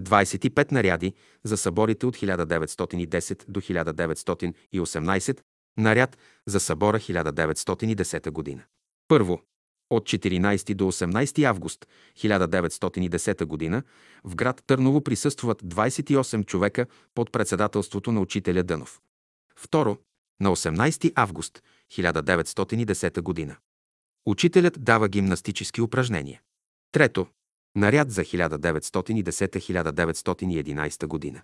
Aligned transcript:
25 0.00 0.72
наряди 0.72 1.14
за 1.44 1.56
съборите 1.56 2.06
от 2.06 2.16
1910 2.16 3.44
до 3.48 3.60
1918, 3.60 5.40
наряд 5.76 6.18
за 6.46 6.60
събора 6.60 6.98
1910 6.98 8.30
година. 8.30 8.62
Първо, 9.08 9.40
от 9.90 10.04
14 10.04 10.74
до 10.74 10.84
18 10.84 11.44
август 11.44 11.86
1910 12.16 13.70
г. 13.70 13.82
в 14.24 14.34
град 14.34 14.62
Търново 14.66 15.00
присъстват 15.04 15.62
28 15.62 16.46
човека 16.46 16.86
под 17.14 17.32
председателството 17.32 18.12
на 18.12 18.20
учителя 18.20 18.62
Дънов. 18.62 19.00
Второ, 19.56 19.98
на 20.40 20.50
18 20.50 21.12
август 21.14 21.62
1910 21.92 23.46
г. 23.48 23.56
Учителят 24.26 24.84
дава 24.84 25.08
гимнастически 25.08 25.80
упражнения. 25.80 26.40
Трето, 26.92 27.26
наряд 27.76 28.10
за 28.10 28.24
1910-1911 28.24 31.06
година. 31.06 31.42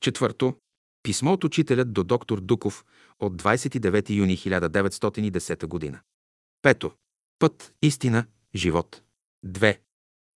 Четвърто, 0.00 0.54
писмо 1.02 1.32
от 1.32 1.44
учителят 1.44 1.92
до 1.92 2.04
доктор 2.04 2.40
Дуков 2.40 2.84
от 3.20 3.42
29 3.42 4.10
юни 4.10 4.36
1910 4.36 5.66
година. 5.66 6.00
Пето, 6.62 6.92
път, 7.38 7.72
истина, 7.82 8.26
живот. 8.54 9.02
2. 9.46 9.78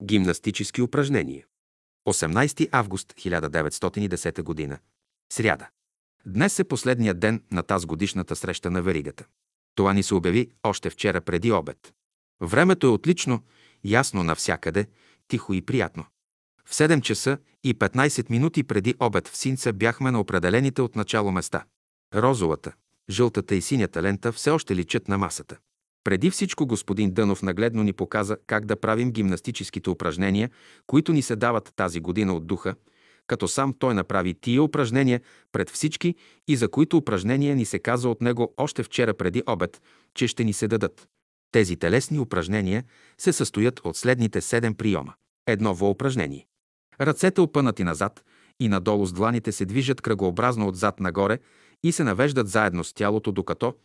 Гимнастически 0.03 0.81
упражнения. 0.81 1.45
18 2.09 2.69
август 2.71 3.13
1910 3.13 4.43
година. 4.43 4.79
Сряда. 5.33 5.69
Днес 6.25 6.59
е 6.59 6.63
последният 6.63 7.19
ден 7.19 7.43
на 7.51 7.63
тази 7.63 7.87
годишната 7.87 8.35
среща 8.35 8.71
на 8.71 8.81
веригата. 8.81 9.25
Това 9.75 9.93
ни 9.93 10.03
се 10.03 10.15
обяви 10.15 10.51
още 10.63 10.89
вчера 10.89 11.21
преди 11.21 11.51
обед. 11.51 11.93
Времето 12.41 12.87
е 12.87 12.89
отлично, 12.89 13.43
ясно 13.83 14.23
навсякъде, 14.23 14.87
тихо 15.31 15.53
и 15.53 15.61
приятно. 15.61 16.05
В 16.65 16.73
7 16.73 17.01
часа 17.01 17.37
и 17.63 17.73
15 17.73 18.29
минути 18.29 18.63
преди 18.63 18.95
обед 18.99 19.27
в 19.27 19.37
Синца 19.37 19.73
бяхме 19.73 20.11
на 20.11 20.19
определените 20.19 20.81
от 20.81 20.95
начало 20.95 21.31
места. 21.31 21.63
Розовата, 22.15 22.73
жълтата 23.09 23.55
и 23.55 23.61
синята 23.61 24.03
лента 24.03 24.31
все 24.31 24.49
още 24.49 24.75
личат 24.75 25.07
на 25.07 25.17
масата. 25.17 25.57
Преди 26.03 26.29
всичко 26.31 26.67
господин 26.67 27.11
Дънов 27.11 27.41
нагледно 27.41 27.83
ни 27.83 27.93
показа 27.93 28.37
как 28.47 28.65
да 28.65 28.75
правим 28.75 29.11
гимнастическите 29.11 29.89
упражнения, 29.89 30.49
които 30.87 31.13
ни 31.13 31.21
се 31.21 31.35
дават 31.35 31.73
тази 31.75 31.99
година 31.99 32.33
от 32.33 32.47
духа, 32.47 32.75
като 33.27 33.47
сам 33.47 33.73
той 33.79 33.93
направи 33.93 34.33
тия 34.33 34.63
упражнения 34.63 35.21
пред 35.51 35.69
всички 35.69 36.15
и 36.47 36.55
за 36.55 36.67
които 36.67 36.97
упражнения 36.97 37.55
ни 37.55 37.65
се 37.65 37.79
каза 37.79 38.09
от 38.09 38.21
него 38.21 38.53
още 38.57 38.83
вчера 38.83 39.13
преди 39.13 39.43
обед, 39.47 39.81
че 40.13 40.27
ще 40.27 40.43
ни 40.43 40.53
се 40.53 40.67
дадат. 40.67 41.07
Тези 41.51 41.75
телесни 41.75 42.19
упражнения 42.19 42.83
се 43.17 43.33
състоят 43.33 43.79
от 43.79 43.97
следните 43.97 44.41
седем 44.41 44.75
приема. 44.75 45.13
Едно 45.47 45.77
упражнение. 45.81 46.47
Ръцете 47.01 47.41
опънати 47.41 47.83
назад 47.83 48.23
и 48.59 48.67
надолу 48.67 49.05
с 49.05 49.13
дланите 49.13 49.51
се 49.51 49.65
движат 49.65 50.01
кръгообразно 50.01 50.67
отзад 50.67 50.99
нагоре 50.99 51.39
и 51.83 51.91
се 51.91 52.03
навеждат 52.03 52.47
заедно 52.47 52.83
с 52.83 52.93
тялото, 52.93 53.31
докато, 53.31 53.75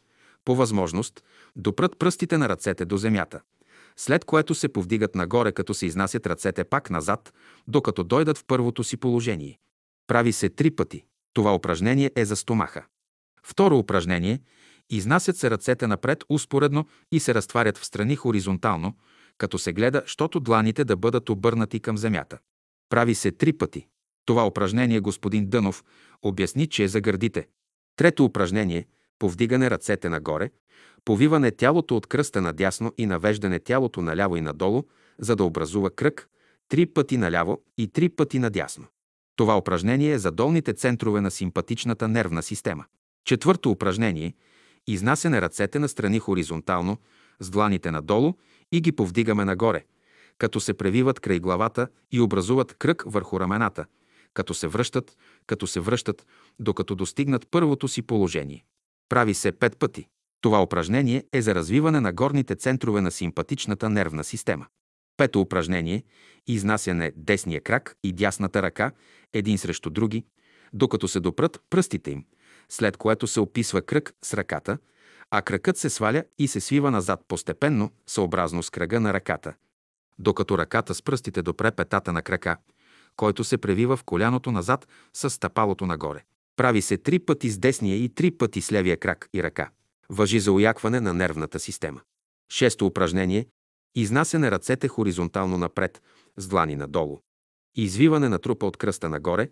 по 0.45 0.55
възможност, 0.55 1.25
допрат 1.57 1.99
пръстите 1.99 2.39
на 2.39 2.49
ръцете 2.49 2.85
до 2.85 2.97
земята 2.97 3.41
след 3.97 4.25
което 4.25 4.55
се 4.55 4.69
повдигат 4.69 5.15
нагоре, 5.15 5.53
като 5.53 5.75
се 5.75 5.87
изнасят 5.87 6.27
ръцете 6.27 6.65
пак 6.65 6.91
назад, 6.91 7.35
докато 7.69 8.05
дойдат 8.05 8.39
в 8.39 8.45
първото 8.47 8.85
си 8.85 8.97
положение. 8.97 9.59
Прави 10.07 10.33
се 10.33 10.49
три 10.49 10.71
пъти. 10.71 11.05
Това 11.33 11.55
упражнение 11.55 12.11
е 12.17 12.25
за 12.25 12.37
стомаха. 12.37 12.85
Второ 13.43 13.79
упражнение– 13.79 14.41
изнасят 14.91 15.37
се 15.37 15.51
ръцете 15.51 15.87
напред 15.87 16.25
успоредно 16.29 16.87
и 17.13 17.21
се 17.21 17.35
разтварят 17.35 17.79
в 17.79 17.87
страни 17.87 18.17
хоризонтално, 18.17 18.95
като 19.39 19.59
се 19.59 19.73
гледа, 19.73 20.03
щото 20.07 20.41
дланите 20.41 20.85
да 20.85 20.97
бъдат 20.97 21.31
обърнати 21.31 21.81
към 21.81 21.99
земята. 21.99 22.39
Прави 22.89 23.15
се 23.15 23.31
три 23.31 23.53
пъти. 23.53 23.87
Това 24.25 24.47
упражнение 24.47 25.01
господин 25.01 25.47
Дънов 25.47 25.85
обясни, 26.23 26.67
че 26.67 26.85
е 26.85 26.89
за 26.89 27.01
гърдите. 27.01 27.49
Трето 27.97 28.25
упражнение– 28.25 28.87
повдигане 29.19 29.71
ръцете 29.71 30.09
нагоре, 30.09 30.51
повиване 31.05 31.51
тялото 31.51 31.97
от 31.97 32.07
кръста 32.07 32.41
надясно 32.41 32.93
и 32.99 33.07
навеждане 33.07 33.59
тялото 33.59 34.03
наляво 34.03 34.37
и 34.37 34.41
надолу, 34.41 34.83
за 35.19 35.37
да 35.37 35.45
образува 35.45 35.91
кръг, 35.91 36.29
три 36.69 36.87
пъти 36.87 37.17
наляво 37.17 37.63
и 37.79 37.89
три 37.89 38.09
пъти 38.09 38.39
надясно. 38.39 38.87
Това 39.37 39.57
упражнение 39.57 40.13
е 40.13 40.19
за 40.19 40.31
долните 40.31 40.73
центрове 40.73 41.21
на 41.21 41.31
симпатичната 41.31 42.09
нервна 42.09 42.43
система. 42.43 42.85
Четвърто 43.25 43.71
упражнение– 43.71 44.35
изнасяне 44.87 45.43
ръцете 45.43 45.79
на 45.79 45.89
страни 45.89 46.19
хоризонтално, 46.19 46.99
с 47.41 47.51
дланите 47.51 47.91
надолу 47.91 48.35
и 48.73 48.81
ги 48.81 48.93
повдигаме 48.93 49.45
нагоре, 49.45 49.85
като 50.39 50.61
се 50.61 50.75
превиват 50.75 51.21
край 51.21 51.39
главата 51.39 51.89
и 52.13 52.21
образуват 52.21 52.75
кръг 52.75 53.03
върху 53.07 53.41
рамената, 53.41 53.87
като 54.35 54.55
се 54.55 54.69
връщат, 54.69 55.17
като 55.47 55.67
се 55.67 55.81
връщат, 55.81 56.27
докато 56.59 56.95
достигнат 56.95 57.47
първото 57.51 57.89
си 57.89 58.03
положение. 58.03 58.65
Прави 59.09 59.35
се 59.35 59.53
пет 59.53 59.79
пъти. 59.79 60.07
Това 60.41 60.63
упражнение 60.63 61.25
е 61.33 61.43
за 61.43 61.55
развиване 61.55 62.01
на 62.01 62.13
горните 62.13 62.55
центрове 62.55 63.01
на 63.01 63.11
симпатичната 63.11 63.91
нервна 63.91 64.25
система. 64.25 64.67
Пето 65.17 65.41
упражнение– 65.41 66.03
изнасяне 66.47 67.13
десния 67.17 67.61
крак 67.61 67.97
и 68.05 68.13
дясната 68.13 68.63
ръка 68.63 68.93
един 69.33 69.59
срещу 69.59 69.91
други, 69.91 70.25
докато 70.73 71.09
се 71.09 71.21
допрат 71.21 71.61
пръстите 71.71 72.11
им, 72.11 72.25
след 72.69 72.97
което 72.97 73.27
се 73.27 73.41
описва 73.41 73.83
кръг 73.83 74.13
с 74.25 74.35
ръката, 74.35 74.79
а 75.39 75.43
кръкът 75.43 75.77
се 75.77 75.91
сваля 75.91 76.25
и 76.39 76.49
се 76.49 76.61
свива 76.61 76.91
назад 76.91 77.21
постепенно, 77.29 77.91
съобразно 78.07 78.63
с 78.63 78.71
кръга 78.71 79.01
на 79.01 79.15
ръката, 79.15 79.55
докато 80.19 80.59
ръката 80.59 80.95
с 80.95 81.03
пръстите 81.03 81.43
допре 81.43 81.71
петата 81.71 82.13
на 82.13 82.23
крака, 82.23 82.57
който 83.17 83.45
се 83.45 83.59
превива 83.59 83.97
в 83.97 84.05
коляното 84.05 84.53
назад 84.53 84.89
с 85.13 85.31
стъпалото 85.31 85.87
нагоре. 85.87 86.23
Прави 86.57 86.83
се 86.83 86.97
три 86.97 87.19
пъти 87.19 87.51
с 87.51 87.59
десния 87.59 87.97
и 87.97 88.09
три 88.09 88.31
пъти 88.31 88.61
с 88.61 88.73
левия 88.73 88.97
крак 88.97 89.29
и 89.35 89.43
ръка. 89.43 89.71
Въжи 90.09 90.41
за 90.41 90.53
уякване 90.53 91.01
на 91.01 91.15
нервната 91.15 91.59
система. 91.59 92.01
Шесто 92.53 92.87
упражнение– 92.87 93.47
изнасяне 93.95 94.51
ръцете 94.51 94.89
хоризонтално 94.89 95.59
напред, 95.59 96.03
с 96.37 96.49
длани 96.49 96.77
надолу. 96.77 97.21
Извиване 97.75 98.29
на 98.29 98.39
трупа 98.39 98.67
от 98.67 98.77
кръста 98.77 99.09
нагоре, 99.09 99.49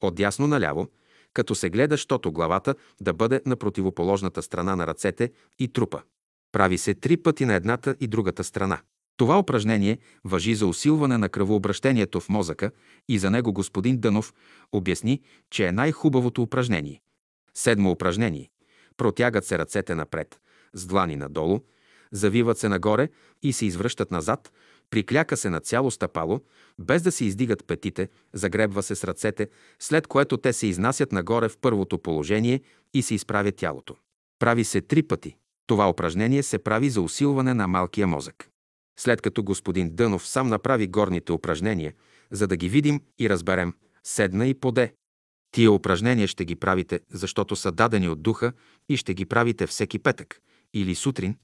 от 0.00 0.14
дясно 0.14 0.46
наляво, 0.46 0.88
като 1.34 1.54
се 1.54 1.70
гледа, 1.70 1.96
щото 1.96 2.32
главата 2.32 2.74
да 3.00 3.12
бъде 3.12 3.40
на 3.46 3.56
противоположната 3.56 4.42
страна 4.42 4.76
на 4.76 4.86
ръцете 4.86 5.32
и 5.58 5.68
трупа. 5.68 6.02
Прави 6.52 6.78
се 6.78 6.94
три 6.94 7.16
пъти 7.16 7.44
на 7.44 7.54
едната 7.54 7.96
и 8.00 8.06
другата 8.06 8.44
страна. 8.44 8.80
Това 9.16 9.38
упражнение 9.38 9.98
въжи 10.24 10.54
за 10.54 10.66
усилване 10.66 11.18
на 11.18 11.28
кръвообращението 11.28 12.20
в 12.20 12.28
мозъка 12.28 12.70
и 13.08 13.18
за 13.18 13.30
него 13.30 13.52
господин 13.52 13.98
Дънов 13.98 14.34
обясни, 14.72 15.20
че 15.50 15.66
е 15.66 15.72
най-хубавото 15.72 16.42
упражнение. 16.42 17.00
Седмо 17.54 17.90
упражнение. 17.90 18.50
Протягат 18.96 19.44
се 19.44 19.58
ръцете 19.58 19.94
напред, 19.94 20.40
с 20.72 20.86
длани 20.86 21.16
надолу, 21.16 21.60
завиват 22.12 22.58
се 22.58 22.68
нагоре 22.68 23.08
и 23.42 23.52
се 23.52 23.66
извръщат 23.66 24.10
назад, 24.10 24.52
прикляка 24.90 25.36
се 25.36 25.50
на 25.50 25.60
цяло 25.60 25.90
стъпало, 25.90 26.40
без 26.78 27.02
да 27.02 27.12
се 27.12 27.24
издигат 27.24 27.66
петите, 27.66 28.08
загребва 28.32 28.82
се 28.82 28.94
с 28.94 29.04
ръцете, 29.04 29.48
след 29.78 30.06
което 30.06 30.36
те 30.36 30.52
се 30.52 30.66
изнасят 30.66 31.12
нагоре 31.12 31.48
в 31.48 31.58
първото 31.58 31.98
положение 31.98 32.60
и 32.94 33.02
се 33.02 33.14
изправя 33.14 33.52
тялото. 33.52 33.96
Прави 34.38 34.64
се 34.64 34.80
три 34.80 35.02
пъти. 35.02 35.36
Това 35.66 35.90
упражнение 35.90 36.42
се 36.42 36.58
прави 36.58 36.90
за 36.90 37.02
усилване 37.02 37.54
на 37.54 37.68
малкия 37.68 38.06
мозък. 38.06 38.48
След 38.98 39.22
като 39.22 39.42
господин 39.42 39.90
Дънов 39.90 40.28
сам 40.28 40.48
направи 40.48 40.86
горните 40.86 41.32
упражнения, 41.32 41.92
за 42.30 42.46
да 42.46 42.56
ги 42.56 42.68
видим 42.68 43.00
и 43.18 43.28
разберем, 43.28 43.74
седна 44.04 44.46
и 44.46 44.54
поде, 44.54 44.92
Тия 45.50 45.72
упражнения 45.72 46.28
ще 46.28 46.44
ги 46.44 46.56
правите, 46.56 47.00
защото 47.10 47.56
са 47.56 47.72
дадени 47.72 48.08
от 48.08 48.22
духа 48.22 48.52
и 48.88 48.96
ще 48.96 49.14
ги 49.14 49.26
правите 49.26 49.66
всеки 49.66 49.98
петък, 49.98 50.40
или 50.74 50.94
сутрин, 50.94 51.36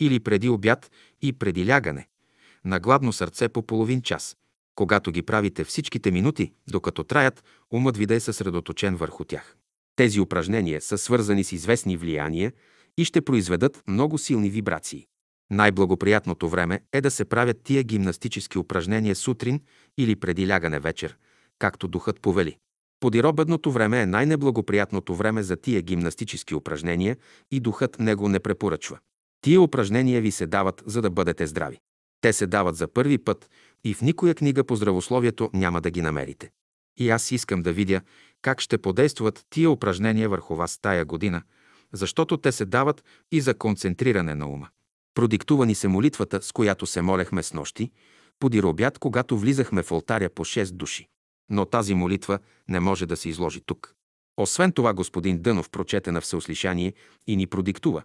или 0.00 0.20
преди 0.20 0.48
обяд 0.48 0.90
и 1.22 1.32
преди 1.32 1.68
лягане, 1.68 2.08
на 2.64 2.80
гладно 2.80 3.12
сърце 3.12 3.48
по 3.48 3.62
половин 3.62 4.02
час. 4.02 4.36
Когато 4.74 5.12
ги 5.12 5.22
правите 5.22 5.64
всичките 5.64 6.10
минути, 6.10 6.52
докато 6.70 7.04
траят, 7.04 7.44
умът 7.70 7.96
ви 7.96 8.06
да 8.06 8.14
е 8.14 8.20
съсредоточен 8.20 8.96
върху 8.96 9.24
тях. 9.24 9.56
Тези 9.96 10.20
упражнения 10.20 10.80
са 10.80 10.98
свързани 10.98 11.44
с 11.44 11.52
известни 11.52 11.96
влияния 11.96 12.52
и 12.98 13.04
ще 13.04 13.20
произведат 13.20 13.82
много 13.88 14.18
силни 14.18 14.50
вибрации. 14.50 15.06
Най-благоприятното 15.50 16.48
време 16.48 16.80
е 16.92 17.00
да 17.00 17.10
се 17.10 17.24
правят 17.24 17.62
тия 17.64 17.82
гимнастически 17.82 18.58
упражнения 18.58 19.14
сутрин 19.14 19.60
или 19.98 20.16
преди 20.16 20.48
лягане 20.48 20.80
вечер, 20.80 21.16
както 21.58 21.88
духът 21.88 22.20
повели. 22.20 22.56
Подиробедното 23.00 23.72
време 23.72 24.02
е 24.02 24.06
най-неблагоприятното 24.06 25.14
време 25.14 25.42
за 25.42 25.56
тия 25.56 25.82
гимнастически 25.82 26.54
упражнения 26.54 27.16
и 27.50 27.60
духът 27.60 27.98
него 27.98 28.28
не 28.28 28.40
препоръчва. 28.40 28.98
Тия 29.40 29.60
упражнения 29.60 30.20
ви 30.20 30.30
се 30.30 30.46
дават, 30.46 30.82
за 30.86 31.02
да 31.02 31.10
бъдете 31.10 31.46
здрави. 31.46 31.78
Те 32.22 32.32
се 32.32 32.46
дават 32.46 32.76
за 32.76 32.88
първи 32.88 33.18
път 33.18 33.50
и 33.84 33.94
в 33.94 34.02
никоя 34.02 34.34
книга 34.34 34.64
по 34.64 34.76
здравословието 34.76 35.50
няма 35.54 35.80
да 35.80 35.90
ги 35.90 36.02
намерите. 36.02 36.50
И 36.96 37.10
аз 37.10 37.30
искам 37.30 37.62
да 37.62 37.72
видя 37.72 38.00
как 38.42 38.60
ще 38.60 38.78
подействат 38.78 39.46
тия 39.50 39.70
упражнения 39.70 40.28
върху 40.28 40.56
вас 40.56 40.78
тая 40.82 41.04
година, 41.04 41.42
защото 41.92 42.36
те 42.36 42.52
се 42.52 42.64
дават 42.64 43.04
и 43.32 43.40
за 43.40 43.54
концентриране 43.54 44.34
на 44.34 44.48
ума. 44.48 44.68
Продиктувани 45.14 45.74
се 45.74 45.88
молитвата, 45.88 46.42
с 46.42 46.52
която 46.52 46.86
се 46.86 47.02
молехме 47.02 47.42
с 47.42 47.52
нощи, 47.52 47.90
подир 48.38 48.64
обяд, 48.64 48.98
когато 48.98 49.38
влизахме 49.38 49.82
в 49.82 49.92
алтаря 49.92 50.30
по 50.30 50.44
6 50.44 50.72
души. 50.72 51.08
Но 51.50 51.64
тази 51.64 51.94
молитва 51.94 52.38
не 52.68 52.80
може 52.80 53.06
да 53.06 53.16
се 53.16 53.28
изложи 53.28 53.60
тук. 53.66 53.94
Освен 54.36 54.72
това, 54.72 54.94
господин 54.94 55.42
Дънов 55.42 55.70
прочете 55.70 56.12
на 56.12 56.20
всеослишание 56.20 56.92
и 57.26 57.36
ни 57.36 57.46
продиктува. 57.46 58.02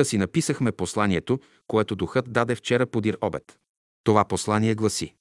Та 0.00 0.04
си 0.04 0.18
написахме 0.18 0.72
посланието, 0.72 1.40
което 1.66 1.96
духът 1.96 2.32
даде 2.32 2.54
вчера 2.54 2.86
подир 2.86 3.18
обед. 3.20 3.58
Това 4.04 4.24
послание 4.24 4.74
гласи 4.74 5.14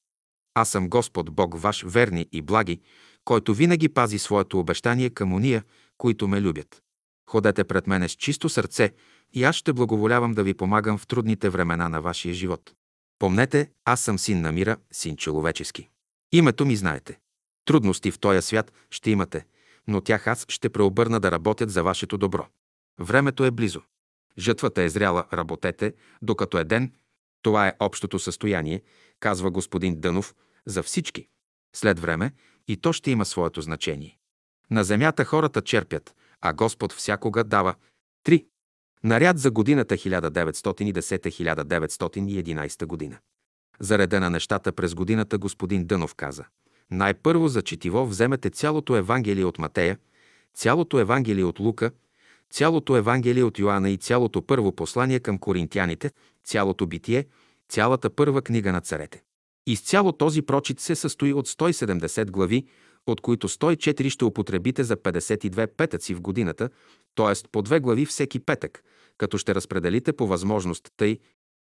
Аз 0.54 0.70
съм 0.70 0.90
Господ 0.90 1.32
Бог 1.32 1.62
ваш, 1.62 1.84
верни 1.88 2.28
и 2.32 2.42
благи, 2.42 2.82
който 3.26 3.54
винаги 3.54 3.90
пази 3.90 4.20
своето 4.20 4.60
обещание 4.60 5.10
към 5.10 5.34
уния, 5.34 5.64
които 5.98 6.28
ме 6.28 6.42
любят. 6.42 6.82
Ходете 7.30 7.64
пред 7.64 7.88
мене 7.88 8.10
с 8.10 8.12
чисто 8.12 8.50
сърце 8.50 8.92
и 9.34 9.44
аз 9.44 9.56
ще 9.56 9.74
благоволявам 9.74 10.34
да 10.34 10.44
ви 10.44 10.54
помагам 10.54 10.98
в 10.98 11.08
трудните 11.08 11.50
времена 11.50 11.90
на 11.90 12.02
вашия 12.02 12.34
живот. 12.34 12.74
Помнете, 13.20 13.72
аз 13.86 14.02
съм 14.02 14.20
син 14.20 14.42
на 14.42 14.52
мира, 14.52 14.78
син 14.92 15.18
човечески. 15.18 15.90
Името 16.32 16.66
ми 16.66 16.76
знаете. 16.76 17.20
Трудности 17.66 18.12
в 18.12 18.20
този 18.20 18.42
свят 18.42 18.74
ще 18.90 19.12
имате, 19.12 19.46
но 19.88 20.02
тях 20.02 20.28
аз 20.28 20.46
ще 20.50 20.70
преобърна 20.70 21.20
да 21.20 21.32
работят 21.32 21.70
за 21.70 21.84
вашето 21.84 22.18
добро. 22.18 22.48
Времето 23.00 23.46
е 23.46 23.52
близо. 23.52 23.82
Жътвата 24.40 24.82
е 24.82 24.90
зряла, 24.90 25.26
работете, 25.34 25.94
докато 26.22 26.58
е 26.58 26.64
ден. 26.64 26.94
Това 27.42 27.68
е 27.68 27.76
общото 27.80 28.20
състояние, 28.20 28.82
казва 29.20 29.52
господин 29.52 30.00
Дънов, 30.00 30.36
за 30.66 30.84
всички. 30.84 31.28
След 31.76 32.00
време 32.00 32.34
и 32.68 32.78
то 32.78 32.94
ще 32.94 33.12
има 33.12 33.26
своето 33.26 33.62
значение. 33.62 34.18
На 34.72 34.84
земята 34.84 35.26
хората 35.26 35.62
черпят, 35.62 36.16
а 36.42 36.54
Господ 36.54 36.94
всякога 36.94 37.44
дава. 37.44 37.76
3. 38.26 38.46
Наряд 39.04 39.40
за 39.40 39.52
годината 39.52 39.96
1910-1911 39.96 42.86
година. 42.86 43.18
За 43.80 43.98
реда 43.98 44.20
на 44.20 44.30
нещата 44.30 44.72
през 44.72 44.96
годината 44.96 45.38
господин 45.38 45.86
Дънов 45.86 46.16
каза 46.16 46.46
най-първо 46.92 47.48
за 47.48 47.62
четиво 47.62 48.06
вземете 48.06 48.50
цялото 48.50 48.96
Евангелие 48.96 49.46
от 49.46 49.60
Матея, 49.60 49.98
цялото 50.54 51.00
Евангелие 51.00 51.44
от 51.44 51.60
Лука, 51.60 51.92
цялото 52.50 52.98
Евангелие 52.98 53.44
от 53.44 53.60
Йоанна 53.60 53.90
и 53.90 53.98
цялото 53.98 54.42
първо 54.42 54.72
послание 54.72 55.20
към 55.20 55.38
коринтяните, 55.38 56.12
цялото 56.44 56.88
битие, 56.88 57.26
цялата 57.70 58.10
първа 58.10 58.42
книга 58.42 58.72
на 58.72 58.82
царете. 58.82 59.22
Изцяло 59.68 60.12
този 60.12 60.42
прочит 60.42 60.80
се 60.80 60.96
състои 60.96 61.34
от 61.34 61.48
170 61.48 62.32
глави, 62.32 62.66
от 63.08 63.22
които 63.22 63.48
104 63.50 64.10
ще 64.10 64.26
употребите 64.26 64.84
за 64.84 64.98
52 64.98 65.68
петъци 65.78 66.14
в 66.14 66.22
годината, 66.22 66.70
т.е. 67.16 67.48
по 67.52 67.62
две 67.62 67.80
глави 67.80 68.06
всеки 68.06 68.40
петък, 68.40 68.84
като 69.18 69.38
ще 69.38 69.56
разпределите 69.56 70.14
по 70.14 70.28
възможност 70.28 70.90
тъй, 70.98 71.20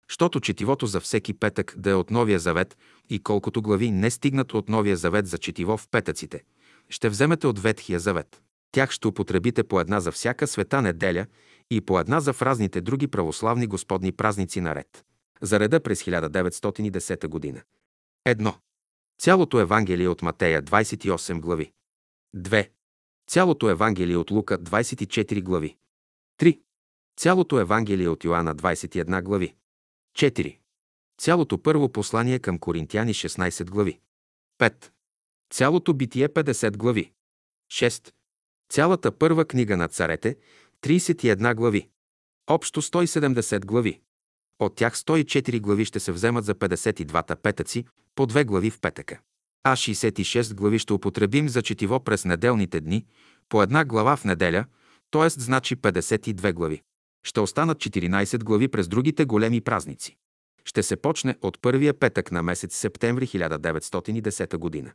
щото 0.08 0.40
четивото 0.40 0.86
за 0.86 1.00
всеки 1.00 1.34
петък 1.34 1.74
да 1.76 1.90
е 1.90 1.94
от 1.94 2.10
Новия 2.10 2.38
завет 2.38 2.76
и 3.10 3.22
колкото 3.22 3.62
глави 3.62 3.90
не 3.90 4.10
стигнат 4.10 4.54
от 4.54 4.68
Новия 4.68 4.96
завет 4.96 5.26
за 5.26 5.38
четиво 5.38 5.76
в 5.76 5.88
петъците, 5.90 6.42
ще 6.88 7.08
вземете 7.08 7.46
от 7.46 7.58
Ветхия 7.58 8.00
завет. 8.00 8.42
Тях 8.72 8.90
ще 8.90 9.08
употребите 9.08 9.64
по 9.64 9.80
една 9.80 10.00
за 10.00 10.12
всяка 10.12 10.46
света 10.46 10.82
неделя 10.82 11.26
и 11.70 11.80
по 11.80 12.00
една 12.00 12.20
за 12.20 12.32
фразните 12.32 12.80
други 12.80 13.08
православни 13.08 13.66
господни 13.66 14.12
празници 14.12 14.60
наред. 14.60 15.04
За 15.42 15.60
реда 15.60 15.80
през 15.80 16.02
1910 16.02 17.28
година. 17.28 17.62
Едно. 18.24 18.54
Цялото 19.20 19.60
Евангелие 19.60 20.08
от 20.08 20.22
Матея 20.22 20.62
28 20.62 21.40
глави. 21.40 21.72
2. 22.36 22.68
Цялото 23.28 23.70
Евангелие 23.70 24.16
от 24.16 24.30
Лука 24.30 24.58
24 24.58 25.42
глави. 25.42 25.76
3. 26.40 26.60
Цялото 27.16 27.60
Евангелие 27.60 28.08
от 28.08 28.24
Йоанна 28.24 28.56
21 28.56 29.22
глави. 29.22 29.54
4. 30.16 30.58
Цялото 31.18 31.62
първо 31.62 31.92
послание 31.92 32.38
към 32.38 32.58
Коринтияни 32.58 33.14
16 33.14 33.70
глави. 33.70 34.00
5. 34.60 34.90
Цялото 35.50 35.94
битие 35.94 36.28
50 36.28 36.76
глави. 36.76 37.12
6. 37.72 38.12
Цялата 38.68 39.12
първа 39.12 39.44
книга 39.44 39.76
на 39.76 39.88
царете 39.88 40.36
31 40.82 41.54
глави. 41.54 41.88
Общо 42.50 42.82
170 42.82 43.64
глави. 43.64 44.00
От 44.58 44.76
тях 44.76 44.96
104 44.96 45.60
глави 45.60 45.84
ще 45.84 46.00
се 46.00 46.12
вземат 46.12 46.44
за 46.44 46.54
52-та 46.54 47.36
петъци, 47.36 47.84
по 48.14 48.26
две 48.26 48.44
глави 48.44 48.70
в 48.70 48.80
петъка. 48.80 49.20
А 49.64 49.76
66 49.76 50.54
глави 50.54 50.78
ще 50.78 50.92
употребим 50.92 51.48
за 51.48 51.62
четиво 51.62 52.00
през 52.00 52.24
неделните 52.24 52.80
дни, 52.80 53.06
по 53.48 53.62
една 53.62 53.84
глава 53.84 54.16
в 54.16 54.24
неделя, 54.24 54.64
т.е. 55.10 55.28
значи 55.28 55.76
52 55.76 56.52
глави. 56.52 56.82
Ще 57.24 57.40
останат 57.40 57.78
14 57.78 58.44
глави 58.44 58.68
през 58.68 58.88
другите 58.88 59.24
големи 59.24 59.60
празници. 59.60 60.16
Ще 60.64 60.82
се 60.82 60.96
почне 60.96 61.36
от 61.42 61.60
първия 61.60 61.94
петък 61.94 62.32
на 62.32 62.42
месец 62.42 62.76
септември 62.76 63.26
1910 63.26 64.56
година. 64.56 64.92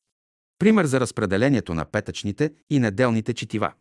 Пример 0.59 0.85
за 0.85 0.99
разпределението 0.99 1.73
на 1.73 1.85
петъчните 1.85 2.53
и 2.69 2.79
неделните 2.79 3.33
четива. 3.33 3.73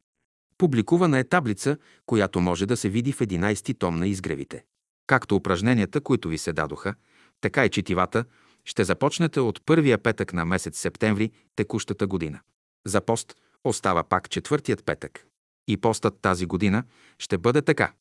Публикувана 0.58 1.18
е 1.18 1.24
таблица, 1.24 1.76
която 2.06 2.40
може 2.40 2.66
да 2.66 2.76
се 2.76 2.88
види 2.88 3.12
в 3.12 3.18
11 3.18 3.78
том 3.78 3.98
на 3.98 4.06
изгревите. 4.06 4.64
Както 5.06 5.36
упражненията, 5.36 6.00
които 6.00 6.28
ви 6.28 6.38
се 6.38 6.52
дадоха, 6.52 6.94
така 7.40 7.64
и 7.64 7.70
четивата, 7.70 8.24
ще 8.64 8.84
започнете 8.84 9.40
от 9.40 9.60
първия 9.66 9.98
петък 9.98 10.32
на 10.32 10.44
месец 10.44 10.78
септември 10.78 11.30
текущата 11.56 12.06
година. 12.06 12.40
За 12.86 13.00
пост 13.00 13.34
остава 13.64 14.02
пак 14.02 14.30
четвъртият 14.30 14.84
петък. 14.84 15.26
И 15.68 15.76
постът 15.76 16.20
тази 16.22 16.46
година 16.46 16.84
ще 17.18 17.38
бъде 17.38 17.62
така. 17.62 17.92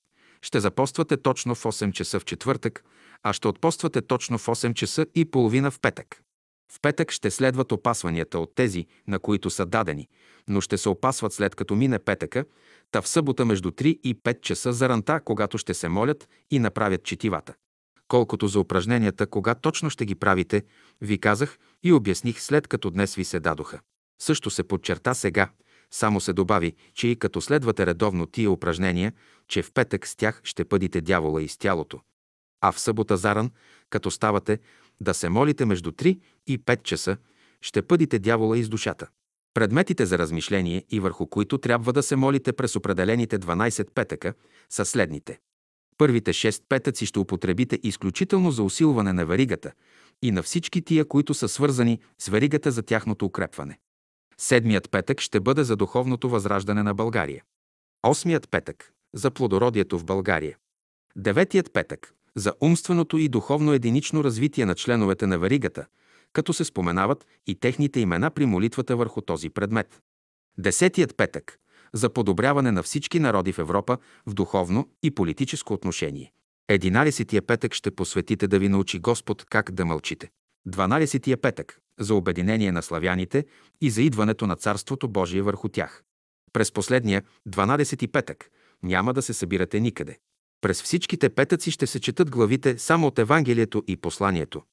Ще 0.42 0.60
запоствате 0.60 1.18
точно 1.18 1.56
в 1.56 1.64
8 1.64 1.92
часа 1.92 2.20
в 2.20 2.26
четвъртък, 2.26 2.84
а 3.24 3.34
ще 3.34 3.48
отпоствате 3.48 4.02
точно 4.02 4.38
в 4.38 4.46
8 4.46 4.74
часа 4.74 5.06
и 5.16 5.26
половина 5.26 5.72
в 5.72 5.80
петък. 5.80 6.24
В 6.74 6.80
петък 6.82 7.12
ще 7.12 7.32
следват 7.32 7.72
опасванията 7.72 8.40
от 8.40 8.56
тези, 8.56 8.86
на 9.08 9.20
които 9.20 9.50
са 9.50 9.66
дадени, 9.66 10.08
но 10.48 10.62
ще 10.62 10.78
се 10.78 10.90
опасват 10.90 11.34
след 11.34 11.56
като 11.56 11.76
мине 11.76 12.00
петъка, 12.00 12.46
та 12.92 13.02
в 13.02 13.08
събота 13.08 13.46
между 13.46 13.72
3 13.72 13.86
и 13.86 14.16
5 14.16 14.42
часа 14.42 14.74
за 14.74 14.90
ранта, 14.90 15.22
когато 15.26 15.58
ще 15.58 15.74
се 15.74 15.88
молят 15.88 16.30
и 16.52 16.60
направят 16.60 17.04
четивата. 17.04 17.54
Колкото 18.08 18.48
за 18.48 18.60
упражненията, 18.60 19.28
кога 19.28 19.56
точно 19.56 19.90
ще 19.90 20.06
ги 20.06 20.16
правите, 20.16 20.64
ви 21.02 21.18
казах 21.18 21.60
и 21.84 21.94
обясних 21.94 22.42
след 22.42 22.68
като 22.68 22.90
днес 22.90 23.16
ви 23.16 23.24
се 23.24 23.40
дадоха. 23.40 23.80
Също 24.22 24.50
се 24.50 24.64
подчерта 24.64 25.14
сега, 25.14 25.50
само 25.92 26.22
се 26.22 26.34
добави, 26.34 26.74
че 26.94 27.08
и 27.08 27.16
като 27.16 27.42
следвате 27.42 27.86
редовно 27.86 28.26
тия 28.26 28.52
упражнения, 28.52 29.14
че 29.48 29.62
в 29.62 29.72
петък 29.74 30.08
с 30.08 30.16
тях 30.16 30.42
ще 30.44 30.66
пъдите 30.66 31.02
дявола 31.02 31.42
из 31.42 31.58
тялото. 31.58 32.00
А 32.62 32.72
в 32.72 32.80
събота 32.80 33.18
заран, 33.18 33.52
като 33.90 34.12
ставате, 34.12 34.60
да 35.02 35.14
се 35.14 35.30
молите 35.30 35.66
между 35.66 35.92
3 35.92 36.20
и 36.48 36.60
5 36.60 36.84
часа, 36.84 37.18
ще 37.62 37.82
пъдите 37.82 38.20
дявола 38.20 38.58
из 38.58 38.70
душата. 38.70 39.08
Предметите 39.54 40.06
за 40.06 40.18
размишление 40.18 40.86
и 40.90 41.00
върху 41.00 41.28
които 41.28 41.58
трябва 41.58 41.94
да 41.94 42.04
се 42.04 42.16
молите 42.16 42.54
през 42.54 42.76
определените 42.76 43.40
12 43.40 43.90
петъка 43.94 44.34
са 44.70 44.86
следните. 44.86 45.40
Първите 45.98 46.34
6 46.34 46.64
петъци 46.70 47.06
ще 47.06 47.20
употребите 47.20 47.80
изключително 47.84 48.52
за 48.52 48.64
усилване 48.64 49.14
на 49.14 49.26
варигата 49.26 49.72
и 50.22 50.32
на 50.32 50.44
всички 50.44 50.82
тия, 50.82 51.06
които 51.06 51.34
са 51.34 51.48
свързани 51.48 52.00
с 52.20 52.28
варигата 52.28 52.72
за 52.72 52.84
тяхното 52.84 53.26
укрепване. 53.26 53.80
Седмият 54.38 54.92
петък 54.92 55.22
ще 55.22 55.40
бъде 55.40 55.64
за 55.64 55.76
духовното 55.76 56.30
възраждане 56.30 56.84
на 56.84 56.94
България. 56.94 57.44
Осмият 58.04 58.50
петък– 58.50 58.92
за 59.14 59.32
плодородието 59.32 60.00
в 60.00 60.06
България. 60.06 60.58
Деветият 61.16 61.74
петък– 61.74 62.14
за 62.36 62.54
умственото 62.62 63.18
и 63.18 63.30
духовно 63.30 63.74
единично 63.74 64.24
развитие 64.24 64.66
на 64.66 64.76
членовете 64.76 65.28
на 65.28 65.40
варигата, 65.40 65.86
като 66.34 66.54
се 66.54 66.64
споменават 66.64 67.28
и 67.48 67.56
техните 67.56 68.00
имена 68.00 68.32
при 68.32 68.46
молитвата 68.46 68.96
върху 68.96 69.22
този 69.22 69.50
предмет. 69.50 70.02
Десетият 70.58 71.18
петък– 71.18 71.58
за 71.94 72.10
подобряване 72.10 72.72
на 72.72 72.84
всички 72.84 73.20
народи 73.20 73.54
в 73.54 73.60
Европа 73.60 73.98
в 74.26 74.34
духовно 74.34 74.90
и 75.04 75.12
политическо 75.12 75.74
отношение. 75.74 76.32
Единадесетия 76.68 77.42
петък 77.42 77.74
ще 77.74 77.92
посветите 77.92 78.48
да 78.48 78.60
ви 78.60 78.70
научи 78.70 79.00
Господ 79.00 79.46
как 79.46 79.72
да 79.72 79.86
мълчите. 79.86 80.30
Дванадесетия 80.66 81.38
петък 81.38 81.80
за 82.00 82.16
обединение 82.16 82.72
на 82.72 82.82
славяните 82.82 83.46
и 83.82 83.90
за 83.90 84.02
идването 84.02 84.48
на 84.48 84.56
Царството 84.56 85.08
Божие 85.08 85.42
върху 85.42 85.70
тях. 85.70 86.04
През 86.54 86.72
последния, 86.72 87.24
12 87.50 88.12
петък, 88.12 88.50
няма 88.84 89.14
да 89.14 89.22
се 89.22 89.34
събирате 89.34 89.80
никъде. 89.80 90.18
През 90.62 90.84
всичките 90.84 91.30
петъци 91.30 91.72
ще 91.72 91.88
се 91.88 92.00
четат 92.00 92.32
главите 92.32 92.78
само 92.78 93.08
от 93.08 93.20
Евангелието 93.20 93.84
и 93.88 93.98
посланието, 93.98 94.64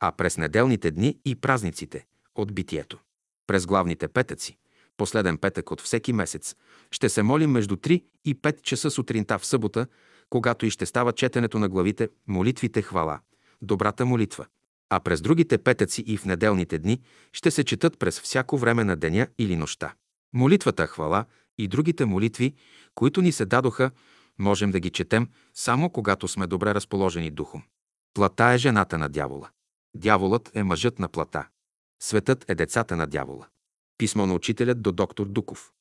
а 0.00 0.12
през 0.12 0.38
неделните 0.38 0.90
дни 0.90 1.18
и 1.24 1.34
празниците– 1.36 2.04
от 2.34 2.54
битието. 2.54 2.98
През 3.46 3.66
главните 3.66 4.08
петъци, 4.08 4.58
последен 4.96 5.38
петък 5.38 5.70
от 5.70 5.80
всеки 5.80 6.12
месец, 6.12 6.54
ще 6.90 7.08
се 7.08 7.22
молим 7.22 7.50
между 7.50 7.76
3 7.76 8.04
и 8.24 8.34
5 8.34 8.62
часа 8.62 8.90
сутринта 8.90 9.38
в 9.38 9.46
събота, 9.46 9.86
когато 10.30 10.66
и 10.66 10.70
ще 10.70 10.86
става 10.86 11.12
четенето 11.12 11.58
на 11.58 11.68
главите, 11.68 12.08
молитвите 12.26 12.82
хвала, 12.82 13.20
добрата 13.62 14.06
молитва– 14.06 14.46
а 14.90 15.00
през 15.00 15.20
другите 15.20 15.58
петъци 15.58 16.04
и 16.06 16.16
в 16.16 16.24
неделните 16.24 16.78
дни 16.78 17.00
ще 17.32 17.50
се 17.50 17.64
четат 17.64 17.98
през 17.98 18.20
всяко 18.20 18.58
време 18.58 18.84
на 18.84 18.96
деня 18.96 19.26
или 19.38 19.56
нощта. 19.56 19.94
Молитвата 20.34 20.86
хвала 20.86 21.24
и 21.58 21.68
другите 21.68 22.04
молитви, 22.04 22.54
които 22.94 23.22
ни 23.22 23.32
се 23.32 23.46
дадоха, 23.46 23.90
можем 24.38 24.70
да 24.70 24.80
ги 24.80 24.90
четем 24.90 25.28
само 25.54 25.90
когато 25.90 26.28
сме 26.28 26.46
добре 26.46 26.74
разположени 26.74 27.30
духом. 27.30 27.62
Плата 28.14 28.44
е 28.44 28.58
жената 28.58 28.98
на 28.98 29.08
дявола. 29.08 29.50
Дяволът 29.94 30.50
е 30.54 30.62
мъжът 30.62 30.98
на 30.98 31.08
плата. 31.08 31.48
Светът 32.02 32.44
е 32.50 32.54
децата 32.54 32.96
на 32.96 33.06
дявола. 33.06 33.46
Писмо 33.98 34.26
на 34.26 34.34
учителят 34.34 34.82
до 34.82 34.92
доктор 34.92 35.26
Дуков. 35.26 35.72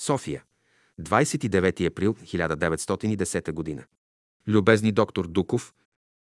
София. 0.00 0.44
29 1.00 1.86
април 1.86 2.14
1910 2.14 3.76
г. 3.76 3.86
Любезни 4.48 4.92
доктор 4.92 5.26
Дуков, 5.26 5.74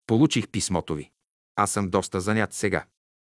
получих 0.08 0.48
писмото 0.48 0.96
ви. 0.96 1.12
Аз 1.56 1.72
съм 1.72 1.90
доста 1.90 2.22
занят 2.22 2.54
сега. 2.54 2.86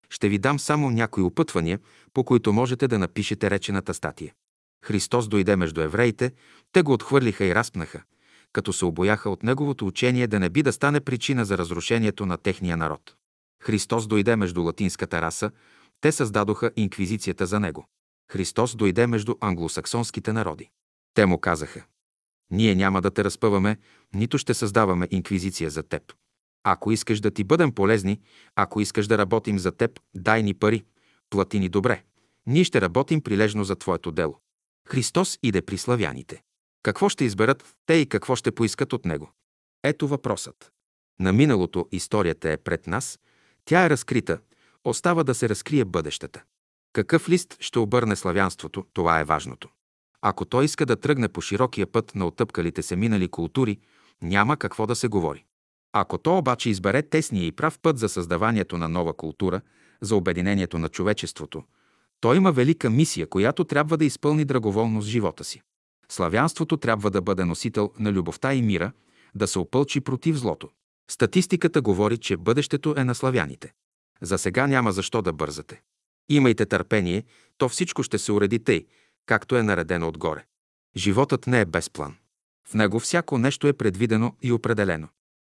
Ще 0.10 0.30
ви 0.30 0.38
дам 0.38 0.60
само 0.60 0.90
някои 0.90 1.24
опътвания, 1.24 1.80
по 2.14 2.24
които 2.24 2.54
можете 2.54 2.88
да 2.88 3.00
напишете 3.00 3.50
речената 3.50 3.94
статия. 3.94 4.34
Христос 4.86 5.28
дойде 5.28 5.56
между 5.56 5.82
евреите, 5.82 6.32
те 6.72 6.82
го 6.82 6.94
отхвърлиха 6.94 7.46
и 7.46 7.56
разпнаха, 7.56 8.04
като 8.54 8.74
се 8.74 8.86
обояха 8.86 9.30
от 9.30 9.44
неговото 9.44 9.88
учение 9.88 10.28
да 10.28 10.40
не 10.40 10.50
би 10.50 10.64
да 10.64 10.74
стане 10.74 11.00
причина 11.00 11.46
за 11.46 11.58
разрушението 11.58 12.26
на 12.26 12.38
техния 12.38 12.78
народ. 12.78 13.16
Христос 13.64 14.08
дойде 14.08 14.36
между 14.36 14.64
латинската 14.64 15.22
раса, 15.22 15.52
те 16.02 16.12
създадоха 16.12 16.72
инквизицията 16.76 17.46
за 17.46 17.60
него. 17.60 17.86
Христос 18.32 18.76
дойде 18.76 19.08
между 19.08 19.36
англосаксонските 19.42 20.34
народи. 20.34 20.70
Те 21.14 21.26
му 21.26 21.40
казаха, 21.40 21.84
ние 22.52 22.76
няма 22.76 23.02
да 23.02 23.12
те 23.12 23.24
разпъваме, 23.24 23.78
нито 24.14 24.38
ще 24.38 24.54
създаваме 24.54 25.08
инквизиция 25.12 25.70
за 25.70 25.84
теб. 25.84 26.14
Ако 26.64 26.92
искаш 26.92 27.20
да 27.20 27.32
ти 27.32 27.44
бъдем 27.44 27.72
полезни, 27.72 28.20
ако 28.56 28.82
искаш 28.82 29.08
да 29.08 29.18
работим 29.18 29.60
за 29.60 29.72
теб, 29.72 30.00
дай 30.16 30.44
ни 30.44 30.54
пари, 30.54 30.84
плати 31.30 31.60
ни 31.60 31.70
добре. 31.70 32.04
Ние 32.48 32.64
ще 32.64 32.82
работим 32.82 33.22
прилежно 33.22 33.64
за 33.64 33.76
твоето 33.76 34.12
дело. 34.12 34.40
Христос 34.88 35.40
иде 35.44 35.62
при 35.62 35.78
славяните. 35.78 36.42
Какво 36.84 37.10
ще 37.10 37.26
изберат 37.26 37.76
те 37.86 37.94
и 37.94 38.06
какво 38.06 38.36
ще 38.36 38.52
поискат 38.52 38.94
от 38.94 39.06
него? 39.06 39.32
Ето 39.84 40.08
въпросът. 40.08 40.72
На 41.20 41.34
миналото 41.34 41.88
историята 41.92 42.52
е 42.52 42.58
пред 42.58 42.88
нас, 42.88 43.20
тя 43.66 43.86
е 43.86 43.90
разкрита, 43.90 44.40
остава 44.84 45.24
да 45.24 45.36
се 45.36 45.50
разкрие 45.50 45.86
бъдещата. 45.86 46.44
Какъв 46.94 47.30
лист 47.30 47.58
ще 47.60 47.80
обърне 47.80 48.16
славянството, 48.16 48.86
това 48.94 49.20
е 49.20 49.24
важното. 49.24 49.70
Ако 50.22 50.46
той 50.46 50.66
иска 50.66 50.86
да 50.86 50.96
тръгне 50.96 51.28
по 51.30 51.42
широкия 51.42 51.88
път 51.88 52.16
на 52.16 52.28
отъпкалите 52.28 52.82
се 52.82 52.96
минали 52.96 53.28
култури, 53.28 53.80
няма 54.22 54.58
какво 54.58 54.88
да 54.88 54.96
се 54.96 55.08
говори. 55.08 55.46
Ако 55.94 56.18
то 56.18 56.38
обаче 56.38 56.70
избере 56.70 57.02
тесния 57.02 57.46
и 57.46 57.52
прав 57.52 57.80
път 57.80 57.98
за 57.98 58.10
създаванието 58.10 58.78
на 58.78 58.90
нова 58.90 59.14
култура, 59.14 59.62
за 60.02 60.16
обединението 60.16 60.78
на 60.80 60.90
човечеството, 60.90 61.64
той 62.20 62.38
има 62.38 62.52
велика 62.52 62.90
мисия, 62.90 63.28
която 63.28 63.64
трябва 63.64 63.98
да 63.98 64.06
изпълни 64.06 64.46
драговолно 64.46 65.02
с 65.02 65.06
живота 65.06 65.44
си. 65.44 65.62
Славянството 66.12 66.78
трябва 66.78 67.12
да 67.12 67.22
бъде 67.22 67.46
носител 67.46 67.92
на 68.00 68.12
любовта 68.12 68.54
и 68.54 68.62
мира, 68.62 68.92
да 69.36 69.48
се 69.48 69.60
опълчи 69.60 70.02
против 70.02 70.36
злото. 70.36 70.70
Статистиката 71.12 71.82
говори, 71.82 72.18
че 72.18 72.38
бъдещето 72.38 72.94
е 72.98 73.04
на 73.04 73.16
славяните. 73.16 73.74
За 74.22 74.38
сега 74.38 74.68
няма 74.68 74.92
защо 74.92 75.22
да 75.22 75.34
бързате. 75.34 75.82
Имайте 76.30 76.66
търпение, 76.66 77.24
то 77.58 77.70
всичко 77.70 78.04
ще 78.04 78.18
се 78.18 78.32
уреди 78.32 78.60
тъй, 78.60 78.86
както 79.26 79.56
е 79.56 79.64
наредено 79.64 80.08
отгоре. 80.08 80.46
Животът 80.98 81.48
не 81.48 81.62
е 81.62 81.66
без 81.66 81.90
план. 81.90 82.16
В 82.68 82.74
него 82.74 83.00
всяко 83.00 83.38
нещо 83.38 83.68
е 83.68 83.74
предвидено 83.74 84.36
и 84.42 84.52
определено. 84.52 85.08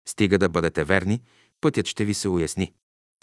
Стига 0.08 0.38
да 0.38 0.50
бъдете 0.50 0.84
верни, 0.84 1.22
пътят 1.62 1.88
ще 1.88 2.06
ви 2.06 2.14
се 2.14 2.30
уясни. 2.30 2.74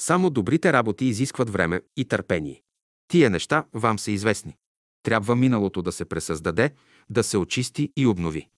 Само 0.01 0.31
добрите 0.31 0.73
работи 0.73 1.05
изискват 1.05 1.51
време 1.51 1.81
и 1.97 2.05
търпение. 2.05 2.63
Тия 3.09 3.31
неща 3.31 3.65
вам 3.73 3.99
са 3.99 4.11
известни. 4.11 4.57
Трябва 5.05 5.37
миналото 5.37 5.83
да 5.83 5.93
се 5.93 6.05
пресъздаде, 6.05 6.71
да 7.11 7.23
се 7.23 7.39
очисти 7.39 7.93
и 7.97 8.07
обнови. 8.07 8.49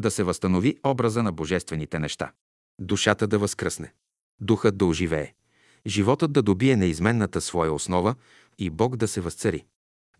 Да 0.00 0.10
се 0.10 0.22
възстанови 0.22 0.76
образа 0.84 1.22
на 1.22 1.32
божествените 1.32 1.98
неща. 1.98 2.32
Душата 2.80 3.26
да 3.26 3.38
възкръсне. 3.38 3.92
Духът 4.40 4.76
да 4.76 4.86
оживее. 4.86 5.34
Животът 5.86 6.32
да 6.32 6.42
добие 6.42 6.76
неизменната 6.76 7.40
своя 7.40 7.72
основа 7.72 8.14
и 8.58 8.70
Бог 8.70 8.96
да 8.96 9.08
се 9.08 9.20
възцари. 9.20 9.64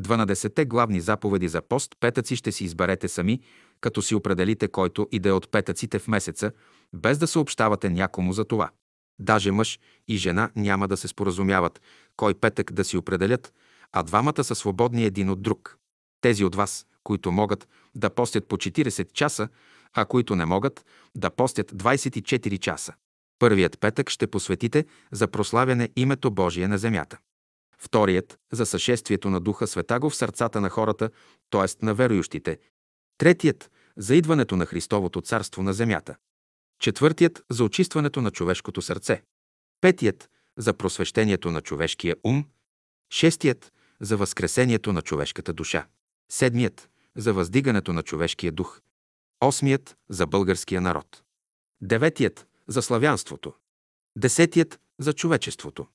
12-те 0.00 0.64
главни 0.64 1.00
заповеди 1.00 1.48
за 1.48 1.62
пост 1.62 1.96
петъци 2.00 2.36
ще 2.36 2.52
си 2.52 2.64
изберете 2.64 3.08
сами, 3.08 3.40
като 3.80 4.02
си 4.02 4.14
определите 4.14 4.68
който 4.68 5.08
и 5.12 5.18
да 5.18 5.28
е 5.28 5.32
от 5.32 5.50
петъците 5.50 5.98
в 5.98 6.08
месеца, 6.08 6.52
без 6.92 7.18
да 7.18 7.26
съобщавате 7.26 7.90
някому 7.90 8.32
за 8.32 8.44
това. 8.44 8.70
Даже 9.18 9.50
мъж 9.50 9.78
и 10.08 10.16
жена 10.16 10.50
няма 10.56 10.88
да 10.88 10.96
се 10.96 11.08
споразумяват 11.08 11.80
кой 12.16 12.34
петък 12.34 12.72
да 12.72 12.84
си 12.84 12.96
определят, 12.96 13.52
а 13.92 14.02
двамата 14.02 14.44
са 14.44 14.54
свободни 14.54 15.04
един 15.04 15.30
от 15.30 15.42
друг. 15.42 15.78
Тези 16.20 16.44
от 16.44 16.54
вас, 16.54 16.86
които 17.02 17.32
могат 17.32 17.68
да 17.94 18.10
постят 18.10 18.48
по 18.48 18.56
40 18.56 19.12
часа, 19.12 19.48
а 19.94 20.04
които 20.04 20.36
не 20.36 20.44
могат 20.44 20.86
да 21.16 21.30
постят 21.30 21.72
24 21.72 22.58
часа. 22.58 22.94
Първият 23.38 23.80
петък 23.80 24.10
ще 24.10 24.26
посветите 24.26 24.84
за 25.12 25.28
прославяне 25.28 25.88
името 25.96 26.30
Божие 26.30 26.68
на 26.68 26.78
земята. 26.78 27.18
Вторият– 27.78 28.38
за 28.52 28.66
съшествието 28.66 29.30
на 29.30 29.40
Духа 29.40 29.66
Светаго 29.66 30.10
в 30.10 30.16
сърцата 30.16 30.60
на 30.60 30.70
хората, 30.70 31.10
т.е. 31.50 31.84
на 31.84 31.94
верующите. 31.94 32.58
Третият– 33.18 33.70
за 33.96 34.14
идването 34.14 34.56
на 34.56 34.66
Христовото 34.66 35.20
царство 35.20 35.62
на 35.62 35.72
земята. 35.72 36.16
Четвъртият– 36.80 37.44
за 37.50 37.64
очистването 37.64 38.22
на 38.22 38.30
човешкото 38.30 38.82
сърце. 38.82 39.22
Петият– 39.80 40.30
за 40.56 40.74
просвещението 40.74 41.50
на 41.50 41.60
човешкия 41.60 42.16
ум. 42.24 42.44
Шестият– 43.10 43.72
за 44.00 44.16
възкресението 44.16 44.92
на 44.92 45.02
човешката 45.02 45.52
душа. 45.52 45.86
Седмият– 46.30 46.90
за 47.16 47.32
въздигането 47.32 47.92
на 47.92 48.02
човешкия 48.02 48.52
дух. 48.52 48.80
Осмият– 49.40 49.96
за 50.08 50.26
българския 50.26 50.80
народ. 50.80 51.22
Деветият– 51.80 52.46
за 52.68 52.82
славянството. 52.82 53.54
Десетият– 54.16 54.80
за 54.98 55.12
човечеството. 55.12 55.86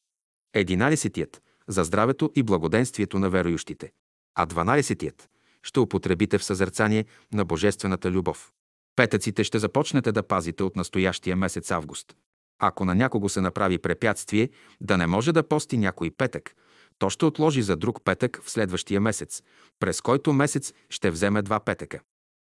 Единадесетият 0.53 1.41
за 1.67 1.83
здравето 1.83 2.31
и 2.35 2.43
благоденствието 2.43 3.19
на 3.19 3.29
верующите. 3.29 3.91
А 4.35 4.47
12-тият 4.47 5.27
ще 5.63 5.79
употребите 5.79 6.37
в 6.37 6.43
съзерцание 6.43 7.05
на 7.33 7.45
Божествената 7.45 8.11
любов. 8.11 8.51
Петъците 8.95 9.43
ще 9.43 9.59
започнете 9.59 10.11
да 10.11 10.23
пазите 10.23 10.63
от 10.63 10.75
настоящия 10.75 11.35
месец 11.35 11.71
август. 11.71 12.15
Ако 12.59 12.85
на 12.85 12.95
някого 12.95 13.29
се 13.29 13.41
направи 13.41 13.77
препятствие 13.77 14.49
да 14.81 14.97
не 14.97 15.07
може 15.07 15.31
да 15.31 15.47
пости 15.47 15.77
някой 15.77 16.11
петък, 16.11 16.55
то 16.97 17.09
ще 17.09 17.25
отложи 17.25 17.61
за 17.61 17.75
друг 17.75 18.03
петък 18.03 18.41
в 18.43 18.51
следващия 18.51 19.01
месец, 19.01 19.43
през 19.79 20.01
който 20.01 20.33
месец 20.33 20.73
ще 20.89 21.11
вземе 21.11 21.41
два 21.41 21.59
петъка. 21.59 21.99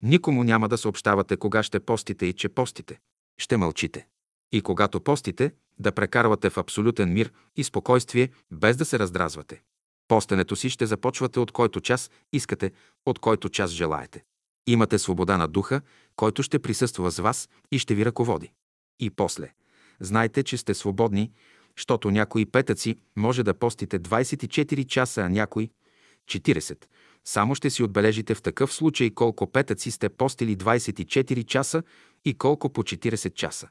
Никому 0.02 0.44
няма 0.44 0.68
да 0.68 0.78
съобщавате 0.78 1.36
кога 1.36 1.62
ще 1.62 1.80
постите 1.80 2.26
и 2.26 2.32
че 2.32 2.48
постите. 2.48 2.98
Ще 3.38 3.56
мълчите. 3.56 4.06
И 4.52 4.62
когато 4.62 5.00
постите, 5.00 5.52
да 5.78 5.92
прекарвате 5.92 6.50
в 6.50 6.58
абсолютен 6.58 7.12
мир 7.12 7.32
и 7.56 7.64
спокойствие, 7.64 8.28
без 8.50 8.76
да 8.76 8.84
се 8.84 8.98
раздразвате. 8.98 9.62
Постенето 10.08 10.56
си 10.56 10.70
ще 10.70 10.86
започвате 10.86 11.40
от 11.40 11.52
който 11.52 11.80
час 11.80 12.10
искате, 12.32 12.72
от 13.06 13.18
който 13.18 13.48
час 13.48 13.70
желаете. 13.70 14.24
Имате 14.66 14.98
свобода 14.98 15.36
на 15.36 15.48
духа, 15.48 15.80
който 16.16 16.42
ще 16.42 16.58
присъства 16.58 17.10
с 17.10 17.18
вас 17.18 17.48
и 17.72 17.78
ще 17.78 17.94
ви 17.94 18.04
ръководи. 18.04 18.52
И 19.00 19.10
после, 19.10 19.52
знайте, 20.00 20.42
че 20.42 20.56
сте 20.56 20.74
свободни, 20.74 21.32
защото 21.76 22.10
някои 22.10 22.46
петъци 22.46 22.96
може 23.16 23.42
да 23.42 23.54
постите 23.54 24.00
24 24.00 24.86
часа, 24.86 25.20
а 25.20 25.28
някои 25.28 25.70
40. 26.28 26.84
Само 27.28 27.54
ще 27.54 27.70
си 27.70 27.82
отбележите 27.82 28.34
в 28.34 28.42
такъв 28.42 28.72
случай 28.72 29.10
колко 29.10 29.52
петъци 29.52 29.90
сте 29.90 30.08
постили 30.08 30.56
24 30.56 31.44
часа 31.44 31.82
и 32.24 32.34
колко 32.34 32.72
по 32.72 32.82
40 32.82 33.34
часа. 33.34 33.68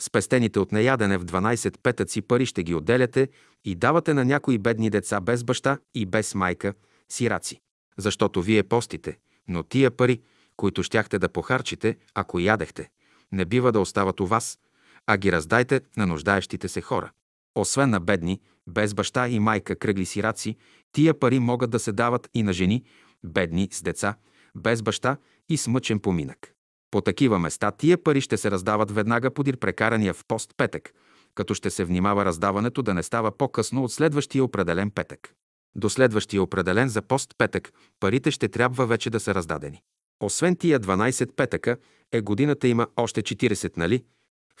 Спестените 0.00 0.58
от 0.58 0.72
неядене 0.72 1.18
в 1.18 1.24
12 1.24 1.78
петъци 1.82 2.22
пари 2.22 2.46
ще 2.46 2.62
ги 2.62 2.74
отделяте 2.74 3.28
и 3.64 3.74
давате 3.74 4.14
на 4.14 4.24
някои 4.24 4.58
бедни 4.58 4.90
деца 4.90 5.20
без 5.20 5.44
баща 5.44 5.78
и 5.94 6.06
без 6.06 6.34
майка, 6.34 6.74
сираци. 7.08 7.60
Защото 7.96 8.42
вие 8.42 8.62
постите, 8.62 9.18
но 9.48 9.62
тия 9.62 9.90
пари, 9.90 10.20
които 10.56 10.82
щяхте 10.82 11.18
да 11.18 11.28
похарчите, 11.28 11.96
ако 12.14 12.38
ядехте, 12.38 12.88
не 13.32 13.44
бива 13.44 13.72
да 13.72 13.80
остават 13.80 14.20
у 14.20 14.26
вас, 14.26 14.58
а 15.06 15.16
ги 15.16 15.32
раздайте 15.32 15.80
на 15.96 16.06
нуждаещите 16.06 16.68
се 16.68 16.80
хора. 16.80 17.10
Освен 17.54 17.90
на 17.90 18.00
бедни, 18.00 18.40
без 18.66 18.94
баща 18.94 19.28
и 19.28 19.38
майка 19.38 19.76
кръгли 19.76 20.06
сираци, 20.06 20.56
тия 20.92 21.18
пари 21.18 21.38
могат 21.38 21.70
да 21.70 21.78
се 21.78 21.92
дават 21.92 22.28
и 22.34 22.42
на 22.42 22.52
жени, 22.52 22.84
бедни 23.24 23.68
с 23.72 23.82
деца, 23.82 24.14
без 24.54 24.82
баща 24.82 25.16
и 25.48 25.56
с 25.56 25.68
мъчен 25.68 26.00
поминък. 26.00 26.52
По 26.90 27.00
такива 27.00 27.38
места 27.38 27.70
тия 27.70 28.02
пари 28.02 28.20
ще 28.20 28.36
се 28.36 28.50
раздават 28.50 28.90
веднага 28.90 29.30
подир 29.30 29.56
прекарания 29.56 30.14
в 30.14 30.24
пост 30.28 30.50
петък, 30.56 30.92
като 31.34 31.54
ще 31.54 31.70
се 31.70 31.84
внимава 31.84 32.24
раздаването 32.24 32.82
да 32.82 32.94
не 32.94 33.02
става 33.02 33.36
по-късно 33.38 33.84
от 33.84 33.92
следващия 33.92 34.44
определен 34.44 34.90
петък. 34.90 35.34
До 35.76 35.90
следващия 35.90 36.42
определен 36.42 36.88
за 36.88 37.02
пост 37.02 37.34
петък 37.38 37.72
парите 38.00 38.30
ще 38.30 38.48
трябва 38.48 38.86
вече 38.86 39.10
да 39.10 39.20
са 39.20 39.34
раздадени. 39.34 39.82
Освен 40.20 40.56
тия 40.56 40.80
12 40.80 41.36
петъка, 41.36 41.76
е 42.12 42.20
годината 42.20 42.68
има 42.68 42.86
още 42.96 43.22
40, 43.22 43.76
нали? 43.76 44.04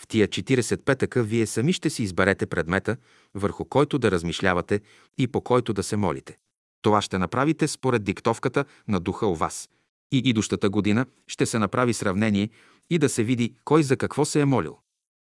В 0.00 0.06
тия 0.06 0.28
40 0.28 0.84
петъка 0.84 1.22
вие 1.22 1.46
сами 1.46 1.72
ще 1.72 1.90
си 1.90 2.02
изберете 2.02 2.46
предмета, 2.46 2.96
върху 3.34 3.64
който 3.64 3.98
да 3.98 4.10
размишлявате 4.10 4.80
и 5.18 5.28
по 5.28 5.40
който 5.40 5.72
да 5.72 5.82
се 5.82 5.96
молите. 5.96 6.38
Това 6.82 7.02
ще 7.02 7.18
направите 7.18 7.68
според 7.68 8.04
диктовката 8.04 8.64
на 8.88 9.00
духа 9.00 9.26
у 9.26 9.34
вас. 9.34 9.68
И 10.12 10.18
идущата 10.18 10.70
година 10.70 11.06
ще 11.26 11.46
се 11.46 11.58
направи 11.58 11.94
сравнение 11.94 12.48
и 12.90 12.98
да 12.98 13.08
се 13.08 13.24
види 13.24 13.54
кой 13.64 13.82
за 13.82 13.96
какво 13.96 14.24
се 14.24 14.40
е 14.40 14.44
молил. 14.44 14.78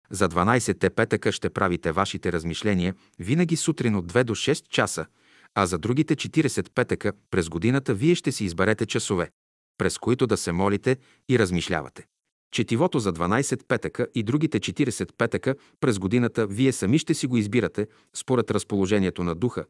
За 0.09 0.29
12-те 0.29 0.89
петъка 0.89 1.31
ще 1.31 1.49
правите 1.49 1.91
вашите 1.91 2.31
размишления 2.31 2.95
винаги 3.19 3.55
сутрин 3.55 3.95
от 3.95 4.13
2 4.13 4.23
до 4.23 4.35
6 4.35 4.67
часа, 4.69 5.05
а 5.55 5.65
за 5.65 5.77
другите 5.77 6.15
40 6.15 6.69
петъка 6.75 7.13
през 7.31 7.49
годината 7.49 7.93
вие 7.93 8.15
ще 8.15 8.31
си 8.31 8.45
изберете 8.45 8.85
часове, 8.85 9.29
през 9.77 9.97
които 9.97 10.27
да 10.27 10.37
се 10.37 10.51
молите 10.51 10.97
и 11.29 11.39
размишлявате. 11.39 12.05
Четивото 12.53 12.99
за 12.99 13.13
12 13.13 13.67
петъка 13.67 14.07
и 14.15 14.23
другите 14.23 14.59
40 14.59 15.09
петъка 15.17 15.55
през 15.81 15.99
годината 15.99 16.47
вие 16.47 16.71
сами 16.71 16.99
ще 16.99 17.13
си 17.13 17.27
го 17.27 17.37
избирате 17.37 17.87
според 18.13 18.51
разположението 18.51 19.23
на 19.23 19.35
духа, 19.35 19.65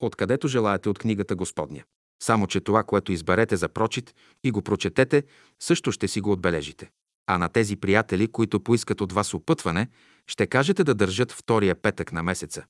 откъдето 0.00 0.48
желаете 0.48 0.88
от 0.88 0.98
книгата 0.98 1.34
Господня. 1.34 1.82
Само, 2.22 2.46
че 2.46 2.60
това, 2.60 2.82
което 2.82 3.12
изберете 3.12 3.56
за 3.56 3.68
прочит 3.68 4.14
и 4.44 4.50
го 4.50 4.62
прочетете, 4.62 5.22
също 5.60 5.92
ще 5.92 6.08
си 6.08 6.20
го 6.20 6.32
отбележите. 6.32 6.90
А 7.26 7.38
на 7.38 7.48
тези 7.48 7.76
приятели, 7.76 8.28
които 8.28 8.60
поискат 8.60 9.00
от 9.00 9.12
вас 9.12 9.34
опътване, 9.34 9.88
ще 10.26 10.46
кажете 10.46 10.84
да 10.84 10.94
държат 10.94 11.32
втория 11.32 11.74
петък 11.74 12.12
на 12.12 12.22
месеца, 12.22 12.64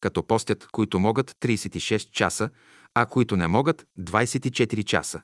като 0.00 0.22
постят, 0.22 0.66
които 0.72 0.98
могат 0.98 1.30
36 1.30 2.10
часа, 2.10 2.50
а 2.94 3.06
които 3.06 3.36
не 3.36 3.46
могат 3.46 3.86
24 4.00 4.84
часа. 4.84 5.22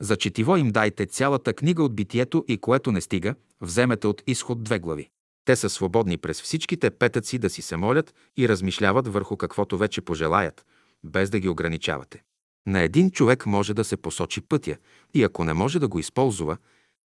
За 0.00 0.16
четиво 0.16 0.56
им 0.56 0.70
дайте 0.70 1.06
цялата 1.06 1.52
книга 1.52 1.82
от 1.82 1.94
битието 1.94 2.44
и 2.48 2.58
което 2.58 2.92
не 2.92 3.00
стига, 3.00 3.34
вземете 3.60 4.06
от 4.06 4.22
изход 4.26 4.62
две 4.62 4.78
глави. 4.78 5.08
Те 5.44 5.56
са 5.56 5.70
свободни 5.70 6.16
през 6.16 6.42
всичките 6.42 6.90
петъци 6.90 7.38
да 7.38 7.50
си 7.50 7.62
се 7.62 7.76
молят 7.76 8.14
и 8.36 8.48
размишляват 8.48 9.08
върху 9.08 9.36
каквото 9.36 9.78
вече 9.78 10.00
пожелаят, 10.00 10.66
без 11.04 11.30
да 11.30 11.38
ги 11.40 11.48
ограничавате. 11.48 12.22
На 12.66 12.80
един 12.80 13.10
човек 13.10 13.46
може 13.46 13.74
да 13.74 13.84
се 13.84 13.96
посочи 13.96 14.40
пътя 14.40 14.76
и 15.14 15.24
ако 15.24 15.44
не 15.44 15.54
може 15.54 15.78
да 15.78 15.88
го 15.88 15.98
използва, 15.98 16.56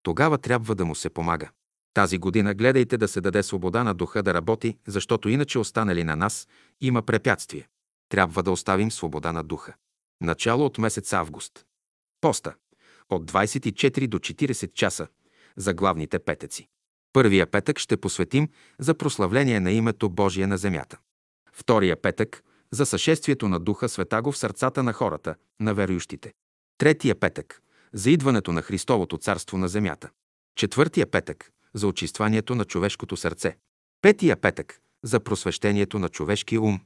тогава 0.04 0.38
трябва 0.38 0.76
да 0.76 0.86
му 0.86 0.96
се 0.96 1.10
помага. 1.10 1.50
Тази 1.94 2.18
година 2.18 2.54
гледайте 2.54 2.98
да 2.98 3.08
се 3.08 3.22
даде 3.22 3.44
свобода 3.44 3.84
на 3.84 3.94
духа 3.94 4.24
да 4.24 4.34
работи, 4.34 4.78
защото 4.88 5.30
иначе 5.30 5.60
останали 5.60 6.04
на 6.04 6.16
нас 6.16 6.48
има 6.82 7.02
препятствие. 7.02 7.68
Трябва 8.10 8.44
да 8.44 8.52
оставим 8.52 8.92
свобода 8.92 9.32
на 9.32 9.44
духа. 9.44 9.74
Начало 10.22 10.66
от 10.66 10.78
месец 10.78 11.14
август. 11.14 11.66
Поста. 12.22 12.54
От 13.10 13.32
24 13.32 14.08
до 14.08 14.20
40 14.20 14.74
часа 14.74 15.08
за 15.58 15.74
главните 15.74 16.20
петъци. 16.20 16.68
Първия 17.14 17.48
петък 17.48 17.80
ще 17.80 17.98
посветим 17.98 18.50
за 18.80 18.94
прославление 18.94 19.60
на 19.60 19.72
името 19.72 20.10
Божие 20.10 20.48
на 20.48 20.58
земята. 20.58 20.98
Втория 21.54 22.02
петък 22.02 22.44
за 22.72 22.86
съшествието 22.86 23.48
на 23.48 23.60
Духа 23.60 23.90
Светаго 23.90 24.32
в 24.32 24.38
сърцата 24.38 24.84
на 24.84 24.94
хората, 24.94 25.36
на 25.60 25.74
верующите. 25.74 26.34
Третия 26.78 27.20
петък 27.20 27.62
за 27.94 28.12
идването 28.12 28.52
на 28.52 28.62
Христовото 28.62 29.18
царство 29.18 29.58
на 29.58 29.68
земята. 29.68 30.10
Четвъртия 30.56 31.08
петък 31.12 31.52
за 31.74 31.88
очистванието 31.88 32.56
на 32.56 32.66
човешкото 32.66 33.18
сърце. 33.18 33.58
Петия 34.02 34.38
петък 34.38 34.80
за 35.04 35.20
просвещението 35.20 36.00
на 36.00 36.10
човешкия 36.10 36.62
ум. 36.62 36.80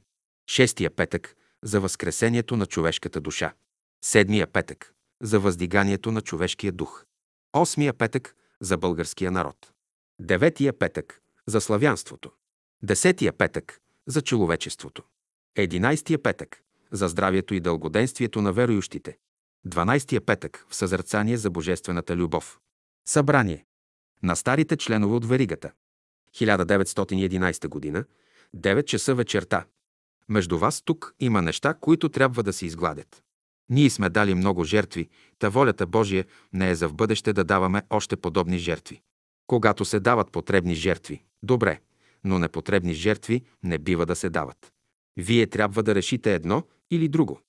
Шестия 0.50 0.90
петък 0.90 1.36
за 1.62 1.80
възкресението 1.80 2.56
на 2.56 2.66
човешката 2.66 3.20
душа. 3.20 3.52
Седмия 4.04 4.46
петък 4.46 4.94
за 5.22 5.40
въздиганието 5.40 6.12
на 6.12 6.20
човешкия 6.20 6.72
дух. 6.72 7.04
Осмия 7.52 7.94
петък 7.94 8.36
за 8.60 8.76
българския 8.76 9.30
народ. 9.30 9.72
Деветия 10.20 10.78
петък 10.78 11.20
за 11.46 11.60
славянството. 11.60 12.30
Десетия 12.82 13.32
петък 13.32 13.80
за 14.06 14.22
човечеството. 14.22 15.02
Единайстия 15.56 16.22
петък 16.22 16.62
за 16.92 17.08
здравието 17.08 17.54
и 17.54 17.60
дългоденствието 17.60 18.42
на 18.42 18.52
верующите. 18.52 19.18
12-я 19.68 20.20
петък 20.20 20.66
в 20.68 20.74
съзерцание 20.74 21.36
за 21.36 21.50
божествената 21.50 22.16
любов. 22.16 22.60
Събрание 23.08 23.64
на 24.22 24.36
старите 24.36 24.76
членове 24.76 25.14
от 25.14 25.24
веригата. 25.24 25.72
1911 26.34 27.68
година, 27.68 28.04
9 28.56 28.84
часа 28.84 29.14
вечерта. 29.14 29.64
Между 30.28 30.58
вас 30.58 30.82
тук 30.82 31.14
има 31.20 31.42
неща, 31.42 31.74
които 31.74 32.08
трябва 32.08 32.42
да 32.42 32.52
се 32.52 32.66
изгладят. 32.66 33.22
Ние 33.70 33.90
сме 33.90 34.10
дали 34.10 34.34
много 34.34 34.64
жертви, 34.64 35.08
та 35.38 35.48
волята 35.48 35.86
Божия 35.86 36.24
не 36.52 36.70
е 36.70 36.74
за 36.74 36.88
в 36.88 36.94
бъдеще 36.94 37.32
да 37.32 37.44
даваме 37.44 37.82
още 37.90 38.16
подобни 38.16 38.58
жертви. 38.58 39.00
Когато 39.46 39.84
се 39.84 40.00
дават 40.00 40.32
потребни 40.32 40.74
жертви, 40.74 41.24
добре, 41.42 41.80
но 42.24 42.38
непотребни 42.38 42.94
жертви 42.94 43.42
не 43.62 43.78
бива 43.78 44.06
да 44.06 44.16
се 44.16 44.30
дават. 44.30 44.72
Вие 45.16 45.46
трябва 45.46 45.82
да 45.82 45.94
решите 45.94 46.34
едно 46.34 46.62
или 46.90 47.08
друго 47.08 47.40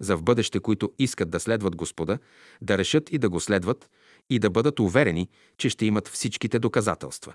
за 0.00 0.16
в 0.16 0.22
бъдеще, 0.22 0.60
които 0.60 0.92
искат 0.98 1.30
да 1.30 1.40
следват 1.40 1.76
Господа, 1.76 2.18
да 2.62 2.78
решат 2.78 3.12
и 3.12 3.18
да 3.18 3.28
го 3.28 3.40
следват 3.40 3.90
и 4.30 4.38
да 4.38 4.50
бъдат 4.50 4.80
уверени, 4.80 5.28
че 5.58 5.68
ще 5.68 5.86
имат 5.86 6.08
всичките 6.08 6.58
доказателства. 6.58 7.34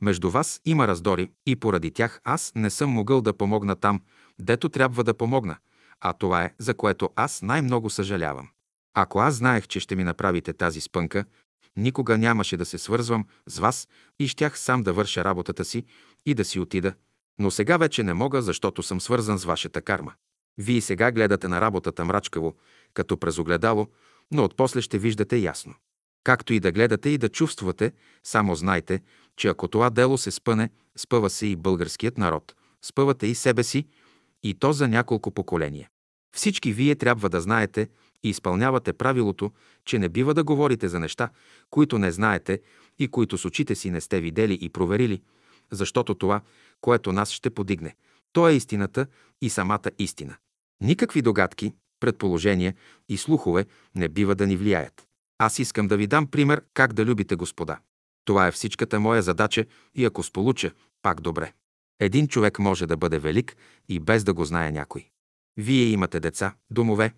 Между 0.00 0.30
вас 0.30 0.60
има 0.64 0.88
раздори 0.88 1.30
и 1.46 1.56
поради 1.56 1.90
тях 1.90 2.20
аз 2.24 2.52
не 2.54 2.70
съм 2.70 2.90
могъл 2.90 3.20
да 3.20 3.32
помогна 3.32 3.76
там, 3.76 4.00
дето 4.38 4.68
трябва 4.68 5.04
да 5.04 5.14
помогна, 5.14 5.56
а 6.00 6.12
това 6.12 6.44
е, 6.44 6.54
за 6.58 6.74
което 6.74 7.10
аз 7.16 7.42
най-много 7.42 7.90
съжалявам. 7.90 8.48
Ако 8.94 9.18
аз 9.18 9.34
знаех, 9.34 9.66
че 9.66 9.80
ще 9.80 9.96
ми 9.96 10.04
направите 10.04 10.52
тази 10.52 10.80
спънка, 10.80 11.24
никога 11.76 12.18
нямаше 12.18 12.56
да 12.56 12.64
се 12.64 12.78
свързвам 12.78 13.26
с 13.46 13.58
вас 13.58 13.88
и 14.18 14.28
щях 14.28 14.58
сам 14.58 14.82
да 14.82 14.92
върша 14.92 15.24
работата 15.24 15.64
си 15.64 15.84
и 16.26 16.34
да 16.34 16.44
си 16.44 16.60
отида, 16.60 16.94
но 17.38 17.50
сега 17.50 17.76
вече 17.76 18.02
не 18.02 18.14
мога, 18.14 18.42
защото 18.42 18.82
съм 18.82 19.00
свързан 19.00 19.38
с 19.38 19.44
вашата 19.44 19.82
карма. 19.82 20.12
Вие 20.58 20.80
сега 20.80 21.12
гледате 21.12 21.48
на 21.48 21.60
работата 21.60 22.04
мрачкаво, 22.04 22.54
като 22.94 23.16
през 23.16 23.38
огледало, 23.38 23.86
но 24.30 24.44
отпосле 24.44 24.80
ще 24.80 24.98
виждате 24.98 25.36
ясно. 25.36 25.74
Както 26.24 26.52
и 26.52 26.60
да 26.60 26.72
гледате 26.72 27.08
и 27.08 27.18
да 27.18 27.28
чувствате, 27.28 27.92
само 28.24 28.54
знайте, 28.54 29.00
че 29.36 29.48
ако 29.48 29.68
това 29.68 29.90
дело 29.90 30.18
се 30.18 30.30
спъне, 30.30 30.70
спъва 30.96 31.30
се 31.30 31.46
и 31.46 31.56
българският 31.56 32.18
народ, 32.18 32.54
спъвате 32.82 33.26
и 33.26 33.34
себе 33.34 33.62
си, 33.62 33.86
и 34.42 34.54
то 34.54 34.72
за 34.72 34.88
няколко 34.88 35.30
поколения. 35.30 35.88
Всички 36.36 36.72
вие 36.72 36.94
трябва 36.94 37.28
да 37.28 37.40
знаете 37.40 37.88
и 38.22 38.28
изпълнявате 38.28 38.92
правилото, 38.92 39.52
че 39.84 39.98
не 39.98 40.08
бива 40.08 40.34
да 40.34 40.44
говорите 40.44 40.88
за 40.88 41.00
неща, 41.00 41.28
които 41.70 41.98
не 41.98 42.12
знаете 42.12 42.60
и 42.98 43.08
които 43.08 43.38
с 43.38 43.44
очите 43.44 43.74
си 43.74 43.90
не 43.90 44.00
сте 44.00 44.20
видели 44.20 44.58
и 44.60 44.68
проверили, 44.68 45.22
защото 45.70 46.14
това, 46.14 46.40
което 46.80 47.12
нас 47.12 47.30
ще 47.30 47.50
подигне. 47.50 47.96
То 48.32 48.48
е 48.48 48.52
истината 48.52 49.06
и 49.42 49.50
самата 49.50 49.90
истина. 49.98 50.36
Никакви 50.80 51.22
догадки, 51.22 51.74
предположения 52.00 52.74
и 53.08 53.16
слухове 53.16 53.66
не 53.94 54.08
бива 54.08 54.34
да 54.34 54.46
ни 54.46 54.56
влияят. 54.56 55.06
Аз 55.38 55.58
искам 55.58 55.88
да 55.88 55.96
ви 55.96 56.06
дам 56.06 56.26
пример 56.26 56.62
как 56.74 56.92
да 56.92 57.04
любите 57.04 57.36
Господа. 57.36 57.78
Това 58.24 58.46
е 58.46 58.52
всичката 58.52 59.00
моя 59.00 59.22
задача 59.22 59.64
и 59.94 60.04
ако 60.04 60.22
сполуча, 60.22 60.72
пак 61.02 61.20
добре. 61.20 61.52
Един 62.00 62.28
човек 62.28 62.58
може 62.58 62.86
да 62.86 62.96
бъде 62.96 63.18
велик 63.18 63.56
и 63.88 64.00
без 64.00 64.24
да 64.24 64.34
го 64.34 64.44
знае 64.44 64.72
някой. 64.72 65.08
Вие 65.56 65.84
имате 65.84 66.20
деца, 66.20 66.54
домове, 66.70 67.14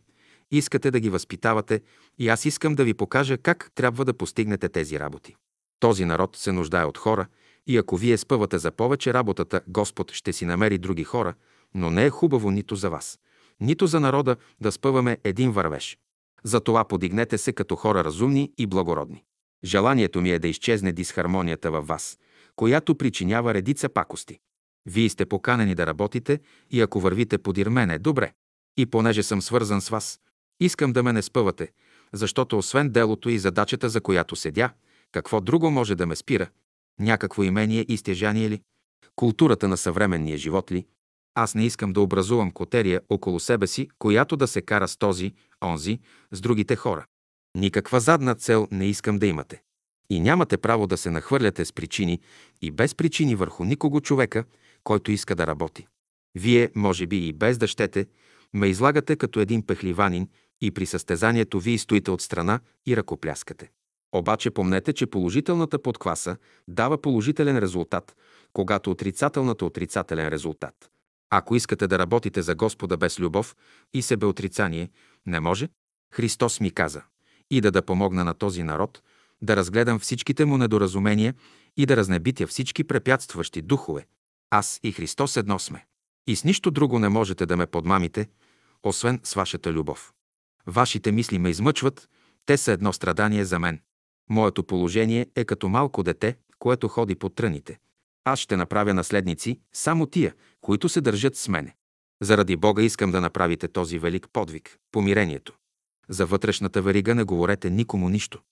искате 0.51 0.90
да 0.90 1.01
ги 1.01 1.11
възпитавате 1.11 1.81
и 2.18 2.29
аз 2.29 2.45
искам 2.45 2.75
да 2.75 2.85
ви 2.85 2.95
покажа 2.95 3.38
как 3.38 3.71
трябва 3.75 4.05
да 4.05 4.14
постигнете 4.14 4.68
тези 4.68 5.01
работи. 5.01 5.37
Този 5.81 6.05
народ 6.05 6.37
се 6.37 6.53
нуждае 6.53 6.85
от 6.85 6.99
хора 6.99 7.27
и 7.66 7.77
ако 7.77 7.97
вие 7.97 8.18
спъвате 8.18 8.59
за 8.59 8.71
повече 8.71 9.14
работата, 9.14 9.61
Господ 9.68 10.12
ще 10.12 10.33
си 10.33 10.45
намери 10.45 10.79
други 10.79 11.05
хора, 11.05 11.35
но 11.75 11.90
не 11.90 12.05
е 12.05 12.11
хубаво 12.11 12.51
нито 12.51 12.77
за 12.77 12.90
вас, 12.90 13.18
нито 13.61 13.87
за 13.87 14.01
народа 14.01 14.37
да 14.61 14.73
спъваме 14.73 15.18
един 15.25 15.53
вървеж. 15.53 15.99
Затова 16.45 16.85
подигнете 16.85 17.38
се 17.38 17.53
като 17.53 17.77
хора 17.77 18.05
разумни 18.05 18.53
и 18.59 18.66
благородни. 18.66 19.25
Желанието 19.64 20.21
ми 20.21 20.31
е 20.31 20.38
да 20.38 20.49
изчезне 20.49 20.92
дисхармонията 20.92 21.71
във 21.71 21.87
вас, 21.87 22.18
която 22.57 22.95
причинява 22.95 23.55
редица 23.55 23.88
пакости. 23.88 24.38
Вие 24.87 25.09
сте 25.09 25.27
поканени 25.27 25.75
да 25.75 25.87
работите 25.87 26.40
и 26.71 26.81
ако 26.81 27.01
вървите 27.01 27.38
подир 27.38 27.66
мене, 27.68 27.99
добре. 27.99 28.33
И 28.77 28.87
понеже 28.87 29.23
съм 29.23 29.42
свързан 29.42 29.81
с 29.81 29.88
вас, 29.88 30.21
искам 30.61 30.92
да 30.92 31.03
ме 31.03 31.12
не 31.12 31.23
спъвате, 31.23 31.73
защото 32.12 32.59
освен 32.59 32.90
делото 32.90 33.29
и 33.29 33.38
задачата, 33.38 33.88
за 33.88 34.01
която 34.01 34.37
седя, 34.37 34.71
какво 35.12 35.40
друго 35.40 35.71
може 35.71 35.95
да 35.95 36.07
ме 36.07 36.16
спира? 36.16 36.49
Някакво 37.01 37.42
имение 37.42 37.87
и 37.88 37.97
стежание 37.97 38.51
ли? 38.51 38.62
Културата 39.16 39.68
на 39.68 39.77
съвременния 39.77 40.38
живот 40.38 40.73
ли? 40.73 40.87
Аз 41.35 41.55
не 41.55 41.66
искам 41.66 41.92
да 41.92 42.01
образувам 42.01 42.51
котерия 42.51 43.01
около 43.09 43.40
себе 43.40 43.66
си, 43.66 43.88
която 43.99 44.37
да 44.37 44.47
се 44.47 44.62
кара 44.62 44.88
с 44.88 44.97
този, 44.97 45.33
онзи, 45.64 45.99
с 46.33 46.40
другите 46.40 46.77
хора. 46.77 47.05
Никаква 47.57 48.01
задна 48.01 48.35
цел 48.35 48.68
не 48.71 48.87
искам 48.87 49.18
да 49.18 49.27
имате. 49.27 49.62
И 50.11 50.21
нямате 50.21 50.57
право 50.57 50.87
да 50.87 50.97
се 50.97 51.11
нахвърляте 51.11 51.64
с 51.64 51.73
причини 51.73 52.21
и 52.62 52.71
без 52.71 52.95
причини 52.95 53.35
върху 53.35 53.64
никого 53.64 54.01
човека, 54.01 54.45
който 54.85 55.12
иска 55.12 55.35
да 55.35 55.47
работи. 55.47 55.87
Вие, 56.35 56.71
може 56.75 57.07
би 57.07 57.29
и 57.29 57.33
без 57.33 57.59
да 57.59 57.66
щете, 57.66 58.07
ме 58.55 58.66
излагате 58.66 59.16
като 59.16 59.40
един 59.40 59.66
пехливанин 59.66 60.29
и 60.61 60.71
при 60.71 60.87
състезанието 60.87 61.61
вие 61.61 61.79
стоите 61.79 62.11
от 62.11 62.21
страна 62.21 62.61
и 62.87 62.97
ръкопляскате. 62.97 63.71
Обаче 64.14 64.51
помнете, 64.51 64.92
че 64.92 65.07
положителната 65.07 65.83
подкваса 65.83 66.37
дава 66.68 67.03
положителен 67.03 67.59
резултат, 67.59 68.16
когато 68.53 68.90
отрицателната 68.90 69.64
отрицателен 69.64 70.29
резултат. 70.29 70.90
Ако 71.31 71.57
искате 71.57 71.87
да 71.87 71.99
работите 71.99 72.42
за 72.42 72.55
Господа 72.55 72.97
без 72.97 73.21
любов 73.21 73.57
и 73.95 74.03
себеотрицание, 74.03 74.90
не 75.27 75.40
може. 75.40 75.68
Христос 76.14 76.61
ми 76.61 76.71
каза 76.71 77.03
и 77.51 77.61
да 77.61 77.71
да 77.71 77.83
помогна 77.83 78.25
на 78.25 78.35
този 78.35 78.62
народ, 78.62 79.03
да 79.42 79.57
разгледам 79.57 79.99
всичките 79.99 80.45
му 80.45 80.59
недоразумения 80.59 81.35
и 81.77 81.87
да 81.87 81.97
разнебитя 81.97 82.47
всички 82.47 82.85
препятстващи 82.85 83.62
духове. 83.62 84.07
Аз 84.55 84.81
и 84.83 84.93
Христос 84.93 85.37
едно 85.37 85.59
сме. 85.59 85.87
И 86.27 86.37
с 86.37 86.45
нищо 86.45 86.71
друго 86.71 86.99
не 86.99 87.09
можете 87.09 87.47
да 87.47 87.57
ме 87.57 87.67
подмамите, 87.67 88.29
освен 88.83 89.21
с 89.25 89.35
вашата 89.35 89.73
любов. 89.73 90.12
Вашите 90.67 91.12
мисли 91.12 91.38
ме 91.38 91.51
измъчват, 91.51 92.09
те 92.47 92.57
са 92.57 92.73
едно 92.73 92.93
страдание 92.93 93.45
за 93.45 93.59
мен. 93.59 93.81
Моето 94.31 94.65
положение 94.65 95.27
е 95.37 95.45
като 95.45 95.69
малко 95.69 96.03
дете, 96.03 96.37
което 96.59 96.88
ходи 96.88 97.15
по 97.15 97.29
тръните. 97.29 97.79
Аз 98.25 98.38
ще 98.38 98.57
направя 98.57 98.95
наследници 98.95 99.61
само 99.73 100.07
тия, 100.07 100.35
които 100.61 100.88
се 100.88 101.01
държат 101.01 101.37
с 101.37 101.49
мене. 101.49 101.77
Заради 102.23 102.57
Бога 102.57 102.83
искам 102.83 103.11
да 103.11 103.21
направите 103.21 103.69
този 103.69 103.99
велик 103.99 104.27
подвиг– 104.33 104.79
помирението. 104.93 105.55
За 106.09 106.27
вътрешната 106.27 106.83
верига 106.83 107.15
не 107.15 107.25
говорете 107.25 107.71
никому 107.71 108.09
нищо. 108.09 108.43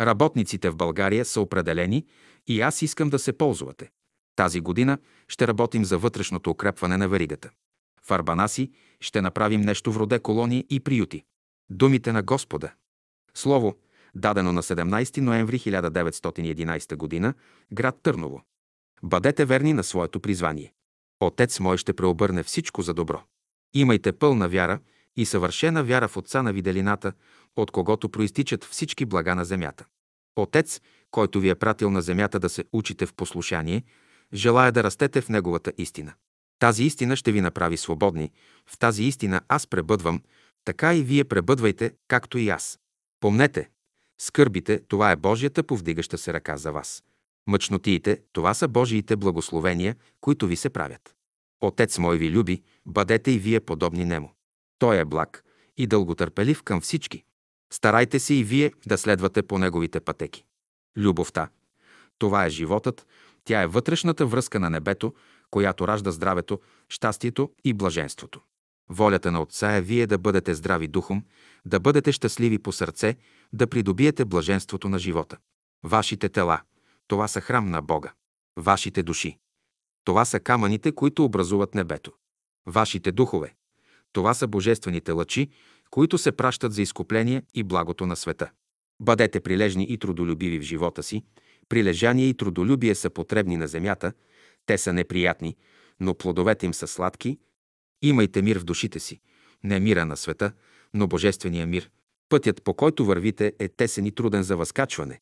Работниците 0.00 0.70
в 0.70 0.76
България 0.76 1.24
са 1.24 1.40
определени 1.40 2.06
и 2.46 2.60
аз 2.60 2.82
искам 2.82 3.10
да 3.10 3.18
се 3.18 3.32
ползвате. 3.32 3.90
Тази 4.36 4.60
година 4.60 4.98
ще 5.28 5.48
работим 5.48 5.84
за 5.84 5.98
вътрешното 5.98 6.50
укрепване 6.50 6.96
на 6.96 7.08
веригата. 7.08 7.50
В 8.02 8.10
Арбанаси 8.10 8.70
ще 9.00 9.22
направим 9.22 9.60
нещо 9.60 9.92
в 9.92 9.96
роде 9.96 10.18
колонии 10.18 10.66
и 10.70 10.80
приюти. 10.80 11.24
Думите 11.70 12.12
на 12.12 12.22
Господа. 12.22 12.72
Слово, 13.34 13.76
дадено 14.14 14.52
на 14.52 14.62
17 14.62 15.20
ноември 15.20 15.58
1911 15.58 17.22
г., 17.22 17.34
град 17.72 17.98
Търново. 18.02 18.42
Бъдете 19.02 19.44
верни 19.44 19.72
на 19.72 19.84
своето 19.84 20.20
призвание. 20.20 20.72
Отец 21.20 21.60
мой 21.60 21.76
ще 21.78 21.92
преобърне 21.92 22.42
всичко 22.42 22.82
за 22.82 22.94
добро. 22.94 23.22
Имайте 23.74 24.12
пълна 24.12 24.48
вяра 24.48 24.80
и 25.16 25.26
съвършена 25.26 25.84
вяра 25.84 26.08
в 26.08 26.16
Отца 26.16 26.42
на 26.42 26.52
виделината, 26.52 27.12
от 27.56 27.70
когото 27.70 28.08
проистичат 28.08 28.64
всички 28.64 29.04
блага 29.04 29.34
на 29.34 29.44
земята. 29.44 29.84
Отец, 30.36 30.80
който 31.10 31.40
ви 31.40 31.48
е 31.48 31.54
пратил 31.54 31.90
на 31.90 32.02
земята 32.02 32.40
да 32.40 32.48
се 32.48 32.64
учите 32.72 33.06
в 33.06 33.14
послушание, 33.14 33.84
желая 34.34 34.72
да 34.72 34.84
растете 34.84 35.20
в 35.20 35.28
Неговата 35.28 35.72
истина. 35.78 36.14
Тази 36.58 36.84
истина 36.84 37.16
ще 37.16 37.32
ви 37.32 37.40
направи 37.40 37.76
свободни. 37.76 38.32
В 38.66 38.78
тази 38.78 39.04
истина 39.04 39.40
аз 39.48 39.66
пребъдвам, 39.66 40.22
така 40.64 40.94
и 40.94 41.02
вие 41.02 41.24
пребъдвайте, 41.24 41.94
както 42.08 42.38
и 42.38 42.48
аз. 42.48 42.78
Помнете, 43.20 43.70
скърбите, 44.18 44.80
това 44.88 45.10
е 45.10 45.16
Божията 45.16 45.62
повдигаща 45.62 46.18
се 46.18 46.32
ръка 46.32 46.56
за 46.56 46.72
вас. 46.72 47.02
Мъчнотиите, 47.46 48.22
това 48.32 48.54
са 48.54 48.68
Божиите 48.68 49.16
благословения, 49.16 49.96
които 50.20 50.46
ви 50.46 50.56
се 50.56 50.70
правят. 50.70 51.14
Отец 51.60 51.98
мой 51.98 52.18
ви 52.18 52.30
люби, 52.30 52.62
бъдете 52.86 53.30
и 53.30 53.38
вие 53.38 53.60
подобни 53.60 54.04
нему. 54.04 54.30
Той 54.78 54.98
е 54.98 55.04
благ 55.04 55.44
и 55.76 55.86
дълготърпелив 55.86 56.62
към 56.62 56.80
всички. 56.80 57.24
Старайте 57.72 58.18
се 58.18 58.34
и 58.34 58.44
вие 58.44 58.72
да 58.86 58.98
следвате 58.98 59.42
по 59.42 59.58
неговите 59.58 60.00
пътеки. 60.00 60.44
Любовта. 60.96 61.48
Това 62.18 62.46
е 62.46 62.50
животът, 62.50 63.06
тя 63.46 63.62
е 63.62 63.66
вътрешната 63.66 64.26
връзка 64.26 64.60
на 64.60 64.70
небето, 64.70 65.14
която 65.50 65.88
ражда 65.88 66.10
здравето, 66.10 66.60
щастието 66.88 67.52
и 67.64 67.72
блаженството. 67.72 68.40
Волята 68.88 69.32
на 69.32 69.42
Отца 69.42 69.72
е 69.72 69.80
вие 69.80 70.06
да 70.06 70.18
бъдете 70.18 70.54
здрави 70.54 70.88
духом, 70.88 71.24
да 71.66 71.80
бъдете 71.80 72.12
щастливи 72.12 72.58
по 72.58 72.72
сърце, 72.72 73.16
да 73.52 73.66
придобиете 73.66 74.24
блаженството 74.24 74.88
на 74.88 74.98
живота. 74.98 75.36
Вашите 75.84 76.28
тела– 76.28 76.60
това 77.08 77.28
са 77.28 77.40
храм 77.40 77.70
на 77.70 77.82
Бога. 77.82 78.12
Вашите 78.56 79.02
души– 79.02 79.38
това 80.04 80.24
са 80.24 80.40
камъните, 80.40 80.92
които 80.92 81.24
образуват 81.24 81.74
небето. 81.74 82.12
Вашите 82.66 83.12
духове– 83.12 83.54
това 84.12 84.34
са 84.34 84.46
божествените 84.46 85.12
лъчи, 85.12 85.50
които 85.90 86.18
се 86.18 86.32
пращат 86.32 86.72
за 86.72 86.82
изкупление 86.82 87.42
и 87.54 87.62
благото 87.62 88.06
на 88.06 88.16
света. 88.16 88.50
Бъдете 89.00 89.40
прилежни 89.40 89.86
и 89.88 89.98
трудолюбиви 89.98 90.58
в 90.58 90.62
живота 90.62 91.02
си. 91.02 91.24
Прилежание 91.68 92.28
и 92.28 92.34
трудолюбие 92.34 92.94
са 92.94 93.10
потребни 93.10 93.56
на 93.56 93.68
земята. 93.68 94.12
Те 94.66 94.78
са 94.78 94.92
неприятни, 94.92 95.56
но 96.00 96.14
плодовете 96.14 96.66
им 96.66 96.74
са 96.74 96.86
сладки. 96.86 97.38
Имайте 98.02 98.42
мир 98.42 98.58
в 98.58 98.64
душите 98.64 99.00
си. 99.00 99.20
Не 99.64 99.80
мира 99.80 100.06
на 100.06 100.16
света, 100.16 100.52
но 100.94 101.06
божествения 101.06 101.66
мир. 101.66 101.90
Пътят, 102.28 102.62
по 102.62 102.74
който 102.74 103.04
вървите, 103.04 103.52
е 103.58 103.68
тесен 103.68 104.06
и 104.06 104.12
труден 104.12 104.42
за 104.42 104.56
възкачване, 104.56 105.20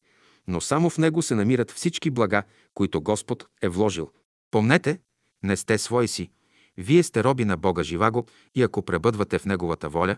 но 0.48 0.60
само 0.60 0.90
в 0.90 0.98
него 0.98 1.22
се 1.22 1.34
намират 1.34 1.70
всички 1.70 2.10
блага, 2.10 2.42
които 2.74 3.00
Господ 3.00 3.46
е 3.62 3.68
вложил. 3.68 4.10
Помнете, 4.50 4.98
не 5.42 5.56
сте 5.56 5.78
свои 5.78 6.08
си. 6.08 6.30
Вие 6.76 7.02
сте 7.02 7.24
роби 7.24 7.44
на 7.44 7.56
Бога 7.56 7.82
Живаго 7.82 8.26
и 8.54 8.62
ако 8.62 8.82
пребъдвате 8.82 9.38
в 9.38 9.44
Неговата 9.44 9.88
воля, 9.88 10.16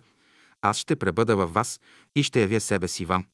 аз 0.62 0.78
ще 0.78 0.96
пребъда 0.96 1.36
във 1.36 1.54
вас 1.54 1.80
и 2.16 2.22
ще 2.22 2.40
явя 2.40 2.60
себе 2.60 2.88
си 2.88 3.04
вам. 3.04 3.26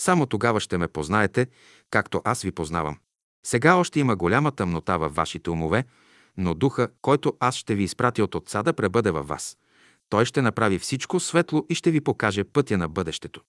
Само 0.00 0.26
тогава 0.26 0.60
ще 0.60 0.78
ме 0.78 0.88
познаете, 0.88 1.46
както 1.90 2.22
аз 2.24 2.42
ви 2.42 2.52
познавам. 2.52 2.98
Сега 3.46 3.74
още 3.74 4.00
има 4.00 4.16
голяма 4.16 4.52
тъмнота 4.52 4.98
във 4.98 5.14
вашите 5.14 5.50
умове, 5.50 5.84
но 6.36 6.54
духа, 6.54 6.88
който 7.02 7.36
аз 7.40 7.56
ще 7.56 7.74
ви 7.74 7.82
изпратя 7.82 8.24
от 8.24 8.34
Отца 8.34 8.62
да 8.62 8.72
пребъде 8.72 9.10
във 9.10 9.28
вас. 9.28 9.56
Той 10.08 10.24
ще 10.24 10.42
направи 10.42 10.78
всичко 10.78 11.20
светло 11.20 11.66
и 11.68 11.74
ще 11.74 11.90
ви 11.90 12.00
покаже 12.00 12.44
пътя 12.44 12.78
на 12.78 12.88
бъдещето. 12.88 13.40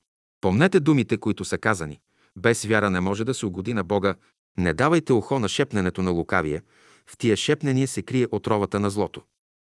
Помнете 0.41 0.79
думите, 0.79 1.17
които 1.17 1.45
са 1.45 1.57
казани. 1.57 1.99
Без 2.36 2.65
вяра 2.65 2.89
не 2.89 2.99
може 2.99 3.23
да 3.23 3.33
се 3.33 3.45
угоди 3.45 3.73
на 3.73 3.83
Бога. 3.83 4.15
Не 4.57 4.73
давайте 4.73 5.13
ухо 5.13 5.39
на 5.39 5.49
шепненето 5.49 6.01
на 6.01 6.12
лукавия. 6.12 6.62
В 7.07 7.17
тия 7.17 7.38
шепнения 7.38 7.88
се 7.88 8.01
крие 8.01 8.27
отровата 8.31 8.79
на 8.79 8.89
злото. 8.89 9.21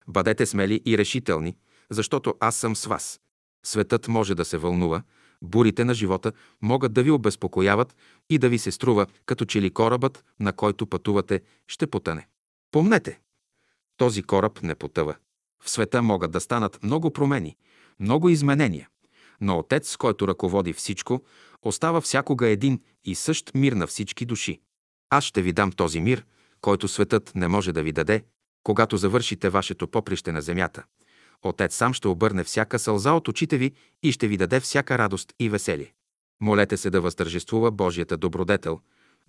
Бъдете 0.07 0.45
смели 0.45 0.81
и 0.85 0.97
решителни, 0.97 1.55
защото 1.89 2.33
аз 2.39 2.55
съм 2.55 2.75
с 2.75 2.85
вас. 2.85 3.19
Светът 3.65 4.07
може 4.07 4.35
да 4.35 4.45
се 4.45 4.57
вълнува, 4.57 5.03
бурите 5.41 5.86
на 5.86 5.93
живота 5.93 6.32
могат 6.62 6.93
да 6.93 7.04
ви 7.04 7.12
обезпокояват 7.12 7.95
и 8.30 8.38
да 8.38 8.49
ви 8.49 8.60
се 8.60 8.71
струва, 8.71 9.08
като 9.25 9.45
че 9.45 9.62
ли 9.62 9.69
корабът, 9.69 10.25
на 10.39 10.54
който 10.54 10.88
пътувате, 10.88 11.41
ще 11.67 11.88
потъне. 11.88 12.28
Помнете, 12.71 13.19
този 13.97 14.23
кораб 14.23 14.63
не 14.63 14.75
потъва. 14.75 15.15
В 15.63 15.69
света 15.69 16.02
могат 16.02 16.32
да 16.32 16.39
станат 16.39 16.84
много 16.84 17.12
промени, 17.12 17.56
много 17.99 18.30
изменения, 18.30 18.89
но 19.41 19.60
Отец, 19.60 19.97
който 19.97 20.28
ръководи 20.28 20.73
всичко, 20.73 21.23
остава 21.62 22.02
всякога 22.02 22.47
един 22.47 22.82
и 23.06 23.15
същ 23.15 23.52
мир 23.56 23.73
на 23.73 23.88
всички 23.88 24.25
души. 24.25 24.62
Аз 25.10 25.23
ще 25.23 25.41
ви 25.41 25.54
дам 25.54 25.71
този 25.71 26.02
мир, 26.02 26.25
който 26.62 26.88
светът 26.88 27.32
не 27.36 27.47
може 27.47 27.71
да 27.71 27.84
ви 27.84 27.91
даде, 27.91 28.23
когато 28.63 28.97
завършите 28.97 29.49
вашето 29.49 29.88
поприще 29.88 30.32
на 30.32 30.41
земята. 30.41 30.84
Отец 31.43 31.75
сам 31.75 31.93
ще 31.93 32.08
обърне 32.08 32.43
всяка 32.43 32.80
сълза 32.80 33.12
от 33.12 33.28
очите 33.28 33.58
ви 33.58 33.71
и 34.04 34.12
ще 34.12 34.28
ви 34.28 34.38
даде 34.38 34.60
всяка 34.60 34.97
радост 34.97 35.34
и 35.39 35.49
веселие. 35.49 35.93
Молете 36.41 36.78
се 36.78 36.89
да 36.89 37.02
възтържествува 37.02 37.71
Божията 37.71 38.17
добродетел, 38.17 38.80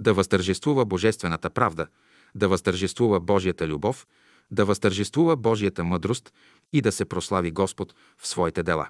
да 0.01 0.15
възтържествува 0.15 0.85
Божествената 0.85 1.51
правда, 1.51 1.87
да 2.35 2.49
възтържествува 2.49 3.21
Божията 3.21 3.69
любов, 3.69 4.07
да 4.51 4.65
възтържествува 4.65 5.37
Божията 5.37 5.85
мъдрост 5.85 6.33
и 6.73 6.81
да 6.81 6.93
се 6.93 7.05
прослави 7.05 7.51
Господ 7.51 7.95
в 8.19 8.27
своите 8.27 8.63
дела. 8.63 8.89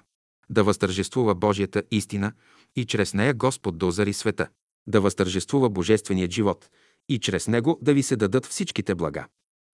Да 0.49 0.63
възтържествува 0.63 1.35
Божията 1.35 1.83
истина 1.91 2.33
и 2.75 2.85
чрез 2.85 3.13
нея 3.13 3.33
Господ 3.33 3.77
да 3.77 3.85
озари 3.85 4.13
света. 4.13 4.47
Да 4.87 5.01
възтържествува 5.01 5.69
Божественият 5.69 6.31
живот 6.31 6.69
и 7.09 7.19
чрез 7.19 7.47
него 7.47 7.79
да 7.81 7.93
ви 7.93 8.03
се 8.03 8.15
дадат 8.15 8.45
всичките 8.45 8.95
блага. 8.95 9.27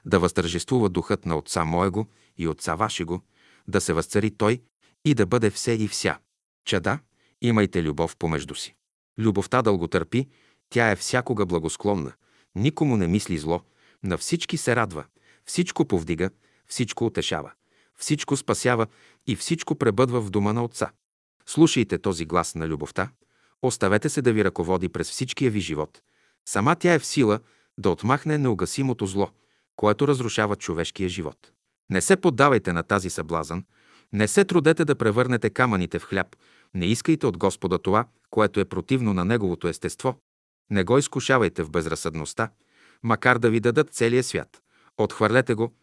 Да 0.05 0.19
възтържествува 0.19 0.89
духът 0.89 1.25
на 1.25 1.37
Отца 1.37 1.65
Моего 1.65 2.05
и 2.37 2.47
Отца 2.47 2.75
Вашего, 2.75 3.21
да 3.67 3.81
се 3.81 3.93
възцари 3.93 4.31
Той 4.31 4.61
и 5.05 5.13
да 5.13 5.25
бъде 5.25 5.49
все 5.49 5.71
и 5.71 5.87
вся. 5.87 6.17
Чада, 6.65 6.99
имайте 7.41 7.83
любов 7.83 8.15
помежду 8.17 8.55
си. 8.55 8.75
Любовта 9.19 9.61
дълго 9.61 9.87
търпи, 9.87 10.27
тя 10.69 10.91
е 10.91 10.95
всякога 10.95 11.45
благосклонна, 11.45 12.13
никому 12.55 12.97
не 12.97 13.07
мисли 13.07 13.37
зло, 13.37 13.61
на 14.03 14.17
всички 14.17 14.57
се 14.57 14.75
радва, 14.75 15.05
всичко 15.45 15.85
повдига, 15.85 16.29
всичко 16.67 17.05
утешава, 17.05 17.51
всичко 17.95 18.37
спасява 18.37 18.87
и 19.27 19.35
всичко 19.35 19.75
пребъдва 19.75 20.21
в 20.21 20.29
дома 20.29 20.53
на 20.53 20.63
Отца. 20.63 20.91
Слушайте 21.45 21.97
този 21.97 22.25
глас 22.25 22.55
на 22.55 22.67
любовта, 22.67 23.09
оставете 23.61 24.09
се 24.09 24.21
да 24.21 24.33
ви 24.33 24.43
ръководи 24.43 24.89
през 24.89 25.11
всичкия 25.11 25.51
ви 25.51 25.59
живот. 25.59 26.01
Сама 26.45 26.75
тя 26.75 26.93
е 26.93 26.99
в 26.99 27.05
сила 27.05 27.39
да 27.77 27.89
отмахне 27.89 28.37
неугасимото 28.37 29.05
зло, 29.05 29.29
което 29.75 30.07
разрушава 30.07 30.55
човешкия 30.55 31.09
живот. 31.09 31.51
Не 31.89 32.01
се 32.01 32.15
поддавайте 32.15 32.73
на 32.73 32.83
тази 32.83 33.09
съблазън, 33.09 33.63
не 34.13 34.27
се 34.27 34.45
трудете 34.45 34.85
да 34.85 34.95
превърнете 34.95 35.49
камъните 35.49 35.99
в 35.99 36.03
хляб, 36.03 36.35
не 36.73 36.85
искайте 36.85 37.27
от 37.27 37.37
Господа 37.37 37.77
това, 37.77 38.05
което 38.29 38.59
е 38.59 38.65
противно 38.65 39.13
на 39.13 39.25
Неговото 39.25 39.67
естество. 39.67 40.15
Не 40.69 40.83
го 40.83 40.97
изкушавайте 40.97 41.63
в 41.63 41.69
безразсъдността, 41.69 42.49
макар 43.03 43.37
да 43.37 43.49
ви 43.49 43.59
дадат 43.59 43.93
целия 43.93 44.23
свят. 44.23 44.61
Отхвърлете 44.97 45.53
го, 45.53 45.73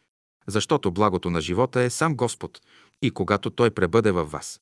защото 0.47 0.93
благото 0.93 1.31
на 1.31 1.41
живота 1.41 1.81
е 1.81 1.91
сам 1.91 2.17
Господ 2.17 2.61
и 3.03 3.11
когато 3.11 3.51
Той 3.51 3.71
пребъде 3.71 4.11
във 4.11 4.31
вас, 4.31 4.61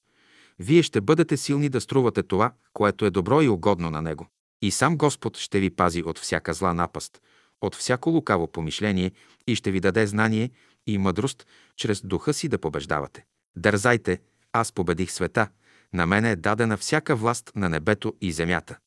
вие 0.59 0.83
ще 0.83 1.01
бъдете 1.01 1.37
силни 1.37 1.69
да 1.69 1.81
струвате 1.81 2.23
това, 2.23 2.53
което 2.73 3.07
е 3.07 3.11
добро 3.11 3.43
и 3.43 3.49
угодно 3.49 3.91
на 3.91 4.03
Него. 4.03 4.27
И 4.63 4.71
сам 4.71 4.97
Господ 4.97 5.37
ще 5.37 5.61
ви 5.61 5.71
пази 5.71 6.03
от 6.03 6.19
всяка 6.19 6.55
зла 6.55 6.75
напаст, 6.75 7.21
от 7.61 7.75
всяко 7.77 8.11
лукаво 8.11 8.47
помишление 8.47 9.13
и 9.47 9.55
ще 9.55 9.71
ви 9.71 9.81
даде 9.81 10.07
знание 10.07 10.51
и 10.87 10.99
мъдрост, 10.99 11.47
чрез 11.77 12.07
духа 12.07 12.35
си 12.35 12.49
да 12.49 12.59
побеждавате. 12.59 13.25
Дързайте, 13.57 14.21
аз 14.53 14.73
победих 14.73 15.13
света, 15.13 15.49
на 15.93 16.07
мене 16.07 16.31
е 16.31 16.37
дадена 16.37 16.77
всяка 16.77 17.17
власт 17.17 17.53
на 17.57 17.69
небето 17.69 18.15
и 18.21 18.33
земята. 18.33 18.79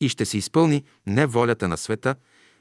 И 0.00 0.08
ще 0.08 0.24
се 0.24 0.38
изпълни 0.38 0.84
не 1.06 1.26
волята 1.26 1.68
на 1.68 1.76
света 1.76 2.14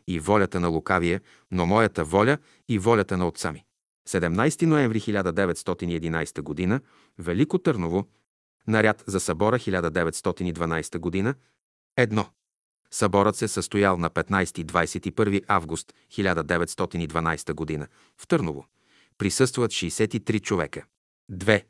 и 0.08 0.20
волята 0.20 0.60
на 0.60 0.68
лукавия, 0.68 1.22
но 1.52 1.66
моята 1.66 2.04
воля 2.04 2.38
и 2.70 2.80
волята 2.80 3.18
на 3.18 3.28
отца 3.28 3.52
ми. 3.52 3.64
17 4.08 4.66
ноември 4.66 5.02
1911 5.02 6.70
г. 6.70 6.80
Велико 7.20 7.58
Търново, 7.58 8.08
наряд 8.68 9.04
за 9.08 9.20
събора 9.20 9.60
1912 9.60 11.24
г. 11.24 11.36
Едно. 11.98 12.26
Съборът 12.92 13.36
се 13.36 13.48
състоял 13.48 13.98
на 13.98 14.10
15-21 14.10 15.44
август 15.48 15.94
1912 16.12 17.80
г. 17.80 17.88
в 18.18 18.28
Търново. 18.28 18.66
Присъстват 19.18 19.72
63 19.72 20.42
човека. 20.42 20.86
2. 21.32 21.66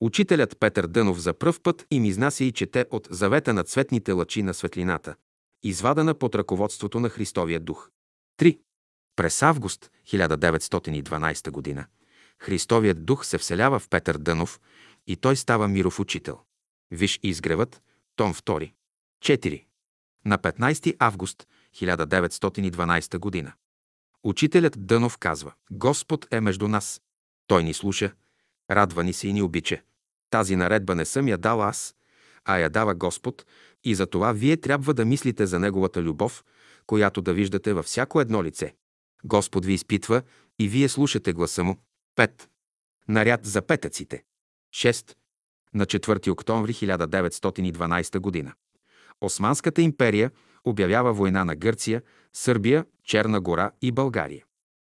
Учителят 0.00 0.58
Петър 0.60 0.86
Дънов 0.86 1.20
за 1.20 1.34
пръв 1.34 1.60
път 1.60 1.86
им 1.90 2.04
изнася 2.04 2.44
и 2.44 2.52
чете 2.52 2.86
от 2.90 3.08
завета 3.10 3.54
на 3.54 3.64
цветните 3.64 4.12
лъчи 4.12 4.42
на 4.42 4.54
светлината, 4.54 5.14
извадена 5.62 6.14
под 6.14 6.34
ръководството 6.34 7.00
на 7.00 7.08
Христовия 7.08 7.60
дух. 7.60 7.90
3. 8.40 8.58
През 9.16 9.42
август 9.42 9.90
1912 10.06 11.74
г. 11.74 11.86
Христовият 12.38 13.04
дух 13.04 13.26
се 13.26 13.38
вселява 13.38 13.78
в 13.78 13.88
Петър 13.88 14.18
Дънов 14.18 14.60
и 15.06 15.16
той 15.16 15.36
става 15.36 15.68
миров 15.68 16.00
учител. 16.00 16.40
Виж 16.90 17.20
изгревът, 17.22 17.82
том 18.16 18.34
2. 18.34 18.72
4. 19.24 19.64
На 20.24 20.38
15 20.38 20.96
август 20.98 21.46
1912 21.74 23.44
г. 23.44 23.54
Учителят 24.24 24.86
Дънов 24.86 25.18
казва 25.18 25.52
Господ 25.70 26.26
е 26.30 26.40
между 26.40 26.68
нас. 26.68 27.00
Той 27.46 27.64
ни 27.64 27.74
слуша, 27.74 28.12
радва 28.70 29.04
ни 29.04 29.12
се 29.12 29.28
и 29.28 29.32
ни 29.32 29.42
обича. 29.42 29.80
Тази 30.30 30.56
наредба 30.56 30.94
не 30.94 31.04
съм 31.04 31.28
я 31.28 31.38
дал 31.38 31.62
аз, 31.62 31.94
а 32.44 32.58
я 32.58 32.70
дава 32.70 32.94
Господ 32.94 33.46
и 33.84 33.94
за 33.94 34.06
това 34.06 34.32
вие 34.32 34.56
трябва 34.56 34.94
да 34.94 35.04
мислите 35.04 35.46
за 35.46 35.58
Неговата 35.58 36.02
любов, 36.02 36.44
която 36.86 37.22
да 37.22 37.34
виждате 37.34 37.72
във 37.72 37.86
всяко 37.86 38.20
едно 38.20 38.44
лице. 38.44 38.74
Господ 39.24 39.64
ви 39.64 39.72
изпитва 39.72 40.22
и 40.58 40.68
вие 40.68 40.88
слушате 40.88 41.32
гласа 41.32 41.64
му. 41.64 41.76
5. 42.16 42.30
Наряд 43.08 43.44
за 43.44 43.62
петъците. 43.62 44.22
6. 44.74 45.14
На 45.74 45.86
4 45.86 46.30
октомври 46.30 46.72
1912 46.72 48.44
г. 48.44 48.54
Османската 49.20 49.82
империя 49.82 50.30
обявява 50.64 51.12
война 51.12 51.44
на 51.44 51.56
Гърция, 51.56 52.02
Сърбия, 52.32 52.84
Черна 53.04 53.40
гора 53.40 53.70
и 53.82 53.92
България. 53.92 54.44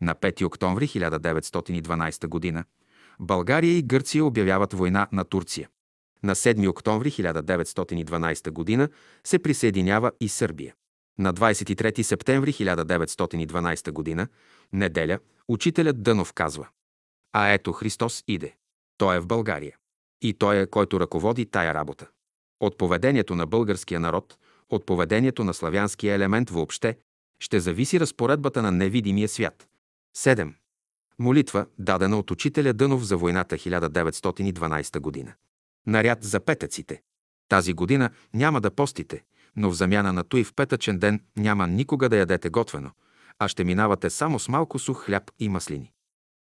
На 0.01 0.15
5 0.15 0.45
октомври 0.45 0.87
1912 0.87 2.53
г. 2.53 2.63
България 3.19 3.77
и 3.77 3.81
Гърция 3.81 4.25
обявяват 4.25 4.73
война 4.73 5.07
на 5.11 5.23
Турция. 5.23 5.69
На 6.23 6.35
7 6.35 6.69
октомври 6.69 7.11
1912 7.11 8.77
г. 8.77 8.89
се 9.23 9.39
присъединява 9.39 10.11
и 10.19 10.29
Сърбия. 10.29 10.73
На 11.19 11.33
23 11.33 12.01
септември 12.01 12.53
1912 12.53 14.15
г. 14.17 14.27
неделя 14.73 15.19
учителят 15.47 16.03
Дънов 16.03 16.33
казва 16.33 16.67
А 17.33 17.49
ето 17.49 17.71
Христос 17.71 18.23
иде. 18.27 18.55
Той 18.97 19.15
е 19.15 19.19
в 19.19 19.27
България. 19.27 19.75
И 20.21 20.33
той 20.33 20.59
е, 20.59 20.67
който 20.67 20.99
ръководи 20.99 21.45
тая 21.45 21.73
работа. 21.73 22.07
От 22.59 22.77
поведението 22.77 23.35
на 23.35 23.47
българския 23.47 23.99
народ, 23.99 24.37
от 24.71 24.85
поведението 24.85 25.43
на 25.43 25.53
славянския 25.53 26.15
елемент 26.15 26.49
въобще, 26.49 26.97
ще 27.39 27.59
зависи 27.59 27.99
разпоредбата 27.99 28.61
на 28.61 28.71
невидимия 28.71 29.27
свят. 29.27 29.67
7. 30.17 30.53
Молитва, 31.19 31.65
дадена 31.79 32.19
от 32.19 32.31
учителя 32.31 32.73
Дънов 32.73 33.03
за 33.03 33.17
войната 33.17 33.55
1912 33.55 34.99
година. 34.99 35.33
Наряд 35.87 36.23
за 36.23 36.39
петъците. 36.39 37.01
Тази 37.49 37.73
година 37.73 38.09
няма 38.33 38.61
да 38.61 38.71
постите, 38.71 39.23
но 39.55 39.69
в 39.69 39.73
замяна 39.73 40.13
на 40.13 40.23
той 40.23 40.43
в 40.43 40.53
петъчен 40.53 40.99
ден 40.99 41.21
няма 41.37 41.67
никога 41.67 42.09
да 42.09 42.17
ядете 42.17 42.49
готвено, 42.49 42.91
а 43.39 43.47
ще 43.47 43.63
минавате 43.63 44.09
само 44.09 44.39
с 44.39 44.47
малко 44.47 44.79
сух 44.79 45.05
хляб 45.05 45.31
и 45.39 45.49
маслини. 45.49 45.91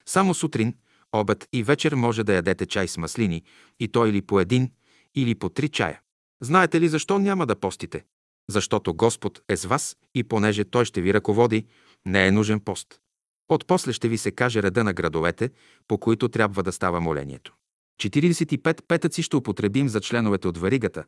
Само 0.06 0.34
сутрин, 0.34 0.74
обед 1.12 1.48
и 1.52 1.62
вечер 1.62 1.94
може 1.94 2.24
да 2.24 2.34
ядете 2.34 2.66
чай 2.66 2.88
с 2.88 2.96
маслини, 2.96 3.42
и 3.80 3.88
то 3.88 4.06
или 4.06 4.22
по 4.22 4.40
един, 4.40 4.70
или 5.14 5.34
по 5.34 5.48
три 5.48 5.68
чая. 5.68 6.00
Знаете 6.40 6.80
ли 6.80 6.88
защо 6.88 7.18
няма 7.18 7.46
да 7.46 7.56
постите? 7.56 8.04
Защото 8.50 8.94
Господ 8.94 9.42
е 9.48 9.56
с 9.56 9.64
вас 9.64 9.96
и 10.14 10.24
понеже 10.24 10.64
Той 10.64 10.84
ще 10.84 11.00
ви 11.00 11.14
ръководи, 11.14 11.66
не 12.06 12.26
е 12.26 12.30
нужен 12.30 12.60
пост. 12.60 13.00
Отпосле 13.48 13.92
ще 13.92 14.08
ви 14.08 14.18
се 14.18 14.30
каже 14.30 14.62
реда 14.62 14.84
на 14.84 14.92
градовете, 14.92 15.50
по 15.88 15.98
които 15.98 16.28
трябва 16.28 16.62
да 16.62 16.72
става 16.72 17.00
молението. 17.00 17.54
45 18.00 18.82
петъци 18.88 19.22
ще 19.22 19.36
употребим 19.36 19.88
за 19.88 20.00
членовете 20.00 20.48
от 20.48 20.58
варигата, 20.58 21.04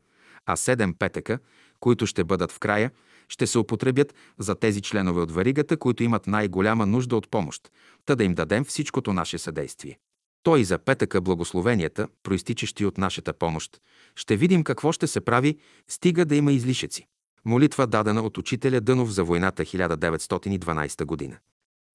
а 0.46 0.56
7 0.56 0.98
петъка, 0.98 1.38
които 1.80 2.06
ще 2.06 2.24
бъдат 2.24 2.52
в 2.52 2.58
края, 2.58 2.90
ще 3.28 3.46
се 3.46 3.58
употребят 3.58 4.14
за 4.38 4.54
тези 4.54 4.80
членове 4.80 5.20
от 5.20 5.32
варигата, 5.32 5.76
които 5.76 6.02
имат 6.02 6.26
най-голяма 6.26 6.86
нужда 6.86 7.16
от 7.16 7.30
помощ, 7.30 7.70
та 8.06 8.14
да 8.14 8.24
им 8.24 8.34
дадем 8.34 8.64
всичкото 8.64 9.12
наше 9.12 9.38
съдействие. 9.38 9.98
Той 10.42 10.60
и 10.60 10.64
за 10.64 10.78
петъка 10.78 11.20
благословенията, 11.20 12.08
проистичащи 12.22 12.84
от 12.84 12.98
нашата 12.98 13.32
помощ, 13.32 13.80
ще 14.16 14.36
видим 14.36 14.64
какво 14.64 14.92
ще 14.92 15.06
се 15.06 15.20
прави, 15.20 15.58
стига 15.88 16.24
да 16.24 16.36
има 16.36 16.52
излишъци. 16.52 17.06
Молитва 17.44 17.86
дадена 17.86 18.22
от 18.22 18.38
учителя 18.38 18.80
Дънов 18.80 19.10
за 19.10 19.24
войната 19.24 19.62
1912 19.62 21.04
година. 21.04 21.38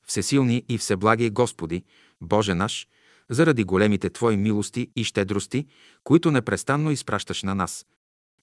Всесилни 0.07 0.65
и 0.69 0.77
всеблаги 0.77 1.29
Господи, 1.29 1.83
Боже 2.21 2.53
наш, 2.53 2.87
заради 3.29 3.63
големите 3.63 4.09
Твои 4.09 4.37
милости 4.37 4.91
и 4.95 5.03
щедрости, 5.03 5.67
които 6.03 6.31
непрестанно 6.31 6.91
изпращаш 6.91 7.43
на 7.43 7.55
нас, 7.55 7.85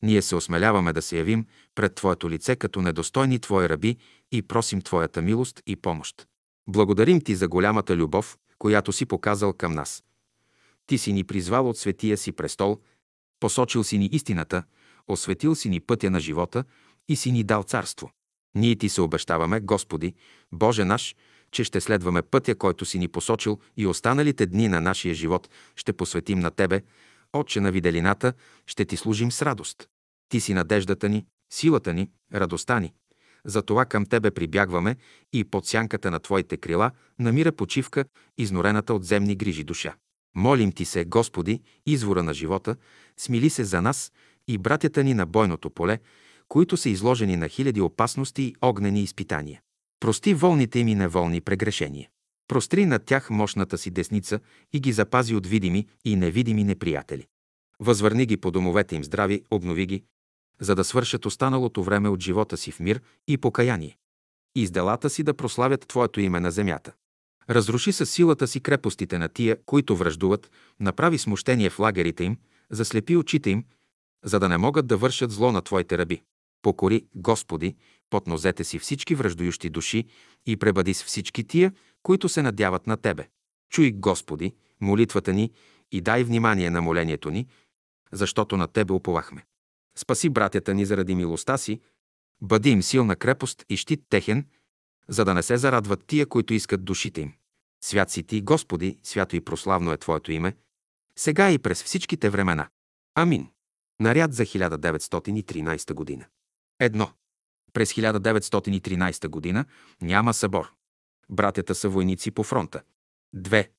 ние 0.03 0.23
се 0.23 0.37
осмеляваме 0.37 0.93
да 0.93 1.03
се 1.03 1.19
явим 1.19 1.47
пред 1.75 1.95
Твоето 1.95 2.31
лице 2.31 2.57
като 2.57 2.83
недостойни 2.83 3.39
Твои 3.39 3.69
раби 3.69 3.97
и 4.33 4.43
просим 4.43 4.83
Твоята 4.83 5.23
милост 5.23 5.63
и 5.67 5.77
помощ. 5.77 6.27
Благодарим 6.69 7.21
Ти 7.21 7.35
за 7.35 7.49
голямата 7.49 7.97
любов, 7.97 8.39
която 8.59 8.93
си 8.93 9.07
показал 9.07 9.53
към 9.53 9.73
нас. 9.73 10.05
Ти 10.87 10.99
си 10.99 11.13
ни 11.13 11.25
призвал 11.25 11.69
от 11.69 11.79
светия 11.79 12.17
си 12.17 12.33
престол, 12.33 12.79
посочил 13.41 13.85
си 13.85 13.99
ни 13.99 14.07
истината, 14.13 14.63
осветил 15.09 15.55
си 15.55 15.69
ни 15.69 15.81
пътя 15.81 16.11
на 16.11 16.21
живота 16.21 16.65
и 17.09 17.17
си 17.17 17.33
ни 17.33 17.45
дал 17.45 17.63
царство. 17.63 18.11
Ние 18.55 18.77
ти 18.77 18.89
се 18.89 19.01
обещаваме, 19.01 19.61
Господи, 19.61 20.15
Боже 20.53 20.85
наш, 20.85 21.17
че 21.53 21.65
ще 21.65 21.81
следваме 21.81 22.23
пътя, 22.23 22.55
който 22.55 22.85
си 22.85 22.99
ни 22.99 23.09
посочил 23.09 23.61
и 23.77 23.87
останалите 23.87 24.47
дни 24.47 24.69
на 24.69 24.81
нашия 24.81 25.15
живот 25.15 25.51
ще 25.77 25.93
посветим 25.93 26.39
на 26.39 26.51
Тебе, 26.51 26.83
Отче 27.33 27.61
на 27.61 27.73
виделината, 27.73 28.33
ще 28.67 28.85
Ти 28.85 28.97
служим 28.97 29.33
с 29.33 29.43
радост. 29.43 29.89
Ти 30.29 30.41
си 30.41 30.55
надеждата 30.55 31.09
ни, 31.09 31.27
силата 31.53 31.95
ни, 31.95 32.11
радостта 32.35 32.81
ни. 32.81 32.93
Затова 33.45 33.85
към 33.85 34.07
Тебе 34.07 34.31
прибягваме 34.31 34.97
и 35.33 35.45
под 35.45 35.67
сянката 35.67 36.11
на 36.11 36.19
Твоите 36.19 36.57
крила 36.57 36.91
намира 37.19 37.53
почивка 37.53 38.05
изнорената 38.39 38.95
от 38.95 39.05
земни 39.05 39.37
грижи 39.37 39.65
душа. 39.65 39.95
Молим 40.35 40.73
Ти 40.73 40.85
се, 40.85 41.05
Господи, 41.05 41.63
извора 41.87 42.23
на 42.23 42.35
живота, 42.35 42.77
смили 43.17 43.51
се 43.51 43.65
за 43.65 43.83
нас 43.83 44.13
и 44.49 44.59
братята 44.59 45.05
ни 45.05 45.15
на 45.15 45.27
бойното 45.27 45.71
поле, 45.71 45.99
които 46.49 46.77
са 46.77 46.89
изложени 46.89 47.37
на 47.37 47.49
хиляди 47.49 47.81
опасности 47.81 48.43
и 48.43 48.55
огнени 48.63 49.03
изпитания. 49.03 49.61
Прости 50.01 50.35
волните 50.35 50.79
им 50.79 50.89
и 50.89 50.95
неволни 50.95 51.41
прегрешения. 51.41 52.09
Простри 52.49 52.87
над 52.87 53.05
тях 53.05 53.31
мощната 53.31 53.79
си 53.79 53.91
десница 53.91 54.41
и 54.73 54.81
ги 54.81 54.93
запази 54.93 55.35
от 55.35 55.47
видими 55.47 55.87
и 56.05 56.17
невидими 56.17 56.65
неприятели. 56.65 57.27
Възвърни 57.81 58.27
ги 58.27 58.37
по 58.37 58.51
домовете 58.51 58.97
им 58.97 59.05
здрави, 59.05 59.43
обнови 59.51 59.87
ги, 59.87 60.03
за 60.61 60.75
да 60.75 60.85
свършат 60.85 61.27
останалото 61.27 61.83
време 61.83 62.09
от 62.09 62.21
живота 62.21 62.57
си 62.57 62.71
в 62.71 62.81
мир 62.81 63.01
и 63.29 63.39
покаяние. 63.39 63.97
И 64.55 64.67
с 64.67 64.71
делата 64.71 65.11
си 65.11 65.23
да 65.23 65.35
прославят 65.35 65.87
Твоето 65.89 66.21
име 66.21 66.41
на 66.41 66.51
земята. 66.51 66.93
Разруши 67.51 67.93
със 67.93 68.11
силата 68.11 68.47
си 68.47 68.61
крепостите 68.61 69.19
на 69.19 69.29
тия, 69.29 69.57
които 69.67 69.97
връждуват, 69.97 70.51
направи 70.81 71.19
смущение 71.19 71.71
в 71.71 71.79
лагерите 71.79 72.25
им, 72.25 72.37
заслепи 72.71 73.17
очите 73.17 73.51
им, 73.51 73.65
за 74.25 74.41
да 74.41 74.49
не 74.49 74.59
могат 74.59 74.87
да 74.87 74.97
вършат 74.97 75.31
зло 75.31 75.53
на 75.53 75.63
Твоите 75.63 75.99
раби. 75.99 76.23
Покори, 76.63 77.07
Господи, 77.15 77.77
под 78.11 78.27
нозете 78.27 78.65
си 78.65 78.79
всички 78.79 79.15
връждующи 79.15 79.71
души 79.71 80.05
и 80.47 80.57
пребади 80.57 80.95
с 80.95 81.05
всички 81.05 81.45
тия, 81.45 81.73
които 82.03 82.29
се 82.29 82.43
надяват 82.43 82.87
на 82.87 82.97
Тебе. 82.97 83.29
Чуй, 83.71 83.93
Господи, 83.93 84.55
молитвата 84.81 85.33
ни 85.33 85.51
и 85.93 86.01
дай 86.01 86.25
внимание 86.25 86.71
на 86.71 86.83
молението 86.83 87.31
ни, 87.31 87.47
защото 88.13 88.57
на 88.57 88.69
Тебе 88.69 88.93
уповахме. 88.93 89.45
Спаси 89.99 90.29
братята 90.29 90.75
ни 90.75 90.85
заради 90.85 91.15
милостта 91.15 91.59
си, 91.59 91.81
бъди 92.43 92.71
им 92.71 92.83
силна 92.83 93.17
крепост 93.17 93.65
и 93.69 93.77
щит 93.77 94.03
техен, 94.09 94.47
за 95.09 95.25
да 95.25 95.35
не 95.35 95.43
се 95.43 95.57
зарадват 95.57 96.05
тия, 96.07 96.27
които 96.27 96.55
искат 96.55 96.85
душите 96.85 97.21
им. 97.21 97.33
Свят 97.85 98.11
си 98.11 98.23
Ти, 98.23 98.41
Господи, 98.41 98.99
свято 99.03 99.37
и 99.37 99.41
прославно 99.41 99.93
е 99.93 99.97
Твоето 99.97 100.33
име, 100.33 100.57
сега 101.17 101.51
и 101.51 101.59
през 101.59 101.83
всичките 101.83 102.31
времена. 102.31 102.69
Амин. 103.15 103.49
Наряд 104.01 104.35
за 104.35 104.43
1913 104.43 105.95
година. 105.95 106.25
Едно. 106.83 107.11
През 107.73 107.93
1913 107.93 109.29
година 109.29 109.65
няма 110.01 110.35
събор. 110.35 110.73
Братята 111.31 111.75
са 111.75 111.89
войници 111.89 112.31
по 112.31 112.43
фронта. 112.43 112.83
Две. 113.35 113.71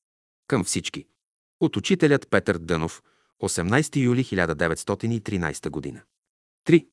Към 0.47 0.63
всички. 0.63 1.07
От 1.59 1.77
учителят 1.77 2.29
Петър 2.29 2.57
Дънов, 2.57 3.03
18 3.41 3.95
юли 3.95 4.23
1913 4.23 5.69
година. 5.69 6.01
3. 6.67 6.87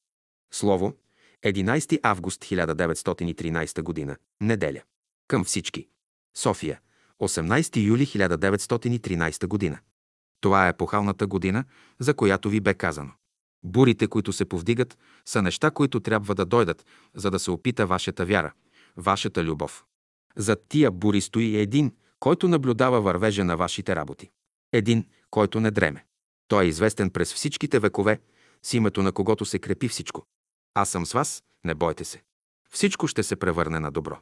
Слово. 0.53 0.97
11 1.45 2.01
август 2.03 2.45
1913 2.45 3.83
година. 3.83 4.17
Неделя. 4.41 4.83
Към 5.29 5.45
всички. 5.45 5.89
София. 6.37 6.81
18 7.21 7.87
юли 7.87 8.07
1913 8.07 9.47
година. 9.47 9.79
Това 10.41 10.67
е 10.67 10.71
епохалната 10.71 11.27
година, 11.27 11.65
за 11.99 12.15
която 12.15 12.49
ви 12.49 12.61
бе 12.61 12.75
казано. 12.75 13.13
Бурите, 13.63 14.07
които 14.07 14.33
се 14.33 14.45
повдигат, 14.45 14.99
са 15.27 15.43
неща, 15.43 15.71
които 15.71 16.01
трябва 16.01 16.35
да 16.35 16.45
дойдат, 16.45 16.87
за 17.15 17.31
да 17.31 17.39
се 17.39 17.51
опита 17.51 17.87
вашата 17.87 18.27
вяра, 18.27 18.53
вашата 18.97 19.45
любов. 19.45 19.85
Зад 20.37 20.65
тия 20.69 20.91
бури 20.91 21.21
стои 21.21 21.57
един, 21.57 21.93
който 22.21 22.49
наблюдава 22.49 23.01
вървежа 23.01 23.45
на 23.45 23.57
вашите 23.57 23.97
работи. 23.97 24.31
Един, 24.73 25.05
който 25.31 25.61
не 25.61 25.71
дреме. 25.71 26.05
Той 26.49 26.65
е 26.65 26.69
известен 26.69 27.11
през 27.11 27.35
всичките 27.35 27.79
векове, 27.79 28.21
с 28.63 28.75
името 28.75 29.03
на 29.03 29.13
когото 29.13 29.45
се 29.45 29.59
крепи 29.59 29.89
всичко. 29.89 30.27
Аз 30.75 30.91
съм 30.91 31.07
с 31.07 31.13
вас, 31.13 31.43
не 31.65 31.75
бойте 31.75 32.05
се. 32.05 32.23
Всичко 32.71 33.07
ще 33.07 33.23
се 33.23 33.37
превърне 33.37 33.81
на 33.81 33.91
добро. 33.91 34.19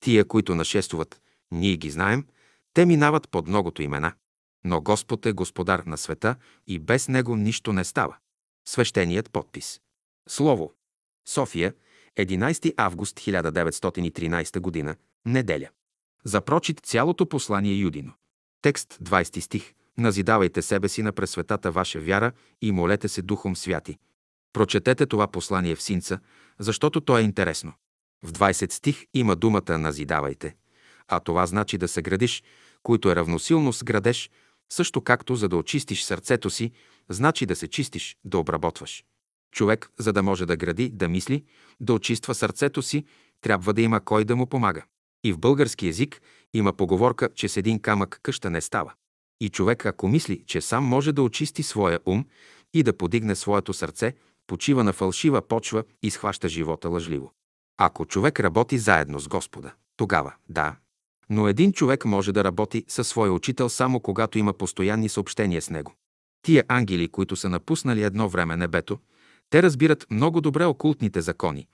Тия, 0.00 0.24
които 0.24 0.54
нашествуват, 0.54 1.20
ние 1.50 1.76
ги 1.76 1.90
знаем, 1.90 2.26
те 2.74 2.86
минават 2.86 3.28
под 3.30 3.48
многото 3.48 3.82
имена. 3.82 4.12
Но 4.64 4.80
Господ 4.80 5.26
е 5.26 5.32
господар 5.32 5.82
на 5.86 5.98
света 5.98 6.36
и 6.66 6.78
без 6.78 7.08
Него 7.08 7.36
нищо 7.36 7.72
не 7.72 7.84
става. 7.84 8.16
Свещеният 8.70 9.30
подпис. 9.30 9.80
Слово. 10.28 10.72
София, 11.28 11.74
11 12.18 12.74
август 12.76 13.18
1913 13.18 14.84
г. 14.84 14.96
Неделя. 15.24 15.68
За 16.24 16.40
прочит 16.40 16.80
цялото 16.80 17.26
послание 17.26 17.74
Юдино. 17.74 18.12
Текст 18.62 18.98
20 19.02 19.40
стих. 19.40 19.74
Назидавайте 19.98 20.62
себе 20.62 20.88
си 20.88 21.02
на 21.02 21.12
пресветата 21.12 21.70
ваша 21.70 22.00
вяра 22.00 22.32
и 22.62 22.72
молете 22.72 23.08
се 23.08 23.22
Духом 23.22 23.56
Святи. 23.56 23.98
Прочетете 24.52 25.06
това 25.06 25.26
послание 25.26 25.76
в 25.76 25.82
синца, 25.82 26.18
защото 26.58 27.00
то 27.00 27.18
е 27.18 27.22
интересно. 27.22 27.72
В 28.22 28.32
20 28.32 28.72
стих 28.72 29.06
има 29.14 29.36
думата 29.36 29.78
«назидавайте», 29.78 30.56
а 31.08 31.20
това 31.20 31.46
значи 31.46 31.78
да 31.78 31.88
се 31.88 32.02
градиш, 32.02 32.42
които 32.82 33.10
е 33.10 33.16
равносилно 33.16 33.72
с 33.72 33.84
градеж, 33.84 34.30
също 34.72 35.00
както 35.00 35.36
за 35.36 35.48
да 35.48 35.56
очистиш 35.56 36.02
сърцето 36.02 36.50
си, 36.50 36.72
значи 37.10 37.46
да 37.46 37.56
се 37.56 37.68
чистиш, 37.68 38.16
да 38.24 38.38
обработваш. 38.38 39.04
Човек, 39.52 39.90
за 39.98 40.12
да 40.12 40.22
може 40.22 40.46
да 40.46 40.56
гради, 40.56 40.90
да 40.90 41.08
мисли, 41.08 41.44
да 41.80 41.92
очиства 41.92 42.34
сърцето 42.34 42.82
си, 42.82 43.04
трябва 43.40 43.72
да 43.72 43.82
има 43.82 44.00
кой 44.00 44.24
да 44.24 44.36
му 44.36 44.46
помага. 44.46 44.84
И 45.24 45.32
в 45.32 45.38
български 45.38 45.86
язик 45.86 46.20
има 46.54 46.72
поговорка, 46.72 47.28
че 47.34 47.48
с 47.48 47.56
един 47.56 47.78
камък 47.78 48.20
къща 48.22 48.50
не 48.50 48.60
става. 48.60 48.92
И 49.40 49.48
човек, 49.48 49.86
ако 49.86 50.08
мисли, 50.08 50.44
че 50.46 50.60
сам 50.60 50.84
може 50.84 51.12
да 51.12 51.22
очисти 51.22 51.62
своя 51.62 51.98
ум 52.06 52.24
и 52.74 52.82
да 52.82 52.96
подигне 52.96 53.34
своето 53.34 53.72
сърце, 53.72 54.14
почива 54.46 54.84
на 54.84 54.92
фалшива 54.92 55.42
почва 55.42 55.84
и 56.02 56.10
схваща 56.10 56.48
живота 56.48 56.88
лъжливо. 56.88 57.32
Ако 57.78 58.06
човек 58.06 58.40
работи 58.40 58.78
заедно 58.78 59.18
с 59.18 59.28
Господа, 59.28 59.72
тогава, 59.96 60.34
да. 60.48 60.76
Но 61.30 61.48
един 61.48 61.72
човек 61.72 62.04
може 62.04 62.32
да 62.32 62.44
работи 62.44 62.84
със 62.88 63.08
своя 63.08 63.32
учител 63.32 63.68
само 63.68 64.00
когато 64.00 64.38
има 64.38 64.52
постоянни 64.52 65.08
съобщения 65.08 65.62
с 65.62 65.70
него. 65.70 65.94
Тия 66.42 66.64
ангели, 66.68 67.08
които 67.08 67.36
са 67.36 67.48
напуснали 67.48 68.02
едно 68.02 68.28
време 68.28 68.56
небето, 68.56 68.98
те 69.50 69.62
разбират 69.62 70.06
много 70.10 70.40
добре 70.40 70.64
окултните 70.64 71.20
закони. 71.20 71.66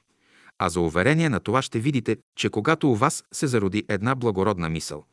А 0.59 0.69
за 0.69 0.81
уверение 0.81 1.29
на 1.29 1.41
това 1.41 1.63
ще 1.63 1.81
видите, 1.81 2.17
че 2.37 2.51
когато 2.51 2.91
у 2.91 2.95
вас 2.95 3.25
се 3.33 3.47
зароди 3.47 3.85
една 3.89 4.15
благородна 4.15 4.69
мисъл, 4.69 5.05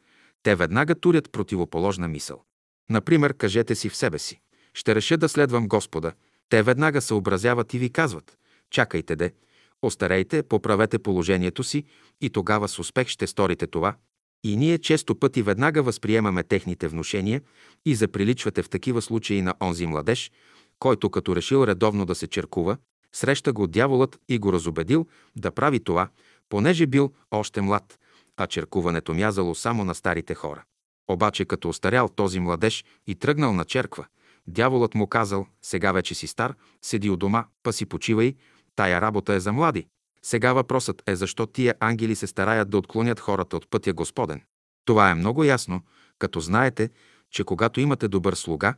те 0.43 0.55
веднага 0.55 0.95
турят 0.95 1.31
противоположна 1.31 2.07
мисъл. 2.07 2.43
Например, 2.89 3.33
кажете 3.33 3.75
си 3.75 3.89
в 3.89 3.95
себе 3.95 4.19
си, 4.19 4.41
ще 4.73 4.95
реша 4.95 5.17
да 5.17 5.29
следвам 5.29 5.67
Господа. 5.67 6.13
Те 6.49 6.63
веднага 6.63 7.01
се 7.01 7.13
образяват 7.13 7.73
и 7.73 7.79
ви 7.79 7.89
казват, 7.89 8.37
чакайте 8.69 9.15
де, 9.15 9.33
остарейте, 9.81 10.43
поправете 10.43 10.99
положението 10.99 11.63
си 11.63 11.83
и 12.21 12.29
тогава 12.29 12.67
с 12.67 12.79
успех 12.79 13.07
ще 13.07 13.27
сторите 13.27 13.67
това. 13.67 13.95
И 14.43 14.57
ние 14.57 14.77
често 14.77 15.15
пъти 15.15 15.41
веднага 15.41 15.83
възприемаме 15.83 16.43
техните 16.43 16.87
внушения 16.87 17.41
и 17.85 17.95
заприличвате 17.95 18.63
в 18.63 18.69
такива 18.69 19.01
случаи 19.01 19.41
на 19.41 19.53
онзи 19.61 19.85
младеж, 19.85 20.31
който 20.79 21.09
като 21.09 21.35
решил 21.35 21.67
редовно 21.67 22.05
да 22.05 22.15
се 22.15 22.27
черкува, 22.27 22.77
среща 23.13 23.53
го 23.53 23.67
дяволът 23.67 24.19
и 24.29 24.37
го 24.37 24.53
разобедил 24.53 25.07
да 25.35 25.51
прави 25.51 25.79
това, 25.79 26.09
понеже 26.49 26.85
бил 26.85 27.13
още 27.31 27.61
млад, 27.61 27.99
а 28.37 28.47
черкуването 28.47 29.13
мязало 29.13 29.55
само 29.55 29.85
на 29.85 29.95
старите 29.95 30.35
хора. 30.35 30.63
Обаче 31.07 31.45
като 31.45 31.69
остарял 31.69 32.09
този 32.09 32.39
младеж 32.39 32.85
и 33.07 33.15
тръгнал 33.15 33.53
на 33.53 33.65
черква, 33.65 34.05
дяволът 34.47 34.95
му 34.95 35.07
казал, 35.07 35.47
сега 35.61 35.91
вече 35.91 36.15
си 36.15 36.27
стар, 36.27 36.53
седи 36.81 37.09
у 37.09 37.17
дома, 37.17 37.45
па 37.63 37.73
си 37.73 37.85
почивай, 37.85 38.35
тая 38.75 39.01
работа 39.01 39.33
е 39.33 39.39
за 39.39 39.53
млади. 39.53 39.87
Сега 40.25 40.53
въпросът 40.53 41.03
е 41.07 41.15
защо 41.15 41.45
тия 41.45 41.75
ангели 41.79 42.15
се 42.15 42.27
стараят 42.27 42.69
да 42.69 42.77
отклонят 42.77 43.19
хората 43.19 43.57
от 43.57 43.69
пътя 43.69 43.93
Господен. 43.93 44.41
Това 44.85 45.09
е 45.09 45.15
много 45.15 45.43
ясно, 45.43 45.81
като 46.19 46.39
знаете, 46.39 46.89
че 47.31 47.43
когато 47.43 47.79
имате 47.79 48.07
добър 48.07 48.33
слуга, 48.33 48.75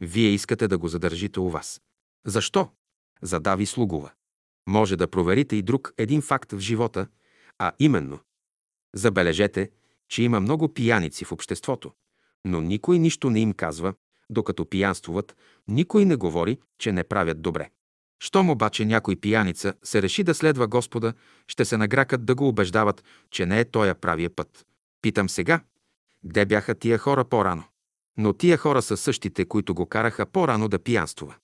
вие 0.00 0.28
искате 0.28 0.68
да 0.68 0.78
го 0.78 0.88
задържите 0.88 1.40
у 1.40 1.48
вас. 1.48 1.80
Защо? 2.26 2.70
Задави 3.22 3.66
слугува. 3.66 4.10
Може 4.66 4.96
да 4.96 5.08
проверите 5.08 5.56
и 5.56 5.62
друг 5.62 5.92
един 5.98 6.22
факт 6.22 6.52
в 6.52 6.58
живота, 6.58 7.06
а 7.58 7.72
именно. 7.78 8.18
Забележете, 8.94 9.70
че 10.08 10.22
има 10.22 10.40
много 10.40 10.74
пияници 10.74 11.24
в 11.24 11.32
обществото, 11.32 11.92
но 12.44 12.60
никой 12.60 12.98
нищо 12.98 13.30
не 13.30 13.40
им 13.40 13.52
казва, 13.52 13.94
докато 14.30 14.64
пиянствуват, 14.64 15.36
никой 15.68 16.04
не 16.04 16.16
говори, 16.16 16.58
че 16.78 16.92
не 16.92 17.04
правят 17.04 17.42
добре. 17.42 17.70
Щом 18.20 18.50
обаче 18.50 18.84
някой 18.84 19.16
пияница 19.16 19.74
се 19.82 20.02
реши 20.02 20.22
да 20.22 20.34
следва 20.34 20.66
Господа, 20.66 21.14
ще 21.46 21.64
се 21.64 21.76
награкат 21.76 22.24
да 22.24 22.34
го 22.34 22.48
убеждават, 22.48 23.04
че 23.30 23.46
не 23.46 23.60
е 23.60 23.64
тоя 23.64 23.94
правия 23.94 24.30
път. 24.30 24.66
Питам 25.02 25.28
сега, 25.28 25.60
къде 26.26 26.46
бяха 26.46 26.74
тия 26.74 26.98
хора 26.98 27.24
по-рано? 27.24 27.64
Но 28.16 28.32
тия 28.32 28.56
хора 28.56 28.82
са 28.82 28.96
същите, 28.96 29.44
които 29.44 29.74
го 29.74 29.86
караха 29.86 30.26
по-рано 30.26 30.68
да 30.68 30.78
пиянствува. 30.78 31.34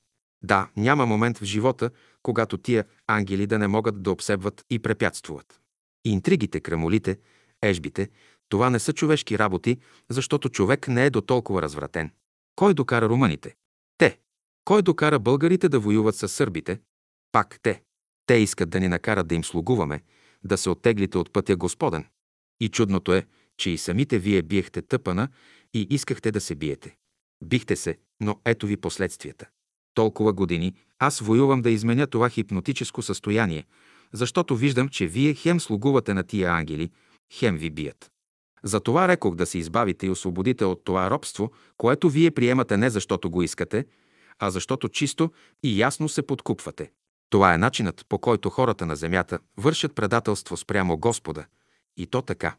Да, 0.42 0.68
няма 0.76 1.06
момент 1.06 1.38
в 1.38 1.44
живота, 1.44 1.90
когато 2.22 2.58
тия 2.58 2.84
ангели 3.06 3.46
да 3.46 3.58
не 3.58 3.68
могат 3.68 4.02
да 4.02 4.10
обсебват 4.10 4.64
и 4.70 4.78
препятствуват. 4.78 5.60
Интригите, 6.04 6.60
крамолите, 6.60 7.18
ежбите, 7.62 8.08
това 8.48 8.70
не 8.70 8.78
са 8.78 8.92
човешки 8.92 9.38
работи, 9.38 9.78
защото 10.08 10.48
човек 10.48 10.88
не 10.88 11.06
е 11.06 11.10
до 11.10 11.20
толкова 11.20 11.62
развратен. 11.62 12.10
Кой 12.56 12.74
докара 12.74 13.08
румъните? 13.08 13.54
Те. 13.98 14.18
Кой 14.64 14.82
докара 14.82 15.18
българите 15.18 15.68
да 15.68 15.80
воюват 15.80 16.16
с 16.16 16.28
сърбите? 16.28 16.80
Пак 17.32 17.58
те. 17.62 17.82
Те 18.26 18.34
искат 18.34 18.70
да 18.70 18.80
ни 18.80 18.88
накарат 18.88 19.26
да 19.26 19.34
им 19.34 19.44
слугуваме, 19.44 20.02
да 20.44 20.58
се 20.58 20.70
оттеглите 20.70 21.18
от 21.18 21.32
пътя 21.32 21.56
Господен. 21.56 22.06
И 22.60 22.68
чудното 22.68 23.12
е, 23.12 23.26
че 23.56 23.70
и 23.70 23.78
самите 23.78 24.18
вие 24.18 24.42
биехте 24.42 24.82
тъпана 24.82 25.28
и 25.74 25.86
искахте 25.90 26.32
да 26.32 26.40
се 26.40 26.54
биете. 26.54 26.96
Бихте 27.44 27.76
се, 27.76 27.98
но 28.20 28.40
ето 28.44 28.66
ви 28.66 28.76
последствията. 28.76 29.46
Толкова 29.94 30.32
години 30.32 30.74
аз 30.98 31.20
воювам 31.20 31.62
да 31.62 31.70
изменя 31.70 32.06
това 32.06 32.28
хипнотическо 32.28 33.02
състояние, 33.02 33.64
защото 34.12 34.56
виждам, 34.56 34.88
че 34.88 35.06
вие 35.06 35.34
хем 35.34 35.60
слугувате 35.60 36.14
на 36.14 36.22
тия 36.22 36.50
ангели, 36.50 36.90
хем 37.32 37.58
ви 37.58 37.70
бият. 37.70 38.10
Затова 38.62 39.08
рекох 39.08 39.34
да 39.34 39.46
се 39.46 39.58
избавите 39.58 40.06
и 40.06 40.10
освободите 40.10 40.64
от 40.64 40.84
това 40.84 41.10
робство, 41.10 41.52
което 41.76 42.10
вие 42.10 42.30
приемате 42.30 42.76
не 42.76 42.90
защото 42.90 43.30
го 43.30 43.42
искате, 43.42 43.84
а 44.38 44.50
защото 44.50 44.88
чисто 44.88 45.32
и 45.62 45.80
ясно 45.80 46.08
се 46.08 46.26
подкупвате. 46.26 46.90
Това 47.30 47.54
е 47.54 47.58
начинът, 47.58 48.06
по 48.08 48.18
който 48.18 48.50
хората 48.50 48.86
на 48.86 48.96
земята 48.96 49.38
вършат 49.56 49.94
предателство 49.94 50.56
спрямо 50.56 50.96
Господа. 50.96 51.44
И 51.96 52.06
то 52.06 52.22
така. 52.22 52.56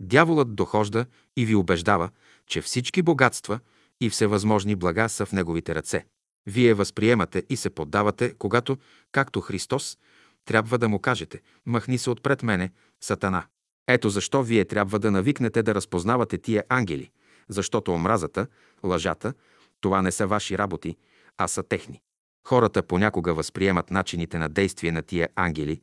Дяволът 0.00 0.54
дохожда 0.54 1.06
и 1.36 1.46
ви 1.46 1.54
убеждава, 1.54 2.10
че 2.46 2.60
всички 2.60 3.02
богатства 3.02 3.60
и 4.00 4.10
всевъзможни 4.10 4.76
блага 4.76 5.08
са 5.08 5.26
в 5.26 5.32
неговите 5.32 5.74
ръце. 5.74 6.06
Вие 6.46 6.74
възприемате 6.74 7.42
и 7.50 7.56
се 7.56 7.70
поддавате, 7.70 8.34
когато, 8.38 8.76
както 9.12 9.40
Христос, 9.40 9.98
трябва 10.44 10.78
да 10.78 10.88
му 10.88 10.98
кажете 10.98 11.40
«Махни 11.66 11.98
се 11.98 12.10
отпред 12.10 12.42
мене, 12.42 12.70
Сатана». 13.00 13.46
Ето 13.88 14.08
защо 14.08 14.42
вие 14.42 14.64
трябва 14.64 14.98
да 14.98 15.10
навикнете 15.10 15.62
да 15.62 15.74
разпознавате 15.74 16.38
тия 16.38 16.64
ангели, 16.68 17.10
защото 17.48 17.92
омразата, 17.92 18.46
лъжата, 18.84 19.34
това 19.80 20.02
не 20.02 20.12
са 20.12 20.26
ваши 20.26 20.58
работи, 20.58 20.96
а 21.38 21.48
са 21.48 21.62
техни. 21.62 22.00
Хората 22.46 22.82
понякога 22.82 23.34
възприемат 23.34 23.90
начините 23.90 24.38
на 24.38 24.48
действие 24.48 24.92
на 24.92 25.02
тия 25.02 25.28
ангели 25.36 25.80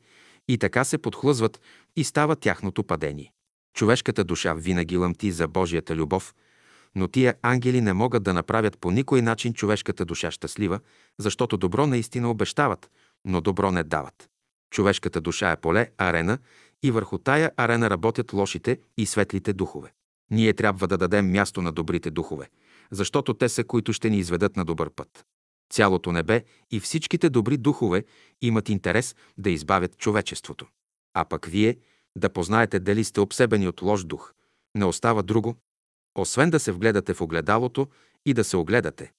и 0.48 0.58
така 0.58 0.84
се 0.84 0.98
подхлъзват 0.98 1.60
и 1.96 2.04
става 2.04 2.36
тяхното 2.36 2.84
падение. 2.84 3.32
Човешката 3.76 4.24
душа 4.24 4.54
винаги 4.54 4.96
лъмти 4.96 5.30
за 5.30 5.48
Божията 5.48 5.96
любов, 5.96 6.34
но 6.94 7.08
тия 7.08 7.34
ангели 7.42 7.80
не 7.80 7.92
могат 7.92 8.22
да 8.22 8.34
направят 8.34 8.78
по 8.78 8.90
никой 8.90 9.22
начин 9.22 9.54
човешката 9.54 10.04
душа 10.04 10.30
щастлива, 10.30 10.80
защото 11.18 11.56
добро 11.56 11.86
наистина 11.86 12.30
обещават, 12.30 12.90
но 13.24 13.40
добро 13.40 13.70
не 13.70 13.84
дават. 13.84 14.28
Човешката 14.70 15.20
душа 15.20 15.50
е 15.50 15.56
поле, 15.56 15.90
арена 15.98 16.38
и 16.82 16.90
върху 16.90 17.18
тая 17.18 17.52
арена 17.56 17.90
работят 17.90 18.32
лошите 18.32 18.78
и 18.96 19.06
светлите 19.06 19.52
духове. 19.52 19.92
Ние 20.30 20.52
трябва 20.52 20.88
да 20.88 20.98
дадем 20.98 21.30
място 21.30 21.62
на 21.62 21.72
добрите 21.72 22.10
духове, 22.10 22.48
защото 22.94 23.34
те 23.34 23.48
са, 23.48 23.64
които 23.64 23.92
ще 23.92 24.10
ни 24.10 24.18
изведат 24.18 24.56
на 24.56 24.64
добър 24.64 24.90
път. 24.90 25.24
Цялото 25.72 26.12
небе 26.12 26.44
и 26.70 26.80
всичките 26.80 27.30
добри 27.30 27.56
духове 27.56 28.04
имат 28.42 28.68
интерес 28.68 29.14
да 29.38 29.50
избавят 29.50 29.98
човечеството. 29.98 30.66
А 31.14 31.24
пък 31.24 31.46
вие 31.46 31.76
да 32.16 32.30
познаете 32.30 32.80
дали 32.80 33.04
сте 33.04 33.20
обсебени 33.20 33.68
от 33.68 33.82
лош 33.82 34.04
дух. 34.04 34.32
Не 34.74 34.84
остава 34.84 35.22
друго, 35.22 35.56
освен 36.14 36.50
да 36.50 36.60
се 36.60 36.72
вгледате 36.72 37.14
в 37.14 37.20
огледалото 37.20 37.88
и 38.26 38.34
да 38.34 38.44
се 38.44 38.56
огледате. 38.56 39.12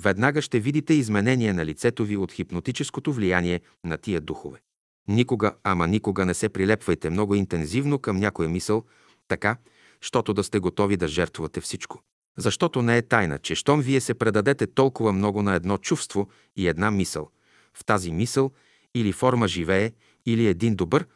Веднага 0.00 0.42
ще 0.42 0.60
видите 0.60 0.94
изменение 0.94 1.52
на 1.52 1.66
лицето 1.66 2.04
ви 2.04 2.16
от 2.16 2.32
хипнотическото 2.32 3.12
влияние 3.12 3.60
на 3.84 3.98
тия 3.98 4.20
духове. 4.20 4.60
Никога, 5.08 5.54
ама 5.64 5.86
никога 5.86 6.26
не 6.26 6.34
се 6.34 6.48
прилепвайте 6.48 7.10
много 7.10 7.34
интензивно 7.34 7.98
към 7.98 8.16
някоя 8.16 8.48
мисъл, 8.48 8.84
така, 9.28 9.56
щото 10.00 10.34
да 10.34 10.44
сте 10.44 10.58
готови 10.58 10.96
да 10.96 11.08
жертвате 11.08 11.60
всичко. 11.60 12.02
Защото 12.38 12.82
не 12.82 12.96
е 12.96 13.02
тайна, 13.02 13.38
че 13.38 13.54
щом 13.54 13.80
вие 13.80 14.00
се 14.00 14.14
предадете 14.14 14.66
толкова 14.66 15.12
много 15.12 15.42
на 15.42 15.54
едно 15.54 15.78
чувство 15.78 16.28
и 16.56 16.68
една 16.68 16.90
мисъл, 16.90 17.30
в 17.74 17.84
тази 17.84 18.12
мисъл 18.12 18.50
или 18.94 19.12
форма 19.12 19.48
живее 19.48 19.92
или 20.26 20.46
един 20.46 20.76
добър, 20.76 21.06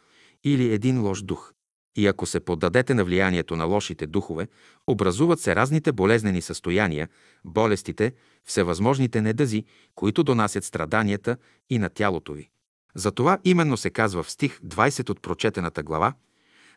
или 0.44 0.72
един 0.72 1.02
лош 1.02 1.22
дух. 1.22 1.52
И 1.96 2.06
ако 2.06 2.26
се 2.26 2.40
поддадете 2.40 2.94
на 2.94 3.04
влиянието 3.04 3.56
на 3.56 3.64
лошите 3.64 4.06
духове, 4.06 4.48
образуват 4.86 5.40
се 5.40 5.56
разните 5.56 5.92
болезнени 5.92 6.42
състояния, 6.42 7.08
болестите, 7.44 8.12
всевъзможните 8.44 9.20
недъзи, 9.20 9.64
които 9.94 10.22
донасят 10.22 10.64
страданията 10.64 11.36
и 11.70 11.78
на 11.78 11.88
тялото 11.88 12.32
ви. 12.32 12.50
Затова 12.94 13.38
именно 13.44 13.76
се 13.76 13.90
казва 13.90 14.22
в 14.22 14.30
стих 14.30 14.60
20 14.60 15.10
от 15.10 15.22
прочетената 15.22 15.82
глава 15.82 16.14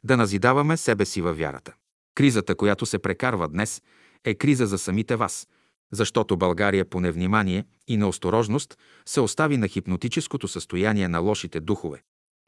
да 0.04 0.18
назидаваме 0.18 0.78
себе 0.78 1.06
си 1.06 1.22
във 1.22 1.38
вярата. 1.38 1.74
Кризата, 2.16 2.56
която 2.56 2.86
се 2.86 3.00
прекарва 3.00 3.48
днес, 3.48 3.82
е 4.24 4.36
криза 4.36 4.68
за 4.68 4.78
самите 4.78 5.16
вас, 5.16 5.48
защото 5.92 6.38
България 6.38 6.86
по 6.86 7.00
невнимание 7.00 7.66
и 7.88 7.98
неосторожност 7.98 8.78
се 9.06 9.22
остави 9.22 9.58
на 9.58 9.68
хипнотическото 9.68 10.48
състояние 10.48 11.08
на 11.08 11.20
лошите 11.20 11.60
духове. 11.60 12.02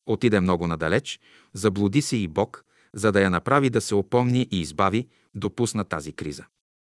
Отиде 0.06 0.40
много 0.40 0.68
надалеч, 0.68 1.20
заблуди 1.54 2.02
се 2.02 2.18
и 2.18 2.28
Бог, 2.28 2.66
за 2.94 3.12
да 3.12 3.22
я 3.22 3.30
направи 3.30 3.70
да 3.70 3.82
се 3.82 3.96
опомни 3.96 4.48
и 4.52 4.62
избави, 4.62 5.08
допусна 5.36 5.86
тази 5.86 6.14
криза. 6.14 6.46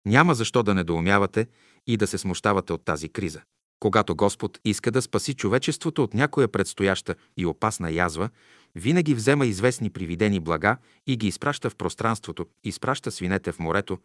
Няма 0.05 0.35
защо 0.35 0.63
да 0.63 0.73
недоумявате 0.73 1.47
и 1.87 1.97
да 1.97 2.07
се 2.07 2.17
смущавате 2.17 2.73
от 2.73 2.85
тази 2.85 3.09
криза. 3.09 3.41
Когато 3.79 4.15
Господ 4.15 4.59
иска 4.65 4.91
да 4.91 5.01
спаси 5.01 5.33
човечеството 5.33 6.03
от 6.03 6.13
някоя 6.13 6.47
предстояща 6.47 7.15
и 7.37 7.45
опасна 7.45 7.91
язва, 7.91 8.29
винаги 8.75 9.13
взема 9.13 9.45
известни 9.45 9.89
привидени 9.89 10.39
блага 10.39 10.77
и 11.07 11.17
ги 11.17 11.27
изпраща 11.27 11.69
в 11.69 11.75
пространството, 11.75 12.45
изпраща 12.63 13.11
свинете 13.11 13.51
в 13.51 13.59
морето, 13.59 13.97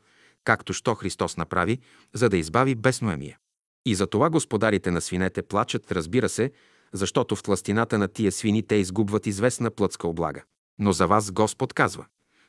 както 0.45 0.72
що 0.72 0.95
Христос 0.95 1.36
направи, 1.36 1.78
за 2.14 2.28
да 2.28 2.36
избави 2.36 2.74
бесноемия. 2.74 3.38
И 3.86 3.95
за 3.95 4.07
това 4.07 4.30
господарите 4.30 4.90
на 4.90 5.01
свинете 5.01 5.43
плачат, 5.43 5.93
разбира 5.93 6.28
се, 6.28 6.53
защото 6.93 7.36
в 7.36 7.43
тластината 7.43 7.99
на 7.99 8.09
тия 8.09 8.32
свини 8.32 8.62
те 8.62 8.74
изгубват 8.74 9.26
известна 9.26 9.70
плътска 9.70 10.09
облага. 10.09 10.43
Но 10.78 10.93
за 10.93 11.07
вас 11.07 11.32
Господ 11.32 11.72
казва, 11.72 12.07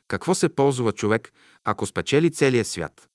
какво 0.08 0.34
се 0.34 0.48
ползва 0.48 0.92
човек, 0.92 1.32
ако 1.64 1.86
спечели 1.86 2.30
целия 2.30 2.64
свят, 2.64 3.08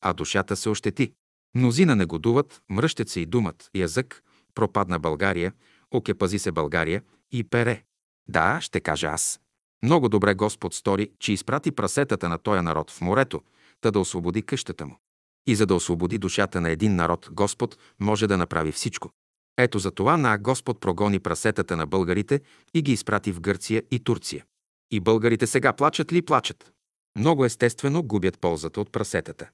а 0.00 0.12
душата 0.12 0.56
се 0.56 0.68
ощети? 0.68 1.12
Мнозина 1.54 1.96
негодуват, 1.96 2.62
мръщат 2.70 3.08
се 3.08 3.20
и 3.20 3.26
думат, 3.26 3.70
язък, 3.74 4.22
пропадна 4.54 4.98
България, 4.98 5.52
оке 5.90 6.14
пази 6.14 6.38
се 6.38 6.52
България 6.52 7.02
и 7.32 7.44
пере. 7.44 7.82
Да, 8.28 8.60
ще 8.60 8.80
кажа 8.80 9.06
аз. 9.06 9.40
Много 9.82 10.08
добре 10.08 10.34
Господ 10.34 10.74
стори, 10.74 11.10
че 11.18 11.32
изпрати 11.32 11.70
прасетата 11.70 12.28
на 12.28 12.38
този 12.38 12.60
народ 12.60 12.90
в 12.90 13.00
морето, 13.00 13.42
та 13.80 13.90
да 13.90 14.00
освободи 14.00 14.42
къщата 14.42 14.86
му. 14.86 14.98
И 15.46 15.54
за 15.54 15.66
да 15.66 15.74
освободи 15.74 16.18
душата 16.18 16.60
на 16.60 16.70
един 16.70 16.94
народ, 16.94 17.28
Господ 17.32 17.78
може 18.00 18.26
да 18.26 18.36
направи 18.36 18.72
всичко. 18.72 19.10
Ето 19.58 19.78
за 19.78 19.90
това 19.90 20.16
на 20.16 20.38
Господ 20.38 20.80
прогони 20.80 21.20
прасетата 21.20 21.76
на 21.76 21.86
българите 21.86 22.40
и 22.74 22.82
ги 22.82 22.92
изпрати 22.92 23.32
в 23.32 23.40
Гърция 23.40 23.82
и 23.90 23.98
Турция. 23.98 24.44
И 24.90 25.00
българите 25.00 25.46
сега 25.46 25.72
плачат 25.72 26.12
ли 26.12 26.22
плачат? 26.22 26.72
Много 27.18 27.44
естествено 27.44 28.02
губят 28.02 28.38
ползата 28.38 28.80
от 28.80 28.92
прасетата. 28.92 29.48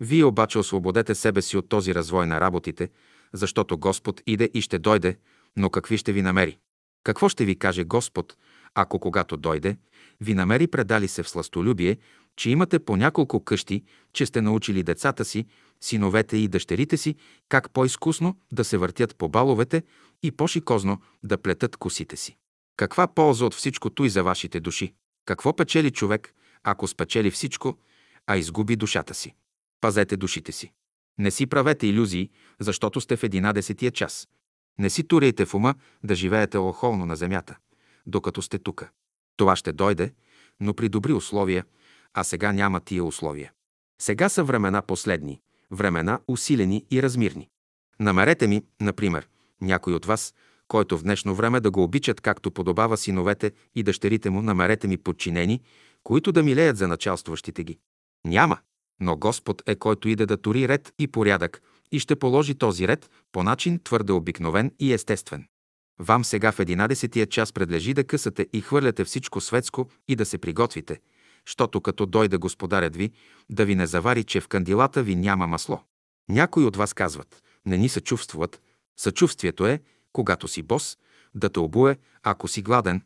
Вие 0.00 0.24
обаче 0.24 0.58
освободете 0.58 1.14
себе 1.14 1.42
си 1.42 1.56
от 1.56 1.68
този 1.68 1.94
развой 1.94 2.26
на 2.26 2.40
работите, 2.40 2.90
защото 3.32 3.78
Господ 3.78 4.22
иде 4.26 4.50
и 4.54 4.60
ще 4.60 4.78
дойде, 4.78 5.16
но 5.56 5.70
какви 5.70 5.98
ще 5.98 6.12
ви 6.12 6.22
намери? 6.22 6.58
Какво 7.04 7.28
ще 7.28 7.44
ви 7.44 7.58
каже 7.58 7.84
Господ, 7.84 8.36
ако 8.74 9.00
когато 9.00 9.36
дойде, 9.36 9.76
ви 10.20 10.34
намери 10.34 10.66
предали 10.66 11.08
се 11.08 11.22
в 11.22 11.28
сластолюбие, 11.28 11.96
че 12.36 12.50
имате 12.50 12.78
по 12.78 12.96
няколко 12.96 13.44
къщи, 13.44 13.82
че 14.12 14.26
сте 14.26 14.40
научили 14.40 14.82
децата 14.82 15.24
си, 15.24 15.46
синовете 15.80 16.36
и 16.36 16.48
дъщерите 16.48 16.96
си, 16.96 17.14
как 17.48 17.70
по-изкусно 17.70 18.38
да 18.52 18.64
се 18.64 18.78
въртят 18.78 19.16
по 19.16 19.28
баловете 19.28 19.82
и 20.22 20.30
по-шикозно 20.30 21.00
да 21.22 21.38
плетат 21.38 21.76
косите 21.76 22.16
си. 22.16 22.36
Каква 22.76 23.06
полза 23.06 23.44
от 23.44 23.54
всичкото 23.54 24.04
и 24.04 24.08
за 24.08 24.22
вашите 24.22 24.60
души? 24.60 24.94
Какво 25.24 25.56
печели 25.56 25.90
човек, 25.90 26.34
ако 26.62 26.88
спечели 26.88 27.30
всичко, 27.30 27.78
а 28.26 28.36
изгуби 28.36 28.76
душата 28.76 29.14
си? 29.14 29.34
Пазете 29.80 30.16
душите 30.16 30.52
си. 30.52 30.72
Не 31.18 31.30
си 31.30 31.46
правете 31.46 31.86
иллюзии, 31.86 32.30
защото 32.60 33.00
сте 33.00 33.16
в 33.16 33.22
единадесетия 33.22 33.90
час. 33.90 34.28
Не 34.78 34.90
си 34.90 35.04
туряйте 35.04 35.44
в 35.44 35.54
ума 35.54 35.74
да 36.04 36.14
живеете 36.14 36.58
охолно 36.58 37.06
на 37.06 37.16
земята, 37.16 37.56
докато 38.06 38.42
сте 38.42 38.58
тука. 38.58 38.90
Това 39.36 39.56
ще 39.56 39.72
дойде, 39.72 40.12
но 40.60 40.74
при 40.74 40.88
добри 40.88 41.12
условия, 41.12 41.64
а 42.16 42.24
сега 42.24 42.52
няма 42.52 42.80
тия 42.80 43.04
условия. 43.04 43.52
Сега 44.02 44.28
са 44.28 44.44
времена 44.44 44.82
последни, 44.82 45.40
времена 45.70 46.20
усилени 46.28 46.86
и 46.90 47.02
размирни. 47.02 47.48
Намерете 48.00 48.46
ми, 48.46 48.62
например, 48.80 49.28
някой 49.60 49.94
от 49.94 50.06
вас, 50.06 50.34
който 50.68 50.98
в 50.98 51.02
днешно 51.02 51.34
време 51.34 51.60
да 51.60 51.70
го 51.70 51.82
обичат 51.82 52.20
както 52.20 52.50
подобава 52.50 52.96
синовете 52.96 53.52
и 53.74 53.82
дъщерите 53.82 54.30
му, 54.30 54.42
намерете 54.42 54.88
ми 54.88 54.96
подчинени, 54.96 55.60
които 56.04 56.32
да 56.32 56.42
милеят 56.42 56.76
за 56.76 56.88
началстващите 56.88 57.64
ги. 57.64 57.78
Няма, 58.26 58.58
но 59.00 59.16
Господ 59.16 59.62
е 59.66 59.74
който 59.74 60.08
иде 60.08 60.26
да 60.26 60.36
тори 60.36 60.68
ред 60.68 60.92
и 60.98 61.06
порядък 61.08 61.62
и 61.92 61.98
ще 61.98 62.16
положи 62.16 62.54
този 62.54 62.88
ред 62.88 63.10
по 63.32 63.42
начин 63.42 63.80
твърде 63.84 64.12
обикновен 64.12 64.72
и 64.78 64.92
естествен. 64.92 65.46
Вам 65.98 66.24
сега 66.24 66.52
в 66.52 66.60
единадесетия 66.60 67.26
час 67.26 67.52
предлежи 67.52 67.94
да 67.94 68.04
късате 68.04 68.46
и 68.52 68.60
хвърляте 68.60 69.04
всичко 69.04 69.40
светско 69.40 69.88
и 70.08 70.16
да 70.16 70.24
се 70.24 70.38
приготвите, 70.38 71.00
щото 71.46 71.80
като 71.80 72.06
дойде 72.06 72.36
господарят 72.36 72.96
ви, 72.96 73.12
да 73.50 73.64
ви 73.64 73.74
не 73.74 73.86
завари, 73.86 74.24
че 74.24 74.40
в 74.40 74.48
кандилата 74.48 75.02
ви 75.02 75.16
няма 75.16 75.46
масло. 75.46 75.80
Някои 76.28 76.64
от 76.64 76.76
вас 76.76 76.94
казват, 76.94 77.42
не 77.66 77.76
ни 77.78 77.88
съчувствуват. 77.88 78.62
Съчувствието 78.96 79.66
е, 79.66 79.80
когато 80.12 80.48
си 80.48 80.62
бос, 80.62 80.98
да 81.34 81.48
те 81.48 81.60
обуе, 81.60 81.96
ако 82.22 82.48
си 82.48 82.62
гладен, 82.62 83.02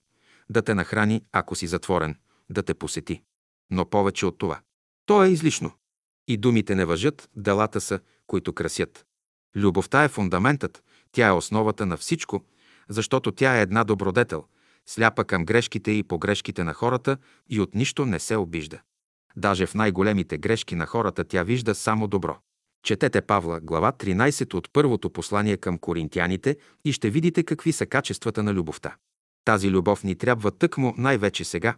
да 0.51 0.62
те 0.62 0.74
нахрани, 0.74 1.22
ако 1.32 1.55
си 1.55 1.66
затворен, 1.66 2.16
да 2.51 2.62
те 2.62 2.74
посети. 2.74 3.22
Но 3.70 3.84
повече 3.84 4.26
от 4.26 4.38
това. 4.38 4.61
То 5.07 5.24
е 5.24 5.28
излишно. 5.28 5.72
И 6.28 6.36
думите 6.36 6.74
не 6.74 6.84
въжат, 6.84 7.30
делата 7.36 7.80
са, 7.80 8.01
които 8.26 8.53
красят. 8.53 9.07
Любовта 9.57 10.05
е 10.05 10.09
фундаментът, 10.09 10.84
тя 11.12 11.28
е 11.28 11.32
основата 11.32 11.86
на 11.86 11.97
всичко, 11.97 12.45
защото 12.88 13.32
тя 13.32 13.59
е 13.59 13.62
една 13.62 13.84
добродетел, 13.84 14.45
сляпа 14.91 15.24
към 15.24 15.45
грешките 15.45 15.91
и 15.91 16.03
погрешките 16.03 16.64
на 16.64 16.74
хората 16.74 17.16
и 17.49 17.61
от 17.61 17.74
нищо 17.74 18.07
не 18.07 18.18
се 18.18 18.36
обижда. 18.36 18.80
Даже 19.36 19.66
в 19.66 19.74
най-големите 19.74 20.38
грешки 20.38 20.74
на 20.74 20.86
хората 20.86 21.24
тя 21.24 21.43
вижда 21.43 21.74
само 21.74 22.09
добро. 22.09 22.38
Четете 22.84 23.20
Павла, 23.20 23.61
глава 23.61 23.93
13 23.93 24.55
от 24.55 24.72
първото 24.72 25.11
послание 25.11 25.57
към 25.57 25.78
коринтияните 25.78 26.57
и 26.84 26.93
ще 26.93 27.11
видите 27.11 27.43
какви 27.43 27.72
са 27.72 27.86
качествата 27.86 28.43
на 28.43 28.55
любовта. 28.55 28.97
Тази 29.45 29.70
любов 29.70 30.05
ни 30.05 30.14
трябва 30.14 30.51
тъкмо 30.51 30.95
най-вече 30.97 31.45
сега, 31.45 31.76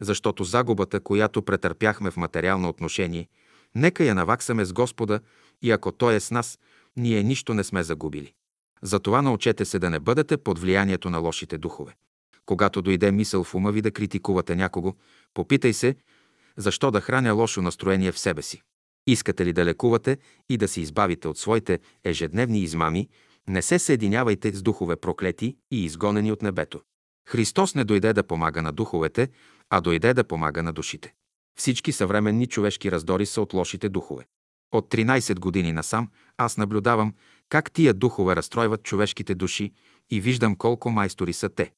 защото 0.00 0.44
загубата, 0.44 1.00
която 1.00 1.42
претърпяхме 1.42 2.10
в 2.10 2.16
материално 2.16 2.68
отношение, 2.68 3.28
нека 3.74 4.04
я 4.04 4.14
наваксаме 4.14 4.64
с 4.64 4.72
Господа 4.72 5.20
и 5.62 5.70
ако 5.70 5.92
Той 5.92 6.14
е 6.14 6.20
с 6.20 6.30
нас, 6.30 6.58
ние 6.96 7.22
нищо 7.22 7.54
не 7.54 7.64
сме 7.64 7.82
загубили. 7.82 8.32
Затова 8.82 9.22
научете 9.22 9.64
се 9.64 9.78
да 9.78 9.90
не 9.90 10.00
бъдете 10.00 10.36
под 10.36 10.58
влиянието 10.58 11.10
на 11.10 11.18
лошите 11.18 11.58
духове. 11.58 11.94
Когато 12.50 12.82
дойде 12.82 13.12
мисъл 13.12 13.44
в 13.44 13.54
ума 13.54 13.72
ви 13.72 13.82
да 13.82 13.90
критикувате 13.90 14.56
някого, 14.56 14.94
попитай 15.34 15.72
се, 15.72 15.96
защо 16.56 16.90
да 16.90 17.00
храня 17.00 17.32
лошо 17.32 17.62
настроение 17.62 18.12
в 18.12 18.18
себе 18.18 18.42
си. 18.42 18.62
Искате 19.06 19.46
ли 19.46 19.52
да 19.52 19.64
лекувате 19.64 20.18
и 20.48 20.56
да 20.56 20.68
се 20.68 20.80
избавите 20.80 21.28
от 21.28 21.38
своите 21.38 21.78
ежедневни 22.04 22.60
измами, 22.60 23.08
не 23.48 23.62
се 23.62 23.78
съединявайте 23.78 24.52
с 24.52 24.62
духове 24.62 24.96
проклети 24.96 25.56
и 25.70 25.84
изгонени 25.84 26.32
от 26.32 26.42
небето. 26.42 26.80
Христос 27.28 27.74
не 27.74 27.84
дойде 27.84 28.12
да 28.12 28.22
помага 28.22 28.62
на 28.62 28.72
духовете, 28.72 29.28
а 29.70 29.80
дойде 29.80 30.14
да 30.14 30.24
помага 30.24 30.62
на 30.62 30.72
душите. 30.72 31.14
Всички 31.58 31.92
съвременни 31.92 32.46
човешки 32.46 32.90
раздори 32.90 33.26
са 33.26 33.42
от 33.42 33.54
лошите 33.54 33.88
духове. 33.88 34.24
От 34.72 34.90
13 34.90 35.38
години 35.38 35.72
насам 35.72 36.08
аз 36.36 36.56
наблюдавам 36.56 37.14
как 37.48 37.72
тия 37.72 37.94
духове 37.94 38.36
разстройват 38.36 38.82
човешките 38.82 39.34
души 39.34 39.72
и 40.10 40.20
виждам 40.20 40.56
колко 40.56 40.90
майстори 40.90 41.32
са 41.32 41.48
те. 41.48 41.72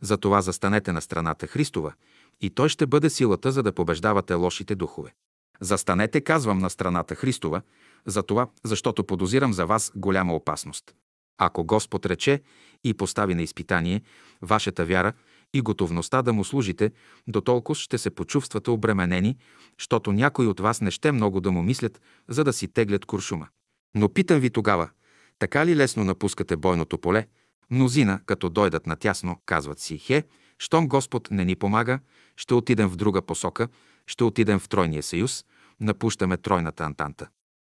Затова 0.00 0.42
застанете 0.42 0.92
на 0.92 1.00
страната 1.00 1.46
Христова 1.46 1.92
и 2.40 2.50
Той 2.50 2.68
ще 2.68 2.86
бъде 2.86 3.10
силата, 3.10 3.52
за 3.52 3.62
да 3.62 3.72
побеждавате 3.72 4.34
лошите 4.34 4.74
духове. 4.74 5.14
Застанете, 5.60 6.20
казвам, 6.20 6.58
на 6.58 6.70
страната 6.70 7.14
Христова, 7.14 7.62
за 8.06 8.22
това, 8.22 8.48
защото 8.64 9.04
подозирам 9.04 9.52
за 9.52 9.66
вас 9.66 9.92
голяма 9.96 10.34
опасност. 10.34 10.94
Ако 11.38 11.64
Господ 11.64 12.06
рече 12.06 12.42
и 12.84 12.94
постави 12.94 13.34
на 13.34 13.42
изпитание 13.42 14.02
вашата 14.42 14.84
вяра 14.84 15.12
и 15.54 15.60
готовността 15.60 16.22
да 16.22 16.32
му 16.32 16.44
служите, 16.44 16.92
до 17.26 17.40
толкова 17.40 17.74
ще 17.74 17.98
се 17.98 18.10
почувствате 18.10 18.70
обременени, 18.70 19.36
защото 19.78 20.12
някои 20.12 20.46
от 20.46 20.60
вас 20.60 20.80
не 20.80 20.90
ще 20.90 21.12
много 21.12 21.40
да 21.40 21.52
му 21.52 21.62
мислят, 21.62 22.00
за 22.28 22.44
да 22.44 22.52
си 22.52 22.68
теглят 22.68 23.04
куршума. 23.04 23.48
Но 23.94 24.08
питам 24.08 24.40
ви 24.40 24.50
тогава, 24.50 24.90
така 25.38 25.66
ли 25.66 25.76
лесно 25.76 26.04
напускате 26.04 26.56
бойното 26.56 26.98
поле? 26.98 27.26
Мнозина, 27.70 28.20
като 28.26 28.48
дойдат 28.48 28.86
натясно, 28.86 29.36
казват 29.46 29.78
си, 29.78 29.98
хе, 29.98 30.24
щом 30.58 30.88
Господ 30.88 31.28
не 31.30 31.44
ни 31.44 31.56
помага, 31.56 32.00
ще 32.36 32.54
отидем 32.54 32.88
в 32.88 32.96
друга 32.96 33.22
посока, 33.22 33.68
ще 34.06 34.24
отидем 34.24 34.58
в 34.58 34.68
Тройния 34.68 35.02
съюз, 35.02 35.44
напущаме 35.80 36.36
Тройната 36.36 36.84
антанта. 36.84 37.28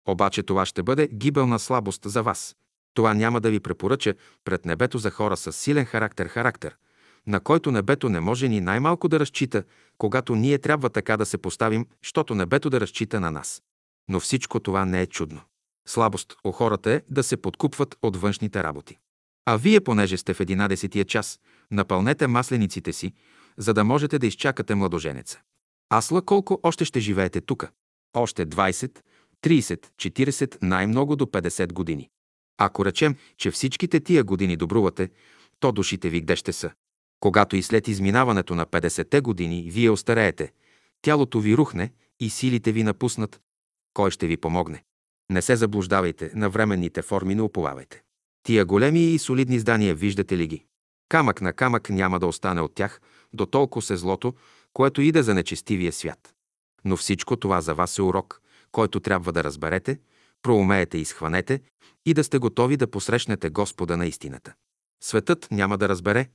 Обаче 0.07 0.43
това 0.43 0.65
ще 0.65 0.83
бъде 0.83 1.07
гибелна 1.13 1.59
слабост 1.59 2.01
за 2.05 2.23
вас. 2.23 2.55
Това 2.93 3.13
няма 3.13 3.41
да 3.41 3.49
ви 3.49 3.59
препоръча 3.59 4.13
пред 4.43 4.65
небето 4.65 4.97
за 4.97 5.11
хора 5.11 5.37
с 5.37 5.53
силен 5.53 5.85
характер 5.85 6.27
характер, 6.27 6.75
на 7.27 7.39
който 7.39 7.71
небето 7.71 8.09
не 8.09 8.19
може 8.19 8.47
ни 8.47 8.61
най-малко 8.61 9.07
да 9.07 9.19
разчита, 9.19 9.63
когато 9.97 10.35
ние 10.35 10.57
трябва 10.57 10.89
така 10.89 11.17
да 11.17 11.25
се 11.25 11.37
поставим, 11.37 11.85
щото 12.01 12.35
небето 12.35 12.69
да 12.69 12.79
разчита 12.79 13.19
на 13.19 13.31
нас. 13.31 13.61
Но 14.09 14.19
всичко 14.19 14.59
това 14.59 14.85
не 14.85 15.01
е 15.01 15.07
чудно. 15.07 15.41
Слабост 15.87 16.35
у 16.43 16.51
хората 16.51 16.91
е 16.91 17.01
да 17.09 17.23
се 17.23 17.37
подкупват 17.37 17.97
от 18.01 18.17
външните 18.17 18.63
работи. 18.63 18.97
А 19.49 19.57
вие, 19.57 19.79
понеже 19.81 20.17
сте 20.17 20.33
в 20.33 20.39
единадесетия 20.39 21.05
час, 21.05 21.39
напълнете 21.71 22.27
маслениците 22.27 22.93
си, 22.93 23.13
за 23.57 23.73
да 23.73 23.83
можете 23.83 24.19
да 24.19 24.27
изчакате 24.27 24.75
младоженеца. 24.75 25.39
Асла 25.89 26.21
колко 26.21 26.59
още 26.63 26.85
ще 26.85 26.99
живеете 26.99 27.41
тука? 27.41 27.69
Още 28.13 28.45
20, 28.45 28.99
30, 29.43 29.85
40, 29.95 30.57
най-много 30.61 31.15
до 31.15 31.25
50 31.25 31.73
години. 31.73 32.09
Ако 32.57 32.85
речем, 32.85 33.15
че 33.37 33.51
всичките 33.51 33.99
тия 33.99 34.23
години 34.23 34.55
добрувате, 34.55 35.09
то 35.59 35.71
душите 35.71 36.09
ви 36.09 36.21
где 36.21 36.35
ще 36.35 36.53
са? 36.53 36.71
Когато 37.19 37.55
и 37.55 37.63
след 37.63 37.87
изминаването 37.87 38.55
на 38.55 38.65
50-те 38.65 39.21
години 39.21 39.69
вие 39.71 39.89
остареете, 39.89 40.51
тялото 41.01 41.39
ви 41.39 41.57
рухне 41.57 41.91
и 42.19 42.29
силите 42.29 42.71
ви 42.71 42.83
напуснат, 42.83 43.41
кой 43.93 44.11
ще 44.11 44.27
ви 44.27 44.37
помогне? 44.37 44.83
Не 45.31 45.41
се 45.41 45.55
заблуждавайте, 45.55 46.31
на 46.35 46.49
временните 46.49 47.01
форми 47.01 47.35
не 47.35 47.41
уповавайте. 47.41 48.03
Тия 48.47 48.65
големи 48.65 48.99
и 48.99 49.19
солидни 49.19 49.59
здания, 49.59 49.95
виждате 49.95 50.37
ли 50.37 50.47
ги? 50.47 50.65
Камък 51.09 51.41
на 51.41 51.53
камък 51.53 51.89
няма 51.89 52.19
да 52.19 52.27
остане 52.27 52.61
от 52.61 52.75
тях, 52.75 53.01
до 53.33 53.45
толкова 53.45 53.81
се 53.81 53.97
злото, 53.97 54.33
което 54.73 55.01
иде 55.01 55.23
за 55.23 55.33
нечестивия 55.33 55.91
свят. 55.93 56.33
Но 56.85 56.97
всичко 56.97 57.35
това 57.35 57.61
за 57.61 57.75
вас 57.75 57.97
е 57.97 58.01
урок, 58.01 58.41
който 58.71 58.99
трябва 58.99 59.31
да 59.31 59.43
разберете, 59.43 59.99
проумеете 60.41 60.97
и 60.97 61.05
схванете 61.05 61.61
и 62.05 62.13
да 62.13 62.23
сте 62.23 62.37
готови 62.37 62.77
да 62.77 62.91
посрещнете 62.91 63.49
Господа 63.49 63.97
на 63.97 64.05
истината. 64.05 64.53
Светът 65.03 65.47
няма 65.51 65.77
да 65.77 65.89
разбере, 65.89 66.29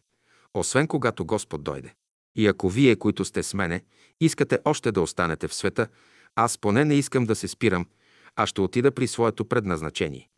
освен 0.54 0.86
когато 0.86 1.24
Господ 1.24 1.64
дойде. 1.64 1.94
И 2.36 2.46
ако 2.46 2.68
вие, 2.68 2.96
които 2.96 3.24
сте 3.24 3.42
с 3.42 3.54
мене, 3.54 3.82
искате 4.20 4.58
още 4.64 4.92
да 4.92 5.00
останете 5.00 5.48
в 5.48 5.54
света, 5.54 5.88
аз 6.36 6.58
поне 6.58 6.84
не 6.84 6.94
искам 6.94 7.26
да 7.26 7.34
се 7.34 7.48
спирам, 7.48 7.86
а 8.36 8.46
ще 8.46 8.60
отида 8.60 8.90
при 8.90 9.06
своето 9.06 9.44
предназначение. 9.44 10.28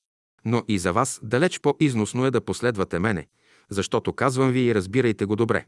Но 0.45 0.65
и 0.69 0.79
за 0.79 0.93
вас 0.93 1.21
далеч 1.23 1.61
по-износно 1.61 2.27
е 2.27 2.31
да 2.31 2.41
последвате 2.41 2.99
мене, 2.99 3.27
защото 3.71 4.13
казвам 4.13 4.51
ви 4.51 4.61
и 4.61 4.75
разбирайте 4.75 5.25
го 5.25 5.37
добре. 5.37 5.67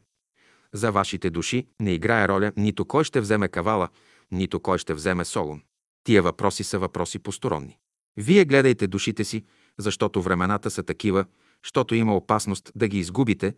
За 0.73 0.91
вашите 0.91 1.29
души 1.29 1.67
не 1.79 1.93
играе 1.93 2.27
роля 2.27 2.51
нито 2.57 2.85
кой 2.85 3.03
ще 3.03 3.21
вземе 3.21 3.47
кавала, 3.47 3.89
нито 4.31 4.59
кой 4.59 4.77
ще 4.77 4.93
вземе 4.93 5.25
Солун. 5.25 5.61
Тия 6.03 6.21
въпроси 6.21 6.63
са 6.63 6.79
въпроси 6.79 7.19
посторонни. 7.19 7.77
Вие 8.17 8.45
гледайте 8.45 8.87
душите 8.87 9.23
си, 9.23 9.45
защото 9.77 10.21
времената 10.21 10.71
са 10.71 10.83
такива, 10.83 11.25
защото 11.63 11.95
има 11.95 12.15
опасност 12.15 12.71
да 12.75 12.87
ги 12.87 12.99
изгубите, 12.99 13.55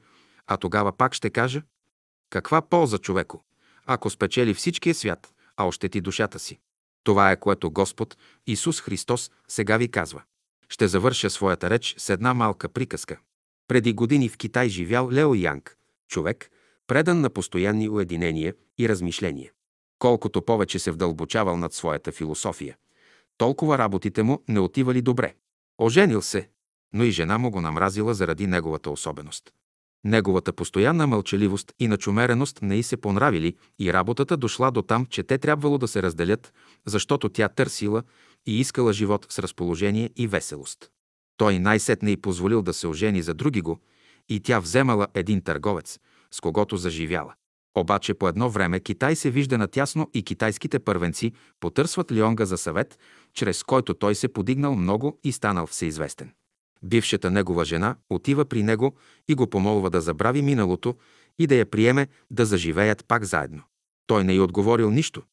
а 0.47 0.57
тогава 0.57 0.91
пак 0.97 1.13
ще 1.13 1.29
кажа, 1.29 1.61
каква 2.29 2.61
полза 2.61 2.97
човеко, 2.97 3.43
ако 3.85 4.09
спечели 4.09 4.53
всичкия 4.53 4.95
свят, 4.95 5.33
а 5.57 5.67
ощети 5.67 6.01
душата 6.01 6.39
си. 6.39 6.59
Това 7.03 7.31
е 7.31 7.39
което 7.39 7.71
Господ 7.71 8.17
Исус 8.47 8.81
Христос 8.81 9.31
сега 9.47 9.77
ви 9.77 9.91
казва. 9.91 10.23
Ще 10.69 10.87
завърша 10.87 11.29
своята 11.29 11.69
реч 11.69 11.95
с 11.97 12.09
една 12.09 12.33
малка 12.33 12.69
приказка. 12.69 13.19
Преди 13.67 13.93
години 13.93 14.29
в 14.29 14.37
Китай 14.37 14.69
живял 14.69 15.11
Лео 15.11 15.35
Янг, 15.35 15.77
човек, 16.07 16.49
предан 16.87 17.21
на 17.21 17.29
постоянни 17.29 17.89
уединения 17.89 18.53
и 18.77 18.89
размишления. 18.89 19.51
Колкото 19.99 20.41
повече 20.41 20.79
се 20.79 20.91
вдълбочавал 20.91 21.57
над 21.57 21.73
своята 21.73 22.11
философия, 22.11 22.77
толкова 23.37 23.77
работите 23.77 24.23
му 24.23 24.43
не 24.47 24.59
отивали 24.59 25.01
добре. 25.01 25.33
Оженил 25.77 26.21
се, 26.21 26.49
но 26.93 27.03
и 27.03 27.11
жена 27.11 27.37
му 27.37 27.51
го 27.51 27.61
намразила 27.61 28.13
заради 28.13 28.47
неговата 28.47 28.91
особеност. 28.91 29.53
Неговата 30.03 30.53
постоянна 30.53 31.07
мълчаливост 31.07 31.73
и 31.79 31.87
начумереност 31.87 32.61
не 32.61 32.75
й 32.75 32.83
се 32.83 32.97
понравили 32.97 33.55
и 33.79 33.93
работата 33.93 34.37
дошла 34.37 34.71
до 34.71 34.81
там, 34.81 35.05
че 35.05 35.23
те 35.23 35.37
трябвало 35.37 35.77
да 35.77 35.87
се 35.87 36.03
разделят, 36.03 36.53
защото 36.85 37.29
тя 37.29 37.49
търсила 37.49 38.03
и 38.49 38.59
искала 38.59 38.93
живот 38.93 39.25
с 39.29 39.39
разположение 39.39 40.09
и 40.15 40.27
веселост. 40.27 40.89
Той 41.37 41.59
най-сетне 41.59 42.11
й 42.11 42.17
позволил 42.17 42.61
да 42.61 42.73
се 42.73 42.87
ожени 42.87 43.21
за 43.21 43.33
други 43.33 43.61
го 43.61 43.79
и 44.29 44.39
тя 44.39 44.59
вземала 44.59 45.07
един 45.13 45.41
търговец, 45.41 45.99
с 46.31 46.41
когото 46.41 46.77
заживяла. 46.77 47.33
Обаче 47.77 48.13
по 48.13 48.27
едно 48.27 48.49
време 48.49 48.79
Китай 48.79 49.15
се 49.15 49.29
вижда 49.29 49.57
натясно 49.57 50.09
и 50.13 50.23
китайските 50.23 50.79
първенци 50.79 51.33
потърсват 51.59 52.11
Лионга 52.11 52.45
за 52.45 52.57
съвет, 52.57 52.99
чрез 53.33 53.63
който 53.63 53.93
той 53.93 54.15
се 54.15 54.27
подигнал 54.27 54.75
много 54.75 55.19
и 55.23 55.31
станал 55.31 55.67
всеизвестен. 55.67 56.31
Бившата 56.83 57.31
негова 57.31 57.65
жена 57.65 57.95
отива 58.09 58.45
при 58.45 58.63
него 58.63 58.95
и 59.27 59.35
го 59.35 59.47
помолва 59.47 59.89
да 59.89 60.01
забрави 60.01 60.41
миналото 60.41 60.95
и 61.39 61.47
да 61.47 61.55
я 61.55 61.65
приеме 61.65 62.07
да 62.31 62.45
заживеят 62.45 63.05
пак 63.05 63.23
заедно. 63.25 63.63
Той 64.07 64.23
не 64.23 64.33
й 64.33 64.39
отговорил 64.39 64.91
нищо, 64.91 65.23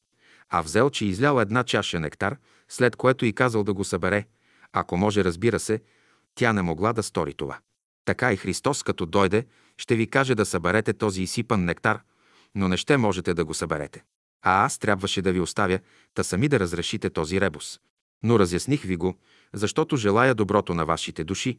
а 0.48 0.62
взел, 0.62 0.90
че 0.90 1.06
излял 1.06 1.40
една 1.40 1.64
чаша 1.64 2.00
нектар, 2.00 2.36
след 2.68 2.96
което 2.96 3.24
и 3.24 3.32
казал 3.32 3.64
да 3.64 3.74
го 3.74 3.84
събере, 3.84 4.26
Ако 4.72 4.96
може, 4.96 5.24
разбира 5.24 5.60
се, 5.60 5.80
тя 6.34 6.52
не 6.52 6.62
могла 6.62 6.92
да 6.92 7.02
стори 7.02 7.34
това. 7.34 7.58
Така 8.04 8.32
и 8.32 8.36
Христос, 8.36 8.82
като 8.82 9.06
дойде, 9.06 9.46
ще 9.78 9.96
ви 9.96 10.06
каже 10.06 10.34
да 10.34 10.46
съберете 10.46 10.92
този 10.92 11.22
изсипан 11.22 11.64
нектар, 11.64 12.00
но 12.54 12.68
не 12.68 12.76
ще 12.76 12.96
можете 12.96 13.34
да 13.34 13.44
го 13.44 13.54
съберете. 13.54 14.04
А 14.42 14.64
аз 14.64 14.78
трябваше 14.78 15.22
да 15.22 15.32
ви 15.32 15.40
оставя, 15.40 15.78
та 16.14 16.24
сами 16.24 16.48
да 16.48 16.60
разрешите 16.60 17.10
този 17.10 17.40
ребус. 17.40 17.80
Но 18.22 18.38
разясних 18.38 18.82
ви 18.82 18.96
го, 18.96 19.16
защото 19.54 19.96
желая 19.96 20.34
доброто 20.34 20.74
на 20.74 20.84
вашите 20.84 21.24
души, 21.24 21.58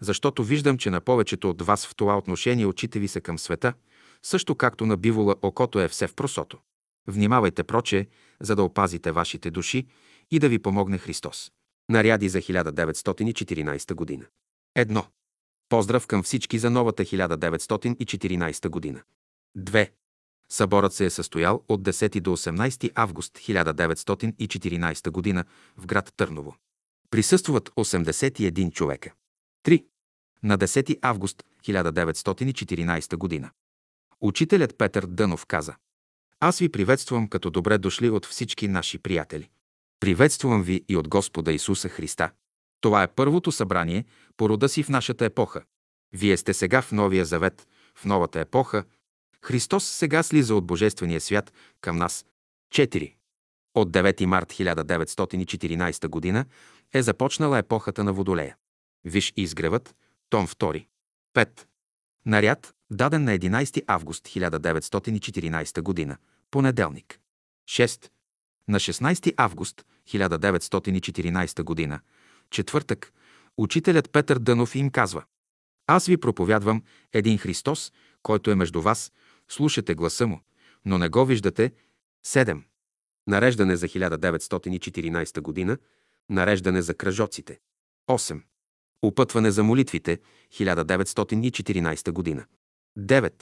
защото 0.00 0.44
виждам, 0.44 0.78
че 0.78 0.90
на 0.90 1.00
повечето 1.00 1.50
от 1.50 1.62
вас 1.62 1.86
в 1.86 1.94
това 1.96 2.18
отношение 2.18 2.66
очите 2.66 2.98
ви 2.98 3.08
са 3.08 3.20
към 3.20 3.38
света, 3.38 3.74
също 4.22 4.54
както 4.54 4.86
на 4.86 4.96
бивола 4.96 5.34
окото 5.42 5.80
е 5.80 5.88
все 5.88 6.06
в 6.06 6.14
просото. 6.14 6.58
Внимавайте, 7.06 7.64
проче, 7.64 8.06
за 8.40 8.56
да 8.56 8.62
опазите 8.62 9.12
вашите 9.12 9.50
души 9.50 9.86
и 10.30 10.38
да 10.38 10.48
ви 10.48 10.58
помогне 10.58 10.98
Христос. 10.98 11.52
Наряди 11.88 12.28
за 12.28 12.38
1914 12.38 13.94
година. 13.94 14.24
Едно. 14.74 15.06
Поздрав 15.68 16.06
към 16.06 16.22
всички 16.22 16.58
за 16.58 16.70
новата 16.70 17.02
1914 17.04 18.68
година. 18.68 19.02
2. 19.58 19.90
Съборът 20.48 20.92
се 20.92 21.04
е 21.04 21.10
състоял 21.10 21.64
от 21.68 21.82
10 21.82 22.20
до 22.20 22.36
18 22.36 22.92
август 22.94 23.38
1914 23.38 25.10
година 25.10 25.44
в 25.76 25.86
град 25.86 26.12
Търново. 26.16 26.56
Присъстват 27.10 27.68
81 27.68 28.72
човека. 28.72 29.12
3. 29.66 29.84
На 30.42 30.58
10 30.58 30.98
август 31.02 31.44
1914 31.64 33.16
година. 33.16 33.50
Учителят 34.20 34.78
Петър 34.78 35.06
Дънов 35.06 35.46
каза 35.46 35.74
Аз 36.40 36.58
ви 36.58 36.68
приветствам 36.68 37.28
като 37.28 37.50
добре 37.50 37.78
дошли 37.78 38.10
от 38.10 38.26
всички 38.26 38.68
наши 38.68 38.98
приятели. 38.98 39.48
Приветствам 40.00 40.62
ви 40.62 40.84
и 40.88 40.96
от 40.96 41.08
Господа 41.08 41.52
Исуса 41.52 41.88
Христа. 41.88 42.30
Това 42.80 43.02
е 43.02 43.08
първото 43.08 43.52
събрание 43.52 44.04
по 44.36 44.48
рода 44.48 44.68
си 44.68 44.82
в 44.82 44.88
нашата 44.88 45.24
епоха. 45.24 45.62
Вие 46.12 46.36
сте 46.36 46.54
сега 46.54 46.82
в 46.82 46.92
Новия 46.92 47.24
Завет, 47.24 47.68
в 47.94 48.04
новата 48.04 48.40
епоха. 48.40 48.84
Христос 49.44 49.84
сега 49.84 50.22
слиза 50.22 50.54
от 50.54 50.66
Божествения 50.66 51.20
свят 51.20 51.52
към 51.80 51.96
нас. 51.96 52.26
4. 52.74 53.14
От 53.74 53.90
9 53.90 54.24
март 54.24 54.52
1914 54.52 56.32
г. 56.32 56.44
е 56.92 57.02
започнала 57.02 57.58
епохата 57.58 58.04
на 58.04 58.12
Водолея. 58.12 58.56
Виж 59.04 59.32
изгревът, 59.36 59.94
том 60.30 60.46
2. 60.46 60.86
5. 61.34 61.66
Наряд, 62.26 62.74
даден 62.90 63.24
на 63.24 63.38
11 63.38 63.84
август 63.86 64.24
1914 64.24 66.06
г. 66.08 66.16
Понеделник. 66.50 67.20
6. 67.68 68.10
На 68.68 68.80
16 68.80 69.34
август 69.36 69.86
1914 70.08 71.88
г. 71.90 72.00
Четвъртък. 72.50 73.12
Учителят 73.58 74.10
Петър 74.12 74.38
Дънов 74.38 74.74
им 74.74 74.90
казва 74.90 75.24
Аз 75.86 76.06
ви 76.06 76.16
проповядвам 76.16 76.82
един 77.12 77.38
Христос, 77.38 77.92
който 78.22 78.50
е 78.50 78.54
между 78.54 78.82
вас, 78.82 79.12
слушате 79.48 79.94
гласа 79.94 80.26
му, 80.26 80.40
но 80.84 80.98
не 80.98 81.08
го 81.08 81.24
виждате. 81.26 81.72
7. 82.26 82.62
Нареждане 83.26 83.76
за 83.76 83.88
1914 83.88 85.40
година. 85.40 85.78
Нареждане 86.30 86.82
за 86.82 86.94
кръжоците. 86.94 87.58
8. 88.08 88.42
Опътване 89.02 89.50
за 89.50 89.62
молитвите 89.62 90.18
1914 90.52 92.10
година. 92.10 92.44
9. 92.98 93.32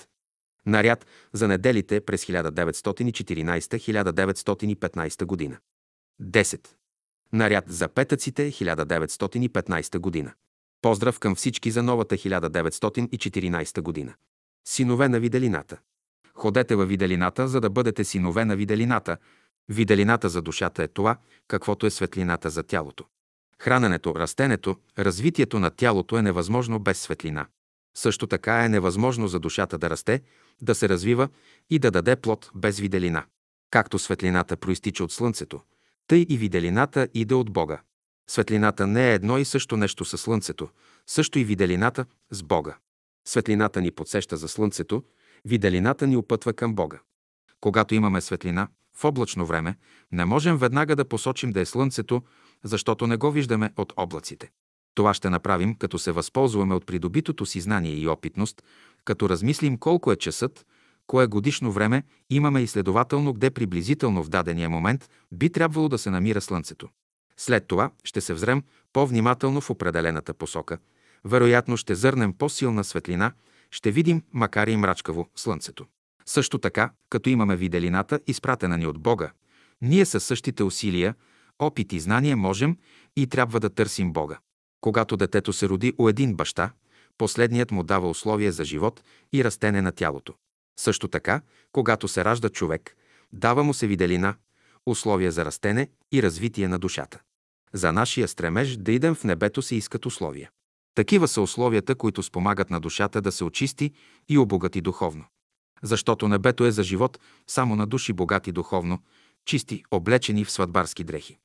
Наряд 0.66 1.06
за 1.32 1.48
неделите 1.48 2.00
през 2.00 2.24
1914-1915 2.24 5.24
година. 5.24 5.58
10. 6.22 6.68
Наряд 7.32 7.64
за 7.68 7.88
петъците 7.88 8.50
1915 8.50 9.98
година. 9.98 10.32
Поздрав 10.82 11.18
към 11.18 11.34
всички 11.34 11.70
за 11.70 11.82
новата 11.82 12.16
1914 12.16 13.80
година. 13.80 14.14
Синове 14.68 15.08
на 15.08 15.20
виделината. 15.20 15.78
Ходете 16.34 16.76
във 16.76 16.88
виделината, 16.88 17.48
за 17.48 17.60
да 17.60 17.70
бъдете 17.70 18.04
синове 18.04 18.44
на 18.44 18.56
виделината. 18.56 19.16
Виделината 19.68 20.28
за 20.28 20.42
душата 20.42 20.82
е 20.82 20.88
това, 20.88 21.16
каквото 21.48 21.86
е 21.86 21.90
светлината 21.90 22.50
за 22.50 22.62
тялото. 22.62 23.04
Храненето, 23.60 24.14
растенето, 24.16 24.76
развитието 24.98 25.58
на 25.58 25.70
тялото 25.70 26.18
е 26.18 26.22
невъзможно 26.22 26.78
без 26.78 27.00
светлина. 27.00 27.46
Също 27.96 28.26
така 28.26 28.64
е 28.64 28.68
невъзможно 28.68 29.28
за 29.28 29.40
душата 29.40 29.78
да 29.78 29.90
расте, 29.90 30.22
да 30.62 30.74
се 30.74 30.88
развива 30.88 31.28
и 31.70 31.78
да 31.78 31.90
даде 31.90 32.16
плод 32.16 32.50
без 32.54 32.78
виделина. 32.78 33.24
Както 33.70 33.98
светлината 33.98 34.56
проистича 34.56 35.04
от 35.04 35.12
Слънцето, 35.12 35.60
тъй 36.06 36.26
и 36.28 36.38
виделината 36.38 37.08
иде 37.14 37.34
от 37.34 37.50
Бога. 37.50 37.82
Светлината 38.30 38.86
не 38.86 39.10
е 39.10 39.14
едно 39.14 39.38
и 39.38 39.44
също 39.44 39.76
нещо 39.76 40.04
със 40.04 40.20
Слънцето, 40.20 40.68
също 41.06 41.38
и 41.38 41.44
виделината 41.44 42.06
с 42.30 42.42
Бога. 42.42 42.76
Светлината 43.28 43.80
ни 43.80 43.90
подсеща 43.90 44.36
за 44.36 44.48
Слънцето, 44.48 45.02
виделината 45.44 46.06
ни 46.06 46.16
опътва 46.16 46.52
към 46.52 46.74
Бога. 46.74 47.00
Когато 47.60 47.94
имаме 47.94 48.20
светлина, 48.20 48.68
в 48.96 49.04
облачно 49.04 49.46
време, 49.46 49.76
не 50.12 50.24
можем 50.24 50.56
веднага 50.56 50.96
да 50.96 51.04
посочим 51.04 51.50
да 51.50 51.60
е 51.60 51.64
Слънцето, 51.64 52.22
защото 52.64 53.06
не 53.06 53.16
го 53.16 53.30
виждаме 53.30 53.72
от 53.76 53.92
облаците. 53.96 54.50
Това 54.94 55.14
ще 55.14 55.30
направим, 55.30 55.74
като 55.74 55.98
се 55.98 56.12
възползваме 56.12 56.74
от 56.74 56.86
придобитото 56.86 57.46
си 57.46 57.60
знание 57.60 57.94
и 57.94 58.08
опитност, 58.08 58.62
като 59.04 59.28
размислим 59.28 59.78
колко 59.78 60.12
е 60.12 60.16
часът, 60.16 60.66
кое 61.06 61.26
годишно 61.26 61.72
време 61.72 62.02
имаме 62.30 62.60
и 62.60 62.66
следователно 62.66 63.32
къде 63.34 63.50
приблизително 63.50 64.24
в 64.24 64.28
дадения 64.28 64.70
момент 64.70 65.10
би 65.32 65.50
трябвало 65.50 65.88
да 65.88 65.98
се 65.98 66.10
намира 66.10 66.40
Слънцето. 66.40 66.88
След 67.36 67.66
това 67.66 67.90
ще 68.04 68.20
се 68.20 68.34
взрем 68.34 68.62
по-внимателно 68.92 69.60
в 69.60 69.70
определената 69.70 70.34
посока. 70.34 70.78
Вероятно 71.24 71.76
ще 71.76 71.94
зърнем 71.94 72.32
по-силна 72.32 72.84
светлина, 72.84 73.32
ще 73.70 73.90
видим, 73.90 74.22
макар 74.32 74.66
и 74.66 74.76
мрачкаво, 74.76 75.28
Слънцето. 75.36 75.86
Също 76.26 76.58
така, 76.58 76.90
като 77.08 77.28
имаме 77.28 77.56
виделината, 77.56 78.20
изпратена 78.26 78.78
ни 78.78 78.86
от 78.86 78.98
Бога, 78.98 79.32
ние 79.82 80.04
със 80.04 80.24
същите 80.24 80.62
усилия, 80.62 81.14
опит 81.58 81.92
и 81.92 82.00
знание 82.00 82.36
можем 82.36 82.76
и 83.16 83.26
трябва 83.26 83.60
да 83.60 83.70
търсим 83.70 84.12
Бога. 84.12 84.38
Когато 84.80 85.16
детето 85.16 85.52
се 85.52 85.68
роди 85.68 85.92
у 85.98 86.08
един 86.08 86.34
баща, 86.34 86.70
последният 87.18 87.70
му 87.70 87.82
дава 87.82 88.08
условия 88.10 88.52
за 88.52 88.64
живот 88.64 89.02
и 89.32 89.44
растене 89.44 89.82
на 89.82 89.92
тялото. 89.92 90.34
Също 90.80 91.08
така, 91.08 91.40
когато 91.72 92.08
се 92.08 92.24
ражда 92.24 92.48
човек, 92.48 92.96
дава 93.32 93.64
му 93.64 93.74
се 93.74 93.86
виделина, 93.86 94.34
условия 94.86 95.32
за 95.32 95.44
растене 95.44 95.88
и 96.12 96.22
развитие 96.22 96.68
на 96.68 96.78
душата. 96.78 97.20
За 97.72 97.92
нашия 97.92 98.28
стремеж 98.28 98.76
да 98.76 98.92
идем 98.92 99.14
в 99.14 99.24
небето 99.24 99.62
се 99.62 99.76
искат 99.76 100.06
условия. 100.06 100.50
Такива 100.94 101.28
са 101.28 101.40
условията, 101.40 101.94
които 101.94 102.22
спомагат 102.22 102.70
на 102.70 102.80
душата 102.80 103.20
да 103.20 103.32
се 103.32 103.44
очисти 103.44 103.92
и 104.28 104.38
обогати 104.38 104.80
духовно. 104.80 105.24
Защото 105.82 106.28
небето 106.28 106.64
е 106.64 106.70
за 106.70 106.82
живот 106.82 107.18
само 107.46 107.76
на 107.76 107.86
души 107.86 108.12
богати 108.12 108.52
духовно, 108.52 108.98
чисти, 109.44 109.84
облечени 109.90 110.44
в 110.44 110.50
сватбарски 110.50 111.04
дрехи. 111.04 111.38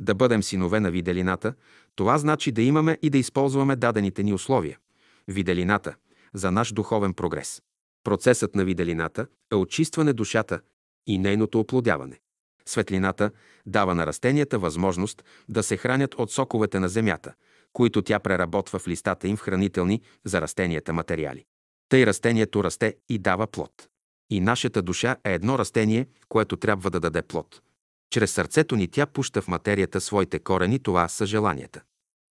Да 0.00 0.14
бъдем 0.14 0.42
синове 0.42 0.80
на 0.80 0.90
виделината, 0.90 1.54
това 1.94 2.18
значи 2.18 2.52
да 2.52 2.62
имаме 2.62 2.98
и 3.02 3.10
да 3.10 3.18
използваме 3.18 3.76
дадените 3.76 4.22
ни 4.22 4.32
условия. 4.32 4.78
Виделината 5.28 5.94
за 6.34 6.50
наш 6.50 6.72
духовен 6.72 7.14
прогрес. 7.14 7.62
Процесът 8.04 8.54
на 8.54 8.64
виделината 8.64 9.26
е 9.52 9.54
очистване 9.54 10.12
душата 10.12 10.60
и 11.06 11.18
нейното 11.18 11.60
оплодяване. 11.60 12.20
Светлината 12.66 13.30
дава 13.66 13.94
на 13.94 14.06
растенията 14.06 14.58
възможност 14.58 15.24
да 15.48 15.62
се 15.62 15.76
хранят 15.76 16.14
от 16.14 16.30
соковете 16.30 16.80
на 16.80 16.88
земята, 16.88 17.34
които 17.72 18.02
тя 18.02 18.18
преработва 18.18 18.78
в 18.78 18.88
листата 18.88 19.28
им 19.28 19.36
в 19.36 19.40
хранителни 19.40 20.02
за 20.24 20.40
растенията 20.40 20.92
материали. 20.92 21.44
Тъй 21.88 22.06
растението 22.06 22.64
расте 22.64 22.96
и 23.08 23.18
дава 23.18 23.46
плод. 23.46 23.88
И 24.30 24.40
нашата 24.40 24.82
душа 24.82 25.16
е 25.24 25.34
едно 25.34 25.58
растение, 25.58 26.06
което 26.28 26.56
трябва 26.56 26.90
да 26.90 27.00
даде 27.00 27.22
плод. 27.22 27.60
Чрез 28.10 28.32
сърцето 28.32 28.76
ни 28.76 28.88
тя 28.88 29.06
пуща 29.06 29.42
в 29.42 29.48
материята 29.48 30.00
своите 30.00 30.38
корени, 30.38 30.78
това 30.78 31.08
са 31.08 31.26
желанията. 31.26 31.82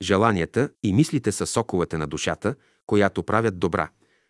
Желанията 0.02 0.70
и 0.84 0.94
мислите 0.94 1.32
са 1.32 1.46
соковете 1.46 1.98
на 1.98 2.08
душата, 2.08 2.56
която 2.88 3.24
правят 3.24 3.60
добра, 3.60 3.90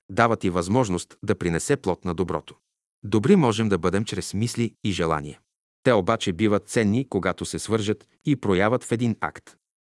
дават 0.09 0.43
и 0.43 0.49
възможност 0.49 1.17
да 1.23 1.35
принесе 1.35 1.77
плод 1.77 2.05
на 2.05 2.13
доброто. 2.13 2.55
Добри 3.03 3.35
можем 3.35 3.69
да 3.69 3.77
бъдем 3.77 4.05
чрез 4.05 4.33
мисли 4.33 4.75
и 4.83 4.91
желания. 4.91 5.39
Те 5.83 5.93
обаче 5.93 6.33
биват 6.33 6.69
ценни, 6.69 7.09
когато 7.09 7.45
се 7.45 7.59
свържат 7.59 8.07
и 8.25 8.35
проявят 8.35 8.83
в 8.83 8.91
един 8.91 9.15
акт. 9.21 9.55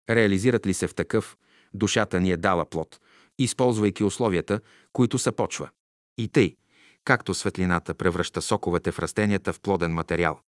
Реализират 0.09 0.67
ли 0.67 0.73
се 0.73 0.87
в 0.87 0.95
такъв, 0.95 1.37
душата 1.73 2.19
ни 2.19 2.31
е 2.31 2.37
дала 2.37 2.65
плод, 2.65 2.99
използвайки 3.39 4.03
условията, 4.03 4.59
които 4.93 5.17
са 5.17 5.31
почва. 5.31 5.69
И 6.17 6.27
тъй, 6.27 6.55
както 7.03 7.33
светлината 7.33 7.93
превръща 7.93 8.41
соковете 8.41 8.91
в 8.91 8.99
растенията 8.99 9.53
в 9.53 9.59
плоден 9.59 9.93
материал, 9.93 10.39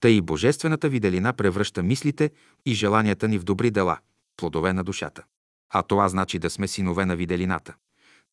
тъй 0.00 0.12
и 0.12 0.20
божествената 0.20 0.88
виделина 0.88 1.32
превръща 1.32 1.82
мислите 1.82 2.30
и 2.66 2.74
желанията 2.74 3.28
ни 3.28 3.38
в 3.38 3.44
добри 3.44 3.70
дела, 3.70 3.98
плодове 4.36 4.72
на 4.72 4.84
душата. 4.84 5.24
А 5.72 5.82
това 5.82 6.08
значи 6.08 6.38
да 6.38 6.50
сме 6.50 6.68
синове 6.68 7.06
на 7.06 7.16
виделината. 7.16 7.74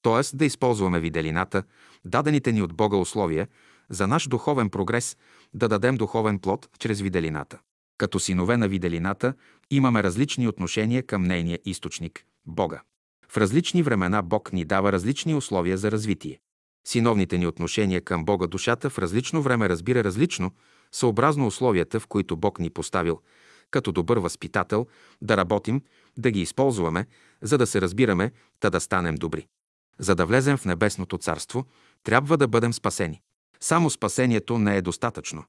Тоест 0.01 0.37
да 0.37 0.45
използваме 0.45 0.99
виделината, 0.99 1.63
дадените 2.05 2.51
ни 2.51 2.61
от 2.61 2.73
Бога 2.73 2.97
условия, 2.97 3.47
за 3.89 4.07
наш 4.07 4.27
духовен 4.27 4.69
прогрес, 4.69 5.17
да 5.53 5.67
дадем 5.67 5.95
духовен 5.95 6.39
плод 6.39 6.69
чрез 6.79 7.01
виделината. 7.01 7.59
Като 7.97 8.19
синове 8.19 8.57
на 8.57 8.67
виделината 8.67 9.33
имаме 9.71 10.03
различни 10.03 10.47
отношения 10.47 11.03
към 11.03 11.23
нейния 11.23 11.59
източник– 11.65 12.25
Бога. 12.45 12.81
В 13.29 13.37
различни 13.37 13.83
времена 13.83 14.21
Бог 14.21 14.53
ни 14.53 14.65
дава 14.65 14.91
различни 14.91 15.35
условия 15.35 15.77
за 15.77 15.91
развитие. 15.91 16.39
Синовните 16.87 17.37
ни 17.37 17.47
отношения 17.47 18.01
към 18.01 18.25
Бога 18.25 18.47
душата 18.47 18.89
в 18.89 18.99
различно 18.99 19.41
време 19.41 19.69
разбира 19.69 20.03
различно, 20.03 20.51
съобразно 20.91 21.47
условията, 21.47 21.99
в 21.99 22.07
които 22.07 22.37
Бог 22.37 22.59
ни 22.59 22.69
поставил, 22.69 23.19
като 23.71 23.91
добър 23.91 24.17
възпитател, 24.17 24.87
да 25.21 25.37
работим, 25.37 25.81
да 26.19 26.31
ги 26.31 26.41
използваме, 26.41 27.05
за 27.41 27.57
да 27.57 27.67
се 27.67 27.81
разбираме, 27.81 28.31
та 28.59 28.69
да 28.69 28.79
станем 28.79 29.15
добри. 29.15 29.47
За 29.99 30.15
да 30.15 30.25
влезем 30.25 30.57
в 30.57 30.65
небесното 30.65 31.17
царство, 31.17 31.65
трябва 32.03 32.37
да 32.37 32.47
бъдем 32.47 32.73
спасени. 32.73 33.21
Само 33.59 33.89
спасението 33.89 34.57
не 34.57 34.77
е 34.77 34.81
достатъчно, 34.81 35.43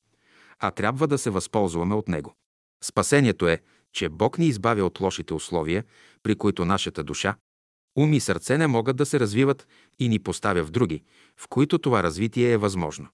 а 0.58 0.70
трябва 0.70 1.06
да 1.06 1.18
се 1.18 1.30
възползваме 1.30 1.94
от 1.94 2.08
него. 2.08 2.34
Спасението 2.84 3.48
е, 3.48 3.60
че 3.92 4.08
Бог 4.08 4.38
ни 4.38 4.46
избавя 4.46 4.84
от 4.84 5.00
лошите 5.00 5.34
условия, 5.34 5.84
при 6.22 6.34
които 6.34 6.64
нашата 6.64 7.04
душа, 7.04 7.36
ум 7.96 8.12
и 8.12 8.20
сърце 8.20 8.58
не 8.58 8.66
могат 8.66 8.96
да 8.96 9.06
се 9.06 9.20
развиват 9.20 9.66
и 9.98 10.08
ни 10.08 10.18
поставя 10.18 10.64
в 10.64 10.70
други, 10.70 11.02
в 11.36 11.48
които 11.48 11.78
това 11.78 12.02
развитие 12.02 12.52
е 12.52 12.56
възможно. 12.56 13.08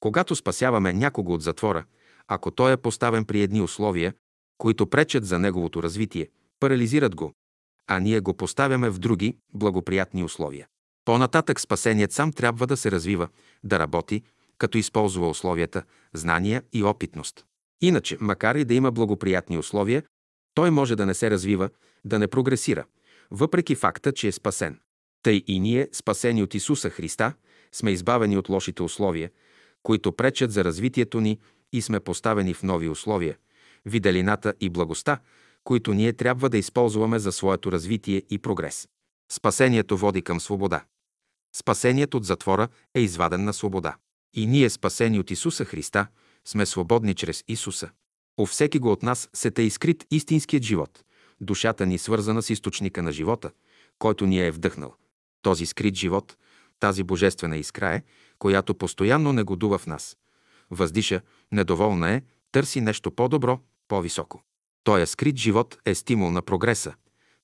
Когато 0.00 0.36
спасяваме 0.36 0.92
някого 0.92 1.34
от 1.34 1.42
затвора, 1.42 1.84
ако 2.28 2.50
той 2.50 2.72
е 2.72 2.76
поставен 2.76 3.24
при 3.24 3.42
едни 3.42 3.60
условия, 3.60 4.14
които 4.58 4.86
пречат 4.86 5.24
за 5.24 5.38
неговото 5.38 5.82
развитие, 5.82 6.28
парализират 6.60 7.14
го, 7.16 7.32
а 7.86 7.98
ние 7.98 8.20
го 8.20 8.34
поставяме 8.34 8.90
в 8.90 8.98
други, 8.98 9.36
благоприятни 9.54 10.24
условия. 10.24 10.66
По-нататък 11.04 11.60
спасеният 11.60 12.12
сам 12.12 12.32
трябва 12.32 12.66
да 12.66 12.76
се 12.76 12.90
развива, 12.90 13.28
да 13.64 13.78
работи, 13.78 14.22
като 14.58 14.78
използва 14.78 15.28
условията, 15.28 15.82
знания 16.14 16.62
и 16.72 16.82
опитност. 16.82 17.44
Иначе, 17.82 18.16
макар 18.20 18.54
и 18.54 18.64
да 18.64 18.74
има 18.74 18.92
благоприятни 18.92 19.58
условия, 19.58 20.02
той 20.54 20.70
може 20.70 20.96
да 20.96 21.06
не 21.06 21.14
се 21.14 21.30
развива, 21.30 21.70
да 22.04 22.18
не 22.18 22.28
прогресира, 22.28 22.84
въпреки 23.30 23.74
факта, 23.74 24.12
че 24.12 24.28
е 24.28 24.32
спасен. 24.32 24.80
Тъй 25.22 25.42
и 25.46 25.60
ние, 25.60 25.88
спасени 25.92 26.42
от 26.42 26.54
Исуса 26.54 26.90
Христа, 26.90 27.32
сме 27.72 27.90
избавени 27.90 28.36
от 28.38 28.48
лошите 28.48 28.82
условия, 28.82 29.30
които 29.82 30.12
пречат 30.12 30.52
за 30.52 30.64
развитието 30.64 31.20
ни 31.20 31.38
и 31.72 31.82
сме 31.82 32.00
поставени 32.00 32.54
в 32.54 32.62
нови 32.62 32.88
условия, 32.88 33.36
виделината 33.86 34.54
и 34.60 34.70
благостта, 34.70 35.20
които 35.64 35.94
ние 35.94 36.12
трябва 36.12 36.48
да 36.48 36.58
използваме 36.58 37.18
за 37.18 37.32
своето 37.32 37.72
развитие 37.72 38.22
и 38.30 38.38
прогрес. 38.38 38.88
Спасението 39.32 39.96
води 39.96 40.22
към 40.22 40.40
свобода. 40.40 40.84
Спасението 41.56 42.16
от 42.16 42.24
затвора 42.24 42.68
е 42.94 43.00
изваден 43.00 43.44
на 43.44 43.52
свобода. 43.52 43.96
И 44.34 44.46
ние, 44.46 44.70
спасени 44.70 45.20
от 45.20 45.30
Исуса 45.30 45.64
Христа, 45.64 46.06
сме 46.44 46.66
свободни 46.66 47.14
чрез 47.14 47.44
Исуса. 47.48 47.90
У 48.38 48.46
всеки 48.46 48.78
го 48.78 48.92
от 48.92 49.02
нас 49.02 49.28
се 49.32 49.50
те 49.50 49.62
изкрит 49.62 50.06
истинският 50.10 50.62
живот, 50.62 51.04
душата 51.40 51.86
ни 51.86 51.98
свързана 51.98 52.42
с 52.42 52.50
източника 52.50 53.02
на 53.02 53.12
живота, 53.12 53.50
който 53.98 54.26
ни 54.26 54.46
е 54.46 54.50
вдъхнал. 54.50 54.94
Този 55.42 55.66
скрит 55.66 55.94
живот, 55.94 56.36
тази 56.80 57.02
божествена 57.02 57.56
искра 57.56 57.94
е, 57.94 58.02
която 58.38 58.74
постоянно 58.74 59.32
негодува 59.32 59.78
в 59.78 59.86
нас. 59.86 60.16
Въздиша, 60.70 61.20
недоволна 61.52 62.10
е, 62.10 62.22
търси 62.52 62.80
нещо 62.80 63.10
по-добро, 63.10 63.60
по-високо. 63.88 64.42
Той 64.84 65.02
е 65.02 65.06
скрит 65.06 65.36
живот 65.36 65.78
е 65.86 65.94
стимул 65.94 66.30
на 66.30 66.42
прогреса. 66.42 66.94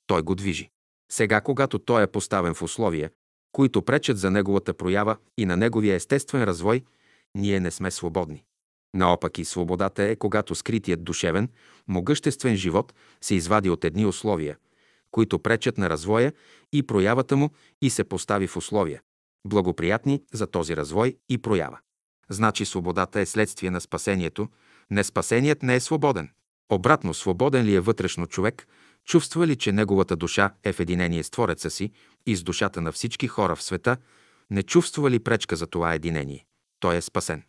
Той 0.07 0.23
го 0.23 0.35
движи. 0.35 0.71
Сега, 1.13 1.41
когато 1.41 1.79
той 1.79 2.03
е 2.03 2.07
поставен 2.07 2.55
в 2.55 2.63
условия, 2.63 3.11
които 3.53 3.83
пречат 3.83 4.19
за 4.19 4.31
неговата 4.31 4.75
проява 4.75 5.17
и 5.39 5.47
на 5.47 5.57
неговия 5.57 5.95
естествен 5.95 6.45
развой, 6.45 6.85
ние 7.35 7.61
не 7.61 7.71
сме 7.71 7.91
свободни. 7.91 8.45
Наопак 8.95 9.39
и 9.39 9.45
свободата 9.45 10.03
е, 10.03 10.17
когато 10.17 10.55
скритият 10.55 11.05
душевен, 11.05 11.49
могъществен 11.89 12.57
живот 12.57 12.95
се 13.21 13.35
извади 13.35 13.71
от 13.71 13.85
едни 13.85 14.07
условия, 14.07 14.57
които 15.11 15.39
пречат 15.39 15.79
на 15.79 15.91
развоя 15.91 16.33
и 16.73 16.83
проявата 16.83 17.37
му 17.37 17.51
и 17.83 17.91
се 17.91 18.05
постави 18.05 18.47
в 18.47 18.57
условия, 18.57 19.03
благоприятни 19.47 20.23
за 20.33 20.47
този 20.47 20.77
развой 20.77 21.17
и 21.29 21.39
проява. 21.39 21.79
Значи 22.29 22.65
свободата 22.65 23.21
е 23.21 23.27
следствие 23.27 23.71
на 23.71 23.81
спасението, 23.81 24.49
не 24.91 25.05
спасеният 25.05 25.63
не 25.63 25.75
е 25.75 25.81
свободен. 25.81 26.31
Обратно, 26.71 27.15
свободен 27.15 27.65
ли 27.65 27.75
е 27.75 27.81
вътрешно 27.81 28.27
човек, 28.27 28.67
чувства 29.05 29.47
ли, 29.47 29.57
че 29.57 29.73
неговата 29.73 30.17
душа 30.17 30.51
е 30.65 30.73
в 30.73 30.81
единение 30.81 31.23
с 31.23 31.31
Твореца 31.31 31.71
си 31.71 31.93
и 32.27 32.37
с 32.37 32.43
душата 32.43 32.81
на 32.81 32.93
всички 32.93 33.29
хора 33.29 33.57
в 33.57 33.63
света, 33.63 33.97
не 34.51 34.63
чувства 34.63 35.11
ли 35.11 35.19
пречка 35.19 35.57
за 35.57 35.67
това 35.67 35.95
единение? 35.95 36.47
Той 36.81 36.97
е 36.97 37.01
спасен. 37.01 37.43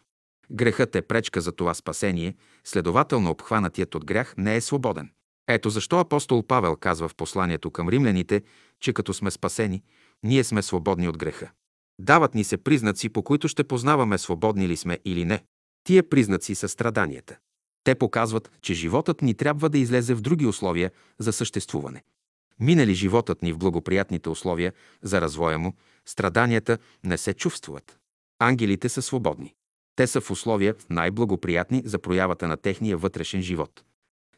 Грехът 0.51 0.95
е 0.95 1.01
пречка 1.01 1.41
за 1.41 1.51
това 1.51 1.74
спасение, 1.74 2.36
следователно 2.63 3.30
обхванатият 3.30 3.95
от 3.95 4.05
грях 4.05 4.34
не 4.38 4.55
е 4.55 4.61
свободен. 4.61 5.09
Ето 5.47 5.70
защо 5.70 5.99
апостол 5.99 6.43
Павел 6.43 6.76
казва 6.76 7.07
в 7.07 7.15
посланието 7.15 7.72
към 7.72 7.89
римляните, 7.89 8.41
че 8.80 8.93
като 8.93 9.13
сме 9.13 9.32
спасени, 9.32 9.84
ние 10.24 10.43
сме 10.43 10.61
свободни 10.61 11.09
от 11.09 11.18
греха. 11.18 11.51
Дават 11.99 12.36
ни 12.36 12.43
се 12.43 12.57
признаци, 12.57 13.09
по 13.09 13.24
които 13.24 13.47
ще 13.47 13.63
познаваме 13.63 14.18
свободни 14.18 14.68
ли 14.68 14.78
сме 14.78 14.99
или 15.05 15.26
не. 15.26 15.43
Тия 15.84 16.09
признаци 16.09 16.55
са 16.55 16.70
страданията. 16.70 17.38
Те 17.88 17.96
показват, 17.96 18.52
че 18.62 18.74
животът 18.74 19.22
ни 19.22 19.34
трябва 19.34 19.70
да 19.70 19.78
излезе 19.78 20.14
в 20.14 20.22
други 20.22 20.46
условия 20.46 20.92
за 21.20 21.34
съществуване. 21.34 22.04
Минали 22.60 22.94
животът 22.94 23.42
ни 23.42 23.54
в 23.54 23.58
благоприятните 23.58 24.30
условия 24.30 24.74
за 25.02 25.22
развоя 25.22 25.60
му, 25.60 25.74
страданията 26.06 26.78
не 27.04 27.18
се 27.18 27.34
чувствуват. 27.34 27.98
Ангелите 28.40 28.90
са 28.90 29.02
свободни. 29.02 29.54
Те 29.96 30.08
са 30.08 30.22
в 30.22 30.32
условия 30.32 30.76
най-благоприятни 30.90 31.82
за 31.86 32.00
проявата 32.00 32.48
на 32.48 32.58
техния 32.58 32.98
вътрешен 32.98 33.42
живот. 33.42 33.84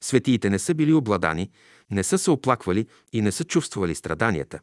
Светиите 0.01 0.49
не 0.49 0.59
са 0.59 0.73
били 0.73 0.93
обладани, 0.93 1.49
не 1.91 2.03
са 2.03 2.17
се 2.17 2.31
оплаквали 2.31 2.87
и 3.13 3.21
не 3.21 3.31
са 3.31 3.43
чувствали 3.43 3.95
страданията, 3.95 4.59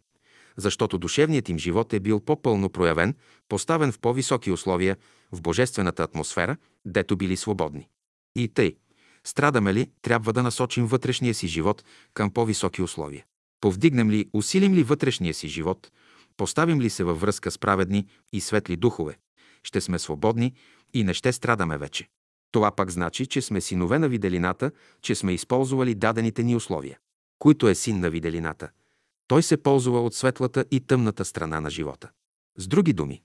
защото 0.56 0.98
душевният 0.98 1.48
им 1.48 1.58
живот 1.58 1.92
е 1.92 2.00
бил 2.00 2.20
по-пълно 2.20 2.70
проявен, 2.70 3.14
поставен 3.48 3.92
в 3.92 3.98
по-високи 3.98 4.50
условия, 4.50 4.96
в 5.32 5.42
божествената 5.42 6.02
атмосфера, 6.02 6.56
дето 6.84 7.16
били 7.16 7.36
свободни. 7.36 7.88
И 8.36 8.48
тъй, 8.48 8.76
страдаме 9.24 9.74
ли, 9.74 9.90
трябва 10.02 10.32
да 10.32 10.42
насочим 10.42 10.86
вътрешния 10.86 11.34
си 11.34 11.46
живот 11.46 11.84
към 12.14 12.30
по-високи 12.30 12.82
условия. 12.82 13.24
Повдигнем 13.60 14.10
ли, 14.10 14.28
усилим 14.32 14.74
ли 14.74 14.82
вътрешния 14.82 15.34
си 15.34 15.48
живот, 15.48 15.90
поставим 16.36 16.80
ли 16.80 16.90
се 16.90 17.04
във 17.04 17.20
връзка 17.20 17.50
с 17.50 17.58
праведни 17.58 18.06
и 18.32 18.40
светли 18.40 18.76
духове, 18.76 19.16
ще 19.62 19.80
сме 19.80 19.98
свободни 19.98 20.54
и 20.94 21.04
не 21.04 21.14
ще 21.14 21.32
страдаме 21.32 21.78
вече. 21.78 22.08
Това 22.52 22.70
пак 22.70 22.90
значи, 22.90 23.26
че 23.26 23.42
сме 23.42 23.60
синове 23.60 23.98
на 23.98 24.08
виделината, 24.08 24.70
че 25.02 25.14
сме 25.14 25.32
използвали 25.32 25.94
дадените 25.94 26.42
ни 26.42 26.56
условия. 26.56 26.98
Който 27.38 27.68
е 27.68 27.74
син 27.74 28.00
на 28.00 28.10
виделината, 28.10 28.70
той 29.28 29.42
се 29.42 29.56
ползва 29.56 30.00
от 30.00 30.14
светлата 30.14 30.64
и 30.70 30.80
тъмната 30.80 31.24
страна 31.24 31.60
на 31.60 31.70
живота. 31.70 32.10
С 32.58 32.66
други 32.66 32.92
думи, 32.92 33.22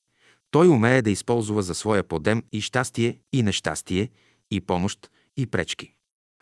той 0.52 0.68
умее 0.68 1.02
да 1.02 1.10
използва 1.10 1.62
за 1.62 1.76
своя 1.76 2.04
подем 2.04 2.44
и 2.52 2.62
щастие, 2.62 3.20
и 3.34 3.44
нещастие, 3.44 4.10
и 4.52 4.62
помощ, 4.62 5.12
и 5.38 5.48
пречки. 5.48 5.94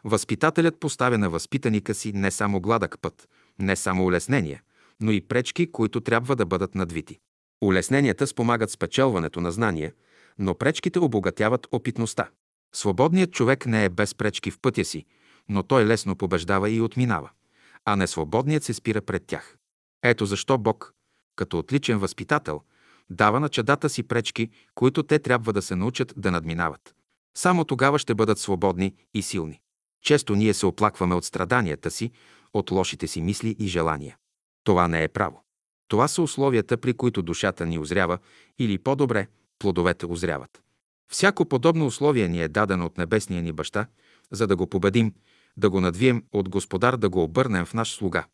Възпитателят 0.04 0.80
поставя 0.80 1.18
на 1.18 1.30
възпитаника 1.30 1.94
си 1.94 2.12
не 2.14 2.32
само 2.32 2.62
гладък 2.62 3.02
път, 3.02 3.30
не 3.60 3.76
само 3.76 4.06
улеснения, 4.06 4.62
но 5.02 5.12
и 5.12 5.22
пречки, 5.22 5.72
които 5.72 6.02
трябва 6.02 6.36
да 6.36 6.46
бъдат 6.46 6.76
надвити. 6.76 7.20
Улесненията 7.62 8.28
спомагат 8.28 8.72
спечелването 8.72 9.42
на 9.42 9.52
знания, 9.52 9.94
но 10.38 10.56
пречките 10.56 11.00
обогатяват 11.00 11.68
опитността. 11.72 12.30
Свободният 12.76 13.32
човек 13.32 13.66
не 13.66 13.86
е 13.86 13.90
без 13.90 14.16
пречки 14.16 14.52
в 14.52 14.60
пътя 14.62 14.86
си, 14.86 15.06
но 15.50 15.64
той 15.64 15.86
лесно 15.86 16.16
побеждава 16.16 16.70
и 16.70 16.82
отминава, 16.82 17.30
а 17.86 17.96
несвободният 17.96 18.64
се 18.64 18.74
спира 18.74 19.02
пред 19.02 19.26
тях. 19.26 19.58
Ето 20.04 20.26
защо 20.26 20.58
Бог, 20.58 20.94
като 21.36 21.60
отличен 21.60 21.98
възпитател, 21.98 22.62
дава 23.10 23.40
на 23.40 23.50
чадата 23.50 23.90
си 23.90 24.04
пречки, 24.04 24.50
които 24.76 25.04
те 25.04 25.20
трябва 25.20 25.54
да 25.54 25.62
се 25.62 25.76
научат 25.76 26.14
да 26.18 26.32
надминават. 26.32 26.96
Само 27.38 27.66
тогава 27.66 28.00
ще 28.00 28.16
бъдат 28.16 28.40
свободни 28.40 28.96
и 29.14 29.22
силни. 29.22 29.62
Често 30.02 30.36
ние 30.36 30.54
се 30.54 30.66
оплакваме 30.66 31.16
от 31.16 31.26
страданията 31.26 31.92
си, 31.92 32.12
от 32.54 32.72
лошите 32.72 33.08
си 33.08 33.22
мисли 33.22 33.56
и 33.60 33.68
желания. 33.68 34.18
Това 34.64 34.88
не 34.88 35.04
е 35.04 35.08
право. 35.08 35.44
Това 35.88 36.08
са 36.08 36.22
условията, 36.22 36.78
при 36.78 36.94
които 36.94 37.22
душата 37.22 37.66
ни 37.66 37.80
озрява 37.80 38.18
или 38.60 38.78
по-добре, 38.78 39.28
плодовете 39.60 40.06
озряват. 40.06 40.64
Всяко 41.12 41.46
подобно 41.46 41.86
условие 41.86 42.28
ни 42.28 42.42
е 42.42 42.48
дадено 42.48 42.86
от 42.86 42.98
небесния 42.98 43.42
ни 43.44 43.52
баща, 43.52 43.88
за 44.32 44.48
да 44.48 44.56
го 44.56 44.68
победим, 44.68 45.14
да 45.58 45.70
го 45.70 45.82
надвием 45.82 46.24
от 46.32 46.50
Господар, 46.50 46.98
да 46.98 47.10
го 47.10 47.24
обърнем 47.24 47.66
в 47.66 47.74
наш 47.74 47.96
слуга, 47.96 48.26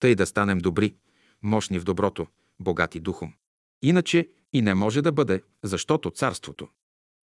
тъй 0.00 0.14
да 0.14 0.26
станем 0.26 0.58
добри, 0.58 0.94
мощни 1.42 1.78
в 1.78 1.84
доброто, 1.84 2.26
богати 2.60 3.00
духом. 3.00 3.32
Иначе 3.82 4.28
и 4.52 4.62
не 4.62 4.74
може 4.74 5.02
да 5.02 5.12
бъде, 5.12 5.42
защото 5.62 6.10
царството 6.10 6.68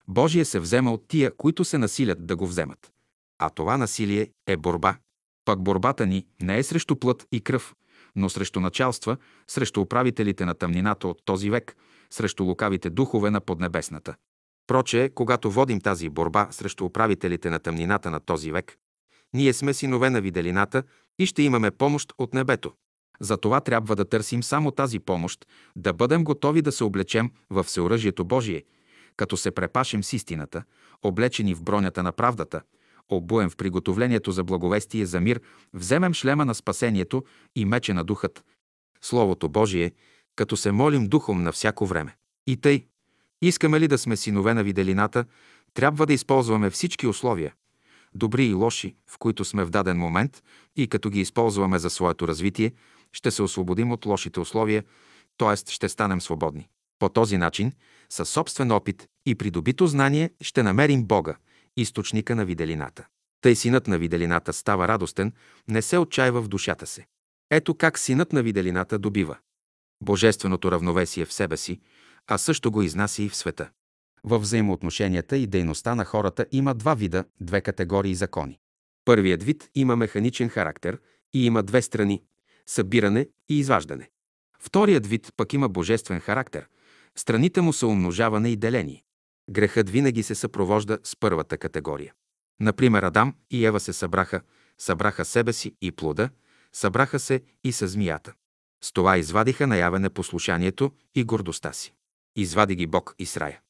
Божие 0.07 0.45
се 0.45 0.59
взема 0.59 0.93
от 0.93 1.07
тия, 1.07 1.35
които 1.37 1.65
се 1.65 1.77
насилят 1.77 2.25
да 2.25 2.35
го 2.35 2.47
вземат. 2.47 2.91
А 3.39 3.49
това 3.49 3.77
насилие 3.77 4.31
е 4.47 4.57
борба. 4.57 4.97
Пък 5.45 5.61
борбата 5.63 6.05
ни 6.05 6.25
не 6.41 6.57
е 6.57 6.63
срещу 6.63 6.95
плът 6.95 7.27
и 7.31 7.41
кръв, 7.41 7.75
но 8.15 8.29
срещу 8.29 8.59
началства, 8.59 9.17
срещу 9.47 9.81
управителите 9.81 10.45
на 10.45 10.53
тъмнината 10.53 11.07
от 11.07 11.21
този 11.25 11.49
век, 11.49 11.75
срещу 12.09 12.43
лукавите 12.43 12.89
духове 12.89 13.29
на 13.29 13.41
поднебесната. 13.41 14.15
Проче, 14.67 15.11
когато 15.15 15.51
водим 15.51 15.81
тази 15.81 16.09
борба 16.09 16.47
срещу 16.51 16.85
управителите 16.85 17.49
на 17.49 17.59
тъмнината 17.59 18.11
на 18.11 18.19
този 18.19 18.51
век, 18.51 18.77
Ние 19.33 19.53
сме 19.53 19.73
синове 19.73 20.09
на 20.09 20.21
виделината 20.21 20.83
и 21.19 21.25
ще 21.25 21.43
имаме 21.43 21.71
помощ 21.71 22.13
от 22.17 22.33
небето. 22.33 22.73
Затова 23.19 23.61
трябва 23.61 23.95
да 23.95 24.05
търсим 24.05 24.43
само 24.43 24.71
тази 24.71 24.99
помощ, 24.99 25.45
да 25.75 25.93
бъдем 25.93 26.23
готови 26.23 26.61
да 26.61 26.71
се 26.71 26.83
облечем 26.83 27.31
в 27.49 27.63
всеоръжието 27.63 28.25
Божие, 28.25 28.63
като 29.17 29.37
се 29.37 29.51
препашем 29.51 30.03
с 30.03 30.13
истината, 30.13 30.63
облечени 31.03 31.53
в 31.53 31.63
бронята 31.63 32.03
на 32.03 32.11
правдата, 32.11 32.61
обуем 33.09 33.49
в 33.49 33.55
приготовлението 33.55 34.31
за 34.31 34.43
благовестие 34.43 35.05
за 35.05 35.19
мир, 35.19 35.41
вземем 35.73 36.13
шлема 36.13 36.45
на 36.45 36.55
спасението 36.55 37.23
и 37.55 37.65
мече 37.65 37.93
на 37.93 38.03
духът, 38.03 38.43
Словото 39.01 39.49
Божие, 39.49 39.91
като 40.35 40.57
се 40.57 40.71
молим 40.71 41.07
духом 41.07 41.43
на 41.43 41.51
всяко 41.51 41.85
време. 41.85 42.15
И 42.47 42.57
тъй, 42.57 42.85
искаме 43.41 43.79
ли 43.79 43.87
да 43.87 43.97
сме 43.97 44.17
синове 44.17 44.53
на 44.53 44.63
виделината, 44.63 45.25
трябва 45.73 46.05
да 46.05 46.13
използваме 46.13 46.69
всички 46.69 47.07
условия, 47.07 47.53
добри 48.15 48.45
и 48.45 48.53
лоши, 48.53 48.95
в 49.07 49.17
които 49.17 49.45
сме 49.45 49.63
в 49.63 49.69
даден 49.69 49.97
момент 49.97 50.43
и 50.75 50.87
като 50.87 51.09
ги 51.09 51.21
използваме 51.21 51.79
за 51.79 51.89
своето 51.89 52.27
развитие, 52.27 52.71
ще 53.11 53.31
се 53.31 53.43
освободим 53.43 53.91
от 53.91 54.05
лошите 54.05 54.39
условия, 54.39 54.83
т.е. 55.37 55.71
ще 55.71 55.89
станем 55.89 56.21
свободни. 56.21 56.69
По 57.03 57.09
този 57.09 57.37
начин, 57.37 57.71
със 58.09 58.29
собствен 58.29 58.71
опит 58.71 59.07
и 59.25 59.35
придобито 59.35 59.87
знание, 59.87 60.29
ще 60.41 60.63
намерим 60.63 61.05
Бога, 61.05 61.35
източника 61.77 62.35
на 62.35 62.45
виделината. 62.45 63.05
Тъй 63.41 63.55
синът 63.55 63.87
на 63.87 63.97
виделината 63.97 64.53
става 64.53 64.87
радостен, 64.87 65.33
не 65.67 65.81
се 65.81 65.97
отчаива 65.97 66.41
в 66.41 66.47
душата 66.47 66.87
се. 66.87 67.05
Ето 67.51 67.75
как 67.75 67.99
синът 67.99 68.33
на 68.33 68.43
виделината 68.43 68.99
добива 68.99 69.37
божественото 70.03 70.71
равновесие 70.71 71.25
в 71.25 71.33
себе 71.33 71.57
си, 71.57 71.79
а 72.27 72.37
също 72.37 72.71
го 72.71 72.81
изнася 72.81 73.23
и 73.23 73.29
в 73.29 73.35
света. 73.35 73.69
Във 74.23 74.41
взаимоотношенията 74.41 75.37
и 75.37 75.47
дейността 75.47 75.95
на 75.95 76.05
хората 76.05 76.45
има 76.51 76.73
два 76.73 76.93
вида, 76.93 77.25
две 77.41 77.61
категории 77.61 78.15
закони. 78.15 78.59
Първият 79.05 79.43
вид 79.43 79.69
има 79.75 79.95
механичен 79.95 80.49
характер 80.49 80.99
и 81.33 81.45
има 81.45 81.63
две 81.63 81.81
страни– 81.81 82.23
събиране 82.65 83.27
и 83.49 83.59
изваждане. 83.59 84.09
Вторият 84.59 85.07
вид 85.07 85.33
пък 85.37 85.53
има 85.53 85.69
божествен 85.69 86.19
характер. 86.19 86.67
Страните 87.17 87.61
му 87.61 87.73
са 87.73 87.87
умножаване 87.87 88.49
и 88.49 88.55
деление. 88.55 89.03
Грехът 89.49 89.89
винаги 89.89 90.23
се 90.23 90.35
съпровожда 90.35 90.99
с 91.03 91.15
първата 91.15 91.57
категория. 91.57 92.13
Например, 92.59 93.03
Адам 93.03 93.35
и 93.51 93.65
Ева 93.65 93.79
се 93.79 93.93
събраха, 93.93 94.41
събраха 94.77 95.25
себе 95.25 95.53
си 95.53 95.75
и 95.81 95.91
плода, 95.91 96.29
събраха 96.73 97.19
се 97.19 97.41
и 97.63 97.71
с 97.71 97.87
змията. 97.87 98.33
С 98.83 98.91
това 98.91 99.17
извадиха 99.17 99.67
наяве 99.67 99.99
непослушанието 99.99 100.91
и 101.15 101.23
гордостта 101.23 101.73
си. 101.73 101.93
Извади 102.35 102.75
ги 102.75 102.87
Бог 102.87 103.15
и 103.19 103.25
с 103.25 103.37
рая. 103.37 103.61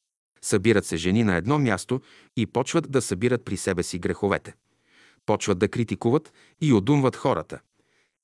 Събират 0.42 0.86
се 0.86 0.98
жени 0.98 1.24
на 1.24 1.36
едно 1.36 1.60
място 1.60 2.02
и 2.38 2.46
почват 2.46 2.92
да 2.92 3.02
събират 3.02 3.46
при 3.46 3.58
себе 3.58 3.84
си 3.84 4.00
греховете. 4.00 4.56
Почват 5.26 5.60
да 5.60 5.68
критикуват 5.68 6.34
и 6.62 6.74
одумват 6.74 7.16
хората. 7.16 7.60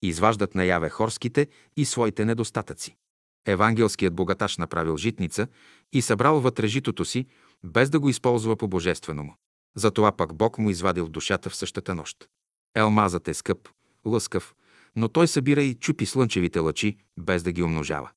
Изваждат 0.02 0.56
наяве 0.56 0.90
хорските 0.90 1.48
и 1.78 1.86
своите 1.86 2.26
недостатъци. 2.26 2.98
Евангелският 3.46 4.14
богаташ 4.14 4.58
направил 4.58 4.98
житница 4.98 5.48
и 5.94 6.02
събрал 6.02 6.40
вътре 6.40 6.68
житото 6.68 7.06
си, 7.06 7.26
без 7.64 7.90
да 7.90 8.00
го 8.00 8.10
използва 8.10 8.56
по 8.56 8.68
божествено 8.68 9.24
му. 9.24 9.36
Затова 9.76 10.12
пък 10.12 10.34
Бог 10.34 10.58
му 10.58 10.70
извадил 10.70 11.10
душата 11.10 11.50
в 11.50 11.56
същата 11.56 11.96
нощ. 11.96 12.30
Елмазът 12.76 13.28
е 13.28 13.34
скъп, 13.34 13.70
лъскав, 14.06 14.56
но 14.96 15.10
той 15.10 15.28
събира 15.28 15.64
и 15.64 15.76
чупи 15.76 16.06
слънчевите 16.06 16.60
лъчи, 16.60 16.98
без 17.18 17.44
да 17.44 17.52
ги 17.52 17.64
умножава. 17.64 18.10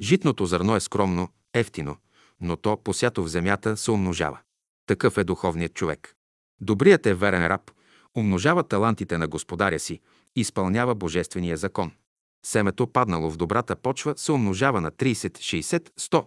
Житното 0.00 0.46
зърно 0.46 0.76
е 0.76 0.80
скромно, 0.80 1.28
ефтино, 1.54 1.96
но 2.40 2.56
то, 2.56 2.76
посято 2.76 3.24
в 3.24 3.28
земята, 3.28 3.76
се 3.76 3.90
умножава. 3.90 4.38
Такъв 4.86 5.18
е 5.18 5.24
духовният 5.24 5.74
човек. 5.74 6.14
Добрият 6.60 7.06
е 7.06 7.14
верен 7.14 7.46
раб, 7.46 7.70
умножава 8.14 8.62
талантите 8.62 9.18
на 9.18 9.28
господаря 9.28 9.78
си, 9.78 10.00
изпълнява 10.36 10.94
божествения 10.94 11.56
закон. 11.56 11.92
Семето, 12.46 12.86
паднало 12.86 13.30
в 13.30 13.36
добрата 13.36 13.76
почва, 13.76 14.14
се 14.16 14.32
умножава 14.32 14.80
на 14.80 14.92
30, 14.92 15.14
60, 15.14 15.90
100. 16.00 16.26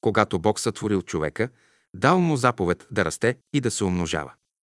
Когато 0.00 0.38
Бог 0.38 0.60
сътворил 0.60 1.02
човека, 1.02 1.48
дал 1.94 2.20
му 2.20 2.36
заповед 2.36 2.86
да 2.90 3.04
расте 3.04 3.36
и 3.52 3.60
да 3.60 3.70
се 3.70 3.84
умножава. 3.84 4.32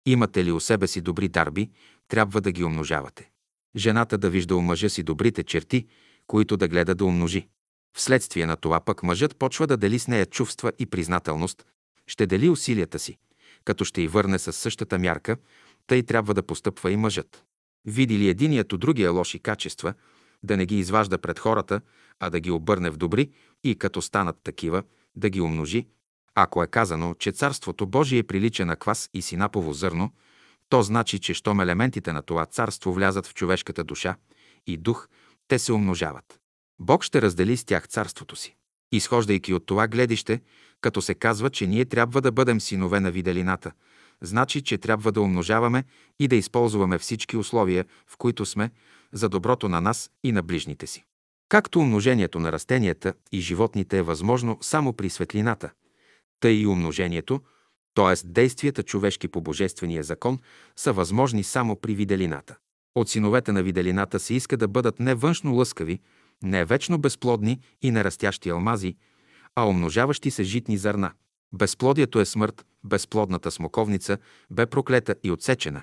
Имате 0.06 0.44
ли 0.44 0.52
у 0.52 0.60
себе 0.60 0.86
си 0.86 1.00
добри 1.00 1.28
дарби, 1.28 1.70
трябва 2.08 2.40
да 2.40 2.52
ги 2.52 2.64
умножавате. 2.64 3.30
Жената 3.76 4.18
да 4.18 4.30
вижда 4.30 4.56
у 4.56 4.60
мъжа 4.60 4.90
си 4.90 5.02
добрите 5.02 5.44
черти, 5.44 5.86
които 6.26 6.56
да 6.56 6.68
гледа 6.68 6.94
да 6.94 7.04
умножи. 7.04 7.48
Вследствие 7.96 8.46
на 8.46 8.56
това 8.56 8.80
пък 8.80 9.02
мъжът 9.02 9.36
почва 9.36 9.66
да 9.66 9.76
дели 9.76 9.98
с 9.98 10.08
нея 10.08 10.26
чувства 10.26 10.72
и 10.78 10.86
признателност, 10.86 11.66
ще 12.06 12.26
дели 12.26 12.48
усилията 12.48 12.98
си, 12.98 13.18
като 13.64 13.84
ще 13.84 14.02
й 14.02 14.08
върне 14.08 14.38
със 14.38 14.56
същата 14.56 14.98
мярка, 14.98 15.36
тъй 15.86 16.02
трябва 16.02 16.34
да 16.34 16.42
постъпва 16.42 16.90
и 16.90 16.96
мъжът. 16.96 17.44
Види 17.86 18.18
ли 18.18 18.28
единият 18.28 18.72
от 18.72 18.80
другия 18.80 19.10
лоши 19.10 19.38
качества, 19.38 19.94
да 20.42 20.56
не 20.56 20.66
ги 20.66 20.78
изважда 20.78 21.18
пред 21.18 21.38
хората, 21.38 21.80
а 22.20 22.30
да 22.30 22.40
ги 22.40 22.50
обърне 22.50 22.90
в 22.90 22.96
добри 22.96 23.30
и 23.64 23.74
като 23.74 24.02
станат 24.02 24.36
такива, 24.44 24.82
да 25.16 25.30
ги 25.30 25.40
умножи. 25.40 25.86
Ако 26.34 26.62
е 26.62 26.66
казано, 26.66 27.14
че 27.18 27.32
Царството 27.32 27.86
Божие 27.86 28.22
прилича 28.22 28.66
на 28.66 28.76
квас 28.76 29.10
и 29.14 29.22
синапово 29.22 29.72
зърно, 29.72 30.12
то 30.68 30.82
значи, 30.82 31.18
че 31.18 31.34
щом 31.34 31.60
елементите 31.60 32.12
на 32.12 32.22
това 32.22 32.46
царство 32.46 32.92
влязат 32.92 33.26
в 33.26 33.34
човешката 33.34 33.84
душа 33.84 34.16
и 34.66 34.76
дух, 34.76 35.08
те 35.48 35.58
се 35.58 35.72
умножават. 35.72 36.40
Бог 36.78 37.04
ще 37.04 37.22
раздели 37.22 37.56
с 37.56 37.64
тях 37.64 37.88
царството 37.88 38.36
си. 38.36 38.56
Изхождайки 38.92 39.54
от 39.54 39.66
това 39.66 39.88
гледище, 39.88 40.40
като 40.80 41.02
се 41.02 41.14
казва, 41.14 41.50
че 41.50 41.66
ние 41.66 41.84
трябва 41.84 42.20
да 42.20 42.32
бъдем 42.32 42.60
синове 42.60 43.00
на 43.00 43.10
виделината, 43.10 43.72
значи, 44.22 44.62
че 44.62 44.78
трябва 44.78 45.12
да 45.12 45.20
умножаваме 45.20 45.84
и 46.18 46.28
да 46.28 46.36
използваме 46.36 46.98
всички 46.98 47.36
условия, 47.36 47.84
в 48.06 48.16
които 48.16 48.46
сме, 48.46 48.70
за 49.16 49.28
доброто 49.28 49.68
на 49.68 49.80
нас 49.80 50.10
и 50.24 50.32
на 50.32 50.42
ближните 50.42 50.86
си. 50.86 51.04
Както 51.48 51.78
умножението 51.78 52.38
на 52.38 52.52
растенията 52.52 53.14
и 53.32 53.40
животните 53.40 53.98
е 53.98 54.02
възможно 54.02 54.58
само 54.60 54.92
при 54.92 55.10
светлината, 55.10 55.70
тъй 56.40 56.52
и 56.52 56.66
умножението, 56.66 57.40
т.е. 57.94 58.26
действията 58.26 58.82
човешки 58.82 59.28
по 59.28 59.40
божествения 59.40 60.02
закон, 60.02 60.38
са 60.76 60.92
възможни 60.92 61.42
само 61.42 61.76
при 61.76 61.94
виделината. 61.94 62.56
От 62.94 63.08
синовете 63.08 63.52
на 63.52 63.62
виделината 63.62 64.18
се 64.20 64.34
иска 64.34 64.56
да 64.56 64.68
бъдат 64.68 65.00
не 65.00 65.14
външно 65.14 65.54
лъскави, 65.54 66.00
не 66.42 66.64
вечно 66.64 66.98
безплодни 66.98 67.60
и 67.82 67.90
нерастящи 67.90 68.48
алмази, 68.48 68.96
а 69.54 69.68
умножаващи 69.68 70.30
се 70.30 70.42
житни 70.42 70.78
зърна. 70.78 71.12
Безплодието 71.52 72.20
е 72.20 72.24
смърт, 72.24 72.66
безплодната 72.84 73.50
смоковница 73.50 74.18
бе 74.50 74.66
проклета 74.66 75.14
и 75.24 75.30
отсечена. 75.30 75.82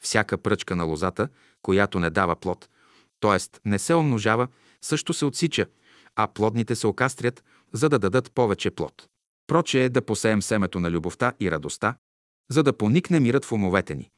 Всяка 0.00 0.38
пръчка 0.38 0.76
на 0.76 0.84
лозата, 0.84 1.28
която 1.62 2.00
не 2.00 2.10
дава 2.10 2.36
плод, 2.36 2.68
т.е. 3.20 3.68
не 3.68 3.78
се 3.78 3.94
умножава, 3.94 4.48
също 4.82 5.12
се 5.12 5.24
отсича, 5.24 5.66
а 6.16 6.26
плодните 6.26 6.74
се 6.74 6.86
окастрят, 6.86 7.44
за 7.72 7.88
да 7.88 7.98
дадат 7.98 8.32
повече 8.32 8.70
плод. 8.70 9.08
Проче 9.46 9.84
е 9.84 9.88
да 9.88 10.02
посеем 10.02 10.42
семето 10.42 10.80
на 10.80 10.90
любовта 10.90 11.32
и 11.40 11.50
радостта, 11.50 11.96
за 12.50 12.62
да 12.62 12.72
поникне 12.72 13.20
мирът 13.20 13.44
в 13.44 13.52
умовете 13.52 13.94
ни. 13.94 14.10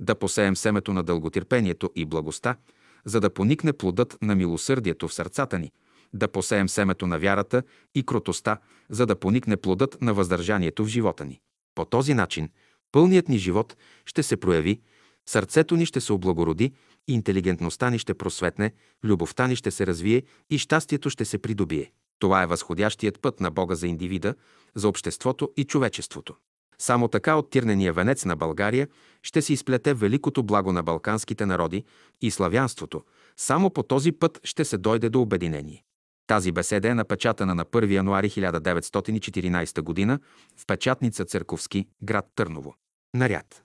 Да 0.00 0.14
посеем 0.14 0.56
семето 0.56 0.92
на 0.92 1.02
дълготърпението 1.02 1.90
и 1.94 2.04
благостта, 2.04 2.56
за 3.04 3.20
да 3.20 3.30
поникне 3.30 3.72
плодът 3.72 4.18
на 4.22 4.34
милосърдието 4.34 5.08
в 5.08 5.14
сърцата 5.14 5.58
ни. 5.58 5.72
Да 6.14 6.28
посеем 6.28 6.68
семето 6.68 7.06
на 7.06 7.18
вярата 7.18 7.62
и 7.94 8.06
кротостта, 8.06 8.58
за 8.90 9.06
да 9.06 9.16
поникне 9.16 9.56
плодът 9.56 10.02
на 10.02 10.14
въздържанието 10.14 10.84
в 10.84 10.88
живота 10.88 11.24
ни. 11.24 11.40
По 11.74 11.84
този 11.84 12.14
начин 12.14 12.48
пълният 12.92 13.28
ни 13.28 13.38
живот 13.38 13.76
ще 14.06 14.22
се 14.22 14.36
прояви, 14.36 14.80
сърцето 15.26 15.76
ни 15.76 15.86
ще 15.86 16.00
се 16.00 16.12
облагороди, 16.12 16.72
интелигентността 17.08 17.90
ни 17.90 17.98
ще 17.98 18.14
просветне, 18.14 18.72
любовта 19.04 19.46
ни 19.46 19.56
ще 19.56 19.70
се 19.70 19.86
развие 19.86 20.22
и 20.50 20.58
щастието 20.58 21.10
ще 21.10 21.24
се 21.24 21.38
придобие. 21.38 21.92
Това 22.18 22.42
е 22.42 22.46
възходящият 22.46 23.20
път 23.20 23.40
на 23.40 23.50
Бога 23.50 23.74
за 23.74 23.86
индивида, 23.86 24.34
за 24.74 24.88
обществото 24.88 25.52
и 25.56 25.64
човечеството. 25.64 26.34
Само 26.78 27.08
така 27.08 27.34
от 27.36 27.50
тирнения 27.50 27.92
венец 27.92 28.24
на 28.24 28.36
България 28.36 28.88
ще 29.22 29.42
се 29.42 29.52
изплете 29.52 29.94
великото 29.94 30.42
благо 30.42 30.72
на 30.72 30.82
балканските 30.82 31.46
народи 31.46 31.84
и 32.20 32.30
славянството. 32.30 33.02
Само 33.36 33.70
по 33.70 33.82
този 33.82 34.12
път 34.12 34.40
ще 34.44 34.64
се 34.64 34.78
дойде 34.78 35.08
до 35.08 35.20
обединение. 35.20 35.84
Тази 36.26 36.52
беседа 36.52 36.88
е 36.88 36.94
напечатана 36.94 37.54
на 37.54 37.64
1 37.64 37.90
януари 37.90 38.30
1914 38.30 40.06
г. 40.06 40.18
в 40.56 40.66
печатница 40.66 41.24
Църковски, 41.24 41.86
град 42.02 42.26
Търново. 42.34 42.74
Наряд. 43.14 43.63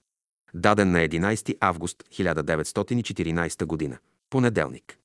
Даден 0.54 0.92
на 0.92 1.00
11 1.00 1.58
август 1.60 2.04
1914 2.12 3.90
г. 3.90 4.00
Понеделник. 4.30 5.00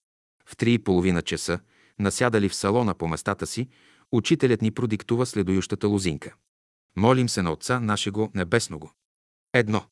В 0.46 0.56
3,5 0.56 1.22
часа, 1.22 1.60
насядали 1.98 2.48
в 2.48 2.54
салона 2.54 2.94
по 2.94 3.08
местата 3.08 3.46
си, 3.46 3.68
учителят 4.12 4.62
ни 4.62 4.70
продиктува 4.70 5.26
следующата 5.26 5.88
лозинка. 5.88 6.34
Молим 6.96 7.28
се 7.28 7.42
на 7.42 7.52
Отца 7.52 7.80
нашего 7.80 8.30
Небесного. 8.34 8.90
Едно. 9.52 9.82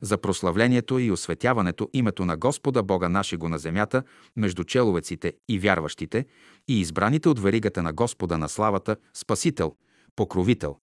За 0.00 0.18
прославлението 0.18 0.98
и 0.98 1.10
осветяването 1.10 1.90
името 1.92 2.24
на 2.24 2.36
Господа 2.36 2.82
Бога 2.82 3.08
нашего 3.08 3.48
на 3.48 3.58
земята, 3.58 4.02
между 4.36 4.64
человеците 4.64 5.32
и 5.48 5.58
вярващите, 5.58 6.26
и 6.68 6.80
избраните 6.80 7.28
от 7.28 7.38
веригата 7.38 7.82
на 7.82 7.92
Господа 7.92 8.38
на 8.38 8.48
славата, 8.48 8.96
Спасител, 9.14 9.76
Покровител, 10.16 10.76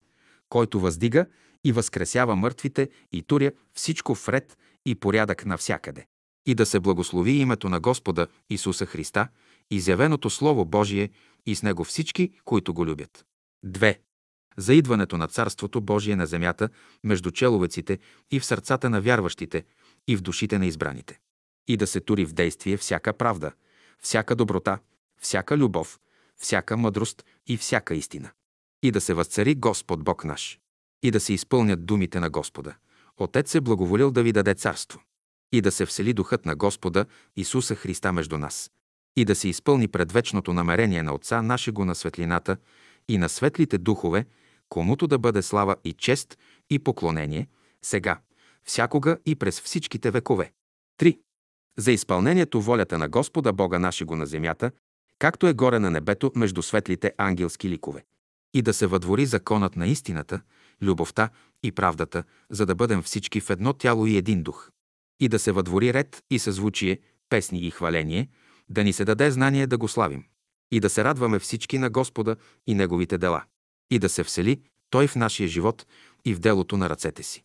който 0.49 0.80
въздига 0.80 1.26
и 1.66 1.72
възкресява 1.72 2.36
мъртвите 2.36 2.89
и 3.11 3.22
туря 3.22 3.51
всичко 3.74 4.16
в 4.16 4.30
ред 4.30 4.57
и 4.86 4.95
порядък 4.95 5.45
навсякъде. 5.45 6.05
И 6.45 6.55
да 6.55 6.66
се 6.66 6.80
благослови 6.80 7.32
името 7.32 7.70
на 7.70 7.80
Господа 7.80 8.28
Исуса 8.49 8.86
Христа, 8.86 9.28
изявеното 9.72 10.30
Слово 10.30 10.66
Божие 10.66 11.09
и 11.45 11.55
с 11.55 11.63
него 11.63 11.84
всички, 11.84 12.32
които 12.43 12.74
го 12.74 12.86
любят. 12.86 13.26
2. 13.66 13.97
За 14.57 14.74
идването 14.74 15.18
на 15.18 15.28
Царството 15.28 15.82
Божие 15.82 16.16
на 16.16 16.26
земята 16.26 16.70
между 17.03 17.32
человеците 17.32 17.99
и 18.32 18.39
в 18.39 18.45
сърцата 18.45 18.89
на 18.89 19.01
вярващите 19.01 19.66
и 20.07 20.16
в 20.16 20.22
душите 20.22 20.59
на 20.59 20.66
избраните. 20.66 21.20
И 21.68 21.78
да 21.78 21.88
се 21.88 21.99
тури 21.99 22.26
в 22.26 22.34
действие 22.34 22.78
всяка 22.78 23.13
правда, 23.13 23.51
всяка 23.99 24.36
доброта, 24.36 24.80
всяка 25.22 25.57
любов, 25.57 25.99
всяка 26.38 26.78
мъдрост 26.78 27.26
и 27.47 27.57
всяка 27.57 27.95
истина. 27.95 28.32
И 28.84 28.91
да 28.91 29.01
се 29.01 29.13
възцари 29.13 29.55
Господ 29.55 30.03
Бог 30.03 30.24
наш. 30.26 30.59
И 31.06 31.12
да 31.12 31.20
се 31.20 31.34
изпълнят 31.34 31.86
думите 31.86 32.20
на 32.20 32.30
Господа. 32.30 32.76
Отец 33.18 33.56
е 33.56 33.62
благоволил 33.62 34.12
да 34.12 34.24
ви 34.24 34.32
даде 34.32 34.53
царство. 34.53 35.01
И 35.51 35.62
да 35.62 35.72
се 35.72 35.86
всели 35.86 36.14
духът 36.14 36.45
на 36.45 36.56
Господа 36.56 37.06
Исуса 37.36 37.76
Христа 37.76 38.14
между 38.14 38.38
нас. 38.38 38.72
И 39.16 39.26
да 39.26 39.36
се 39.36 39.47
изпълни 39.47 39.88
предвечното 39.88 40.53
намерение 40.53 41.03
на 41.03 41.14
Отца 41.14 41.41
нашего 41.41 41.86
на 41.86 41.95
светлината 41.95 42.58
и 43.08 43.18
на 43.18 43.30
светлите 43.30 43.78
духове, 43.78 44.26
комуто 44.70 45.08
да 45.08 45.18
бъде 45.18 45.41
слава 45.41 45.76
и 45.84 45.93
чест 45.93 46.38
и 46.70 46.80
поклонение, 46.80 47.47
сега, 47.82 48.20
всякога 48.64 49.18
и 49.26 49.36
през 49.36 49.62
всичките 49.62 50.12
векове. 50.12 50.51
3. 50.99 51.20
За 51.78 51.91
изпълнението 51.91 52.62
волята 52.62 52.97
на 52.97 53.10
Господа 53.10 53.53
Бога 53.53 53.80
нашего 53.80 54.16
на 54.16 54.26
земята, 54.26 54.72
както 55.20 55.47
е 55.47 55.53
горе 55.53 55.80
на 55.80 55.91
небето 55.91 56.32
между 56.36 56.62
светлите 56.62 57.14
ангелски 57.18 57.70
ликове. 57.70 58.06
И 58.53 58.62
да 58.62 58.74
се 58.74 58.88
въдвори 58.88 59.26
законът 59.26 59.76
на 59.76 59.88
истината, 59.88 60.41
любовта 60.82 61.30
и 61.63 61.71
правдата, 61.71 62.23
за 62.49 62.65
да 62.65 62.76
бъдем 62.76 63.01
всички 63.01 63.41
в 63.41 63.49
едно 63.49 63.73
тяло 63.73 64.05
и 64.05 64.17
един 64.17 64.43
дух. 64.43 64.71
И 65.19 65.28
да 65.28 65.39
се 65.39 65.51
въдвори 65.51 65.93
ред 65.93 66.23
и 66.30 66.39
съзвучие, 66.39 66.99
песни 67.30 67.59
и 67.59 67.71
хваление, 67.71 68.30
да 68.69 68.84
ни 68.84 68.93
се 68.93 69.05
даде 69.05 69.32
знание 69.32 69.67
да 69.67 69.78
го 69.78 69.88
славим. 69.88 70.23
И 70.71 70.80
да 70.80 70.89
се 70.89 71.03
радваме 71.03 71.39
всички 71.39 71.78
на 71.78 71.89
Господа 71.89 72.36
и 72.67 72.73
Неговите 72.73 73.17
дела. 73.17 73.43
И 73.91 73.99
да 73.99 74.09
се 74.09 74.23
всели 74.23 74.61
Той 74.89 75.07
в 75.07 75.15
нашия 75.15 75.47
живот 75.47 75.86
и 76.26 76.34
в 76.34 76.39
делото 76.39 76.78
на 76.78 76.89
ръцете 76.89 77.23
си. 77.23 77.43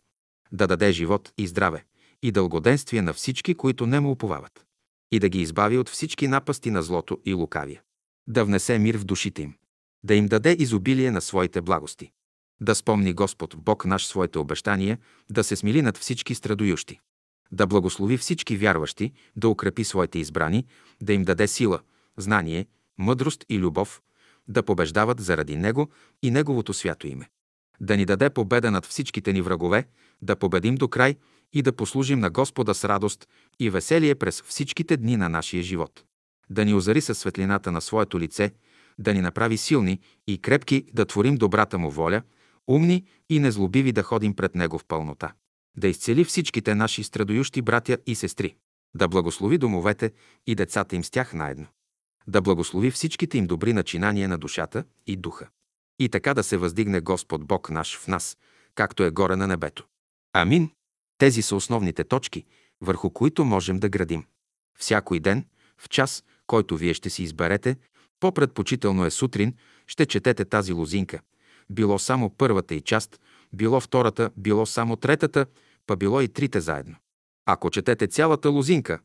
Да 0.51 0.67
даде 0.67 0.91
живот 0.91 1.33
и 1.37 1.47
здраве 1.47 1.83
и 2.23 2.31
дългоденствие 2.31 3.01
на 3.01 3.13
всички, 3.13 3.55
които 3.55 3.85
не 3.85 3.99
му 3.99 4.11
уповават. 4.11 4.65
И 5.11 5.19
да 5.19 5.29
ги 5.29 5.41
избави 5.41 5.77
от 5.77 5.89
всички 5.89 6.27
напасти 6.27 6.71
на 6.71 6.83
злото 6.83 7.19
и 7.25 7.33
лукавия. 7.33 7.81
Да 8.27 8.45
внесе 8.45 8.79
мир 8.79 8.97
в 8.97 9.03
душите 9.03 9.41
им. 9.41 9.53
Да 10.03 10.15
им 10.15 10.27
даде 10.27 10.55
изобилие 10.59 11.11
на 11.11 11.21
своите 11.21 11.61
благости. 11.61 12.11
Да 12.61 12.75
спомни 12.75 13.13
Господ 13.13 13.55
Бог 13.57 13.85
наш 13.85 14.05
своите 14.05 14.39
обещания, 14.39 14.97
да 15.29 15.43
се 15.43 15.55
смили 15.55 15.81
над 15.81 15.97
всички 15.97 16.35
страдующи. 16.35 16.99
Да 17.51 17.67
благослови 17.67 18.17
всички 18.17 18.57
вярващи, 18.57 19.11
да 19.35 19.49
укрепи 19.49 19.83
своите 19.83 20.19
избрани, 20.19 20.65
да 21.01 21.13
им 21.13 21.23
даде 21.23 21.47
сила, 21.47 21.79
знание, 22.17 22.65
мъдрост 22.97 23.45
и 23.49 23.59
любов, 23.59 24.01
да 24.47 24.63
побеждават 24.63 25.19
заради 25.19 25.55
Него 25.55 25.89
и 26.23 26.31
Неговото 26.31 26.73
свято 26.73 27.07
име. 27.07 27.29
Да 27.79 27.97
ни 27.97 28.05
даде 28.05 28.29
победа 28.29 28.71
над 28.71 28.85
всичките 28.85 29.33
ни 29.33 29.41
врагове, 29.41 29.87
да 30.21 30.35
победим 30.35 30.75
до 30.75 30.87
край 30.87 31.15
и 31.53 31.61
да 31.61 31.73
послужим 31.73 32.19
на 32.19 32.29
Господа 32.29 32.73
с 32.75 32.85
радост 32.85 33.27
и 33.59 33.69
веселие 33.69 34.15
през 34.15 34.41
всичките 34.41 34.97
дни 34.97 35.17
на 35.17 35.29
нашия 35.29 35.63
живот. 35.63 36.03
Да 36.49 36.65
ни 36.65 36.73
озари 36.73 37.01
със 37.01 37.19
светлината 37.19 37.71
на 37.71 37.81
своето 37.81 38.19
лице, 38.19 38.51
да 38.99 39.13
ни 39.13 39.21
направи 39.21 39.57
силни 39.57 39.99
и 40.27 40.37
крепки 40.37 40.85
да 40.93 41.05
творим 41.05 41.35
добрата 41.35 41.77
му 41.77 41.91
воля, 41.91 42.21
умни 42.71 43.05
и 43.29 43.39
незлобиви 43.39 43.91
да 43.91 44.03
ходим 44.03 44.33
пред 44.35 44.55
Него 44.55 44.77
в 44.77 44.85
пълнота. 44.85 45.33
Да 45.77 45.87
изцели 45.87 46.23
всичките 46.23 46.75
наши 46.75 47.03
страдоющи 47.03 47.61
братя 47.61 47.97
и 48.05 48.15
сестри. 48.15 48.55
Да 48.95 49.07
благослови 49.07 49.57
домовете 49.57 50.11
и 50.47 50.55
децата 50.55 50.95
им 50.95 51.03
с 51.03 51.09
тях 51.09 51.33
наедно. 51.33 51.67
Да 52.27 52.41
благослови 52.41 52.91
всичките 52.91 53.37
им 53.37 53.47
добри 53.47 53.73
начинания 53.73 54.29
на 54.29 54.37
душата 54.37 54.83
и 55.07 55.15
духа. 55.15 55.47
И 55.99 56.09
така 56.09 56.33
да 56.33 56.43
се 56.43 56.57
въздигне 56.57 57.01
Господ 57.01 57.45
Бог 57.45 57.69
наш 57.69 57.97
в 57.97 58.07
нас, 58.07 58.37
както 58.75 59.03
е 59.03 59.11
горе 59.11 59.35
на 59.35 59.47
небето. 59.47 59.85
Амин. 60.33 60.69
Тези 61.17 61.41
са 61.41 61.55
основните 61.55 62.03
точки, 62.03 62.45
върху 62.81 63.09
които 63.09 63.45
можем 63.45 63.79
да 63.79 63.89
градим. 63.89 64.25
Всякой 64.79 65.19
ден, 65.19 65.45
в 65.77 65.89
час, 65.89 66.23
който 66.47 66.77
вие 66.77 66.93
ще 66.93 67.09
си 67.09 67.23
изберете, 67.23 67.77
по-предпочително 68.19 69.05
е 69.05 69.11
сутрин, 69.11 69.53
ще 69.87 70.05
четете 70.05 70.45
тази 70.45 70.73
лозинка. 70.73 71.21
Било 71.71 71.99
само 71.99 72.29
първата 72.29 72.75
и 72.75 72.81
част, 72.81 73.19
било 73.53 73.79
втората, 73.79 74.29
било 74.37 74.65
само 74.65 74.95
третата, 74.95 75.45
па 75.87 75.95
било 75.95 76.21
и 76.21 76.27
трите 76.27 76.61
заедно. 76.61 76.95
Ако 77.45 77.69
четете 77.69 78.07
цялата 78.07 78.49
лозинка, 78.49 78.99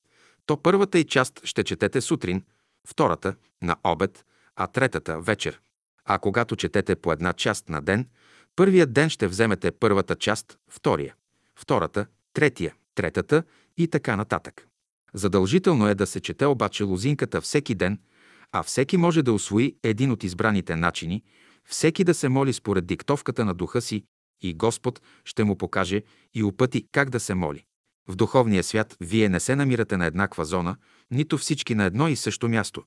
то 0.46 0.56
първата 0.56 0.98
и 0.98 1.04
част 1.04 1.40
ще 1.44 1.64
четете 1.64 2.00
сутрин, 2.00 2.42
втората– 2.88 3.34
на 3.62 3.76
обед, 3.84 4.24
а 4.56 4.66
третата– 4.66 5.20
вечер. 5.20 5.60
А 6.04 6.18
когато 6.18 6.56
четете 6.56 6.96
по 6.96 7.12
една 7.12 7.32
част 7.32 7.68
на 7.68 7.82
ден, 7.82 8.08
първият 8.56 8.92
ден 8.92 9.10
ще 9.10 9.28
вземете 9.28 9.70
първата 9.70 10.16
част, 10.16 10.58
втория, 10.70 11.14
втората, 11.56 12.06
третия, 12.32 12.74
третата 12.94 13.42
и 13.76 13.88
така 13.88 14.16
нататък. 14.16 14.66
Задължително 15.14 15.88
е 15.88 15.94
да 15.94 16.06
се 16.06 16.20
чете 16.20 16.46
обаче 16.46 16.84
лозинката 16.84 17.40
всеки 17.40 17.74
ден, 17.74 17.98
а 18.52 18.62
всеки 18.62 18.96
може 18.96 19.22
да 19.22 19.32
освои 19.32 19.76
един 19.82 20.10
от 20.10 20.24
избраните 20.24 20.76
начини, 20.76 21.22
всеки 21.68 22.04
да 22.04 22.14
се 22.14 22.28
моли 22.28 22.52
според 22.52 22.86
диктовката 22.86 23.44
на 23.44 23.54
духа 23.54 23.80
си 23.80 24.04
и 24.42 24.54
Господ 24.54 25.00
ще 25.24 25.44
му 25.44 25.58
покаже 25.58 26.02
и 26.34 26.42
опъти 26.42 26.86
как 26.92 27.10
да 27.10 27.20
се 27.20 27.34
моли. 27.34 27.64
В 28.08 28.16
духовния 28.16 28.62
свят 28.64 28.96
вие 29.00 29.28
не 29.28 29.40
се 29.40 29.56
намирате 29.56 29.96
на 29.96 30.06
еднаква 30.06 30.44
зона, 30.44 30.76
нито 31.10 31.38
всички 31.38 31.74
на 31.74 31.84
едно 31.84 32.08
и 32.08 32.16
също 32.16 32.48
място. 32.48 32.84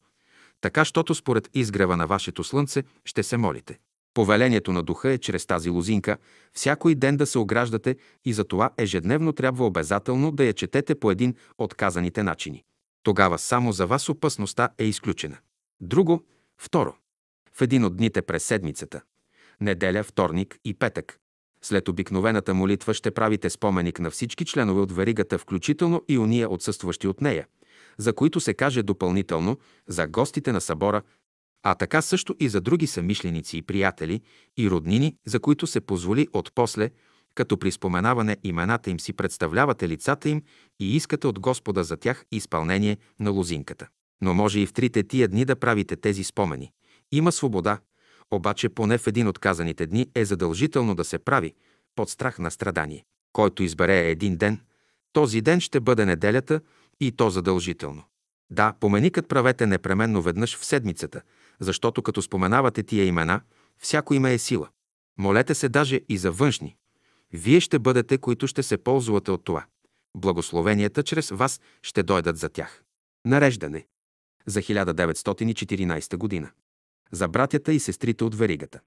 Така, 0.62 0.86
щото 0.86 1.16
според 1.16 1.50
изгрева 1.54 1.98
на 1.98 2.08
вашето 2.08 2.44
слънце 2.44 2.84
ще 3.06 3.24
се 3.24 3.38
молите. 3.38 3.80
Повелението 4.14 4.74
на 4.74 4.84
духа 4.84 5.10
е 5.10 5.18
чрез 5.18 5.46
тази 5.46 5.70
лозинка 5.70 6.18
всякой 6.54 6.96
ден 6.96 7.18
да 7.18 7.26
се 7.26 7.40
ограждате 7.40 7.96
и 8.26 8.34
за 8.34 8.44
това 8.44 8.70
ежедневно 8.78 9.34
трябва 9.34 9.66
обязателно 9.66 10.32
да 10.32 10.44
я 10.44 10.54
четете 10.54 10.96
по 10.96 11.12
един 11.12 11.36
от 11.58 11.74
казаните 11.74 12.24
начини. 12.24 12.64
Тогава 13.04 13.38
само 13.38 13.72
за 13.72 13.88
вас 13.88 14.10
опасността 14.10 14.70
е 14.78 14.84
изключена. 14.84 15.38
Друго, 15.82 16.24
второ. 16.58 16.96
В 17.60 17.62
един 17.62 17.86
от 17.86 17.98
дните 17.98 18.22
през 18.22 18.44
седмицата, 18.44 19.02
неделя, 19.62 20.04
вторник 20.04 20.58
и 20.66 20.74
петък, 20.74 21.20
след 21.62 21.88
обикновената 21.88 22.54
молитва 22.54 22.94
ще 22.94 23.12
правите 23.12 23.50
споменик 23.50 24.00
на 24.00 24.12
всички 24.12 24.46
членове 24.46 24.82
от 24.82 24.92
веригата, 24.92 25.38
включително 25.38 26.04
и 26.08 26.18
уния 26.18 26.50
отсъстващи 26.50 27.08
от 27.08 27.22
нея, 27.22 27.48
за 27.98 28.14
които 28.14 28.40
се 28.40 28.54
каже 28.54 28.84
допълнително 28.84 29.58
за 29.88 30.08
гостите 30.08 30.52
на 30.52 30.62
събора, 30.62 31.02
а 31.64 31.76
така 31.76 32.02
също 32.02 32.36
и 32.40 32.50
за 32.50 32.62
други 32.62 32.88
самишленици 32.88 33.58
и 33.58 33.62
приятели 33.62 34.22
и 34.58 34.70
роднини, 34.70 35.16
за 35.26 35.40
които 35.40 35.68
се 35.68 35.82
позволи 35.82 36.28
от 36.34 36.52
после, 36.56 36.90
като 37.36 37.58
при 37.58 37.72
споменаване 37.72 38.38
имената 38.44 38.90
им 38.90 39.00
си 39.00 39.14
представлявате 39.14 39.90
лицата 39.90 40.30
им 40.30 40.42
и 40.80 40.96
искате 40.96 41.28
от 41.28 41.40
Господа 41.40 41.84
за 41.84 41.98
тях 41.98 42.26
изпълнение 42.32 42.98
на 43.20 43.32
лозинката. 43.32 43.88
Но 44.22 44.34
може 44.34 44.60
и 44.60 44.66
в 44.66 44.74
трите 44.74 45.04
тия 45.04 45.28
дни 45.28 45.46
да 45.46 45.56
правите 45.56 45.96
тези 45.96 46.24
спомени. 46.24 46.72
Има 47.12 47.32
свобода, 47.32 47.80
обаче 48.32 48.70
поне 48.70 48.98
в 48.98 49.08
един 49.08 49.28
от 49.28 49.40
казаните 49.40 49.86
дни 49.86 50.08
е 50.16 50.26
задължително 50.26 50.96
да 50.96 51.04
се 51.04 51.20
прави 51.20 51.54
под 51.96 52.10
страх 52.10 52.40
на 52.40 52.52
страдание. 52.52 53.06
Който 53.34 53.64
избере 53.64 54.10
един 54.10 54.38
ден, 54.38 54.60
този 55.14 55.42
ден 55.42 55.60
ще 55.60 55.80
бъде 55.80 56.06
неделята 56.06 56.62
и 57.00 57.12
то 57.12 57.30
задължително. 57.30 58.04
Да, 58.50 58.74
поменикът 58.80 59.28
правете 59.28 59.66
непременно 59.66 60.22
веднъж 60.22 60.58
в 60.58 60.66
седмицата, 60.66 61.22
защото 61.60 62.02
като 62.02 62.22
споменавате 62.22 62.84
тия 62.84 63.06
имена, 63.06 63.42
всяко 63.78 64.14
име 64.14 64.34
е 64.34 64.38
сила. 64.38 64.70
Молете 65.18 65.56
се 65.56 65.70
даже 65.70 66.02
и 66.10 66.18
за 66.18 66.32
външни. 66.32 66.76
Вие 67.34 67.60
ще 67.60 67.80
бъдете, 67.80 68.18
които 68.18 68.48
ще 68.48 68.64
се 68.64 68.78
ползвате 68.78 69.32
от 69.32 69.44
това. 69.44 69.66
Благословенията 70.18 71.04
чрез 71.04 71.30
вас 71.30 71.62
ще 71.84 72.04
дойдат 72.04 72.38
за 72.38 72.50
тях. 72.50 72.84
Нареждане 73.26 73.86
за 74.46 74.62
1914 74.62 76.18
година 76.18 76.52
за 77.12 77.28
братята 77.28 77.74
и 77.74 77.80
сестрите 77.80 78.24
от 78.24 78.36
веригата. 78.36 78.80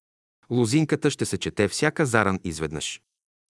Лозинката 0.50 1.10
ще 1.10 1.24
се 1.24 1.38
чете 1.38 1.68
всяка 1.68 2.06
заран 2.06 2.38
изведнъж. 2.44 3.00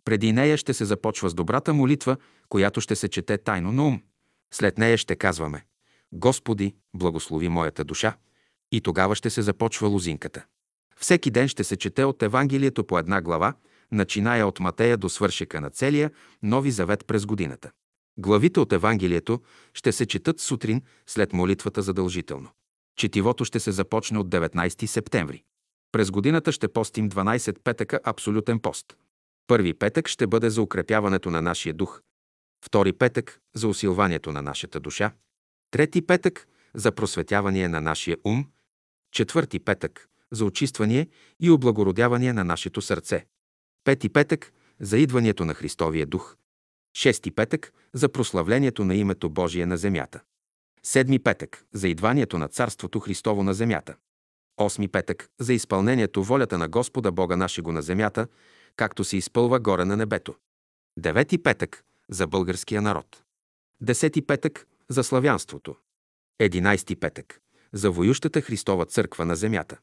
Преди 0.05 0.33
нея 0.33 0.57
ще 0.57 0.75
се 0.75 0.85
започва 0.85 1.31
с 1.31 1.35
добрата 1.35 1.75
молитва, 1.75 2.17
която 2.49 2.81
ще 2.81 2.97
се 2.97 3.09
чете 3.09 3.39
тайно 3.39 3.73
на 3.73 3.87
ум. 3.87 4.03
След 4.55 4.79
нея 4.79 4.99
ще 4.99 5.17
казваме 5.17 5.65
Господи, 6.13 6.75
благослови 6.95 7.49
моята 7.49 7.85
душа. 7.85 8.17
И 8.73 8.81
тогава 8.81 9.15
ще 9.15 9.31
се 9.31 9.43
започва 9.43 9.89
лозинката. 9.89 10.45
Всеки 10.97 11.31
ден 11.31 11.49
ще 11.49 11.65
се 11.65 11.77
чете 11.77 12.05
от 12.05 12.23
Евангелието 12.23 12.85
по 12.85 12.99
една 12.99 13.23
глава, 13.23 13.55
начиная 13.93 14.47
от 14.47 14.61
Матея 14.61 14.97
до 14.97 15.09
свършека 15.09 15.61
на 15.61 15.71
целия 15.71 16.11
Нови 16.43 16.71
Завет 16.71 17.07
през 17.07 17.27
годината. 17.27 17.71
Главите 18.19 18.61
от 18.61 18.73
Евангелието 18.73 19.41
ще 19.75 19.93
се 19.93 20.07
четат 20.07 20.41
сутрин 20.41 20.83
след 21.07 21.33
молитвата 21.33 21.83
задължително. 21.83 22.51
Четивото 22.97 23.45
ще 23.45 23.61
се 23.61 23.73
започне 23.73 24.19
от 24.19 24.29
19 24.29 24.87
септември. 24.87 25.43
През 25.93 26.11
годината 26.11 26.53
ще 26.53 26.69
постим 26.69 27.11
12 27.11 27.59
петъка 27.65 28.01
абсолютен 28.05 28.59
пост. 28.59 28.97
Първи 29.47 29.75
петък 29.75 30.09
ще 30.09 30.27
бъде 30.27 30.51
за 30.51 30.63
укрепяването 30.63 31.31
на 31.31 31.43
нашия 31.43 31.75
дух. 31.75 32.03
Втори 32.65 32.93
петък 32.93 33.41
за 33.55 33.69
усилването 33.69 34.33
на 34.33 34.43
нашата 34.43 34.81
душа. 34.81 35.13
Трети 35.71 36.03
петък 36.03 36.49
за 36.75 36.93
просветяване 36.93 37.69
на 37.69 37.81
нашия 37.81 38.17
ум. 38.25 38.47
Четвърти 39.13 39.59
петък 39.59 40.09
за 40.33 40.45
очистване 40.45 41.09
и 41.41 41.51
облагородяване 41.51 42.33
на 42.33 42.45
нашето 42.45 42.81
сърце. 42.81 43.27
Пети 43.85 44.09
петък 44.09 44.53
за 44.81 44.99
идването 44.99 45.45
на 45.45 45.55
Христовия 45.55 46.07
дух. 46.07 46.37
Шести 46.97 47.31
петък 47.31 47.73
за 47.95 48.09
прославлението 48.09 48.85
на 48.85 48.95
името 48.95 49.31
Божие 49.31 49.67
на 49.67 49.77
земята. 49.77 50.21
Седми 50.87 51.19
петък 51.19 51.65
за 51.73 51.89
идването 51.89 52.39
на 52.39 52.49
Царството 52.49 53.01
Христово 53.01 53.43
на 53.43 53.55
земята. 53.55 53.97
Осми 54.57 54.89
петък 54.89 55.29
за 55.41 55.53
изпълнението 55.53 56.25
волята 56.25 56.59
на 56.59 56.69
Господа 56.69 57.13
Бога 57.13 57.37
нашего 57.37 57.73
на 57.73 57.83
земята, 57.83 58.27
както 58.77 59.05
се 59.05 59.17
изпълва 59.17 59.61
горе 59.61 59.85
на 59.85 59.97
небето. 59.97 60.35
Девети 60.99 61.43
петък 61.43 61.85
за 62.11 62.27
българския 62.27 62.83
народ. 62.83 63.23
Десети 63.81 64.23
петък 64.23 64.67
за 64.89 65.05
славянството. 65.05 65.77
Единайсти 66.39 66.97
петък 66.97 67.41
за 67.73 67.91
воющата 67.91 68.41
Христова 68.41 68.87
църква 68.87 69.25
на 69.25 69.37
земята. 69.37 69.79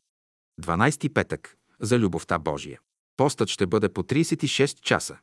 Дванайсти 0.60 1.10
петък 1.10 1.58
за 1.80 2.00
любовта 2.00 2.40
Божия. 2.40 2.80
Постът 3.18 3.50
ще 3.50 3.68
бъде 3.68 3.90
по 3.90 4.04
36 4.04 4.82
часа. 4.82 5.18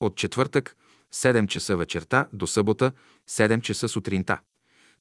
От 0.00 0.16
четвъртък 0.16 0.76
7 1.14 1.46
часа 1.46 1.76
вечерта 1.76 2.28
до 2.32 2.46
събота 2.46 2.92
7 3.28 3.60
часа 3.60 3.88
сутринта, 3.88 4.40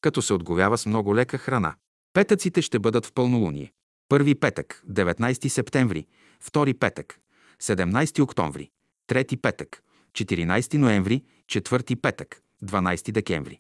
като 0.02 0.22
се 0.22 0.34
отговява 0.34 0.78
с 0.78 0.86
много 0.86 1.16
лека 1.16 1.38
храна. 1.38 1.76
Петъците 2.14 2.62
ще 2.62 2.80
бъдат 2.80 3.06
в 3.06 3.14
пълнолуние. 3.14 3.72
Първи 4.10 4.36
петък, 4.36 4.84
19 4.90 5.48
септември, 5.48 6.06
втори 6.40 6.74
петък, 6.74 7.20
17 7.62 8.24
октомври, 8.24 8.70
трети 9.08 9.38
петък, 9.38 9.84
14 10.12 10.78
ноември, 10.78 11.24
четвърти 11.48 11.96
петък, 11.96 12.42
12 12.64 13.12
декември. 13.12 13.60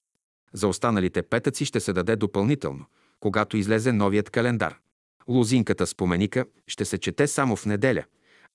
За 0.53 0.67
останалите 0.67 1.21
петъци 1.23 1.65
ще 1.65 1.79
се 1.79 1.93
даде 1.93 2.15
допълнително, 2.15 2.85
когато 3.19 3.57
излезе 3.57 3.91
новият 3.91 4.29
календар. 4.29 4.79
Лозинката 5.27 5.87
споменика 5.87 6.45
ще 6.67 6.85
се 6.85 6.97
чете 6.97 7.27
само 7.27 7.55
в 7.55 7.65
неделя, 7.65 8.03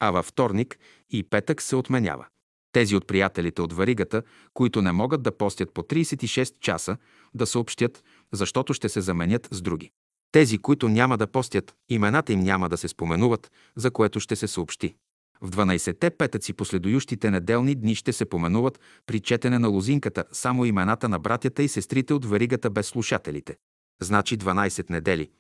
а 0.01 0.11
във 0.11 0.27
вторник 0.27 0.79
и 1.11 1.23
петък 1.23 1.63
се 1.63 1.77
отменява. 1.77 2.27
Тези 2.73 2.97
от 2.97 3.07
приятелите 3.07 3.63
от 3.63 3.73
варигата, 3.73 4.23
които 4.55 4.83
не 4.83 4.93
могат 4.93 5.23
да 5.23 5.37
постят 5.37 5.75
по 5.75 5.83
36 5.83 6.61
часа, 6.61 6.97
да 7.35 7.47
съобщят, 7.47 8.05
защото 8.33 8.75
ще 8.75 8.89
се 8.89 9.01
заменят 9.01 9.49
с 9.51 9.63
други. 9.63 9.91
Тези, 10.33 10.59
които 10.59 10.89
няма 10.89 11.19
да 11.19 11.27
постят, 11.27 11.75
имената 11.89 12.33
им 12.33 12.41
няма 12.41 12.69
да 12.69 12.77
се 12.77 12.89
споменуват, 12.89 13.51
за 13.77 13.91
което 13.91 14.21
ще 14.21 14.37
се 14.37 14.49
съобщи. 14.49 14.95
В 15.41 15.51
12-те 15.51 16.11
петъци 16.11 16.53
последующите 16.53 17.31
неделни 17.31 17.75
дни 17.75 17.95
ще 17.95 18.13
се 18.13 18.25
поменуват 18.25 18.81
при 19.07 19.21
четене 19.21 19.59
на 19.59 19.69
лозинката 19.69 20.25
само 20.33 20.65
имената 20.65 21.09
на 21.09 21.19
братята 21.19 21.63
и 21.63 21.69
сестрите 21.69 22.15
от 22.15 22.25
варигата 22.25 22.71
без 22.71 22.87
слушателите. 22.87 23.57
Значи 24.03 24.39
12 24.39 24.91
недели, 24.91 25.31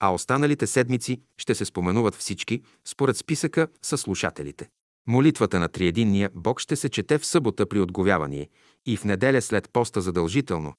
а 0.00 0.14
останалите 0.14 0.66
седмици 0.66 1.20
ще 1.38 1.54
се 1.54 1.64
споменуват 1.64 2.14
всички 2.14 2.62
според 2.84 3.16
списъка 3.16 3.68
с 3.82 3.98
слушателите. 3.98 4.68
Молитвата 5.08 5.58
на 5.58 5.68
Триединния 5.68 6.30
Бог 6.34 6.60
ще 6.60 6.76
се 6.76 6.88
чете 6.88 7.18
в 7.18 7.26
събота 7.26 7.66
при 7.66 7.80
отговяване 7.80 8.48
и 8.86 8.96
в 8.96 9.04
неделя 9.04 9.42
след 9.42 9.70
поста 9.72 10.00
задължително, 10.00 10.74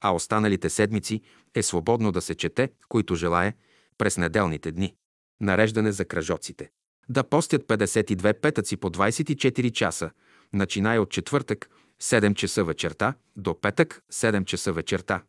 а 0.00 0.14
останалите 0.14 0.70
седмици 0.70 1.20
е 1.54 1.62
свободно 1.62 2.12
да 2.12 2.20
се 2.20 2.34
чете, 2.34 2.70
който 2.88 3.14
желае, 3.14 3.54
през 3.98 4.18
неделните 4.18 4.72
дни. 4.72 4.94
Нареждане 5.40 5.92
за 5.92 6.04
кръжоците. 6.04 6.70
Да 7.08 7.24
постят 7.24 7.62
52 7.62 8.40
петъци 8.40 8.76
по 8.76 8.90
24 8.90 9.72
часа, 9.72 10.10
начиная 10.52 11.02
от 11.02 11.10
четвъртък 11.10 11.70
7 12.02 12.34
часа 12.34 12.64
вечерта 12.64 13.14
до 13.36 13.60
петък 13.60 14.02
7 14.12 14.44
часа 14.44 14.72
вечерта. 14.72 15.22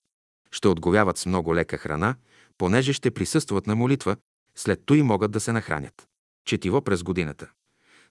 Ще 0.51 0.67
отговяват 0.67 1.17
с 1.17 1.25
много 1.25 1.55
лека 1.55 1.77
храна, 1.77 2.15
понеже 2.57 2.93
ще 2.93 3.11
присъстват 3.11 3.67
на 3.67 3.75
молитва, 3.75 4.15
след 4.55 4.81
той 4.85 5.01
могат 5.01 5.31
да 5.31 5.39
се 5.39 5.51
нахранят. 5.51 6.07
Четиво 6.45 6.81
през 6.81 7.03
годината. 7.03 7.51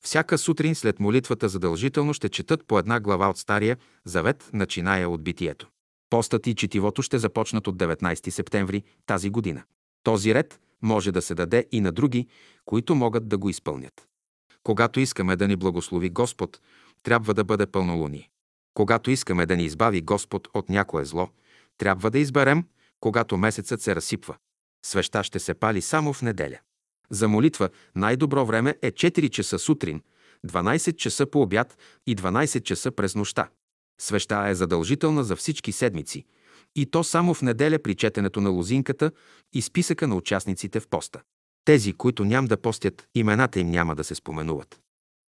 Всяка 0.04 0.38
сутрин 0.38 0.74
след 0.74 1.00
молитвата 1.00 1.48
задължително 1.48 2.14
ще 2.14 2.28
четат 2.28 2.66
по 2.66 2.78
една 2.78 3.00
глава 3.00 3.30
от 3.30 3.38
Стария 3.38 3.76
завет, 4.04 4.50
начиная 4.52 5.08
от 5.08 5.24
битието. 5.24 5.68
Постът 6.10 6.46
и 6.46 6.54
четивото 6.54 7.02
ще 7.02 7.18
започнат 7.18 7.66
от 7.66 7.76
19 7.76 8.30
септември 8.30 8.82
тази 9.06 9.30
година. 9.30 9.62
Този 10.02 10.34
ред 10.34 10.60
може 10.82 11.12
да 11.12 11.22
се 11.22 11.34
даде 11.34 11.66
и 11.72 11.80
на 11.80 11.92
други, 11.92 12.26
които 12.64 12.94
могат 12.94 13.28
да 13.28 13.38
го 13.38 13.48
изпълнят. 13.48 14.06
Когато 14.62 15.00
искаме 15.00 15.36
да 15.36 15.48
ни 15.48 15.56
благослови 15.56 16.10
Господ, 16.10 16.60
трябва 17.02 17.34
да 17.34 17.44
бъде 17.44 17.66
пълнолуние. 17.66 18.30
Когато 18.74 19.10
искаме 19.10 19.46
да 19.46 19.56
ни 19.56 19.64
избави 19.64 20.02
Господ 20.02 20.48
от 20.54 20.68
някое 20.68 21.04
зло, 21.04 21.28
трябва 21.78 22.10
да 22.10 22.18
изберем, 22.18 22.64
когато 23.00 23.36
месецът 23.36 23.82
се 23.82 23.96
разсипва. 23.96 24.36
Свеща 24.86 25.24
ще 25.24 25.38
се 25.38 25.54
пали 25.54 25.82
само 25.82 26.12
в 26.12 26.22
неделя. 26.22 26.58
За 27.10 27.28
молитва 27.28 27.68
най-добро 27.96 28.44
време 28.46 28.78
е 28.82 28.92
4 28.92 29.30
часа 29.30 29.58
сутрин, 29.58 30.02
12 30.46 30.96
часа 30.96 31.26
по 31.26 31.42
обяд 31.42 31.78
и 32.06 32.16
12 32.16 32.62
часа 32.62 32.90
през 32.90 33.14
нощта. 33.14 33.48
Свеща 34.00 34.48
е 34.48 34.54
задължителна 34.54 35.24
за 35.24 35.36
всички 35.36 35.72
седмици 35.72 36.24
и 36.76 36.86
то 36.86 37.04
само 37.04 37.34
в 37.34 37.42
неделя 37.42 37.78
при 37.78 37.94
четенето 37.94 38.40
на 38.40 38.50
лозинката 38.50 39.10
и 39.52 39.62
списъка 39.62 40.06
на 40.06 40.16
участниците 40.16 40.80
в 40.80 40.88
поста. 40.88 41.20
Тези, 41.64 41.92
които 41.92 42.24
ням 42.24 42.46
да 42.46 42.56
постят, 42.56 43.08
имената 43.14 43.60
им 43.60 43.70
няма 43.70 43.94
да 43.94 44.04
се 44.04 44.14
споменуват. 44.14 44.80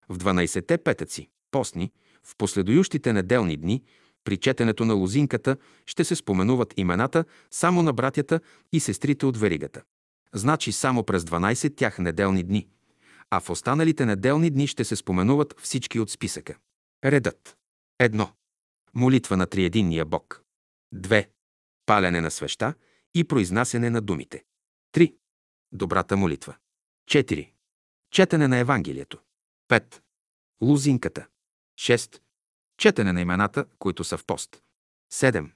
В 0.08 0.18
12-те 0.18 0.78
петъци, 0.78 1.28
постни, 1.50 1.92
в 2.24 2.36
последующите 2.36 3.12
неделни 3.12 3.56
дни, 3.56 3.82
при 4.24 4.36
четенето 4.36 4.84
на 4.84 4.94
лозинката 4.94 5.56
ще 5.86 6.04
се 6.04 6.16
споменуват 6.16 6.74
имената 6.76 7.24
само 7.50 7.82
на 7.82 7.92
братята 7.92 8.40
и 8.72 8.80
сестрите 8.80 9.26
от 9.26 9.36
веригата. 9.36 9.82
Значи 10.34 10.72
само 10.72 11.04
през 11.04 11.22
12 11.22 11.76
тях 11.76 11.98
неделни 11.98 12.42
дни, 12.42 12.68
а 13.30 13.40
в 13.40 13.50
останалите 13.50 14.06
неделни 14.06 14.50
дни 14.50 14.66
ще 14.66 14.84
се 14.84 14.96
споменуват 14.96 15.54
всички 15.60 16.00
от 16.00 16.10
списъка. 16.10 16.58
Редът. 17.04 17.56
Едно. 17.98 18.32
Молитва 18.94 19.36
на 19.36 19.46
триединния 19.46 20.04
Бог. 20.04 20.42
2. 20.94 21.28
Палене 21.86 22.20
на 22.20 22.30
свеща 22.30 22.74
и 23.14 23.24
произнасяне 23.24 23.90
на 23.90 24.00
думите. 24.00 24.44
3. 24.94 25.14
Добрата 25.72 26.16
молитва. 26.16 26.56
4. 27.10 27.52
Четене 28.10 28.48
на 28.48 28.58
Евангелието. 28.58 29.18
5. 29.68 30.00
Лузинката. 30.62 31.26
6. 31.78 32.20
Четене 32.78 33.12
на 33.12 33.20
имената, 33.20 33.66
които 33.78 34.04
са 34.04 34.18
в 34.18 34.24
пост. 34.24 34.62
7. 35.12 35.50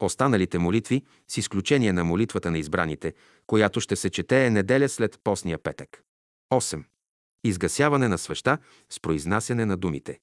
Останалите 0.00 0.58
молитви, 0.58 1.02
с 1.28 1.36
изключение 1.36 1.92
на 1.92 2.04
молитвата 2.04 2.50
на 2.50 2.58
избраните, 2.58 3.14
която 3.46 3.80
ще 3.80 3.96
се 3.96 4.10
чете 4.10 4.46
е 4.46 4.50
неделя 4.50 4.88
след 4.88 5.18
постния 5.24 5.58
петък. 5.58 6.02
8. 6.52 6.84
Изгасяване 7.44 8.08
на 8.08 8.18
свеща 8.18 8.58
с 8.90 9.00
произнасяне 9.00 9.66
на 9.66 9.76
думите. 9.76 10.18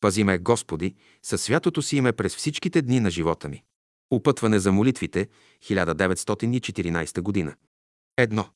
Пази 0.00 0.24
ме, 0.24 0.38
Господи, 0.38 0.94
със 1.22 1.42
святото 1.42 1.82
си 1.82 1.96
име 1.96 2.12
през 2.12 2.36
всичките 2.36 2.82
дни 2.82 3.00
на 3.00 3.10
живота 3.10 3.48
ми. 3.48 3.62
Опътване 4.10 4.58
за 4.58 4.72
молитвите, 4.72 5.28
1914 5.64 7.20
година. 7.20 7.54
Едно. 8.16 8.48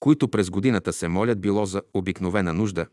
Които 0.00 0.28
през 0.28 0.50
годината 0.50 0.92
се 0.92 1.08
молят 1.08 1.40
било 1.40 1.66
за 1.66 1.82
обикновена 1.94 2.52
нужда, 2.52 2.86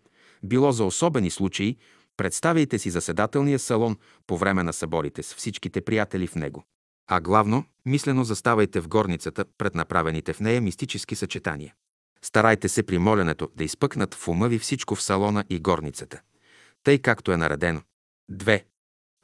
било 0.43 0.71
за 0.71 0.85
особени 0.85 1.29
случаи, 1.29 1.77
представяйте 2.17 2.79
си 2.79 2.89
заседателния 2.89 3.59
салон 3.59 3.97
по 4.27 4.37
време 4.37 4.63
на 4.63 4.73
съборите 4.73 5.23
с 5.23 5.35
всичките 5.35 5.81
приятели 5.81 6.27
в 6.27 6.35
него. 6.35 6.63
А 7.07 7.21
главно, 7.21 7.65
мислено 7.85 8.23
заставайте 8.23 8.81
в 8.81 8.87
горницата 8.87 9.45
пред 9.57 9.75
направените 9.75 10.33
в 10.33 10.39
нея 10.39 10.61
мистически 10.61 11.15
съчетания. 11.15 11.73
Старайте 12.21 12.69
се 12.69 12.83
при 12.83 12.97
моленето 12.97 13.49
да 13.55 13.63
изпъкнат 13.63 14.13
в 14.13 14.27
ума 14.27 14.47
ви 14.47 14.59
всичко 14.59 14.95
в 14.95 15.01
салона 15.01 15.43
и 15.49 15.59
горницата, 15.59 16.21
тъй 16.83 16.99
както 16.99 17.31
е 17.31 17.37
наредено. 17.37 17.81
2. 18.31 18.63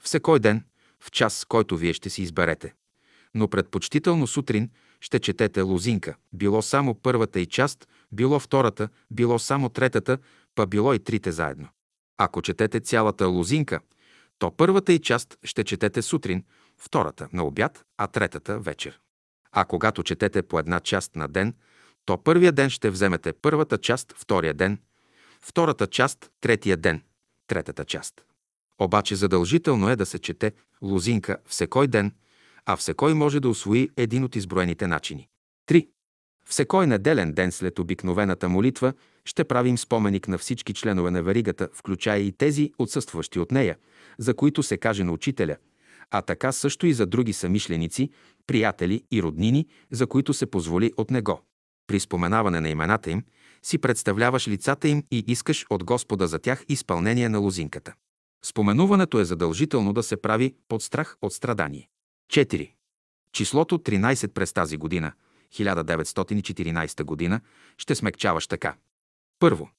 Всекой 0.03 0.39
ден, 0.39 0.63
в 0.99 1.11
час, 1.11 1.45
който 1.45 1.77
вие 1.77 1.93
ще 1.93 2.09
си 2.09 2.21
изберете. 2.21 2.73
Но 3.35 3.47
предпочтително 3.47 4.27
сутрин 4.27 4.69
ще 5.01 5.19
четете 5.19 5.61
лозинка, 5.61 6.15
било 6.33 6.61
само 6.61 6.95
първата 6.95 7.39
и 7.39 7.45
част, 7.45 7.87
било 8.11 8.39
втората, 8.39 8.89
било 9.11 9.39
само 9.39 9.69
третата, 9.69 10.17
па 10.55 10.67
било 10.67 10.93
и 10.93 10.99
трите 10.99 11.31
заедно. 11.31 11.67
Ако 12.17 12.41
четете 12.41 12.79
цялата 12.79 13.27
лозинка, 13.27 13.79
то 14.39 14.51
първата 14.51 14.93
и 14.93 14.99
част 14.99 15.37
ще 15.43 15.63
четете 15.63 16.01
сутрин, 16.01 16.43
втората 16.79 17.27
на 17.33 17.43
обяд, 17.43 17.85
а 17.97 18.07
третата 18.07 18.59
вечер. 18.59 18.99
А 19.51 19.65
когато 19.65 20.03
четете 20.03 20.41
по 20.41 20.59
една 20.59 20.79
част 20.79 21.15
на 21.15 21.27
ден, 21.27 21.53
то 22.05 22.17
първия 22.23 22.51
ден 22.51 22.69
ще 22.69 22.89
вземете 22.89 23.33
първата 23.33 23.77
част, 23.77 24.13
втория 24.17 24.53
ден, 24.53 24.79
втората 25.41 25.87
част, 25.87 26.31
третия 26.41 26.77
ден, 26.77 27.01
третата 27.47 27.85
част. 27.85 28.21
Обаче 28.79 29.15
задължително 29.15 29.89
е 29.89 29.95
да 29.95 30.05
се 30.05 30.19
чете 30.19 30.53
лозинка 30.81 31.37
всекой 31.45 31.87
ден, 31.87 32.11
а 32.65 32.75
всекой 32.75 33.13
може 33.13 33.39
да 33.39 33.49
освои 33.49 33.89
един 33.97 34.23
от 34.23 34.35
изброените 34.35 34.87
начини. 34.87 35.27
3. 35.67 35.87
Всекой 36.45 36.87
неделен 36.87 37.33
ден 37.33 37.51
след 37.51 37.79
обикновената 37.79 38.49
молитва 38.49 38.93
ще 39.25 39.43
правим 39.43 39.77
споменик 39.77 40.27
на 40.27 40.37
всички 40.37 40.73
членове 40.73 41.11
на 41.11 41.23
веригата, 41.23 41.69
включая 41.73 42.19
и 42.19 42.31
тези, 42.31 42.73
отсъстващи 42.77 43.39
от 43.39 43.51
нея, 43.51 43.77
за 44.17 44.33
които 44.33 44.63
се 44.63 44.77
каже 44.77 45.03
на 45.03 45.11
учителя, 45.11 45.57
а 46.11 46.21
така 46.21 46.51
също 46.51 46.87
и 46.87 46.93
за 46.93 47.05
други 47.05 47.33
самишленици, 47.33 48.09
приятели 48.47 49.03
и 49.11 49.23
роднини, 49.23 49.67
за 49.91 50.07
които 50.07 50.33
се 50.33 50.45
позволи 50.45 50.93
от 50.97 51.11
него. 51.11 51.41
При 51.87 51.99
споменаване 51.99 52.59
на 52.59 52.69
имената 52.69 53.11
им 53.11 53.23
си 53.63 53.77
представляваш 53.77 54.47
лицата 54.47 54.87
им 54.87 55.03
и 55.11 55.23
искаш 55.27 55.65
от 55.69 55.83
Господа 55.83 56.27
за 56.27 56.39
тях 56.39 56.65
изпълнение 56.69 57.29
на 57.29 57.39
лозинката. 57.39 57.93
Споменуването 58.45 59.19
е 59.19 59.25
задължително 59.25 59.93
да 59.93 60.03
се 60.03 60.21
прави 60.21 60.55
под 60.67 60.83
страх 60.83 61.17
от 61.21 61.33
страдание. 61.33 61.89
4. 62.31 62.71
Числото 63.31 63.77
13 63.77 64.27
през 64.27 64.53
тази 64.53 64.77
година, 64.77 65.11
1914 65.53 67.03
година, 67.03 67.41
ще 67.77 67.95
смекчаваш 67.95 68.47
така. 68.47 68.75
Първо, 69.39 69.69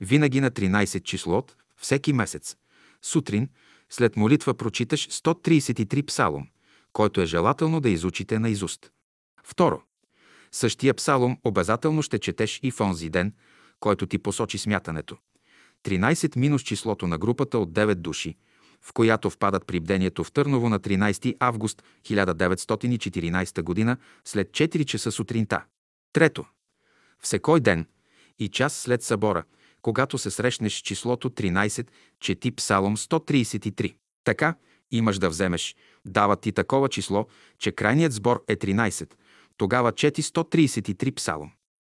винаги 0.00 0.40
на 0.40 0.50
13 0.50 1.02
число 1.02 1.38
от 1.38 1.56
всеки 1.76 2.12
месец, 2.12 2.56
сутрин, 3.02 3.48
след 3.90 4.16
молитва 4.16 4.54
прочиташ 4.54 5.08
133 5.08 6.06
псалом, 6.06 6.46
който 6.92 7.20
е 7.20 7.26
желателно 7.26 7.80
да 7.80 7.90
изучите 7.90 8.38
на 8.38 8.48
изуст. 8.48 8.90
Второ, 9.44 9.82
същия 10.52 10.94
псалом 10.94 11.38
обязателно 11.44 12.02
ще 12.02 12.18
четеш 12.18 12.60
и 12.62 12.70
в 12.70 12.80
онзи 12.80 13.10
ден, 13.10 13.32
който 13.80 14.06
ти 14.06 14.18
посочи 14.18 14.58
смятането. 14.58 15.16
13 15.84 16.36
минус 16.36 16.62
числото 16.62 17.06
на 17.06 17.18
групата 17.18 17.58
от 17.58 17.72
9 17.72 17.94
души, 17.94 18.36
в 18.82 18.92
която 18.92 19.30
впадат 19.30 19.66
при 19.66 19.80
бдението 19.80 20.24
в 20.24 20.32
Търново 20.32 20.68
на 20.68 20.80
13 20.80 21.36
август 21.40 21.82
1914 22.04 23.86
г. 23.86 23.96
след 24.24 24.50
4 24.50 24.84
часа 24.84 25.12
сутринта. 25.12 25.64
Трето. 26.12 26.44
Всекой 27.20 27.60
ден 27.60 27.86
и 28.38 28.48
час 28.48 28.76
след 28.76 29.02
събора, 29.02 29.44
когато 29.86 30.18
се 30.18 30.30
срещнеш 30.30 30.78
с 30.78 30.82
числото 30.82 31.30
13, 31.30 31.88
чети 32.20 32.50
Псалом 32.50 32.96
133. 32.96 33.94
Така 34.24 34.54
имаш 34.90 35.18
да 35.18 35.28
вземеш, 35.28 35.76
дават 36.06 36.40
ти 36.40 36.52
такова 36.52 36.88
число, 36.88 37.26
че 37.58 37.72
крайният 37.72 38.12
сбор 38.12 38.44
е 38.48 38.56
13. 38.56 39.14
Тогава 39.56 39.92
чети 39.92 40.22
133 40.22 41.14
Псалом. 41.14 41.50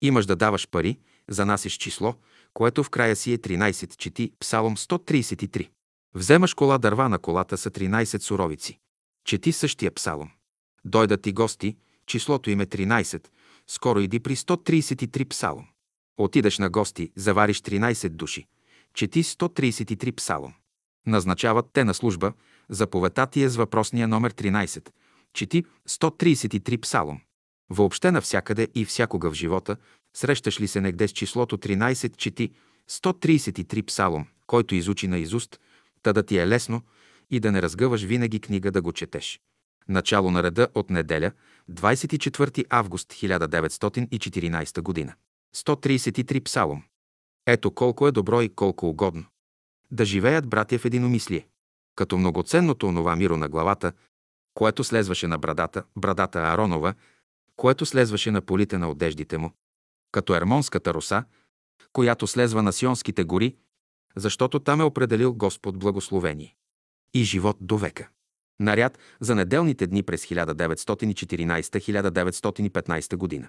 Имаш 0.02 0.26
да 0.26 0.36
даваш 0.36 0.68
пари, 0.68 0.98
занасиш 1.28 1.72
число, 1.72 2.14
което 2.54 2.84
в 2.84 2.90
края 2.90 3.16
си 3.16 3.32
е 3.32 3.38
13, 3.38 3.96
чети 3.96 4.32
Псалом 4.40 4.76
133. 4.76 5.68
Вземаш 6.14 6.54
кола 6.54 6.78
дърва 6.78 7.08
на 7.08 7.18
колата 7.18 7.58
са 7.58 7.70
13 7.70 8.18
суровици. 8.18 8.78
Чети 9.24 9.52
същия 9.52 9.94
псалом. 9.94 10.30
Дойдат 10.84 11.22
ти 11.22 11.32
гости, 11.32 11.76
числото 12.06 12.50
им 12.50 12.60
е 12.60 12.66
13, 12.66 13.28
скоро 13.66 14.00
иди 14.00 14.20
при 14.20 14.36
133 14.36 15.28
псалом. 15.28 15.66
Отидеш 16.18 16.58
на 16.58 16.70
гости, 16.70 17.12
завариш 17.16 17.60
13 17.60 18.08
души. 18.08 18.46
Чети 18.94 19.24
133 19.24 20.12
псалом. 20.12 20.54
Назначават 21.06 21.66
те 21.72 21.84
на 21.84 21.94
служба, 21.94 22.32
заповедта 22.68 23.26
ти 23.26 23.42
е 23.42 23.48
с 23.48 23.56
въпросния 23.56 24.08
номер 24.08 24.32
13. 24.32 24.88
Чети 25.32 25.64
133 25.88 26.80
псалом. 26.80 27.20
Въобще 27.70 28.10
навсякъде 28.10 28.68
и 28.74 28.84
всякога 28.84 29.30
в 29.30 29.34
живота, 29.34 29.76
срещаш 30.16 30.60
ли 30.60 30.68
се 30.68 30.80
негде 30.80 31.08
с 31.08 31.12
числото 31.12 31.58
13, 31.58 32.16
чети 32.16 32.52
133 32.90 33.82
псалом, 33.82 34.26
който 34.46 34.74
изучи 34.74 35.08
на 35.08 35.18
изуст, 35.18 35.60
та 36.02 36.12
да 36.12 36.22
ти 36.22 36.38
е 36.38 36.48
лесно 36.48 36.82
и 37.30 37.40
да 37.40 37.52
не 37.52 37.62
разгъваш 37.62 38.02
винаги 38.02 38.40
книга 38.40 38.70
да 38.70 38.82
го 38.82 38.92
четеш. 38.92 39.40
Начало 39.88 40.30
на 40.30 40.42
реда 40.42 40.68
от 40.74 40.90
неделя, 40.90 41.32
24 41.70 42.64
август 42.70 43.12
1914 43.12 44.80
година. 44.80 45.14
133 45.56 46.44
псалом. 46.44 46.82
Ето 47.46 47.70
колко 47.70 48.08
е 48.08 48.12
добро 48.12 48.42
и 48.42 48.48
колко 48.48 48.88
угодно. 48.88 49.24
Да 49.90 50.04
живеят 50.04 50.48
братя 50.48 50.78
в 50.78 50.84
единомислие. 50.84 51.48
Като 51.96 52.18
многоценното 52.18 52.86
онова 52.86 53.16
миро 53.16 53.36
на 53.36 53.48
главата, 53.48 53.92
което 54.54 54.84
слезваше 54.84 55.26
на 55.26 55.38
брадата, 55.38 55.84
брадата 55.96 56.38
Аронова, 56.38 56.94
което 57.56 57.86
слезваше 57.86 58.30
на 58.30 58.40
полите 58.40 58.78
на 58.78 58.90
одеждите 58.90 59.38
му. 59.38 59.52
Като 60.12 60.34
ермонската 60.34 60.94
роса, 60.94 61.24
която 61.92 62.26
слезва 62.26 62.62
на 62.62 62.72
Сионските 62.72 63.24
гори, 63.24 63.56
защото 64.16 64.60
там 64.60 64.80
е 64.80 64.84
определил 64.84 65.34
Господ 65.34 65.78
благословение. 65.78 66.54
И 67.14 67.24
живот 67.24 67.56
до 67.60 67.78
века. 67.78 68.08
Наряд 68.60 68.98
за 69.20 69.34
неделните 69.34 69.86
дни 69.86 70.02
през 70.02 70.26
1914-1915 70.26 73.16
година. 73.16 73.48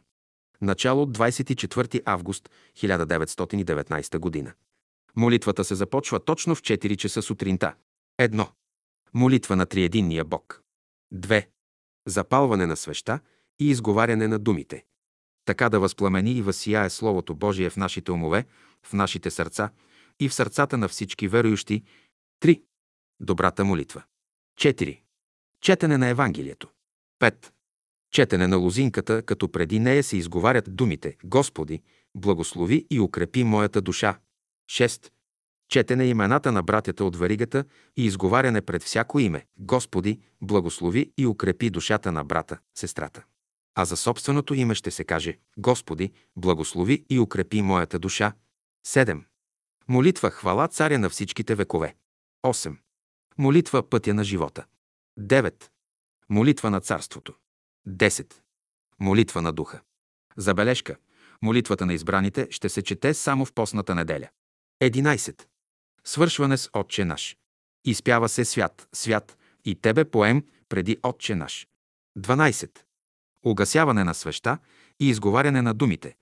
Начало 0.61 1.05
24 1.05 2.01
август 2.05 2.49
1919 2.77 4.17
година. 4.17 4.53
Молитвата 5.15 5.63
се 5.63 5.75
започва 5.75 6.19
точно 6.19 6.55
в 6.55 6.61
4 6.61 6.97
часа 6.97 7.21
сутринта. 7.21 7.75
Едно. 8.17 8.47
Молитва 9.13 9.55
на 9.55 9.65
триединния 9.65 10.25
Бог. 10.25 10.63
2. 11.13 11.47
Запалване 12.07 12.65
на 12.65 12.77
свеща 12.77 13.19
и 13.59 13.69
изговаряне 13.69 14.27
на 14.27 14.39
думите. 14.39 14.85
Така 15.45 15.69
да 15.69 15.79
възпламени 15.79 16.31
и 16.31 16.41
възсияе 16.41 16.89
Словото 16.89 17.35
Божие 17.35 17.69
в 17.69 17.77
нашите 17.77 18.11
умове, 18.11 18.45
в 18.83 18.93
нашите 18.93 19.31
сърца 19.31 19.71
и 20.19 20.29
в 20.29 20.33
сърцата 20.33 20.77
на 20.77 20.87
всички 20.87 21.27
верующи. 21.27 21.83
3. 22.43 22.61
Добрата 23.19 23.65
молитва. 23.65 24.03
4. 24.59 25.01
Четене 25.61 25.97
на 25.97 26.07
Евангелието. 26.07 26.69
5. 27.19 27.51
Четене 28.11 28.47
на 28.47 28.57
лозинката, 28.57 29.21
като 29.21 29.51
преди 29.51 29.79
нея 29.79 30.03
се 30.03 30.17
изговарят 30.17 30.75
думите 30.75 31.17
Господи, 31.23 31.81
благослови 32.15 32.87
и 32.89 32.99
укрепи 32.99 33.43
моята 33.43 33.81
душа. 33.81 34.19
6. 34.69 35.11
Четене 35.69 36.05
имената 36.05 36.51
на 36.51 36.63
братята 36.63 37.05
от 37.05 37.15
варигата 37.15 37.65
и 37.97 38.05
изговаряне 38.05 38.61
пред 38.61 38.83
всяко 38.83 39.19
име 39.19 39.45
Господи, 39.57 40.19
благослови 40.41 41.11
и 41.17 41.27
укрепи 41.27 41.69
душата 41.69 42.11
на 42.11 42.23
брата, 42.23 42.57
сестрата. 42.77 43.23
А 43.75 43.85
за 43.85 43.97
собственото 43.97 44.53
име 44.53 44.75
ще 44.75 44.91
се 44.91 45.03
каже 45.03 45.37
Господи, 45.57 46.11
благослови 46.35 47.05
и 47.09 47.19
укрепи 47.19 47.61
моята 47.61 47.99
душа. 47.99 48.33
7. 48.87 49.23
Молитва 49.87 50.29
хвала 50.31 50.67
царя 50.67 50.99
на 50.99 51.09
всичките 51.09 51.55
векове. 51.55 51.95
8. 52.45 52.77
Молитва 53.37 53.89
пътя 53.89 54.13
на 54.13 54.23
живота. 54.23 54.65
9. 55.19 55.69
Молитва 56.29 56.69
на 56.69 56.81
царството. 56.81 57.33
10. 57.89 58.33
Молитва 58.99 59.41
на 59.41 59.53
духа. 59.53 59.81
Забележка. 60.37 60.95
Молитвата 61.41 61.85
на 61.85 61.93
избраните 61.93 62.47
ще 62.51 62.69
се 62.69 62.81
чете 62.81 63.13
само 63.13 63.45
в 63.45 63.53
постната 63.53 63.95
неделя. 63.95 64.29
11. 64.83 65.45
Свършване 66.03 66.57
с 66.57 66.69
Отче 66.73 67.05
наш. 67.05 67.37
Изпява 67.85 68.29
се 68.29 68.45
свят, 68.45 68.87
свят 68.93 69.37
и 69.65 69.75
тебе 69.75 70.05
поем 70.05 70.43
преди 70.69 70.97
Отче 71.03 71.35
наш. 71.35 71.67
12. 72.19 72.79
Угасяване 73.45 74.03
на 74.03 74.13
свеща 74.13 74.57
и 74.99 75.09
изговаряне 75.09 75.61
на 75.61 75.73
думите, 75.73 76.15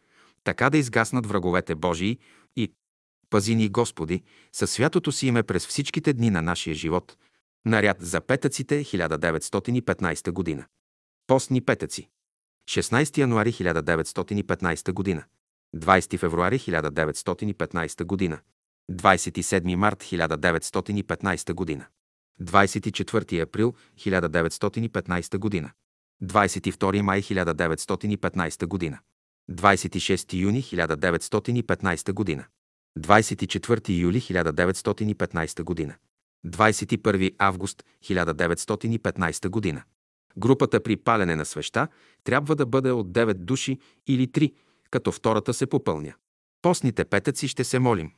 така 0.43 0.69
да 0.69 0.77
изгаснат 0.77 1.25
враговете 1.25 1.75
Божии 1.75 2.19
и 2.55 2.73
Пази 3.29 3.55
ни, 3.55 3.69
Господи, 3.69 4.23
със 4.51 4.71
святото 4.71 5.11
си 5.11 5.27
име 5.27 5.43
през 5.43 5.67
всичките 5.67 6.13
дни 6.13 6.29
на 6.29 6.41
нашия 6.41 6.75
живот. 6.75 7.17
Наряд 7.65 7.97
за 7.99 8.21
петъците 8.21 8.83
1915 8.83 10.31
година. 10.31 10.65
Постни 11.27 11.61
петъци. 11.61 12.09
16 12.69 13.17
януари 13.17 13.51
1915 13.51 14.91
година. 14.91 15.23
20 15.75 16.19
февруари 16.19 16.59
1915 16.59 18.03
година. 18.03 18.39
27 18.91 19.75
март 19.75 20.03
1915 20.03 21.53
година. 21.53 21.85
24 22.41 23.41
април 23.41 23.75
1915 23.97 25.37
година. 25.37 25.71
22 26.23 27.01
май 27.01 27.21
1915 27.21 28.65
година. 28.65 28.99
26 29.51 30.33
юни 30.33 30.63
1915 30.63 32.13
година. 32.13 32.45
24 32.99 33.89
юли 33.89 34.21
1915 34.21 35.63
година. 35.63 35.95
21 36.47 37.35
август 37.37 37.83
1915 38.03 39.49
година. 39.49 39.83
Групата 40.37 40.83
при 40.83 40.97
палене 40.97 41.35
на 41.35 41.45
свеща 41.45 41.87
трябва 42.23 42.55
да 42.55 42.65
бъде 42.65 42.91
от 42.91 43.11
9 43.11 43.33
души 43.33 43.79
или 44.07 44.27
3, 44.27 44.53
като 44.91 45.11
втората 45.11 45.53
се 45.53 45.67
попълня. 45.67 46.13
Постните 46.61 47.05
петъци 47.05 47.47
ще 47.47 47.63
се 47.63 47.79
молим. 47.79 48.11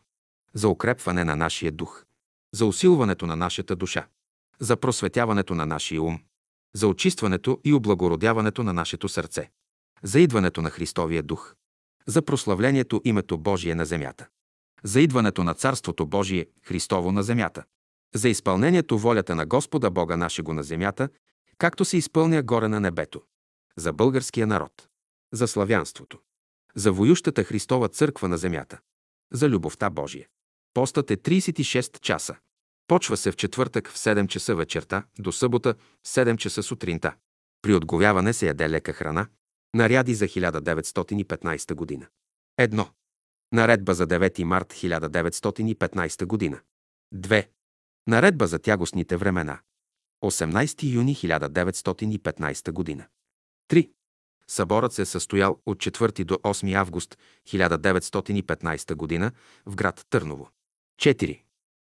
За 0.53 0.69
укрепване 0.69 1.23
на 1.23 1.35
нашия 1.35 1.71
дух, 1.71 2.05
за 2.53 2.65
усилването 2.65 3.25
на 3.25 3.35
нашата 3.35 3.75
душа, 3.75 4.07
за 4.59 4.77
просветяването 4.77 5.55
на 5.55 5.65
нашия 5.65 6.01
ум, 6.01 6.19
за 6.75 6.87
очистването 6.87 7.59
и 7.63 7.73
облагородяването 7.73 8.63
на 8.63 8.73
нашето 8.73 9.09
сърце, 9.09 9.51
за 10.03 10.19
идването 10.19 10.61
на 10.61 10.69
Христовия 10.69 11.23
дух, 11.23 11.55
за 12.07 12.21
прославлението 12.21 13.01
името 13.03 13.37
Божие 13.37 13.75
на 13.75 13.85
земята. 13.85 14.27
За 14.83 15.01
идването 15.01 15.43
на 15.43 15.53
Царството 15.53 16.05
Божие 16.05 16.45
Христово 16.63 17.11
на 17.11 17.23
земята, 17.23 17.63
за 18.15 18.29
изпълнението 18.29 18.97
волята 18.97 19.35
на 19.35 19.45
Господа 19.45 19.89
Бога 19.89 20.17
нашего 20.17 20.53
на 20.53 20.63
земята, 20.63 21.09
както 21.59 21.85
се 21.85 21.97
изпълня 21.97 22.43
горе 22.43 22.67
на 22.67 22.79
небето, 22.79 23.21
за 23.77 23.93
българския 23.93 24.47
народ, 24.47 24.87
за 25.33 25.47
славянството, 25.47 26.19
за 26.75 26.91
воющата 26.91 27.43
Христова 27.43 27.89
църква 27.89 28.27
на 28.27 28.37
земята, 28.37 28.79
за 29.33 29.49
любовта 29.49 29.89
Божия. 29.89 30.27
Постът 30.73 31.11
е 31.11 31.17
36 31.17 31.99
часа. 31.99 32.35
Почва 32.87 33.17
се 33.17 33.31
в 33.31 33.35
четвъртък 33.35 33.89
в 33.89 33.97
7 33.97 34.27
часа 34.27 34.55
вечерта 34.55 35.03
до 35.19 35.31
събота 35.31 35.75
в 36.03 36.07
7 36.07 36.37
часа 36.37 36.63
сутринта. 36.63 37.15
При 37.61 37.73
отговяване 37.73 38.33
се 38.33 38.47
яде 38.47 38.69
лека 38.69 38.93
храна. 38.93 39.27
Наряди 39.73 40.15
за 40.15 40.25
1915 40.25 41.73
година. 41.73 42.07
Едно. 42.57 42.89
Наредба 43.51 43.93
за 43.93 44.07
9 44.07 44.43
март 44.43 44.73
1915 44.73 46.25
година. 46.25 46.59
2. 47.15 47.47
Наредба 48.07 48.47
за 48.47 48.59
тягостните 48.59 49.17
времена. 49.17 49.59
18 50.23 50.93
юни 50.93 51.15
1915 51.15 52.71
година. 52.71 53.07
3. 53.69 53.91
Съборът 54.47 54.93
се 54.93 55.01
е 55.01 55.05
състоял 55.05 55.61
от 55.65 55.77
4 55.77 56.23
до 56.23 56.35
8 56.35 56.73
август 56.73 57.17
1915 57.47 58.95
година 58.95 59.31
в 59.65 59.75
град 59.75 60.05
Търново. 60.09 60.49
4. 61.01 61.41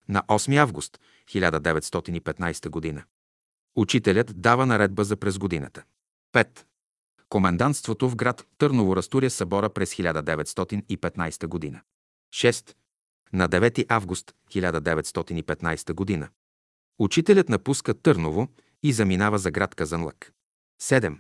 На 0.10 0.22
8 0.22 0.58
август 0.58 1.00
1915 1.30 2.70
година. 2.70 3.04
Учителят 3.76 4.42
дава 4.42 4.66
наредба 4.66 5.04
за 5.04 5.16
през 5.18 5.38
годината. 5.38 5.84
5. 6.34 6.66
Комендантството 7.30 8.10
в 8.10 8.16
град 8.16 8.48
Търново 8.58 8.96
разтуря 8.96 9.30
събора 9.30 9.70
през 9.70 9.96
1915 9.96 11.48
година. 11.48 11.82
6. 12.34 12.76
На 13.34 13.50
9 13.50 13.86
август 13.90 14.34
1915 14.52 15.94
година. 15.94 16.30
Учителят 17.00 17.50
напуска 17.50 17.94
Търново 17.94 18.48
и 18.84 18.94
заминава 18.94 19.40
за 19.40 19.52
град 19.52 19.76
Казанлък. 19.76 20.34
7. 20.82 21.18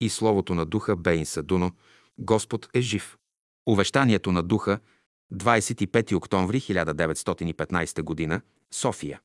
И 0.00 0.08
словото 0.08 0.54
на 0.54 0.66
духа 0.66 0.96
Бейн 0.96 1.26
Садуно, 1.26 1.72
Господ 2.18 2.68
е 2.74 2.80
жив. 2.80 3.18
Увещанието 3.66 4.32
на 4.32 4.42
духа 4.42 4.78
25 5.32 6.16
октомври 6.16 6.60
1915 6.60 8.02
година, 8.02 8.40
София. 8.72 9.20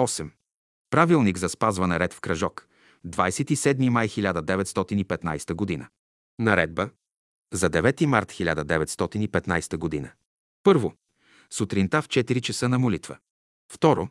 8. 0.00 0.30
Правилник 0.90 1.38
за 1.38 1.48
спазване 1.48 2.00
ред 2.00 2.14
в 2.14 2.20
кръжок. 2.20 2.66
27 3.06 3.88
май 3.88 4.08
1915 4.08 5.54
година. 5.54 5.88
Наредба 6.38 6.90
за 7.52 7.70
9 7.70 8.06
март 8.06 8.32
1915 8.32 9.76
година. 9.76 10.10
Първо. 10.62 10.94
Сутринта 11.50 12.02
в 12.02 12.08
4 12.08 12.40
часа 12.40 12.68
на 12.68 12.78
молитва. 12.78 13.18
Второ. 13.72 14.08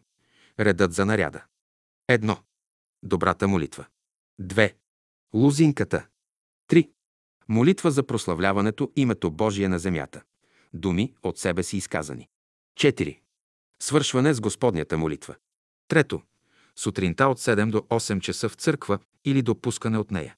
Редът 0.59 0.93
за 0.93 1.05
наряда. 1.05 1.43
Едно. 2.07 2.37
Добрата 3.03 3.47
молитва. 3.47 3.85
2. 4.41 4.73
Лузинката. 5.33 6.07
3. 6.71 6.89
Молитва 7.47 7.91
за 7.91 8.03
прославляването 8.03 8.91
името 8.95 9.31
Божие 9.31 9.67
на 9.67 9.79
земята. 9.79 10.23
Думи 10.73 11.13
от 11.23 11.37
себе 11.37 11.63
си 11.63 11.77
изказани. 11.77 12.27
4. 12.79 13.19
Свършване 13.81 14.33
с 14.33 14.41
Господнята 14.41 14.97
молитва. 14.97 15.35
Трето. 15.87 16.21
Сутринта 16.75 17.27
от 17.27 17.39
7 17.39 17.69
до 17.69 17.77
8 17.77 18.19
часа 18.19 18.49
в 18.49 18.53
църква 18.53 18.99
или 19.25 19.41
допускане 19.41 19.97
от 19.97 20.11
нея. 20.11 20.35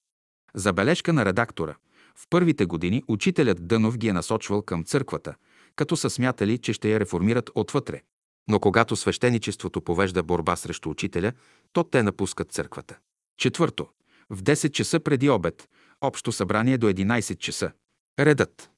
Забележка 0.54 1.14
на 1.14 1.26
редактора. 1.26 1.76
В 2.16 2.26
първите 2.30 2.66
години 2.66 3.04
учителят 3.08 3.68
Дънов 3.68 3.98
ги 3.98 4.08
е 4.08 4.14
насочвал 4.14 4.62
към 4.62 4.84
църквата, 4.84 5.36
като 5.76 5.98
са 5.98 6.10
смятали, 6.10 6.58
че 6.58 6.74
ще 6.74 6.92
я 6.92 7.00
реформират 7.00 7.50
отвътре. 7.56 8.02
Но 8.50 8.60
когато 8.60 8.96
свещеничеството 8.96 9.82
повежда 9.82 10.24
борба 10.24 10.56
срещу 10.56 10.90
учителя, 10.90 11.32
то 11.74 11.84
те 11.84 12.04
напускат 12.04 12.52
църквата. 12.52 12.98
Четвърто. 13.38 13.88
В 14.30 14.44
10 14.44 14.72
часа 14.72 15.00
преди 15.00 15.30
обед. 15.30 15.70
Общо 16.02 16.32
събрание 16.32 16.78
до 16.78 16.88
11 16.88 17.38
часа. 17.38 17.72
Редът. 18.20 18.72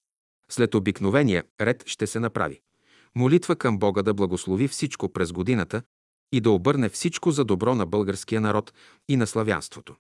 След 0.52 0.76
обикновения 0.76 1.44
ред 1.62 1.84
ще 1.86 2.08
се 2.08 2.20
направи. 2.20 2.62
Молитва 3.16 3.56
към 3.56 3.80
Бога 3.80 4.02
да 4.02 4.14
благослови 4.14 4.68
всичко 4.68 5.14
през 5.14 5.32
годината 5.32 5.82
и 6.32 6.42
да 6.42 6.52
обърне 6.52 6.90
всичко 6.90 7.32
за 7.32 7.46
добро 7.46 7.76
на 7.76 7.86
българския 7.86 8.42
народ 8.42 8.74
и 9.10 9.16
на 9.16 9.28
славянството. 9.28 9.96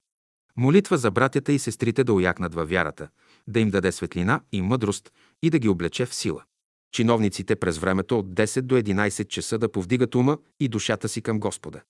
Молитва 0.57 0.97
за 0.97 1.11
братята 1.11 1.53
и 1.53 1.59
сестрите 1.59 2.03
да 2.03 2.13
уякнат 2.13 2.53
във 2.53 2.69
вярата, 2.69 3.07
да 3.47 3.59
им 3.59 3.69
даде 3.69 3.91
светлина 3.91 4.41
и 4.51 4.61
мъдрост 4.61 5.11
и 5.41 5.49
да 5.49 5.59
ги 5.59 5.69
облече 5.69 6.05
в 6.05 6.15
сила. 6.15 6.43
Чиновниците 6.93 7.55
през 7.55 7.77
времето 7.77 8.19
от 8.19 8.33
10 8.33 8.61
до 8.61 8.75
11 8.75 9.27
часа 9.27 9.57
да 9.57 9.71
повдигат 9.71 10.15
ума 10.15 10.37
и 10.59 10.67
душата 10.67 11.09
си 11.09 11.21
към 11.21 11.39
Господа. 11.39 11.81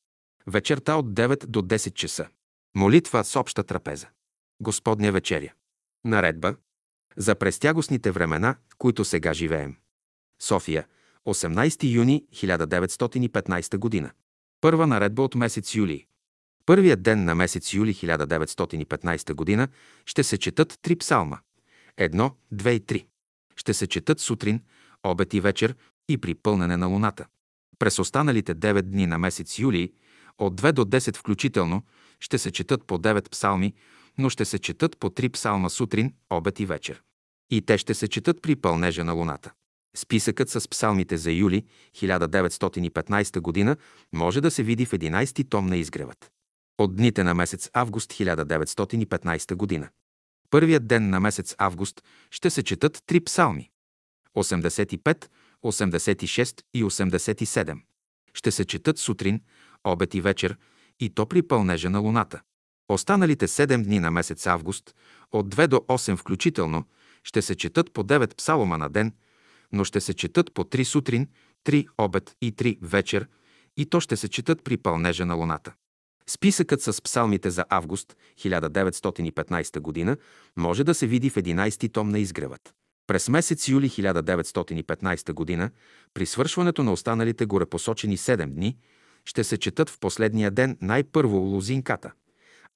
Вечерта 0.48 0.96
от 0.96 1.14
9 1.14 1.46
до 1.46 1.62
10 1.62 1.94
часа. 1.94 2.28
Молитва 2.76 3.24
с 3.24 3.36
обща 3.36 3.64
трапеза. 3.64 4.08
Господня 4.62 5.12
вечеря. 5.12 5.54
Наредба 6.06 6.56
за 7.18 7.36
престягостните 7.36 8.12
времена, 8.12 8.56
които 8.78 9.06
сега 9.06 9.34
живеем. 9.34 9.76
София, 10.42 10.88
18 11.28 11.94
юни 11.94 12.26
1915 12.34 13.78
година. 13.78 14.12
Първа 14.62 14.88
наредба 14.88 15.22
от 15.22 15.36
месец 15.36 15.76
юли. 15.76 16.06
Първият 16.66 17.04
ден 17.04 17.24
на 17.24 17.36
месец 17.36 17.74
юли 17.74 17.94
1915 17.94 19.34
година 19.34 19.68
ще 20.06 20.24
се 20.24 20.38
четат 20.38 20.80
три 20.82 20.96
псалма. 20.96 21.40
Едно, 21.98 22.36
две 22.52 22.72
и 22.72 22.80
три. 22.80 23.06
Ще 23.56 23.74
се 23.74 23.88
четат 23.88 24.20
сутрин, 24.20 24.62
обед 25.04 25.34
и 25.34 25.42
вечер 25.42 25.76
и 26.10 26.18
при 26.18 26.36
пълнене 26.36 26.78
на 26.78 26.88
луната. 26.88 27.26
През 27.80 28.00
останалите 28.00 28.56
9 28.56 28.82
дни 28.82 29.08
на 29.08 29.18
месец 29.18 29.60
юли, 29.60 29.94
от 30.38 30.62
2 30.62 30.72
до 30.72 30.86
10 30.86 31.18
включително, 31.18 31.84
ще 32.20 32.38
се 32.38 32.52
четат 32.52 32.88
по 32.88 32.98
9 32.98 33.30
псалми, 33.30 33.74
но 34.18 34.30
ще 34.30 34.46
се 34.46 34.60
четат 34.60 34.98
по 35.00 35.10
3 35.10 35.32
псалма 35.32 35.70
сутрин, 35.70 36.14
обед 36.30 36.60
и 36.60 36.66
вечер. 36.66 37.02
И 37.50 37.62
те 37.62 37.78
ще 37.78 37.94
се 37.94 38.08
четат 38.08 38.42
при 38.42 38.56
пълнежа 38.56 39.04
на 39.04 39.14
луната. 39.14 39.52
Списъкът 39.96 40.50
с 40.50 40.68
псалмите 40.70 41.18
за 41.18 41.32
юли 41.32 41.64
1915 41.96 43.40
година 43.40 43.78
може 44.14 44.42
да 44.42 44.52
се 44.52 44.64
види 44.64 44.86
в 44.86 44.92
11 44.92 45.50
том 45.50 45.66
на 45.66 45.78
изгревът. 45.78 46.32
От 46.78 46.96
дните 46.96 47.24
на 47.24 47.34
месец 47.34 47.70
август 47.74 48.12
1915 48.12 49.56
година. 49.56 49.90
Първият 50.50 50.88
ден 50.88 51.10
на 51.10 51.20
месец 51.20 51.56
август 51.58 52.04
ще 52.32 52.50
се 52.50 52.64
четат 52.64 53.04
три 53.06 53.20
псалми. 53.20 53.70
85, 54.36 55.30
86 55.64 56.62
и 56.74 56.84
87. 56.84 57.80
Ще 58.34 58.52
се 58.52 58.66
четат 58.66 58.98
сутрин, 58.98 59.42
обед 59.84 60.14
и 60.14 60.22
вечер, 60.22 60.58
и 61.00 61.10
то 61.10 61.26
при 61.26 61.42
пълнежа 61.42 61.90
на 61.90 62.00
луната. 62.00 62.42
Останалите 62.90 63.48
7 63.48 63.84
дни 63.84 64.00
на 64.00 64.12
месец 64.12 64.48
август, 64.48 64.96
от 65.32 65.56
2 65.56 65.68
до 65.68 65.78
8 65.78 66.16
включително, 66.16 66.84
ще 67.24 67.42
се 67.42 67.56
четат 67.56 67.94
по 67.94 68.04
9 68.04 68.36
псалома 68.36 68.78
на 68.78 68.90
ден, 68.90 69.14
но 69.72 69.84
ще 69.84 70.02
се 70.02 70.14
четат 70.14 70.54
по 70.54 70.64
3 70.64 70.84
сутрин, 70.84 71.28
3 71.66 71.88
обед 71.98 72.36
и 72.42 72.54
3 72.56 72.78
вечер, 72.82 73.28
и 73.78 73.86
то 73.86 74.00
ще 74.00 74.18
се 74.18 74.28
четат 74.28 74.64
при 74.64 74.78
пълнежа 74.78 75.26
на 75.26 75.34
луната. 75.34 75.74
Списъкът 76.28 76.82
с 76.82 77.02
псалмите 77.02 77.50
за 77.50 77.66
август 77.70 78.18
1915 78.40 79.80
година 79.80 80.18
може 80.56 80.84
да 80.84 80.94
се 80.94 81.08
види 81.08 81.30
в 81.30 81.36
11 81.36 81.94
том 81.94 82.10
на 82.10 82.20
изгревът. 82.20 82.74
През 83.08 83.30
месец 83.30 83.68
юли 83.68 83.90
1915 83.90 85.34
година, 85.34 85.70
при 86.14 86.26
свършването 86.26 86.84
на 86.84 86.92
останалите 86.92 87.46
горепосочени 87.46 88.18
7 88.18 88.46
дни, 88.46 88.78
ще 89.26 89.44
се 89.44 89.58
четат 89.58 89.90
в 89.90 90.00
последния 90.00 90.52
ден 90.52 90.78
най-първо 90.82 91.38
лозинката, 91.38 92.12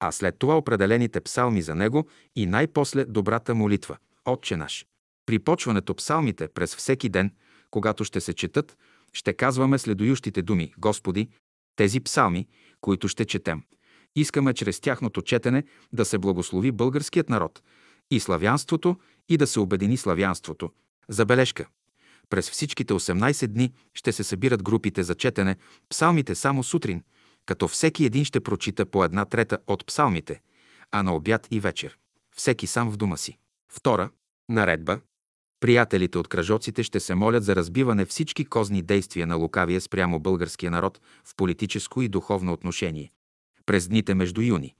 а 0.00 0.12
след 0.12 0.38
това 0.38 0.58
определените 0.58 1.20
псалми 1.20 1.62
за 1.62 1.74
него 1.74 2.08
и 2.36 2.46
най-после 2.46 3.04
добрата 3.04 3.54
молитва– 3.54 3.96
Отче 4.24 4.56
наш. 4.56 4.86
При 5.26 5.38
почването 5.38 5.94
псалмите 5.94 6.48
през 6.48 6.76
всеки 6.76 7.08
ден, 7.08 7.32
когато 7.70 8.04
ще 8.04 8.20
се 8.20 8.34
четат, 8.34 8.76
ще 9.12 9.32
казваме 9.32 9.78
следующите 9.78 10.42
думи 10.42 10.74
Господи, 10.78 11.28
тези 11.76 12.00
псалми, 12.00 12.46
които 12.80 13.08
ще 13.08 13.24
четем. 13.24 13.62
Искаме 14.16 14.54
чрез 14.54 14.80
тяхното 14.80 15.22
четене 15.22 15.64
да 15.92 16.04
се 16.04 16.18
благослови 16.18 16.72
българският 16.72 17.28
народ 17.28 17.62
и 18.10 18.20
славянството 18.20 18.96
и 19.28 19.36
да 19.36 19.46
се 19.46 19.60
обедини 19.60 19.96
славянството. 19.96 20.70
Забележка. 21.08 21.66
През 22.30 22.50
всичките 22.50 22.94
18 22.94 23.46
дни 23.46 23.72
ще 23.94 24.12
се 24.12 24.24
събират 24.24 24.62
групите 24.62 25.02
за 25.02 25.14
четене, 25.14 25.56
псалмите 25.88 26.34
само 26.34 26.62
сутрин, 26.62 27.02
като 27.46 27.68
всеки 27.68 28.04
един 28.04 28.24
ще 28.24 28.40
прочита 28.40 28.86
по 28.86 29.04
една 29.04 29.24
трета 29.24 29.58
от 29.66 29.86
псалмите, 29.86 30.40
а 30.90 31.02
на 31.02 31.14
обяд 31.14 31.48
и 31.50 31.60
вечер. 31.60 31.98
Всеки 32.36 32.66
сам 32.66 32.90
в 32.90 32.96
дома 32.96 33.16
си. 33.16 33.38
Втора. 33.72 34.10
Наредба. 34.48 35.00
Приятелите 35.60 36.18
от 36.18 36.28
кръжоците 36.28 36.82
ще 36.82 37.00
се 37.00 37.14
молят 37.14 37.44
за 37.44 37.56
разбиване 37.56 38.04
всички 38.04 38.44
козни 38.44 38.82
действия 38.82 39.26
на 39.26 39.36
лукавия 39.36 39.80
спрямо 39.80 40.20
българския 40.20 40.70
народ 40.70 41.00
в 41.24 41.34
политическо 41.36 42.02
и 42.02 42.08
духовно 42.08 42.52
отношение. 42.52 43.12
През 43.66 43.88
дните 43.88 44.14
между 44.14 44.40
юни 44.40 44.74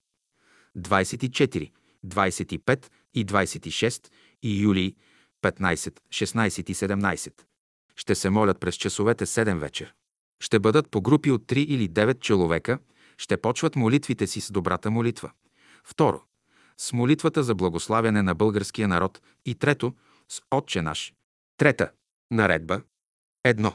24, 0.79 1.71
25 2.07 2.87
и 3.15 3.27
26 3.27 4.09
и 4.43 4.61
юли 4.61 4.97
15, 5.43 6.01
16 6.11 6.71
и 6.71 6.75
17 6.75 7.33
ще 7.99 8.15
се 8.15 8.31
молят 8.31 8.61
през 8.61 8.75
часовете 8.75 9.27
7 9.27 9.59
вечер. 9.59 9.95
Ще 10.41 10.59
бъдат 10.59 10.91
по 10.91 11.01
групи 11.01 11.31
от 11.31 11.43
3 11.43 11.57
или 11.57 11.91
9 11.91 12.21
човека, 12.21 12.79
ще 13.19 13.37
почват 13.37 13.77
молитвите 13.77 14.27
си 14.27 14.41
с 14.41 14.53
добрата 14.53 14.91
молитва. 14.91 15.31
Второ, 15.85 16.23
с 16.79 16.93
молитвата 16.93 17.43
за 17.43 17.55
благославяне 17.55 18.23
на 18.23 18.35
българския 18.35 18.89
народ 18.89 19.21
и 19.47 19.55
трето, 19.55 19.95
с 20.29 20.41
Отче 20.51 20.83
наш. 20.83 21.15
Трета 21.57 21.91
наредба 22.31 22.81
Едно. 23.45 23.73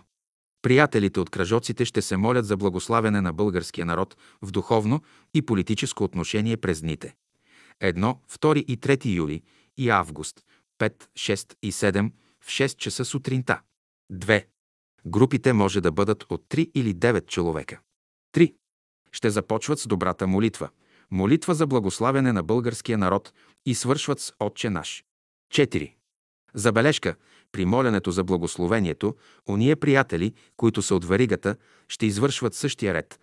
Приятелите 0.61 1.19
от 1.19 1.29
кръжоците 1.29 1.85
ще 1.85 2.01
се 2.01 2.17
молят 2.17 2.45
за 2.45 2.57
благославяне 2.57 3.21
на 3.21 3.33
българския 3.33 3.85
народ 3.85 4.17
в 4.41 4.51
духовно 4.51 5.01
и 5.33 5.41
политическо 5.41 6.03
отношение 6.03 6.57
през 6.57 6.81
дните. 6.81 7.15
Едно, 7.79 8.21
2 8.29 8.57
и 8.57 8.79
3 8.79 9.05
юли 9.05 9.41
и 9.77 9.89
август, 9.89 10.45
5, 10.83 11.07
6 11.15 11.55
и 11.63 11.71
7 11.71 12.11
в 12.41 12.47
6 12.47 12.77
часа 12.77 13.05
сутринта. 13.05 13.61
2. 14.11 14.45
Групите 15.05 15.53
може 15.53 15.81
да 15.81 15.91
бъдат 15.91 16.25
от 16.29 16.45
3 16.49 16.71
или 16.75 16.95
9 16.95 17.25
човека. 17.25 17.79
3. 18.35 18.55
Ще 19.11 19.29
започват 19.29 19.79
с 19.79 19.87
добрата 19.87 20.27
молитва. 20.27 20.69
Молитва 21.11 21.55
за 21.55 21.67
благославяне 21.67 22.33
на 22.33 22.43
българския 22.43 22.97
народ 22.97 23.33
и 23.65 23.75
свършват 23.75 24.19
с 24.19 24.33
Отче 24.39 24.69
наш. 24.69 25.03
4. 25.53 25.93
Забележка. 26.53 27.15
При 27.51 27.65
моленето 27.65 28.11
за 28.11 28.23
благословението, 28.23 29.15
ония 29.49 29.75
приятели, 29.75 30.33
които 30.57 30.81
са 30.81 30.95
от 30.95 31.05
варигата, 31.05 31.55
ще 31.87 32.05
извършват 32.05 32.53
същия 32.53 32.93
ред, 32.93 33.19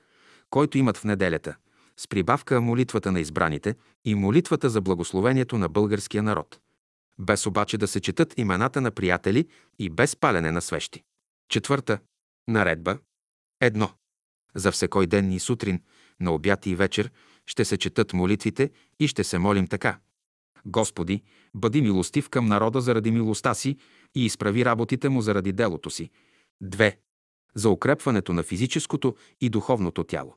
който 0.50 0.78
имат 0.78 0.96
в 0.96 1.04
неделята, 1.04 1.56
с 1.96 2.08
прибавка 2.08 2.60
молитвата 2.60 3.12
на 3.12 3.20
избраните 3.20 3.74
и 4.04 4.14
молитвата 4.14 4.70
за 4.70 4.80
благословението 4.80 5.58
на 5.58 5.68
българския 5.68 6.22
народ. 6.22 6.60
Без 7.20 7.46
обаче 7.46 7.78
да 7.78 7.88
се 7.88 8.00
четат 8.00 8.38
имената 8.38 8.80
на 8.80 8.90
приятели 8.90 9.48
и 9.78 9.90
без 9.90 10.16
палене 10.16 10.50
на 10.50 10.60
свещи. 10.60 11.02
Четвърта. 11.48 11.98
Наредба. 12.48 12.98
Едно. 13.60 13.90
За 14.54 14.72
всекой 14.72 15.06
ден 15.06 15.32
и 15.32 15.40
сутрин, 15.40 15.82
на 16.20 16.32
обяд 16.32 16.66
и 16.66 16.74
вечер 16.74 17.10
ще 17.46 17.64
се 17.64 17.76
четат 17.76 18.12
молитвите 18.12 18.70
и 18.98 19.08
ще 19.08 19.24
се 19.24 19.38
молим 19.38 19.66
така. 19.66 19.98
Господи, 20.66 21.22
бъди 21.54 21.82
милостив 21.82 22.28
към 22.28 22.46
народа 22.46 22.80
заради 22.80 23.10
милостта 23.10 23.54
си 23.54 23.76
и 24.14 24.24
изправи 24.24 24.64
работите 24.64 25.08
му 25.08 25.20
заради 25.20 25.52
делото 25.52 25.90
си. 25.90 26.10
2. 26.62 26.96
За 27.54 27.70
укрепването 27.70 28.32
на 28.32 28.42
физическото 28.42 29.16
и 29.40 29.48
духовното 29.48 30.04
тяло. 30.04 30.36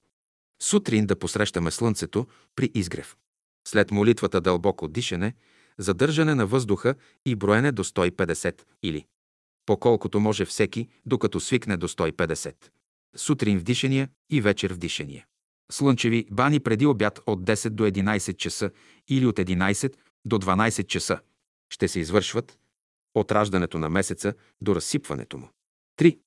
Сутрин 0.61 1.05
да 1.05 1.19
посрещаме 1.19 1.71
слънцето 1.71 2.27
при 2.55 2.71
изгрев. 2.73 3.17
След 3.67 3.91
молитвата 3.91 4.41
дълбоко 4.41 4.87
дишане, 4.87 5.35
задържане 5.77 6.35
на 6.35 6.45
въздуха 6.45 6.95
и 7.25 7.35
броене 7.35 7.71
до 7.71 7.83
150 7.83 8.61
или 8.83 9.05
по-колкото 9.65 10.19
може 10.19 10.45
всеки, 10.45 10.87
докато 11.05 11.39
свикне 11.39 11.77
до 11.77 11.87
150. 11.87 12.55
Сутрин 13.15 13.59
вдишания 13.59 14.09
и 14.29 14.41
вечер 14.41 14.73
вдишания. 14.73 15.25
Слънчеви 15.71 16.27
бани 16.31 16.59
преди 16.59 16.85
обяд 16.85 17.19
от 17.25 17.43
10 17.43 17.69
до 17.69 17.83
11 17.83 18.37
часа 18.37 18.71
или 19.07 19.25
от 19.25 19.35
11 19.35 19.93
до 20.25 20.39
12 20.39 20.87
часа 20.87 21.19
ще 21.69 21.87
се 21.87 21.99
извършват 21.99 22.57
от 23.15 23.31
раждането 23.31 23.79
на 23.79 23.89
месеца 23.89 24.33
до 24.61 24.75
разсипването 24.75 25.37
му. 25.37 25.49
3. 25.99 26.19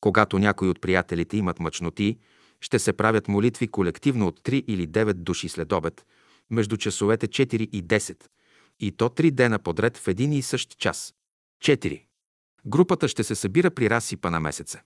Когато 0.00 0.38
някои 0.38 0.68
от 0.68 0.80
приятелите 0.80 1.36
имат 1.36 1.60
мъчноти, 1.60 2.18
ще 2.60 2.78
се 2.78 2.92
правят 2.92 3.28
молитви 3.28 3.68
колективно 3.68 4.26
от 4.26 4.40
3 4.40 4.64
или 4.66 4.88
9 4.88 5.12
души 5.12 5.48
след 5.48 5.72
обед, 5.72 6.06
между 6.50 6.76
часовете 6.76 7.28
4 7.28 7.54
и 7.54 7.84
10, 7.84 8.24
и 8.80 8.92
то 8.92 9.08
3 9.08 9.30
дена 9.30 9.58
подред 9.58 9.96
в 9.96 10.08
един 10.08 10.32
и 10.32 10.42
същ 10.42 10.78
час. 10.78 11.14
4. 11.64 12.04
Групата 12.66 13.08
ще 13.08 13.24
се 13.24 13.34
събира 13.34 13.70
при 13.70 13.90
разсипа 13.90 14.30
на 14.30 14.40
месеца. 14.40 14.80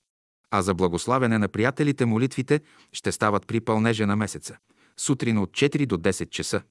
А 0.51 0.63
за 0.63 0.75
благославяне 0.75 1.39
на 1.39 1.49
приятелите 1.49 2.05
молитвите 2.05 2.61
ще 2.93 3.13
стават 3.13 3.47
при 3.47 3.61
пълнежа 3.61 4.07
на 4.07 4.17
месеца, 4.17 4.57
сутрин 4.97 5.39
от 5.39 5.51
4 5.51 5.87
до 5.87 5.97
10 5.97 6.31
часа. 6.31 6.63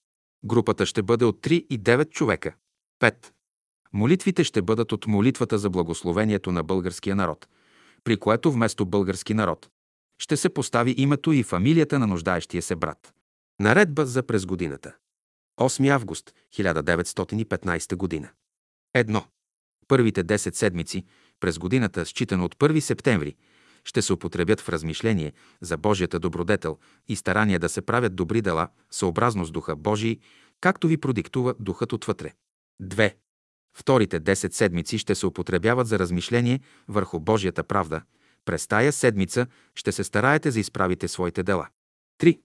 Групата 0.45 0.85
ще 0.85 1.03
бъде 1.03 1.26
от 1.26 1.41
3 1.41 1.52
и 1.52 1.80
9 1.80 2.10
човека. 2.10 2.56
5. 3.02 3.15
Молитвите 3.94 4.44
ще 4.44 4.61
бъдат 4.61 4.91
от 4.91 5.07
молитвата 5.07 5.57
за 5.57 5.69
благословението 5.69 6.52
на 6.52 6.64
българския 6.64 7.15
народ, 7.15 7.48
при 8.03 8.18
което 8.18 8.52
вместо 8.52 8.85
български 8.85 9.34
народ 9.34 9.69
ще 10.19 10.38
се 10.38 10.49
постави 10.49 10.95
името 10.98 11.31
и 11.31 11.44
фамилията 11.44 11.99
на 11.99 12.07
нуждаещия 12.07 12.61
се 12.61 12.76
брат. 12.76 13.14
Наредба 13.60 14.06
за 14.06 14.23
през 14.23 14.45
годината. 14.45 14.95
8 15.59 15.89
август 15.89 16.34
1915 16.53 17.95
година. 17.95 18.29
Едно. 18.93 19.25
Първите 19.88 20.23
10 20.23 20.55
седмици 20.55 21.05
през 21.39 21.57
годината, 21.59 22.05
считано 22.05 22.45
от 22.45 22.55
1 22.55 22.79
септември, 22.79 23.35
ще 23.84 24.01
се 24.01 24.13
употребят 24.13 24.61
в 24.61 24.69
размишление 24.69 25.34
за 25.61 25.77
Божията 25.77 26.19
добродетел 26.19 26.77
и 27.07 27.15
старание 27.15 27.59
да 27.59 27.69
се 27.69 27.81
правят 27.81 28.15
добри 28.15 28.41
дела, 28.41 28.67
съобразно 28.91 29.45
с 29.45 29.51
Духа 29.51 29.75
Божий, 29.75 30.19
както 30.61 30.88
ви 30.88 30.97
продиктува 30.97 31.55
Духът 31.59 31.93
отвътре. 31.93 32.34
2. 32.81 33.15
Вторите 33.77 34.21
10 34.21 34.53
седмици 34.53 34.97
ще 34.97 35.15
се 35.15 35.25
употребяват 35.25 35.88
за 35.88 35.99
размишление 35.99 36.59
върху 36.88 37.19
Божията 37.19 37.63
правда. 37.63 38.01
През 38.45 38.67
тая 38.67 38.91
седмица 38.91 39.47
ще 39.75 39.91
се 39.91 40.03
стараете 40.03 40.51
за 40.51 40.59
изправите 40.59 41.07
своите 41.07 41.43
дела. 41.43 41.67
3. 42.21 42.39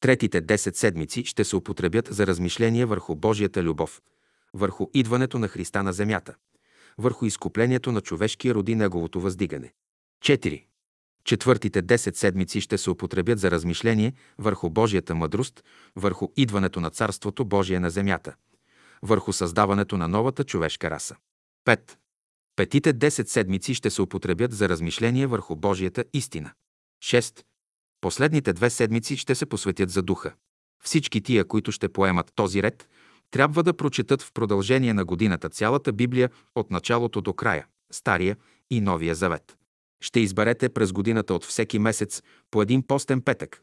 Третите 0.00 0.46
10 0.46 0.76
седмици 0.76 1.24
ще 1.24 1.44
се 1.44 1.56
употребят 1.56 2.08
за 2.10 2.26
размишление 2.26 2.84
върху 2.84 3.14
Божията 3.14 3.62
любов, 3.62 4.02
върху 4.54 4.86
идването 4.94 5.38
на 5.38 5.48
Христа 5.48 5.82
на 5.82 5.92
земята, 5.92 6.34
върху 6.98 7.26
изкуплението 7.26 7.92
на 7.92 8.00
човешкия 8.00 8.54
роди 8.54 8.74
неговото 8.74 9.20
въздигане. 9.20 9.72
4. 10.24 10.64
Четвъртите 11.24 11.82
10 11.82 12.16
седмици 12.16 12.60
ще 12.60 12.78
се 12.78 12.90
употребят 12.90 13.38
за 13.38 13.50
размишление 13.50 14.12
върху 14.38 14.70
Божията 14.70 15.14
мъдрост, 15.14 15.64
върху 15.96 16.28
идването 16.36 16.80
на 16.80 16.90
Царството 16.90 17.44
Божие 17.44 17.80
на 17.80 17.90
земята, 17.90 18.34
върху 19.02 19.32
създаването 19.32 19.96
на 19.96 20.08
новата 20.08 20.44
човешка 20.44 20.90
раса. 20.90 21.16
5. 21.66 21.80
Петите 22.56 22.94
10 22.94 23.26
седмици 23.26 23.74
ще 23.74 23.90
се 23.90 24.02
употребят 24.02 24.52
за 24.52 24.68
размишление 24.68 25.26
върху 25.26 25.56
Божията 25.56 26.04
истина. 26.12 26.52
6. 27.02 27.44
Последните 28.00 28.52
две 28.52 28.70
седмици 28.70 29.16
ще 29.16 29.34
се 29.34 29.46
посветят 29.46 29.90
за 29.90 30.02
духа. 30.02 30.32
Всички 30.84 31.20
тия, 31.20 31.44
които 31.44 31.72
ще 31.72 31.88
поемат 31.88 32.32
този 32.34 32.62
ред, 32.62 32.88
трябва 33.30 33.62
да 33.62 33.76
прочетат 33.76 34.22
в 34.22 34.32
продължение 34.32 34.94
на 34.94 35.04
годината 35.04 35.48
цялата 35.48 35.92
Библия 35.92 36.30
от 36.54 36.70
началото 36.70 37.20
до 37.20 37.32
края, 37.32 37.66
Стария 37.92 38.36
и 38.70 38.80
Новия 38.80 39.14
Завет. 39.14 39.56
Ще 40.00 40.20
изберете 40.20 40.68
през 40.68 40.92
годината 40.92 41.34
от 41.34 41.44
всеки 41.44 41.78
месец 41.78 42.22
по 42.50 42.62
един 42.62 42.82
постен 42.82 43.20
петък. 43.20 43.62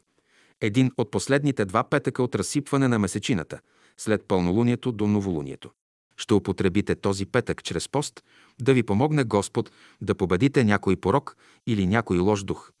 Един 0.60 0.90
от 0.96 1.10
последните 1.10 1.64
два 1.64 1.84
петъка 1.84 2.22
от 2.22 2.34
разсипване 2.34 2.88
на 2.88 2.98
месечината, 2.98 3.60
след 3.96 4.24
пълнолунието 4.28 4.92
до 4.92 5.06
новолунието. 5.06 5.70
Ще 6.16 6.34
употребите 6.34 6.94
този 6.94 7.26
петък 7.26 7.62
чрез 7.62 7.88
пост 7.88 8.24
да 8.60 8.74
ви 8.74 8.82
помогне 8.82 9.24
Господ 9.24 9.70
да 10.00 10.14
победите 10.14 10.64
някой 10.64 10.96
порок 10.96 11.36
или 11.66 11.86
някой 11.86 12.18
лош 12.18 12.44
дух, 12.44 12.72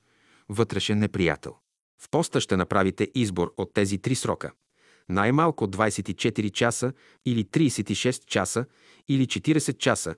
вътрешен 0.48 0.98
неприятел. 0.98 1.56
В 2.02 2.10
поста 2.10 2.40
ще 2.40 2.56
направите 2.56 3.10
избор 3.14 3.54
от 3.56 3.74
тези 3.74 3.98
три 3.98 4.14
срока. 4.14 4.52
Най-малко 5.08 5.66
24 5.66 6.52
часа 6.52 6.92
или 7.26 7.44
36 7.44 8.24
часа 8.24 8.64
или 9.08 9.26
40 9.26 9.78
часа. 9.78 10.14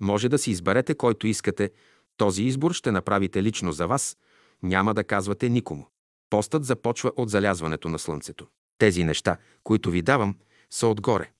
Може 0.00 0.28
да 0.28 0.38
си 0.38 0.50
изберете 0.50 0.94
който 0.94 1.26
искате, 1.26 1.70
този 2.16 2.42
избор 2.42 2.72
ще 2.72 2.92
направите 2.92 3.42
лично 3.42 3.72
за 3.72 3.86
вас, 3.86 4.16
няма 4.62 4.94
да 4.94 5.04
казвате 5.04 5.48
никому. 5.48 5.86
Постът 6.30 6.64
започва 6.64 7.12
от 7.16 7.30
залязването 7.30 7.88
на 7.88 7.98
слънцето. 7.98 8.46
Тези 8.78 9.04
неща, 9.04 9.36
които 9.64 9.90
ви 9.90 10.02
давам, 10.02 10.36
са 10.70 10.86
отгоре. 10.86 11.30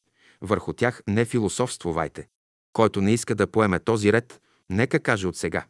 Върху 0.40 0.72
тях 0.72 1.02
не 1.08 1.24
философствувайте. 1.24 2.28
Който 2.72 3.00
не 3.00 3.12
иска 3.12 3.34
да 3.34 3.46
поеме 3.46 3.78
този 3.78 4.12
ред, 4.12 4.40
нека 4.70 5.00
каже 5.00 5.26
от 5.26 5.36
сега. 5.36 5.66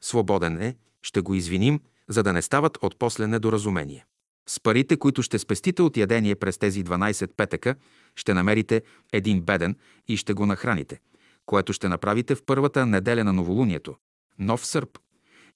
Свободен 0.00 0.62
е, 0.62 0.76
ще 1.02 1.20
го 1.20 1.34
извиним, 1.34 1.80
за 2.08 2.22
да 2.22 2.32
не 2.32 2.42
стават 2.42 2.78
от 2.82 2.98
после 2.98 3.26
недоразумение. 3.26 4.06
С 4.48 4.60
парите, 4.60 4.96
които 4.96 5.22
ще 5.22 5.38
спестите 5.38 5.82
от 5.82 5.96
ядение 5.96 6.34
през 6.34 6.58
тези 6.58 6.84
12 6.84 7.30
петъка, 7.36 7.74
ще 8.16 8.34
намерите 8.34 8.82
един 9.12 9.42
беден 9.42 9.76
и 10.08 10.16
ще 10.16 10.32
го 10.32 10.46
нахраните, 10.46 11.00
което 11.46 11.72
ще 11.72 11.88
направите 11.88 12.34
в 12.34 12.42
първата 12.44 12.86
неделя 12.86 13.24
на 13.24 13.32
новолунието 13.32 13.96
нов 14.38 14.66
сърп. 14.66 14.98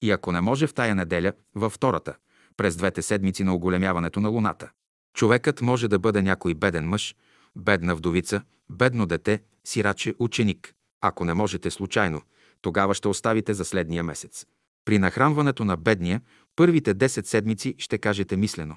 И 0.02 0.10
ако 0.10 0.32
не 0.32 0.40
може 0.40 0.66
в 0.66 0.74
тая 0.74 0.94
неделя, 0.94 1.32
във 1.54 1.72
втората, 1.72 2.14
през 2.56 2.76
двете 2.76 3.02
седмици 3.02 3.44
на 3.44 3.54
оголемяването 3.54 4.20
на 4.20 4.28
Луната. 4.28 4.70
Човекът 5.14 5.60
може 5.60 5.88
да 5.88 5.98
бъде 5.98 6.22
някой 6.22 6.54
беден 6.54 6.88
мъж, 6.88 7.14
бедна 7.56 7.94
вдовица, 7.94 8.42
бедно 8.70 9.06
дете, 9.06 9.42
сираче, 9.64 10.14
ученик. 10.18 10.74
Ако 11.00 11.24
не 11.24 11.34
можете 11.34 11.70
случайно, 11.70 12.22
тогава 12.60 12.94
ще 12.94 13.08
оставите 13.08 13.54
за 13.54 13.64
следния 13.64 14.02
месец. 14.02 14.46
При 14.84 14.98
нахранването 14.98 15.64
на 15.64 15.76
бедния, 15.76 16.20
първите 16.56 16.94
10 16.94 17.24
седмици 17.24 17.74
ще 17.78 17.98
кажете 17.98 18.36
мислено. 18.36 18.76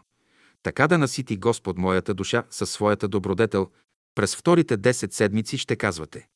Така 0.64 0.88
да 0.88 0.98
насити 0.98 1.38
Господ 1.38 1.78
моята 1.78 2.14
душа 2.14 2.44
със 2.50 2.72
своята 2.72 3.08
добродетел. 3.08 3.72
През 4.16 4.36
вторите 4.36 4.78
10 4.78 5.14
седмици 5.14 5.58
ще 5.58 5.76
казвате. 5.76 6.28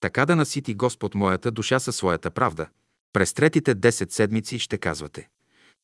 Така 0.00 0.26
да 0.26 0.36
насити 0.36 0.74
Господ 0.74 1.14
моята 1.14 1.50
душа 1.50 1.80
със 1.80 1.96
своята 1.96 2.30
правда. 2.30 2.66
През 3.12 3.34
третите 3.34 3.74
10 3.74 4.12
седмици 4.12 4.58
ще 4.58 4.78
казвате 4.78 5.28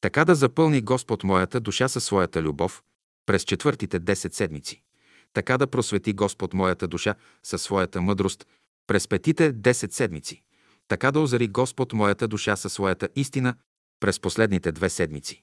така 0.00 0.24
да 0.24 0.34
запълни 0.34 0.80
Господ 0.80 1.24
моята 1.24 1.60
душа 1.60 1.88
със 1.88 2.04
своята 2.04 2.42
любов 2.42 2.82
през 3.26 3.42
четвъртите 3.42 4.00
10 4.00 4.32
седмици. 4.32 4.82
Така 5.32 5.58
да 5.58 5.66
просвети 5.66 6.12
Господ 6.12 6.54
моята 6.54 6.88
душа 6.88 7.14
със 7.42 7.62
своята 7.62 8.00
мъдрост 8.02 8.46
през 8.86 9.08
петите 9.08 9.54
10 9.54 9.92
седмици. 9.92 10.42
Така 10.90 11.10
да 11.10 11.20
озари 11.20 11.48
Господ 11.48 11.92
моята 11.92 12.28
душа 12.28 12.56
със 12.56 12.72
своята 12.72 13.08
истина 13.16 13.54
през 14.00 14.20
последните 14.20 14.72
две 14.72 14.90
седмици. 14.90 15.42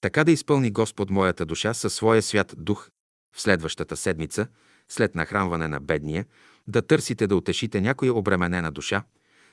Така 0.00 0.24
да 0.24 0.32
изпълни 0.32 0.70
Господ 0.70 1.10
моята 1.10 1.46
душа 1.46 1.74
със 1.74 1.94
своя 1.94 2.22
свят 2.22 2.54
дух 2.56 2.88
в 3.36 3.40
следващата 3.40 3.96
седмица, 3.96 4.46
след 4.88 5.14
нахранване 5.14 5.68
на 5.68 5.80
бедния, 5.80 6.24
да 6.66 6.82
търсите 6.82 7.26
да 7.26 7.36
утешите 7.36 7.80
някоя 7.80 8.14
обременена 8.14 8.72
душа, 8.72 9.04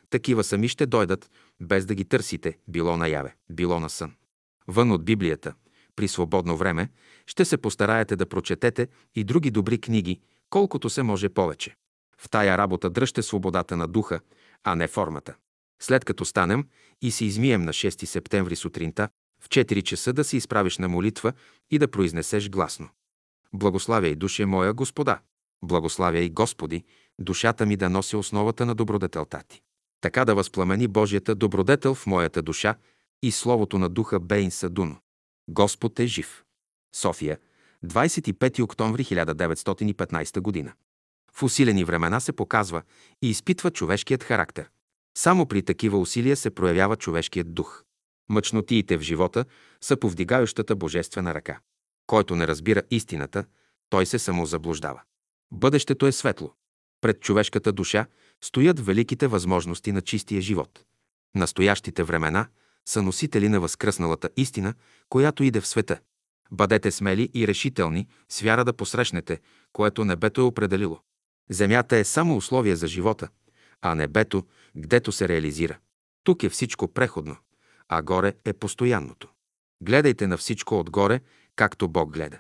такива 0.09 0.43
сами 0.43 0.68
ще 0.68 0.85
дойдат, 0.85 1.31
без 1.61 1.85
да 1.85 1.95
ги 1.95 2.05
търсите, 2.05 2.57
било 2.68 2.97
наяве, 2.97 3.35
било 3.49 3.80
на 3.80 3.89
сън. 3.89 4.13
Вън 4.68 4.91
от 4.91 5.05
Библията, 5.05 5.53
при 5.95 6.07
свободно 6.07 6.57
време, 6.57 6.89
ще 7.27 7.45
се 7.45 7.57
постараете 7.57 8.15
да 8.15 8.26
прочетете 8.26 8.88
и 9.15 9.23
други 9.23 9.51
добри 9.51 9.81
книги, 9.81 10.22
колкото 10.49 10.89
се 10.89 11.03
може 11.03 11.30
повече. 11.30 11.76
В 12.22 12.30
тая 12.30 12.57
работа 12.57 12.89
дръжте 12.89 13.22
свободата 13.22 13.77
на 13.77 13.88
духа, 13.88 14.19
а 14.64 14.76
не 14.76 14.88
формата. 14.88 15.35
След 15.81 16.06
като 16.06 16.26
станем 16.26 16.68
и 17.02 17.11
се 17.11 17.26
измием 17.26 17.61
на 17.64 17.73
6 17.73 18.06
септември 18.06 18.56
сутринта, 18.56 19.10
в 19.43 19.49
4 19.49 19.84
часа 19.84 20.14
да 20.14 20.23
се 20.23 20.38
изправиш 20.38 20.77
на 20.77 20.88
молитва 20.88 21.34
и 21.69 21.80
да 21.80 21.91
произнесеш 21.91 22.49
гласно. 22.49 22.89
Благославяй, 23.53 24.15
душе 24.15 24.45
моя 24.45 24.73
Господа! 24.73 25.19
Благославяй, 25.64 26.30
Господи, 26.30 26.84
душата 27.19 27.65
ми 27.65 27.76
да 27.76 27.89
носи 27.89 28.15
основата 28.15 28.65
на 28.65 28.76
добродетелта 28.76 29.41
ти. 29.48 29.61
Така 30.02 30.26
да 30.26 30.35
възпламени 30.35 30.88
Божията 30.88 31.35
добродетел 31.35 31.95
в 31.95 32.07
моята 32.07 32.41
душа 32.41 32.76
и 33.23 33.31
Словото 33.31 33.80
на 33.80 33.89
Духа 33.89 34.19
Бейн 34.19 34.52
Садуно. 34.52 34.98
Господ 35.48 35.99
е 35.99 36.07
жив. 36.07 36.43
София, 36.95 37.38
25 37.85 38.64
октомври 38.64 39.03
1915 39.03 40.39
година. 40.39 40.73
В 41.33 41.43
усилени 41.43 41.83
времена 41.83 42.19
се 42.19 42.31
показва 42.31 42.81
и 43.21 43.29
изпитва 43.29 43.71
човешкият 43.71 44.23
характер. 44.23 44.69
Само 45.17 45.45
при 45.45 45.61
такива 45.61 45.97
усилия 45.97 46.35
се 46.35 46.49
проявява 46.49 46.95
човешкият 46.95 47.53
дух. 47.53 47.83
Мъчнотиите 48.29 48.97
в 48.97 49.01
живота 49.01 49.45
са 49.81 49.97
повдигающата 49.97 50.75
божествена 50.75 51.33
ръка. 51.33 51.59
Който 52.07 52.35
не 52.35 52.47
разбира 52.47 52.81
истината, 52.91 53.45
той 53.89 54.05
се 54.05 54.19
самозаблуждава. 54.19 55.01
Бъдещето 55.51 56.07
е 56.07 56.11
светло. 56.11 56.53
Пред 57.01 57.21
човешката 57.21 57.71
душа 57.71 58.05
стоят 58.43 58.85
великите 58.85 59.27
възможности 59.27 59.91
на 59.91 60.01
чистия 60.01 60.41
живот. 60.41 60.85
Настоящите 61.35 62.03
времена 62.03 62.47
са 62.85 63.01
носители 63.01 63.49
на 63.49 63.59
възкръсналата 63.59 64.29
истина, 64.37 64.73
която 65.09 65.43
иде 65.43 65.61
в 65.61 65.67
света. 65.67 65.99
Бъдете 66.51 66.91
смели 66.91 67.29
и 67.33 67.47
решителни, 67.47 68.07
с 68.29 68.41
вяра 68.41 68.65
да 68.65 68.73
посрещнете, 68.73 69.39
което 69.73 70.05
небето 70.05 70.41
е 70.41 70.43
определило. 70.43 70.99
Земята 71.51 71.97
е 71.97 72.03
само 72.03 72.37
условие 72.37 72.75
за 72.75 72.87
живота, 72.87 73.29
а 73.81 73.95
небето, 73.95 74.43
гдето 74.77 75.11
се 75.11 75.27
реализира. 75.27 75.77
Тук 76.23 76.43
е 76.43 76.49
всичко 76.49 76.87
преходно, 76.87 77.37
а 77.89 78.01
горе 78.01 78.33
е 78.45 78.53
постоянното. 78.53 79.29
Гледайте 79.83 80.27
на 80.27 80.37
всичко 80.37 80.79
отгоре, 80.79 81.21
както 81.55 81.87
Бог 81.87 82.13
гледа. 82.13 82.39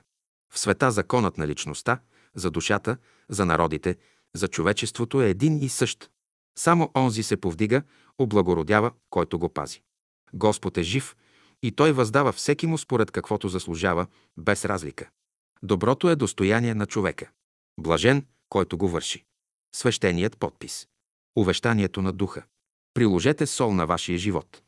В 0.53 0.59
света 0.59 0.91
законът 0.91 1.37
на 1.37 1.47
личността, 1.47 1.99
за 2.35 2.51
душата, 2.51 2.97
за 3.29 3.45
народите, 3.45 3.97
за 4.35 4.47
човечеството 4.47 5.21
е 5.21 5.29
един 5.29 5.57
и 5.57 5.69
същ. 5.69 6.09
Само 6.57 6.91
онзи 6.95 7.23
се 7.23 7.37
повдига, 7.37 7.81
облагородява, 8.17 8.91
който 9.09 9.39
го 9.39 9.49
пази. 9.49 9.81
Господ 10.33 10.77
е 10.77 10.83
жив 10.83 11.15
и 11.63 11.71
Той 11.71 11.91
въздава 11.91 12.31
всеки 12.31 12.67
му 12.67 12.77
според 12.77 13.11
каквото 13.11 13.49
заслужава, 13.49 14.07
без 14.37 14.65
разлика. 14.65 15.09
Доброто 15.63 16.09
е 16.09 16.15
достояние 16.15 16.73
на 16.73 16.85
човека. 16.85 17.29
Блажен, 17.79 18.25
който 18.51 18.77
го 18.77 18.89
върши. 18.89 19.25
Свещеният 19.75 20.37
подпис. 20.37 20.87
Увещанието 21.35 22.01
на 22.01 22.11
духа. 22.11 22.43
Приложете 22.93 23.45
сол 23.47 23.73
на 23.73 23.85
вашия 23.85 24.17
живот. 24.17 24.61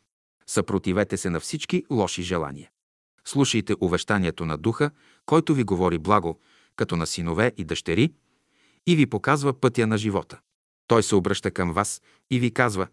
Съпротивете 0.47 1.17
се 1.17 1.29
на 1.29 1.39
всички 1.39 1.83
лоши 1.91 2.23
желания. 2.23 2.69
Слушайте 3.25 3.75
увещанието 3.81 4.45
на 4.45 4.57
духа, 4.57 4.91
който 5.25 5.53
ви 5.53 5.63
говори 5.63 5.97
благо, 5.97 6.39
като 6.75 6.95
на 6.95 7.07
синове 7.07 7.51
и 7.57 7.63
дъщери, 7.63 8.13
и 8.87 8.95
ви 8.95 9.05
показва 9.05 9.59
пътя 9.59 9.87
на 9.87 9.97
живота. 9.97 10.39
Той 10.87 11.03
се 11.03 11.15
обръща 11.15 11.51
към 11.51 11.73
вас 11.73 12.01
и 12.31 12.39
ви 12.39 12.51
казва, 12.51 12.87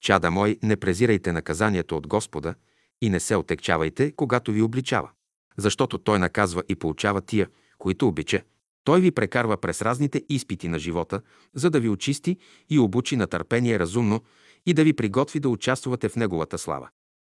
Чада 0.00 0.30
мой, 0.30 0.58
не 0.62 0.76
презирайте 0.76 1.32
наказанието 1.32 1.96
от 1.96 2.06
Господа 2.06 2.54
и 3.02 3.10
не 3.10 3.20
се 3.20 3.36
отекчавайте, 3.36 4.12
когато 4.12 4.52
ви 4.52 4.62
обличава. 4.62 5.10
Защото 5.56 5.98
Той 5.98 6.18
наказва 6.18 6.62
и 6.68 6.76
получава 6.76 7.20
тия, 7.20 7.48
които 7.78 8.08
обича. 8.08 8.42
Той 8.84 9.00
ви 9.00 9.10
прекарва 9.10 9.56
през 9.56 9.82
разните 9.82 10.22
изпити 10.28 10.68
на 10.68 10.78
живота, 10.78 11.20
за 11.54 11.70
да 11.70 11.80
ви 11.80 11.88
очисти 11.88 12.36
и 12.70 12.78
обучи 12.78 13.16
на 13.16 13.26
търпение 13.26 13.78
разумно 13.78 14.22
и 14.66 14.74
да 14.74 14.84
ви 14.84 14.92
приготви 14.92 15.40
да 15.40 15.48
участвате 15.48 16.08
в 16.08 16.16
Неговата 16.16 16.58
слава. 16.58 16.88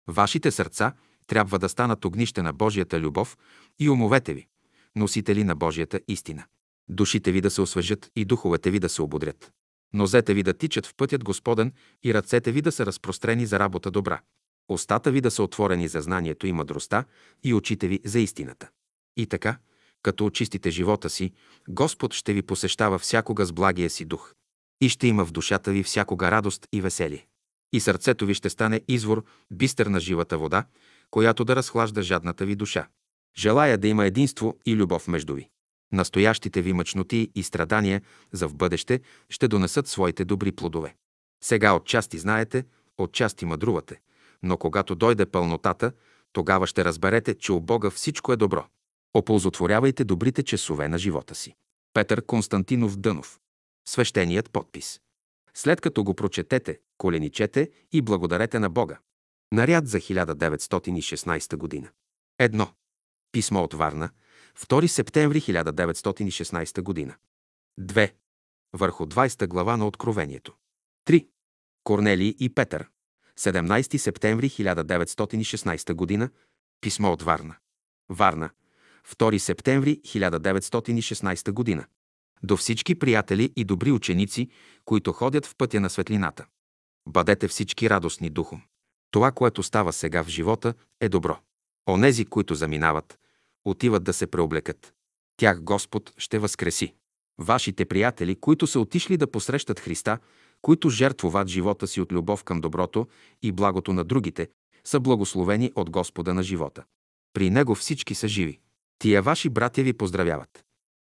Вашите 0.09 0.51
сърца 0.51 0.93
трябва 1.27 1.59
да 1.59 1.69
станат 1.69 2.05
огнище 2.05 2.43
на 2.43 2.53
Божията 2.53 3.01
любов 3.01 3.39
и 3.79 3.91
умовете 3.91 4.35
ви, 4.35 4.47
носители 4.97 5.45
на 5.45 5.55
Божията 5.55 6.01
истина. 6.09 6.45
Душите 6.89 7.33
ви 7.33 7.41
да 7.41 7.51
се 7.51 7.61
освежат 7.61 8.11
и 8.17 8.25
духовете 8.25 8.71
ви 8.71 8.79
да 8.79 8.89
се 8.89 9.03
ободрят. 9.03 9.53
Нозете 9.93 10.35
ви 10.35 10.43
да 10.43 10.55
тичат 10.55 10.87
в 10.87 10.95
пътят 10.95 11.25
Господен 11.25 11.73
и 12.05 12.15
ръцете 12.15 12.53
ви 12.53 12.63
да 12.63 12.73
са 12.73 12.87
разпрострени 12.87 13.47
за 13.47 13.59
работа 13.59 13.91
добра. 13.91 14.21
Остата 14.69 15.11
ви 15.11 15.21
да 15.21 15.31
са 15.31 15.43
отворени 15.43 15.89
за 15.89 16.01
знанието 16.01 16.47
и 16.47 16.53
мъдростта 16.53 17.05
и 17.45 17.55
очите 17.55 17.89
ви 17.89 18.01
за 18.05 18.21
истината. 18.21 18.69
И 19.17 19.27
така, 19.27 19.59
като 20.05 20.27
очистите 20.27 20.71
живота 20.71 21.11
си, 21.11 21.33
Господ 21.69 22.15
ще 22.15 22.33
ви 22.33 22.43
посещава 22.43 22.99
всякога 22.99 23.45
с 23.45 23.53
благия 23.53 23.91
си 23.91 24.05
дух. 24.05 24.35
И 24.81 24.89
ще 24.89 25.07
има 25.07 25.25
в 25.25 25.33
душата 25.33 25.73
ви 25.73 25.83
всякога 25.83 26.31
радост 26.31 26.67
и 26.73 26.81
веселие. 26.81 27.27
И 27.73 27.81
сърцето 27.81 28.27
ви 28.27 28.35
ще 28.35 28.51
стане 28.51 28.81
извор, 28.89 29.25
бистър 29.51 29.87
на 29.87 30.01
живата 30.01 30.39
вода, 30.39 30.65
която 31.11 31.45
да 31.45 31.57
разхлажда 31.57 32.03
жадната 32.03 32.47
ви 32.47 32.57
душа. 32.57 32.89
Желая 33.39 33.79
да 33.79 33.89
има 33.89 34.07
единство 34.07 34.59
и 34.67 34.77
любов 34.77 35.09
между 35.09 35.35
ви. 35.35 35.49
Настоящите 35.93 36.63
ви 36.63 36.73
мъчноти 36.73 37.31
и 37.35 37.43
страдания 37.43 38.03
за 38.33 38.49
в 38.49 38.55
бъдеще 38.55 39.01
ще 39.31 39.49
донесат 39.49 39.89
своите 39.89 40.25
добри 40.25 40.53
плодове. 40.53 40.95
Сега 41.45 41.75
отчасти 41.75 42.19
знаете, 42.19 42.65
отчасти 42.99 43.45
мъдрувате, 43.45 44.01
но 44.43 44.57
когато 44.57 44.95
дойде 44.95 45.27
пълнотата, 45.27 45.93
тогава 46.33 46.67
ще 46.67 46.85
разберете, 46.85 47.35
че 47.35 47.53
у 47.53 47.61
Бога 47.61 47.91
всичко 47.91 48.33
е 48.33 48.37
добро. 48.37 48.67
Оползотворявайте 49.15 50.05
добрите 50.05 50.43
часове 50.43 50.89
на 50.89 50.99
живота 50.99 51.35
си. 51.35 51.55
Петър 51.95 52.27
Константинов 52.27 52.97
Дънов. 52.97 53.41
Свещеният 53.89 54.51
подпис. 54.51 55.01
След 55.55 55.81
като 55.81 56.05
го 56.05 56.15
прочетете, 56.15 56.81
коленичете 56.99 57.71
и 57.93 58.03
благодарете 58.03 58.59
на 58.59 58.71
Бога. 58.71 58.99
Наряд 59.53 59.89
за 59.89 59.99
1916 59.99 61.57
година. 61.57 61.89
Едно. 62.39 62.69
Писмо 63.33 63.63
от 63.63 63.75
Варна, 63.75 64.11
2 64.59 64.87
септември 64.87 65.41
1916 65.41 66.83
година. 66.83 67.15
2. 67.81 68.13
Върху 68.73 69.07
20 69.07 69.47
глава 69.47 69.77
на 69.77 69.87
Откровението. 69.87 70.55
3. 71.09 71.29
Корнелий 71.85 72.35
и 72.39 72.55
Петър. 72.55 72.89
17 73.39 73.97
септември 73.97 74.51
1916 74.51 75.95
година. 75.95 76.31
Писмо 76.81 77.13
от 77.13 77.23
Варна. 77.23 77.57
Варна. 78.09 78.51
2 79.09 79.39
септември 79.39 80.01
1916 80.03 81.53
година. 81.53 81.85
До 82.43 82.57
всички 82.57 82.95
приятели 82.95 83.53
и 83.57 83.65
добри 83.65 83.93
ученици, 83.93 84.49
които 84.85 85.13
ходят 85.13 85.47
в 85.47 85.55
пътя 85.59 85.81
на 85.81 85.91
светлината. 85.91 86.47
Бъдете 87.09 87.49
всички 87.49 87.91
радостни 87.91 88.31
духом. 88.31 88.63
Това, 89.11 89.33
което 89.33 89.63
става 89.63 89.93
сега 89.93 90.25
в 90.25 90.29
живота, 90.29 90.75
е 91.01 91.09
добро. 91.09 91.39
Онези, 91.89 92.25
които 92.25 92.55
заминават, 92.55 93.19
отиват 93.65 94.05
да 94.05 94.13
се 94.13 94.27
преоблекат. 94.27 94.95
Тях 95.37 95.63
Господ 95.63 96.13
ще 96.19 96.39
възкреси. 96.39 96.95
Вашите 97.39 97.85
приятели, 97.85 98.35
които 98.35 98.67
са 98.67 98.81
отишли 98.81 99.17
да 99.17 99.31
посрещат 99.31 99.81
Христа, 99.81 100.19
които 100.63 100.91
жертвуват 100.91 101.49
живота 101.49 101.87
си 101.87 102.01
от 102.01 102.13
любов 102.13 102.45
към 102.45 102.61
доброто 102.61 103.07
и 103.43 103.53
благото 103.53 103.93
на 103.93 104.05
другите, 104.05 104.49
са 104.85 105.01
благословени 105.01 105.73
от 105.75 105.91
Господа 105.91 106.35
на 106.35 106.43
живота. 106.43 106.85
При 107.33 107.51
Него 107.51 107.75
всички 107.75 108.15
са 108.15 108.29
живи. 108.29 108.61
Тия 108.99 109.23
ваши 109.23 109.49
братя 109.49 109.83
ви 109.83 109.93
поздравяват. 109.93 110.65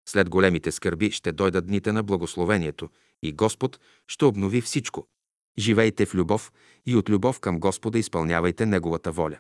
След 0.09 0.29
големите 0.29 0.73
скърби 0.73 1.11
ще 1.11 1.33
дойдат 1.33 1.67
дните 1.67 1.93
на 1.93 2.03
благословението 2.03 2.89
и 3.23 3.33
Господ 3.33 3.81
ще 4.09 4.25
обнови 4.25 4.61
всичко. 4.61 5.07
Живейте 5.59 6.07
в 6.07 6.15
любов 6.15 6.53
и 6.87 6.97
от 6.97 7.11
любов 7.11 7.41
към 7.41 7.61
Господа 7.61 7.99
изпълнявайте 7.99 8.67
Неговата 8.67 9.13
воля. 9.13 9.39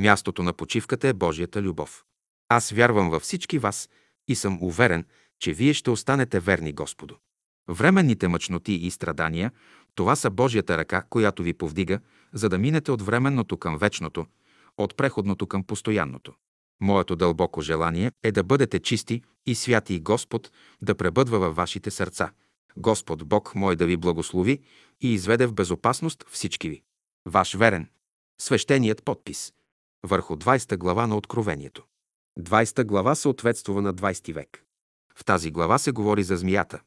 Мястото 0.00 0.42
на 0.42 0.52
почивката 0.52 1.08
е 1.08 1.12
Божията 1.12 1.62
любов. 1.62 2.04
Аз 2.48 2.70
вярвам 2.70 3.10
във 3.10 3.22
всички 3.22 3.58
вас 3.58 3.88
и 4.28 4.34
съм 4.34 4.58
уверен, 4.62 5.04
че 5.38 5.52
вие 5.52 5.74
ще 5.74 5.90
останете 5.90 6.40
верни 6.40 6.72
Господу. 6.72 7.14
Временните 7.68 8.28
мъчноти 8.28 8.72
и 8.72 8.90
страдания– 8.90 9.52
това 9.94 10.16
са 10.16 10.30
Божията 10.30 10.78
ръка, 10.78 11.02
която 11.10 11.42
ви 11.42 11.54
повдига, 11.54 12.00
за 12.32 12.48
да 12.48 12.58
минете 12.58 12.92
от 12.92 13.02
временното 13.02 13.56
към 13.56 13.78
вечното, 13.78 14.26
от 14.76 14.96
преходното 14.96 15.46
към 15.46 15.64
постоянното. 15.64 16.34
Моето 16.80 17.16
дълбоко 17.16 17.60
желание 17.60 18.12
е 18.22 18.32
да 18.32 18.44
бъдете 18.44 18.80
чисти 18.80 19.22
и 19.46 19.54
святи 19.54 19.94
и 19.94 20.00
Господ 20.00 20.50
да 20.82 20.94
пребъдва 20.94 21.38
във 21.38 21.56
вашите 21.56 21.90
сърца, 21.90 22.30
Господ 22.76 23.28
Бог 23.28 23.54
мой 23.54 23.76
да 23.76 23.86
ви 23.86 23.96
благослови 23.96 24.58
и 25.00 25.12
изведе 25.12 25.46
в 25.46 25.54
безопасност 25.54 26.24
всички 26.28 26.68
ви. 26.68 26.82
Ваш 27.26 27.54
верен. 27.54 27.88
Свещеният 28.40 29.04
подпис. 29.04 29.52
Върху 30.06 30.36
20 30.36 30.76
глава 30.76 31.06
на 31.06 31.16
Откровението. 31.16 31.84
20 32.40 32.84
глава 32.84 33.14
съответствува 33.14 33.82
на 33.82 33.94
20 33.94 34.32
век. 34.32 34.64
В 35.16 35.24
тази 35.24 35.50
глава 35.50 35.78
се 35.78 35.92
говори 35.92 36.22
за 36.22 36.36
змията, 36.36 36.80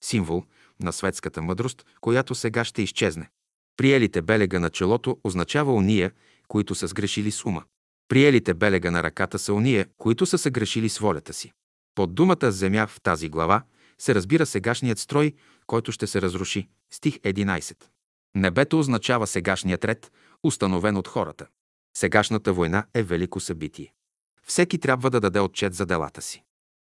символ 0.00 0.44
на 0.80 0.92
светската 0.92 1.42
мъдрост, 1.42 1.86
която 2.00 2.34
сега 2.34 2.64
ще 2.64 2.82
изчезне. 2.82 3.30
Приелите 3.76 4.22
белега 4.22 4.58
на 4.58 4.70
челото 4.70 5.20
означава 5.24 5.74
уния, 5.74 6.12
които 6.48 6.74
са 6.74 6.86
сгрешили 6.86 7.30
с 7.30 7.44
ума. 7.44 7.64
Приелите 8.12 8.54
белега 8.54 8.90
на 8.90 9.02
ръката 9.02 9.38
са 9.38 9.54
уния, 9.54 9.86
които 9.98 10.26
са 10.26 10.38
съгрешили 10.38 10.88
с 10.88 10.98
волята 10.98 11.32
си. 11.32 11.52
Под 11.94 12.14
думата 12.14 12.50
земя 12.50 12.86
в 12.86 13.00
тази 13.02 13.28
глава 13.28 13.62
се 13.98 14.14
разбира 14.14 14.46
сегашният 14.46 14.98
строй, 14.98 15.32
който 15.66 15.92
ще 15.92 16.06
се 16.06 16.22
разруши. 16.22 16.68
Стих 16.90 17.18
11. 17.18 17.76
Небето 18.34 18.78
означава 18.78 19.26
сегашният 19.26 19.84
ред, 19.84 20.12
установен 20.42 20.96
от 20.96 21.08
хората. 21.08 21.46
Сегашната 21.96 22.52
война 22.52 22.84
е 22.94 23.02
велико 23.02 23.40
събитие. 23.40 23.92
Всеки 24.46 24.78
трябва 24.78 25.10
да 25.10 25.20
даде 25.20 25.40
отчет 25.40 25.74
за 25.74 25.86
делата 25.86 26.22
си. 26.22 26.42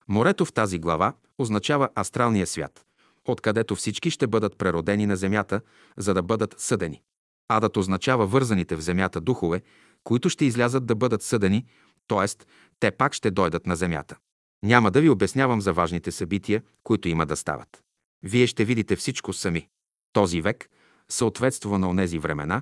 Морето 0.07 0.45
в 0.45 0.53
тази 0.53 0.79
глава 0.79 1.13
означава 1.37 1.89
астралния 1.95 2.47
свят, 2.47 2.85
откъдето 3.25 3.75
всички 3.75 4.09
ще 4.09 4.27
бъдат 4.27 4.57
преродени 4.57 5.05
на 5.05 5.15
земята, 5.15 5.61
за 5.97 6.13
да 6.13 6.23
бъдат 6.23 6.55
съдени. 6.57 7.01
Адът 7.49 7.77
означава 7.77 8.27
вързаните 8.27 8.75
в 8.75 8.81
земята 8.81 9.21
духове, 9.21 9.61
които 10.07 10.29
ще 10.29 10.45
излязат 10.45 10.85
да 10.85 10.95
бъдат 10.95 11.21
съдени, 11.21 11.65
т.е. 12.07 12.45
те 12.79 12.91
пак 12.91 13.13
ще 13.13 13.31
дойдат 13.31 13.67
на 13.67 13.75
земята. 13.75 14.17
Няма 14.63 14.91
да 14.91 15.01
ви 15.01 15.09
обяснявам 15.09 15.61
за 15.61 15.73
важните 15.73 16.11
събития, 16.11 16.63
които 16.84 17.09
има 17.09 17.25
да 17.25 17.35
стават. 17.35 17.84
Вие 18.23 18.47
ще 18.47 18.65
видите 18.65 18.95
всичко 18.95 19.34
сами. 19.34 19.67
Този 20.13 20.41
век 20.41 20.69
съответства 21.09 21.79
на 21.79 21.89
онези 21.89 22.19
времена, 22.19 22.61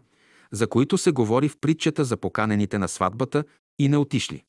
за 0.51 0.67
които 0.67 0.97
се 0.97 1.11
говори 1.11 1.49
в 1.49 1.57
притчата 1.61 2.05
за 2.05 2.17
поканените 2.17 2.77
на 2.77 2.88
сватбата 2.88 3.43
и 3.80 3.89
не 3.89 3.97
отишли. 3.97 4.43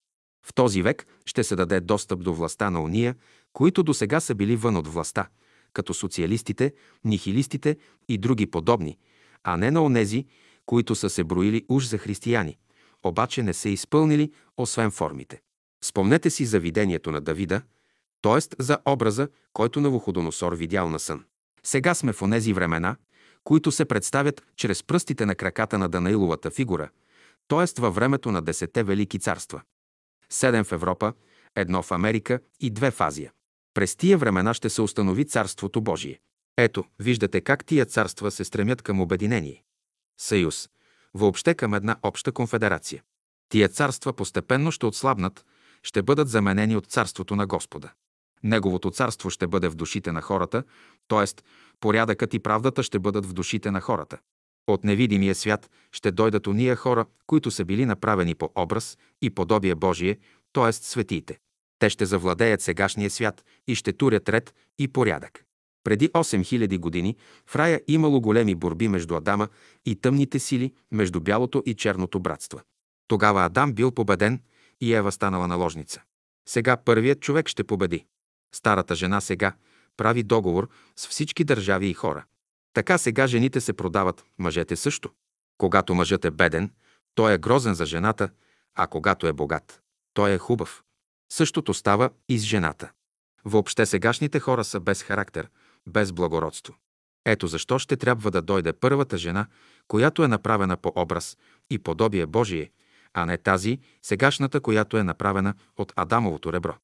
В 0.47 0.55
този 0.55 0.83
век 0.83 1.07
ще 1.27 1.45
се 1.45 1.57
даде 1.57 1.81
достъп 1.81 2.23
до 2.23 2.35
властта 2.35 2.71
на 2.71 2.83
уния, 2.83 3.15
които 3.53 3.83
до 3.83 3.95
сега 3.95 4.21
са 4.21 4.35
били 4.35 4.57
вън 4.57 4.77
от 4.77 4.89
властта, 4.89 5.29
като 5.73 5.95
социалистите, 5.95 6.75
нихилистите 7.05 7.77
и 8.09 8.19
други 8.19 8.47
подобни, 8.47 8.99
а 9.45 9.57
не 9.57 9.71
на 9.71 9.85
онези, 9.85 10.27
които 10.67 10.95
са 10.95 11.11
се 11.11 11.25
броили 11.25 11.65
уж 11.69 11.87
за 11.87 11.99
християни, 11.99 12.59
обаче 13.09 13.43
не 13.43 13.55
са 13.55 13.69
изпълнили, 13.69 14.33
освен 14.57 14.91
формите. 14.91 15.41
Спомнете 15.85 16.31
си 16.31 16.47
за 16.47 16.61
видението 16.61 17.11
на 17.11 17.21
Давида, 17.21 17.63
т.е. 18.23 18.63
за 18.63 18.79
образа, 18.85 19.29
който 19.53 19.81
Навуходоносор 19.81 20.53
видял 20.53 20.89
на 20.89 20.99
сън. 20.99 21.25
Сега 21.63 21.95
сме 21.95 22.13
в 22.13 22.23
онези 22.23 22.53
времена, 22.53 22.97
които 23.45 23.73
се 23.73 23.85
представят 23.85 24.47
чрез 24.57 24.83
пръстите 24.83 25.27
на 25.27 25.35
краката 25.35 25.79
на 25.79 25.89
Данаиловата 25.89 26.51
фигура, 26.51 26.89
т.е. 27.49 27.81
във 27.81 27.95
времето 27.95 28.33
на 28.33 28.43
десете 28.43 28.83
велики 28.83 29.19
царства. 29.19 29.63
Седем 30.31 30.65
в 30.65 30.73
Европа, 30.73 31.13
едно 31.57 31.83
в 31.83 31.93
Америка 31.93 32.41
и 32.61 32.71
две 32.71 32.91
в 32.91 33.01
Азия. 33.01 33.33
През 33.75 33.97
тия 33.97 34.19
времена 34.19 34.55
ще 34.55 34.71
се 34.71 34.83
установи 34.83 35.25
Царството 35.25 35.81
Божие. 35.81 36.21
Ето, 36.57 36.85
виждате 36.99 37.41
как 37.41 37.65
тия 37.65 37.87
царства 37.87 38.31
се 38.31 38.45
стремят 38.45 38.83
към 38.83 39.01
обединение. 39.01 39.63
Съюз. 40.21 40.69
Въобще 41.17 41.55
към 41.55 41.75
една 41.75 41.97
обща 42.03 42.33
конфедерация. 42.33 43.03
Тия 43.49 43.69
царства 43.69 44.13
постепенно 44.13 44.73
ще 44.73 44.87
отслабнат, 44.87 45.45
ще 45.83 46.03
бъдат 46.03 46.29
заменени 46.29 46.77
от 46.77 46.87
царството 46.87 47.37
на 47.37 47.47
Господа. 47.47 47.93
Неговото 48.43 48.91
царство 48.91 49.31
ще 49.31 49.47
бъде 49.47 49.69
в 49.69 49.75
душите 49.75 50.13
на 50.13 50.23
хората, 50.23 50.65
т.е. 51.09 51.43
порядъкът 51.81 52.35
и 52.35 52.39
правдата 52.39 52.83
ще 52.83 52.99
бъдат 52.99 53.27
в 53.27 53.33
душите 53.33 53.71
на 53.71 53.81
хората. 53.81 54.19
От 54.67 54.85
невидимия 54.85 55.35
свят 55.35 55.71
ще 55.93 56.11
дойдат 56.11 56.47
уния 56.47 56.77
хора, 56.77 57.07
които 57.27 57.51
са 57.51 57.65
били 57.65 57.87
направени 57.87 58.35
по 58.35 58.51
образ 58.55 58.99
и 59.23 59.31
подобие 59.31 59.75
Божие, 59.75 60.19
т.е. 60.53 60.73
светиите. 60.73 61.39
Те 61.79 61.91
ще 61.91 62.07
завладеят 62.07 62.61
сегашния 62.61 63.11
свят 63.11 63.45
и 63.67 63.75
ще 63.75 63.93
турят 63.93 64.29
ред 64.29 64.55
и 64.79 64.89
порядък. 64.89 65.46
Преди 65.87 66.09
8000 66.09 66.79
години 66.79 67.17
в 67.47 67.57
рая 67.57 67.81
имало 67.89 68.21
големи 68.21 68.55
борби 68.55 68.89
между 68.89 69.15
Адама 69.15 69.49
и 69.85 69.97
тъмните 69.97 70.39
сили, 70.39 70.75
между 70.93 71.21
бялото 71.21 71.63
и 71.67 71.75
черното 71.75 72.21
братство. 72.21 72.61
Тогава 73.09 73.45
Адам 73.45 73.73
бил 73.73 73.91
победен 73.91 74.41
и 74.81 74.95
Ева 74.95 75.13
станала 75.13 75.49
наложница. 75.49 76.03
Сега 76.49 76.77
първият 76.77 77.21
човек 77.21 77.49
ще 77.49 77.65
победи. 77.65 78.07
Старата 78.55 78.95
жена 78.95 79.21
сега 79.21 79.53
прави 79.97 80.23
договор 80.23 80.69
с 80.97 81.09
всички 81.09 81.45
държави 81.45 81.87
и 81.87 81.95
хора. 81.95 82.25
Така 82.73 82.99
сега 82.99 83.27
жените 83.27 83.61
се 83.61 83.73
продават, 83.73 84.25
мъжете 84.39 84.77
също. 84.77 85.11
Когато 85.59 85.95
мъжът 85.95 86.25
е 86.25 86.31
беден, 86.31 86.71
той 87.15 87.35
е 87.35 87.39
грозен 87.39 87.75
за 87.75 87.87
жената, 87.87 88.29
а 88.75 88.87
когато 88.87 89.27
е 89.27 89.33
богат, 89.33 89.81
той 90.15 90.33
е 90.33 90.39
хубав. 90.39 90.83
Същото 91.33 91.75
става 91.75 92.11
и 92.29 92.39
с 92.39 92.43
жената. 92.43 92.91
Въобще 93.45 93.87
сегашните 93.87 94.41
хора 94.41 94.65
са 94.65 94.81
без 94.81 95.03
характер, 95.03 95.49
без 95.89 96.13
благородство. 96.13 96.75
Ето 97.25 97.47
защо 97.47 97.79
ще 97.79 97.97
трябва 97.97 98.31
да 98.31 98.43
дойде 98.43 98.73
първата 98.73 99.19
жена, 99.19 99.47
която 99.89 100.25
е 100.25 100.29
направена 100.29 100.77
по 100.77 100.93
образ 100.97 101.39
и 101.71 101.79
подобие 101.79 102.27
Божие, 102.27 102.71
а 103.15 103.27
не 103.27 103.39
тази, 103.39 103.79
сегашната, 104.03 104.61
която 104.61 104.97
е 104.97 105.03
направена 105.03 105.55
от 105.77 105.93
Адамовото 105.97 106.53
ребро. 106.53 106.75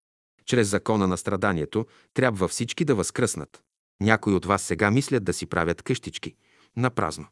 Чрез 0.47 0.69
закона 0.69 1.07
на 1.07 1.17
страданието 1.17 1.87
трябва 2.15 2.49
всички 2.49 2.85
да 2.85 2.95
възкръснат. 2.95 3.63
Някои 4.01 4.35
от 4.35 4.47
вас 4.47 4.63
сега 4.63 4.91
мислят 4.91 5.25
да 5.25 5.33
си 5.33 5.47
правят 5.47 5.83
къщички. 5.83 6.35
На 6.77 6.91
празно. 6.91 7.27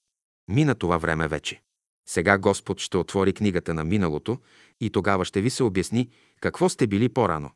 Мина 0.49 0.75
това 0.75 0.99
време 0.99 1.29
вече. 1.29 1.63
Сега 2.09 2.39
Господ 2.39 2.81
ще 2.81 2.97
отвори 2.97 3.33
книгата 3.33 3.75
на 3.75 3.85
миналото 3.85 4.39
и 4.81 4.91
тогава 4.91 5.25
ще 5.25 5.41
ви 5.41 5.51
се 5.51 5.63
обясни 5.63 6.11
какво 6.41 6.69
сте 6.69 6.87
били 6.87 7.09
по-рано. 7.09 7.51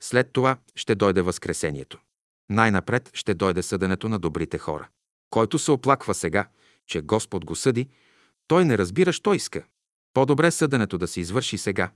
След 0.00 0.32
това 0.32 0.56
ще 0.74 0.94
дойде 0.94 1.22
Възкресението. 1.22 1.98
Най-напред 2.50 3.10
ще 3.14 3.34
дойде 3.34 3.62
съденето 3.62 4.08
на 4.08 4.18
добрите 4.18 4.58
хора. 4.58 4.88
Който 5.30 5.58
се 5.58 5.70
оплаква 5.70 6.14
сега, 6.14 6.48
че 6.86 7.00
Господ 7.00 7.44
го 7.44 7.56
съди, 7.56 7.88
той 8.48 8.64
не 8.64 8.78
разбира, 8.78 9.12
що 9.12 9.34
иска. 9.34 9.64
По-добре 10.14 10.50
съденето 10.50 10.98
да 10.98 11.08
се 11.08 11.20
извърши 11.20 11.58
сега, 11.58 11.90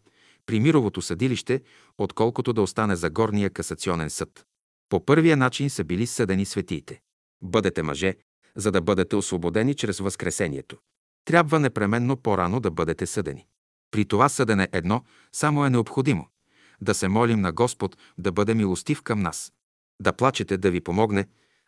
при 0.47 0.60
мировото 0.60 1.02
съдилище, 1.02 1.62
отколкото 1.98 2.52
да 2.52 2.62
остане 2.62 2.97
за 2.97 3.10
горния 3.10 3.51
касационен 3.51 4.10
съд. 4.10 4.47
По 4.89 5.05
първия 5.05 5.36
начин 5.36 5.70
са 5.70 5.85
били 5.85 6.06
съдени 6.06 6.44
светиите. 6.44 7.01
Бъдете 7.43 7.82
мъже, 7.82 8.14
за 8.56 8.70
да 8.72 8.81
бъдете 8.81 9.16
освободени 9.16 9.74
чрез 9.74 9.98
Възкресението. 9.98 10.76
Трябва 11.24 11.60
непременно 11.60 12.16
по-рано 12.16 12.60
да 12.60 12.70
бъдете 12.70 13.06
съдени. 13.06 13.47
При 13.90 14.05
това 14.05 14.28
съдене 14.28 14.68
едно 14.72 15.05
само 15.32 15.66
е 15.66 15.70
необходимо– 15.70 16.28
да 16.81 16.94
се 16.94 17.09
молим 17.09 17.40
на 17.40 17.52
Господ 17.52 17.97
да 18.18 18.32
бъде 18.32 18.55
милостив 18.55 19.02
към 19.02 19.20
нас. 19.20 19.52
Да 20.00 20.12
плачете 20.12 20.56
да 20.56 20.70
ви 20.70 20.80
помогне, 20.80 21.26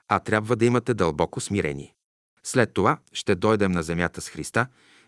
а 0.09 0.19
трябва 0.19 0.57
да 0.57 0.65
имате 0.65 0.95
дълбоко 0.95 1.41
смирение. 1.41 1.95
След 2.43 2.75
това 2.75 2.99
ще 3.13 3.35
дойдем 3.35 3.73
на 3.73 3.83
земята 3.83 4.21
с 4.21 4.29
Христа 4.29 4.67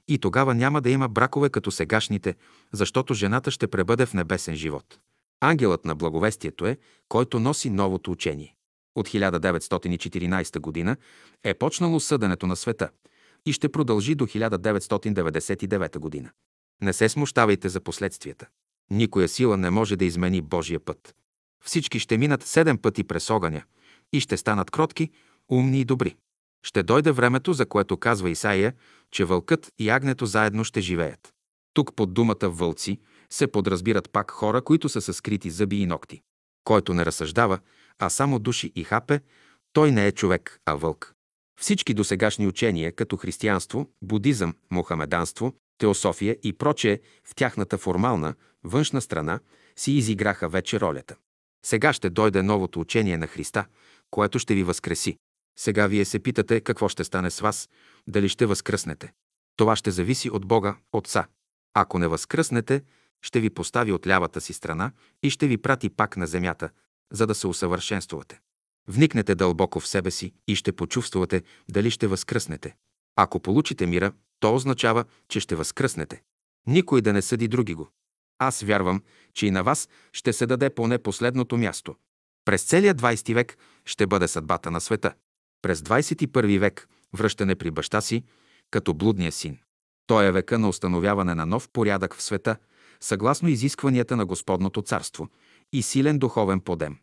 и 0.08 0.18
тогава 0.18 0.54
няма 0.54 0.80
да 0.80 0.90
има 0.90 1.08
бракове 1.08 1.48
като 1.48 1.70
сегашните, 1.70 2.34
защото 2.72 3.14
жената 3.14 3.50
ще 3.50 3.66
пребъде 3.66 4.06
в 4.06 4.14
небесен 4.14 4.54
живот. 4.54 4.98
Ангелът 5.40 5.84
на 5.84 5.94
благовестието 5.94 6.66
е, 6.66 6.76
който 7.08 7.40
носи 7.40 7.70
новото 7.70 8.10
учение. 8.10 8.54
От 8.94 9.08
1914 9.08 10.84
г. 10.84 10.96
е 11.44 11.54
почнало 11.54 12.00
съденето 12.00 12.46
на 12.46 12.56
света 12.56 12.90
и 13.46 13.52
ще 13.52 13.68
продължи 13.68 14.14
до 14.14 14.26
1999 14.26 16.22
г. 16.22 16.30
Не 16.82 16.92
се 16.92 17.08
смущавайте 17.08 17.68
за 17.68 17.80
последствията. 17.80 18.46
Никоя 18.90 19.28
сила 19.28 19.56
не 19.56 19.70
може 19.70 19.96
да 19.96 20.04
измени 20.04 20.40
Божия 20.40 20.80
път. 20.80 21.14
Всички 21.64 21.98
ще 21.98 22.18
минат 22.18 22.42
седем 22.42 22.78
пъти 22.78 23.04
през 23.04 23.30
огъня 23.30 23.62
и 24.12 24.20
ще 24.20 24.36
станат 24.36 24.70
кротки, 24.70 25.10
умни 25.50 25.80
и 25.80 25.84
добри. 25.84 26.16
Ще 26.62 26.82
дойде 26.82 27.10
времето, 27.10 27.52
за 27.52 27.66
което 27.66 27.96
казва 27.96 28.30
Исаия, 28.30 28.74
че 29.10 29.24
вълкът 29.24 29.72
и 29.78 29.90
агнето 29.90 30.26
заедно 30.26 30.64
ще 30.64 30.80
живеят. 30.80 31.34
Тук 31.74 31.96
под 31.96 32.14
думата 32.14 32.36
вълци 32.42 33.00
се 33.30 33.46
подразбират 33.46 34.10
пак 34.10 34.30
хора, 34.30 34.62
които 34.62 34.88
са 34.88 35.00
със 35.00 35.16
скрити 35.16 35.50
зъби 35.50 35.80
и 35.80 35.86
ногти. 35.86 36.20
Който 36.64 36.94
не 36.94 37.04
разсъждава, 37.04 37.58
а 37.98 38.08
само 38.10 38.38
души 38.38 38.72
и 38.74 38.84
хапе, 38.84 39.20
той 39.72 39.92
не 39.92 40.06
е 40.06 40.12
човек, 40.12 40.60
а 40.66 40.74
вълк. 40.74 41.14
Всички 41.60 41.94
досегашни 41.94 42.46
учения, 42.46 42.92
като 42.92 43.16
християнство, 43.16 43.90
будизъм, 44.02 44.54
мохамеданство, 44.70 45.52
теософия 45.78 46.36
и 46.42 46.52
прочее, 46.52 47.00
в 47.24 47.34
тяхната 47.34 47.78
формална, 47.78 48.34
външна 48.64 49.00
страна, 49.00 49.40
си 49.76 49.92
изиграха 49.92 50.48
вече 50.48 50.80
ролята. 50.80 51.16
Сега 51.64 51.92
ще 51.92 52.10
дойде 52.10 52.42
новото 52.42 52.80
учение 52.80 53.16
на 53.16 53.26
Христа, 53.26 53.66
което 54.10 54.38
ще 54.38 54.54
ви 54.54 54.62
възкреси. 54.62 55.16
Сега 55.58 55.86
вие 55.86 56.04
се 56.04 56.18
питате 56.18 56.60
какво 56.60 56.88
ще 56.88 57.04
стане 57.04 57.30
с 57.30 57.40
вас, 57.40 57.68
дали 58.06 58.28
ще 58.28 58.46
възкръснете. 58.46 59.12
Това 59.56 59.76
ще 59.76 59.90
зависи 59.90 60.30
от 60.30 60.46
Бога, 60.46 60.76
Отца. 60.92 61.26
Ако 61.74 61.98
не 61.98 62.08
възкръснете, 62.08 62.82
ще 63.22 63.40
ви 63.40 63.50
постави 63.50 63.92
от 63.92 64.06
лявата 64.06 64.40
си 64.40 64.52
страна 64.52 64.92
и 65.22 65.30
ще 65.30 65.46
ви 65.46 65.58
прати 65.58 65.90
пак 65.90 66.16
на 66.16 66.26
земята, 66.26 66.70
за 67.12 67.26
да 67.26 67.34
се 67.34 67.46
усъвършенствувате. 67.46 68.40
Вникнете 68.88 69.34
дълбоко 69.34 69.80
в 69.80 69.88
себе 69.88 70.10
си 70.10 70.32
и 70.48 70.56
ще 70.56 70.72
почувствате 70.72 71.42
дали 71.70 71.90
ще 71.90 72.06
възкръснете. 72.06 72.74
Ако 73.16 73.40
получите 73.40 73.86
мира, 73.86 74.12
то 74.40 74.54
означава, 74.54 75.04
че 75.28 75.40
ще 75.40 75.56
възкръснете. 75.56 76.22
Никой 76.66 77.00
да 77.00 77.12
не 77.12 77.22
съди 77.22 77.48
други 77.48 77.74
го. 77.74 77.88
Аз 78.38 78.62
вярвам, 78.62 79.02
че 79.34 79.46
и 79.46 79.50
на 79.50 79.62
вас 79.62 79.88
ще 80.12 80.32
се 80.32 80.46
даде 80.46 80.70
поне 80.70 80.98
последното 80.98 81.56
място. 81.56 81.94
През 82.44 82.64
целия 82.64 82.94
20 82.94 83.34
век 83.34 83.58
ще 83.84 84.06
бъде 84.06 84.28
съдбата 84.28 84.70
на 84.70 84.80
света. 84.80 85.14
През 85.62 85.80
21 85.80 86.58
век 86.58 86.88
връщане 87.12 87.54
при 87.54 87.70
баща 87.70 88.00
си, 88.00 88.24
като 88.70 88.94
блудния 88.94 89.32
син. 89.32 89.58
Той 90.06 90.26
е 90.26 90.32
века 90.32 90.58
на 90.58 90.68
установяване 90.68 91.34
на 91.34 91.46
нов 91.46 91.68
порядък 91.72 92.14
в 92.14 92.22
света, 92.22 92.56
съгласно 93.00 93.48
изискванията 93.48 94.16
на 94.16 94.26
Господното 94.26 94.82
царство 94.82 95.28
и 95.72 95.82
силен 95.82 96.18
духовен 96.18 96.60
подем. 96.60 96.96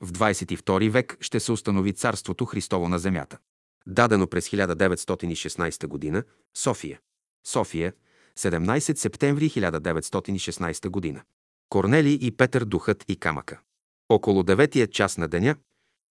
В 0.00 0.12
22 0.12 0.90
век 0.90 1.16
ще 1.20 1.40
се 1.40 1.52
установи 1.52 1.92
Царството 1.92 2.44
Христово 2.44 2.88
на 2.88 2.98
земята. 2.98 3.38
Дадено 3.86 4.26
през 4.26 4.48
1916 4.48 6.12
г. 6.12 6.22
София. 6.56 7.00
София, 7.46 7.92
17 8.38 8.96
септември 8.96 9.50
1916 9.50 11.14
г. 11.14 11.22
Корнели 11.68 12.18
и 12.22 12.30
Петър 12.30 12.64
духът 12.64 13.04
и 13.08 13.16
камъка. 13.16 13.60
Около 14.08 14.42
деветия 14.42 14.86
час 14.86 15.18
на 15.18 15.28
деня 15.28 15.56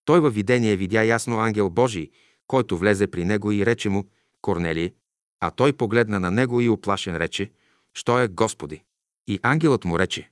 той 0.05 0.19
във 0.19 0.33
видение 0.33 0.75
видя 0.75 1.03
ясно 1.03 1.39
ангел 1.39 1.69
Божий, 1.69 2.09
който 2.47 2.77
влезе 2.77 3.07
при 3.07 3.25
него 3.25 3.51
и 3.51 3.65
рече 3.65 3.89
му 3.89 4.05
Корнелие, 4.41 4.93
а 5.39 5.51
той 5.51 5.73
погледна 5.73 6.19
на 6.19 6.31
него 6.31 6.61
и 6.61 6.69
оплашен 6.69 7.17
рече 7.17 7.51
«Що 7.93 8.19
е 8.19 8.27
Господи?» 8.27 8.83
И 9.27 9.39
ангелът 9.43 9.85
му 9.85 9.99
рече 9.99 10.31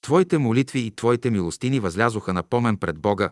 Твоите 0.00 0.38
молитви 0.38 0.80
и 0.80 0.90
Твоите 0.90 1.30
милостини 1.30 1.80
възлязоха 1.80 2.32
на 2.32 2.42
помен 2.42 2.76
пред 2.76 2.98
Бога. 2.98 3.30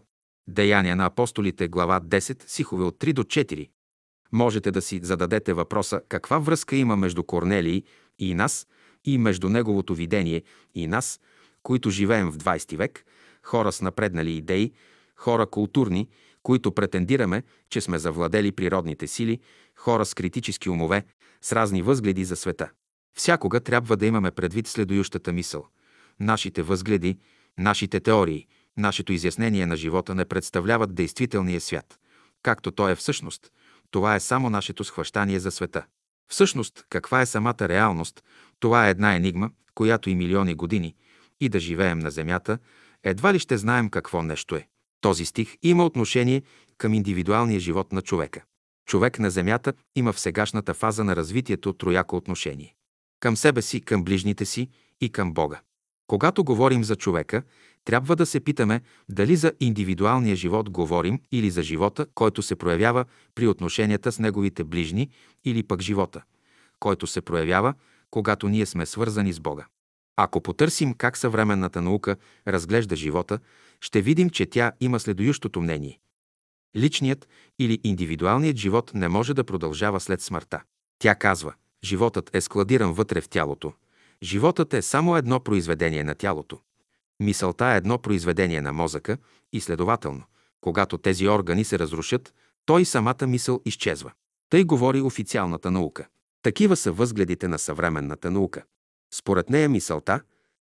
Деяния 0.49 0.97
на 0.97 1.07
апостолите, 1.07 1.69
глава 1.69 2.01
10, 2.01 2.43
сихове 2.47 2.85
от 2.85 2.99
3 2.99 3.13
до 3.13 3.23
4. 3.23 3.69
Можете 4.33 4.71
да 4.71 4.83
си 4.83 5.01
зададете 5.03 5.53
въпроса 5.53 6.01
каква 6.09 6.39
връзка 6.39 6.77
има 6.77 6.97
между 6.97 7.23
Корнелий 7.23 7.83
и 8.19 8.35
нас 8.35 8.67
и 9.05 9.19
между 9.19 9.49
неговото 9.49 9.95
видение 9.95 10.43
и 10.75 10.87
нас, 10.87 11.21
които 11.63 11.91
живеем 11.91 12.31
в 12.31 12.39
20 12.39 12.77
век, 12.77 13.05
хора 13.43 13.73
с 13.73 13.81
напреднали 13.81 14.37
идеи, 14.37 14.73
хора 15.17 15.47
културни, 15.47 16.09
които 16.43 16.73
претендираме, 16.73 17.43
че 17.69 17.81
сме 17.81 17.99
завладели 17.99 18.53
природните 18.53 19.07
сили, 19.07 19.41
хора 19.77 20.05
с 20.05 20.15
критически 20.15 20.71
умове, 20.71 21.05
с 21.43 21.53
разни 21.53 21.83
възгледи 21.83 22.25
за 22.25 22.37
света. 22.37 22.71
Всякога 23.17 23.61
трябва 23.61 23.97
да 23.97 24.07
имаме 24.07 24.31
предвид 24.31 24.67
следующата 24.67 25.33
мисъл. 25.33 25.67
Нашите 26.21 26.63
възгледи, 26.63 27.19
нашите 27.59 28.01
теории, 28.01 28.47
нашето 28.77 29.13
изяснение 29.13 29.67
на 29.67 29.77
живота 29.77 30.15
не 30.15 30.25
представляват 30.25 30.95
действителния 30.95 31.61
свят, 31.61 31.99
както 32.43 32.71
той 32.71 32.93
е 32.93 32.95
всъщност. 32.95 33.53
Това 33.91 34.15
е 34.15 34.21
само 34.21 34.51
нашето 34.51 34.85
схващание 34.85 35.41
за 35.41 35.51
света. 35.51 35.85
Всъщност, 36.31 36.85
каква 36.89 37.21
е 37.21 37.27
самата 37.27 37.61
реалност, 37.61 38.25
това 38.61 38.87
е 38.87 38.91
една 38.91 39.15
енигма, 39.15 39.51
която 39.75 40.11
и 40.11 40.15
милиони 40.15 40.55
години, 40.55 40.95
и 41.41 41.49
да 41.49 41.61
живеем 41.61 41.99
на 41.99 42.11
Земята, 42.11 42.59
едва 43.05 43.35
ли 43.35 43.39
ще 43.39 43.57
знаем 43.57 43.91
какво 43.91 44.23
нещо 44.23 44.57
е. 44.57 44.69
Този 45.01 45.25
стих 45.25 45.57
има 45.63 45.85
отношение 45.85 46.43
към 46.79 46.95
индивидуалния 46.95 47.61
живот 47.61 47.93
на 47.93 48.03
човека. 48.03 48.43
Човек 48.87 49.19
на 49.19 49.31
Земята 49.31 49.73
има 49.97 50.13
в 50.13 50.21
сегашната 50.21 50.75
фаза 50.75 51.05
на 51.05 51.17
развитието 51.17 51.73
трояко 51.73 52.17
отношение. 52.17 52.75
Към 53.21 53.37
себе 53.37 53.63
си, 53.63 53.81
към 53.81 54.05
ближните 54.05 54.45
си 54.45 54.69
и 55.01 55.13
към 55.13 55.35
Бога. 55.35 55.61
Когато 56.11 56.45
говорим 56.45 56.85
за 56.85 56.97
човека, 56.97 57.43
трябва 57.85 58.17
да 58.17 58.27
се 58.27 58.41
питаме 58.41 58.81
дали 59.09 59.37
за 59.37 59.53
индивидуалния 59.61 60.37
живот 60.37 60.71
говорим 60.71 61.21
или 61.33 61.51
за 61.51 61.63
живота, 61.63 62.07
който 62.15 62.43
се 62.43 62.57
проявява 62.57 63.05
при 63.35 63.47
отношенията 63.47 64.13
с 64.13 64.19
неговите 64.19 64.65
ближни 64.65 65.11
или 65.45 65.63
пък 65.63 65.81
живота, 65.81 66.23
който 66.81 67.07
се 67.07 67.21
проявява, 67.21 67.75
когато 68.11 68.49
ние 68.49 68.67
сме 68.67 68.87
свързани 68.87 69.33
с 69.33 69.41
Бога. 69.41 69.67
Ако 70.17 70.41
потърсим 70.41 70.95
как 70.95 71.17
съвременната 71.17 71.83
наука 71.83 72.17
разглежда 72.49 72.97
живота, 72.97 73.39
ще 73.81 74.03
видим, 74.03 74.31
че 74.31 74.47
тя 74.47 74.73
има 74.81 75.01
следующото 75.01 75.61
мнение. 75.61 76.01
Личният 76.77 77.29
или 77.59 77.81
индивидуалният 77.85 78.57
живот 78.57 78.91
не 78.95 79.09
може 79.09 79.35
да 79.35 79.45
продължава 79.45 80.01
след 80.01 80.21
смъртта. 80.21 80.63
Тя 80.99 81.15
казва, 81.15 81.55
животът 81.85 82.31
е 82.35 82.41
складиран 82.41 82.93
вътре 82.93 83.21
в 83.21 83.29
тялото. 83.29 83.73
Животът 84.23 84.75
е 84.75 84.83
само 84.83 85.17
едно 85.17 85.41
произведение 85.41 86.05
на 86.05 86.15
тялото. 86.15 86.61
Мисълта 87.21 87.67
е 87.67 87.77
едно 87.77 87.99
произведение 87.99 88.61
на 88.61 88.73
мозъка 88.73 89.19
и 89.53 89.61
следователно, 89.61 90.23
когато 90.61 90.99
тези 90.99 91.29
органи 91.29 91.65
се 91.65 91.79
разрушат, 91.79 92.35
той 92.67 92.85
самата 92.85 93.27
мисъл 93.27 93.61
изчезва. 93.65 94.13
Тъй 94.51 94.65
говори 94.65 95.01
официалната 95.01 95.71
наука. 95.71 96.09
Такива 96.43 96.77
са 96.77 96.93
възгледите 96.93 97.49
на 97.49 97.59
съвременната 97.59 98.31
наука. 98.31 98.63
Според 99.15 99.51
нея 99.51 99.69
мисълта 99.69 100.21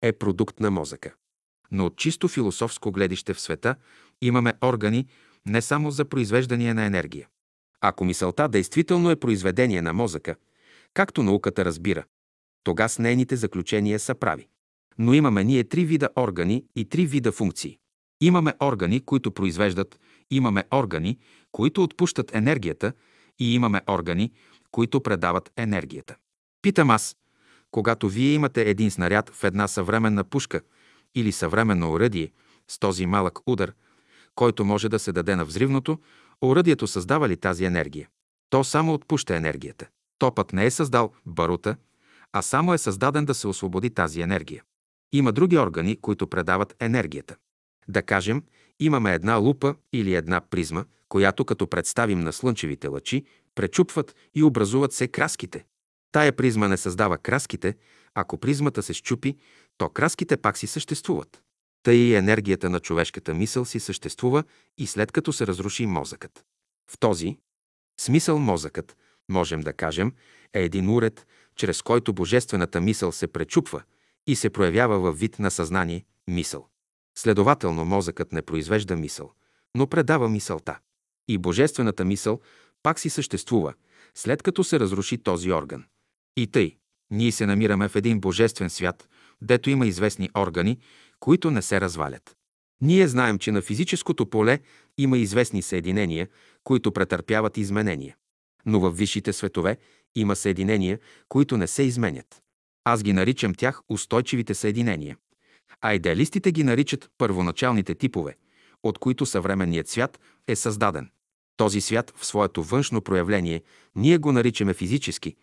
е 0.02 0.12
продукт 0.12 0.60
на 0.60 0.70
мозъка. 0.70 1.14
Но 1.70 1.86
от 1.86 1.96
чисто 1.96 2.28
философско 2.28 2.92
гледище 2.92 3.34
в 3.34 3.40
света 3.40 3.74
имаме 4.22 4.54
органи 4.64 5.06
не 5.46 5.62
само 5.62 5.90
за 5.90 6.04
произвеждане 6.04 6.74
на 6.74 6.84
енергия. 6.84 7.28
Ако 7.80 8.04
мисълта 8.04 8.48
действително 8.48 9.10
е 9.10 9.16
произведение 9.16 9.82
на 9.82 9.92
мозъка, 9.92 10.36
както 10.94 11.22
науката 11.22 11.64
разбира, 11.64 12.04
тога 12.64 12.88
с 12.88 12.98
нейните 12.98 13.36
заключения 13.36 13.98
са 13.98 14.14
прави. 14.14 14.48
Но 14.98 15.14
имаме 15.14 15.44
ние 15.44 15.64
три 15.64 15.84
вида 15.84 16.08
органи 16.16 16.64
и 16.76 16.84
три 16.84 17.06
вида 17.06 17.32
функции. 17.32 17.78
Имаме 18.20 18.54
органи, 18.62 19.00
които 19.00 19.32
произвеждат, 19.32 20.00
имаме 20.30 20.64
органи, 20.74 21.18
които 21.52 21.82
отпущат 21.82 22.34
енергията 22.34 22.92
и 23.38 23.54
имаме 23.54 23.82
органи, 23.90 24.32
които 24.70 25.00
предават 25.00 25.52
енергията. 25.56 26.16
Питам 26.62 26.90
аз, 26.90 27.16
когато 27.70 28.08
вие 28.08 28.32
имате 28.32 28.70
един 28.70 28.90
снаряд 28.90 29.30
в 29.30 29.44
една 29.44 29.68
съвременна 29.68 30.24
пушка 30.24 30.60
или 31.14 31.32
съвременно 31.32 31.92
оръдие 31.92 32.32
с 32.68 32.78
този 32.78 33.06
малък 33.06 33.38
удар, 33.46 33.72
който 34.34 34.64
може 34.64 34.88
да 34.88 34.98
се 34.98 35.12
даде 35.12 35.36
на 35.36 35.44
взривното, 35.44 35.98
оръдието 36.42 36.86
създава 36.86 37.28
ли 37.28 37.36
тази 37.36 37.64
енергия? 37.64 38.08
То 38.50 38.64
само 38.64 38.94
отпуща 38.94 39.36
енергията. 39.36 39.86
Топът 40.18 40.52
не 40.52 40.66
е 40.66 40.70
създал 40.70 41.12
барута, 41.26 41.76
а 42.32 42.42
само 42.42 42.74
е 42.74 42.78
създаден 42.78 43.24
да 43.24 43.34
се 43.34 43.48
освободи 43.48 43.90
тази 43.90 44.20
енергия. 44.20 44.62
Има 45.12 45.32
други 45.32 45.58
органи, 45.58 46.00
които 46.00 46.26
предават 46.26 46.76
енергията. 46.80 47.36
Да 47.88 48.02
кажем, 48.02 48.42
имаме 48.80 49.14
една 49.14 49.34
лупа 49.34 49.74
или 49.92 50.14
една 50.14 50.40
призма, 50.40 50.84
която 51.08 51.44
като 51.44 51.66
представим 51.66 52.20
на 52.20 52.32
слънчевите 52.32 52.88
лъчи, 52.88 53.24
пречупват 53.54 54.14
и 54.34 54.42
образуват 54.42 54.92
се 54.92 55.08
краските. 55.08 55.64
Тая 56.12 56.36
призма 56.36 56.68
не 56.68 56.76
създава 56.76 57.18
краските, 57.18 57.76
ако 58.14 58.38
призмата 58.38 58.82
се 58.82 58.92
щупи, 58.92 59.36
то 59.78 59.88
краските 59.88 60.36
пак 60.36 60.58
си 60.58 60.66
съществуват. 60.66 61.42
Тъй 61.82 61.96
и 61.96 62.14
енергията 62.14 62.70
на 62.70 62.80
човешката 62.80 63.34
мисъл 63.34 63.64
си 63.64 63.80
съществува 63.80 64.44
и 64.78 64.86
след 64.86 65.12
като 65.12 65.32
се 65.32 65.46
разруши 65.46 65.86
мозъкът. 65.86 66.44
В 66.90 66.98
този 66.98 67.38
смисъл 68.00 68.38
мозъкът, 68.38 68.96
можем 69.28 69.60
да 69.60 69.72
кажем, 69.72 70.12
е 70.54 70.62
един 70.62 70.90
уред, 70.90 71.26
чрез 71.58 71.82
който 71.82 72.12
божествената 72.12 72.80
мисъл 72.80 73.12
се 73.12 73.26
пречупва 73.26 73.82
и 74.26 74.36
се 74.36 74.50
проявява 74.50 74.98
във 74.98 75.18
вид 75.18 75.38
на 75.38 75.50
съзнание, 75.50 76.04
мисъл. 76.28 76.68
Следователно, 77.18 77.84
мозъкът 77.84 78.32
не 78.32 78.42
произвежда 78.42 78.96
мисъл, 78.96 79.32
но 79.74 79.86
предава 79.86 80.28
мисълта. 80.28 80.78
И 81.28 81.38
божествената 81.38 82.04
мисъл 82.04 82.40
пак 82.82 82.98
си 82.98 83.10
съществува, 83.10 83.74
след 84.14 84.42
като 84.42 84.64
се 84.64 84.80
разруши 84.80 85.18
този 85.18 85.52
орган. 85.52 85.84
И 86.36 86.46
тъй, 86.46 86.76
ние 87.10 87.32
се 87.32 87.46
намираме 87.46 87.88
в 87.88 87.96
един 87.96 88.20
божествен 88.20 88.70
свят, 88.70 89.08
дето 89.42 89.70
има 89.70 89.86
известни 89.86 90.30
органи, 90.36 90.78
които 91.20 91.50
не 91.50 91.62
се 91.62 91.80
развалят. 91.80 92.36
Ние 92.80 93.08
знаем, 93.08 93.38
че 93.38 93.52
на 93.52 93.62
физическото 93.62 94.26
поле 94.26 94.58
има 94.98 95.18
известни 95.18 95.62
съединения, 95.62 96.28
които 96.64 96.92
претърпяват 96.92 97.56
изменения. 97.56 98.16
Но 98.66 98.80
в 98.80 98.90
висшите 98.90 99.32
светове 99.32 99.76
има 100.14 100.36
съединения, 100.36 100.98
които 101.28 101.56
не 101.56 101.66
се 101.66 101.82
изменят. 101.82 102.42
Аз 102.84 103.02
ги 103.02 103.12
наричам 103.12 103.54
тях 103.54 103.80
устойчивите 103.88 104.54
съединения. 104.54 105.16
А 105.80 105.94
идеалистите 105.94 106.52
ги 106.52 106.64
наричат 106.64 107.10
първоначалните 107.18 107.94
типове, 107.94 108.36
от 108.82 108.98
които 108.98 109.26
съвременният 109.26 109.88
свят 109.88 110.20
е 110.48 110.56
създаден. 110.56 111.10
Този 111.56 111.80
свят 111.80 112.12
в 112.16 112.26
своето 112.26 112.62
външно 112.62 113.00
проявление 113.00 113.62
ние 113.96 114.18
го 114.18 114.32
наричаме 114.32 114.74
физически, 114.74 115.36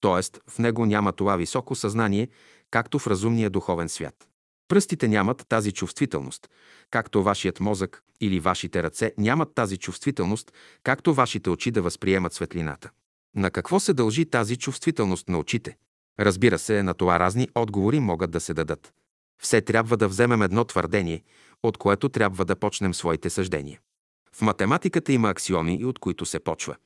т.е. 0.00 0.50
в 0.50 0.58
него 0.58 0.86
няма 0.86 1.12
това 1.12 1.36
високо 1.36 1.74
съзнание, 1.74 2.28
както 2.70 2.98
в 2.98 3.06
разумния 3.06 3.50
духовен 3.50 3.88
свят. 3.88 4.28
Пръстите 4.68 5.08
нямат 5.08 5.44
тази 5.48 5.72
чувствителност, 5.72 6.50
както 6.90 7.22
вашият 7.22 7.60
мозък 7.60 8.02
или 8.20 8.40
вашите 8.40 8.82
ръце 8.82 9.12
нямат 9.18 9.54
тази 9.54 9.76
чувствителност, 9.76 10.52
както 10.82 11.14
вашите 11.14 11.50
очи 11.50 11.70
да 11.70 11.82
възприемат 11.82 12.32
светлината. 12.32 12.90
На 13.36 13.50
какво 13.50 13.80
се 13.80 13.92
дължи 13.92 14.24
тази 14.24 14.56
чувствителност 14.56 15.28
на 15.28 15.38
очите? 15.38 15.76
Разбира 16.20 16.58
се, 16.58 16.82
на 16.82 16.94
това 16.94 17.20
разни 17.20 17.48
отговори 17.54 18.00
могат 18.00 18.30
да 18.30 18.40
се 18.40 18.54
дадат. 18.54 18.92
Все 19.42 19.60
трябва 19.60 19.96
да 19.96 20.08
вземем 20.08 20.42
едно 20.42 20.64
твърдение, 20.64 21.22
от 21.62 21.78
което 21.78 22.08
трябва 22.08 22.44
да 22.44 22.56
почнем 22.56 22.94
своите 22.94 23.30
съждения. 23.30 23.80
В 24.32 24.42
математиката 24.42 25.12
има 25.12 25.30
аксиоми, 25.30 25.84
от 25.84 25.98
които 25.98 26.26
се 26.26 26.40
почва. 26.40 26.76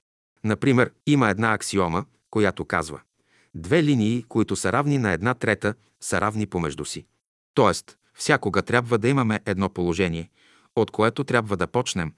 Например, 0.44 0.92
има 1.06 1.30
една 1.30 1.54
аксиома, 1.54 2.04
която 2.30 2.64
казва 2.64 3.00
Две 3.54 3.82
линии, 3.82 4.24
които 4.28 4.56
са 4.56 4.72
равни 4.72 4.98
на 4.98 5.12
една 5.12 5.34
трета, 5.34 5.74
са 6.00 6.20
равни 6.20 6.46
помежду 6.46 6.84
си. 6.84 7.06
Тоест, 7.54 7.98
всякога 8.14 8.62
трябва 8.62 8.98
да 8.98 9.08
имаме 9.08 9.40
едно 9.46 9.68
положение, 9.68 10.30
от 10.76 10.90
което 10.90 11.24
трябва 11.24 11.56
да 11.56 11.66
почнем, 11.66 12.12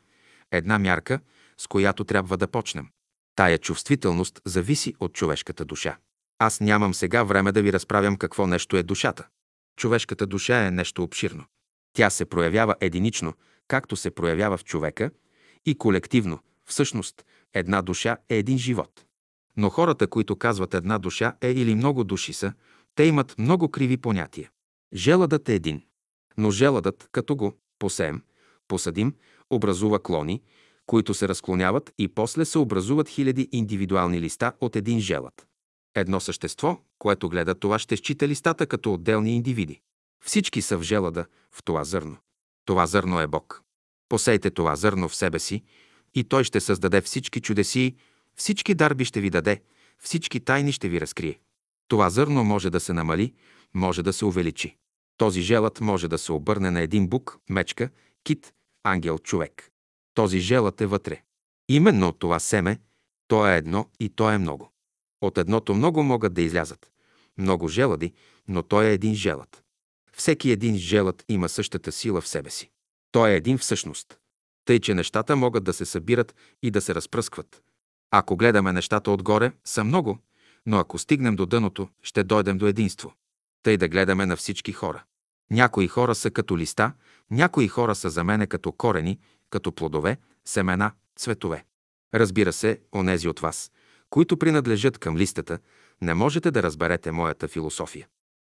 една 0.50 0.78
мярка, 0.78 1.20
с 1.58 1.66
която 1.66 2.04
трябва 2.04 2.36
да 2.36 2.48
почнем. 2.48 2.88
Тая 3.36 3.58
чувствителност 3.58 4.40
зависи 4.44 4.94
от 5.00 5.12
човешката 5.12 5.64
душа. 5.64 5.96
Аз 6.38 6.60
нямам 6.60 6.94
сега 6.94 7.22
време 7.22 7.52
да 7.52 7.62
ви 7.62 7.72
разправям 7.72 8.16
какво 8.16 8.46
нещо 8.46 8.76
е 8.76 8.82
душата. 8.82 9.26
Човешката 9.78 10.26
душа 10.26 10.66
е 10.66 10.70
нещо 10.70 11.02
обширно. 11.02 11.44
Тя 11.92 12.10
се 12.10 12.24
проявява 12.24 12.74
единично, 12.80 13.34
както 13.68 13.96
се 13.96 14.10
проявява 14.10 14.56
в 14.56 14.64
човека, 14.64 15.10
и 15.66 15.74
колективно. 15.74 16.38
Всъщност, 16.64 17.24
една 17.54 17.82
душа 17.82 18.16
е 18.28 18.36
един 18.36 18.58
живот. 18.58 19.04
Но 19.56 19.70
хората, 19.70 20.06
които 20.06 20.36
казват 20.36 20.74
една 20.74 20.98
душа 20.98 21.34
е 21.40 21.50
или 21.50 21.74
много 21.74 22.04
души 22.04 22.32
са, 22.32 22.52
те 22.94 23.04
имат 23.04 23.38
много 23.38 23.68
криви 23.68 23.96
понятия. 23.96 24.50
Желъдът 24.94 25.48
е 25.48 25.54
един. 25.54 25.82
Но 26.38 26.50
желъдът, 26.50 27.08
като 27.12 27.36
го 27.36 27.58
посеем, 27.78 28.22
посадим, 28.68 29.14
образува 29.50 29.98
клони, 29.98 30.42
които 30.86 31.14
се 31.14 31.28
разклоняват 31.28 31.92
и 31.98 32.08
после 32.08 32.44
се 32.44 32.58
образуват 32.58 33.08
хиляди 33.08 33.48
индивидуални 33.52 34.20
листа 34.20 34.52
от 34.60 34.76
един 34.76 35.00
желъд. 35.00 35.46
Едно 35.94 36.20
същество, 36.20 36.80
което 36.98 37.28
гледа 37.28 37.54
това, 37.54 37.78
ще 37.78 37.96
счита 37.96 38.28
листата 38.28 38.66
като 38.66 38.94
отделни 38.94 39.36
индивиди. 39.36 39.80
Всички 40.24 40.62
са 40.62 40.78
в 40.78 40.82
желъда, 40.82 41.26
в 41.52 41.62
това 41.64 41.84
зърно. 41.84 42.16
Това 42.64 42.86
зърно 42.86 43.20
е 43.20 43.26
Бог. 43.26 43.62
Посейте 44.08 44.50
това 44.50 44.76
зърно 44.76 45.08
в 45.08 45.16
себе 45.16 45.38
си 45.38 45.62
и 46.14 46.24
Той 46.24 46.44
ще 46.44 46.60
създаде 46.60 47.00
всички 47.00 47.40
чудеси, 47.40 47.94
всички 48.36 48.74
дарби 48.74 49.04
ще 49.04 49.20
ви 49.20 49.30
даде, 49.30 49.62
всички 49.98 50.40
тайни 50.40 50.72
ще 50.72 50.88
ви 50.88 51.00
разкрие. 51.00 51.40
Това 51.88 52.10
зърно 52.10 52.44
може 52.44 52.70
да 52.70 52.80
се 52.80 52.92
намали, 52.92 53.34
може 53.74 54.02
да 54.02 54.12
се 54.12 54.24
увеличи. 54.24 54.76
Този 55.16 55.42
желът 55.42 55.80
може 55.80 56.08
да 56.08 56.18
се 56.18 56.32
обърне 56.32 56.70
на 56.70 56.80
един 56.80 57.08
бук, 57.08 57.38
мечка, 57.50 57.90
кит, 58.24 58.52
ангел, 58.84 59.18
човек. 59.18 59.70
Този 60.16 60.38
желът 60.38 60.80
е 60.80 60.86
вътре. 60.86 61.22
Именно 61.68 62.12
това 62.12 62.40
семе, 62.40 62.78
то 63.28 63.48
е 63.48 63.56
едно 63.56 63.90
и 64.00 64.08
то 64.08 64.30
е 64.30 64.38
много. 64.38 64.72
От 65.20 65.38
едното 65.38 65.74
много 65.74 66.02
могат 66.02 66.34
да 66.34 66.42
излязат. 66.42 66.90
Много 67.38 67.68
желади, 67.68 68.12
но 68.48 68.62
той 68.62 68.86
е 68.86 68.92
един 68.92 69.14
желът. 69.14 69.64
Всеки 70.12 70.50
един 70.50 70.76
желът 70.76 71.24
има 71.28 71.48
същата 71.48 71.92
сила 71.92 72.20
в 72.20 72.28
себе 72.28 72.50
си. 72.50 72.70
Той 73.12 73.30
е 73.30 73.36
един 73.36 73.58
всъщност. 73.58 74.18
Тъй, 74.64 74.80
че 74.80 74.94
нещата 74.94 75.36
могат 75.36 75.64
да 75.64 75.72
се 75.72 75.84
събират 75.84 76.34
и 76.62 76.70
да 76.70 76.80
се 76.80 76.94
разпръскват. 76.94 77.62
Ако 78.10 78.36
гледаме 78.36 78.72
нещата 78.72 79.10
отгоре, 79.10 79.52
са 79.64 79.84
много, 79.84 80.18
но 80.66 80.78
ако 80.78 80.98
стигнем 80.98 81.36
до 81.36 81.46
дъното, 81.46 81.88
ще 82.02 82.24
дойдем 82.24 82.58
до 82.58 82.66
единство. 82.66 83.14
Тъй 83.62 83.76
да 83.76 83.88
гледаме 83.88 84.26
на 84.26 84.36
всички 84.36 84.72
хора. 84.72 85.04
Някои 85.50 85.88
хора 85.88 86.14
са 86.14 86.30
като 86.30 86.58
листа, 86.58 86.92
някои 87.30 87.68
хора 87.68 87.94
са 87.94 88.10
за 88.10 88.24
мене 88.24 88.46
като 88.46 88.72
корени, 88.72 89.18
като 89.50 89.72
плодове, 89.72 90.16
семена, 90.44 90.92
цветове. 91.16 91.64
Разбира 92.14 92.52
се, 92.52 92.80
онези 92.94 93.28
от 93.28 93.40
вас, 93.40 93.72
които 94.10 94.36
принадлежат 94.36 94.98
към 94.98 95.16
листата, 95.16 95.58
не 96.02 96.14
можете 96.14 96.50
да 96.50 96.62
разберете 96.62 97.12
моята 97.12 97.48
философия. 97.48 98.06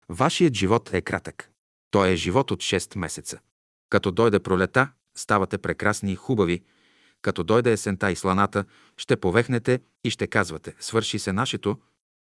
Вашият 0.09 0.53
живот 0.53 0.93
е 0.93 1.01
кратък. 1.01 1.51
Той 1.91 2.09
е 2.09 2.15
живот 2.15 2.51
от 2.51 2.59
6 2.59 2.97
месеца. 2.97 3.39
Като 3.89 4.11
дойде 4.11 4.39
пролета, 4.39 4.89
ставате 5.17 5.57
прекрасни 5.57 6.11
и 6.11 6.15
хубави. 6.15 6.63
Като 7.21 7.43
дойде 7.43 7.71
есента 7.71 8.11
и 8.11 8.15
сланата, 8.15 8.65
ще 8.97 9.17
повехнете 9.17 9.79
и 10.03 10.09
ще 10.09 10.27
казвате, 10.27 10.75
свърши 10.79 11.19
се 11.19 11.33
нашето, 11.33 11.77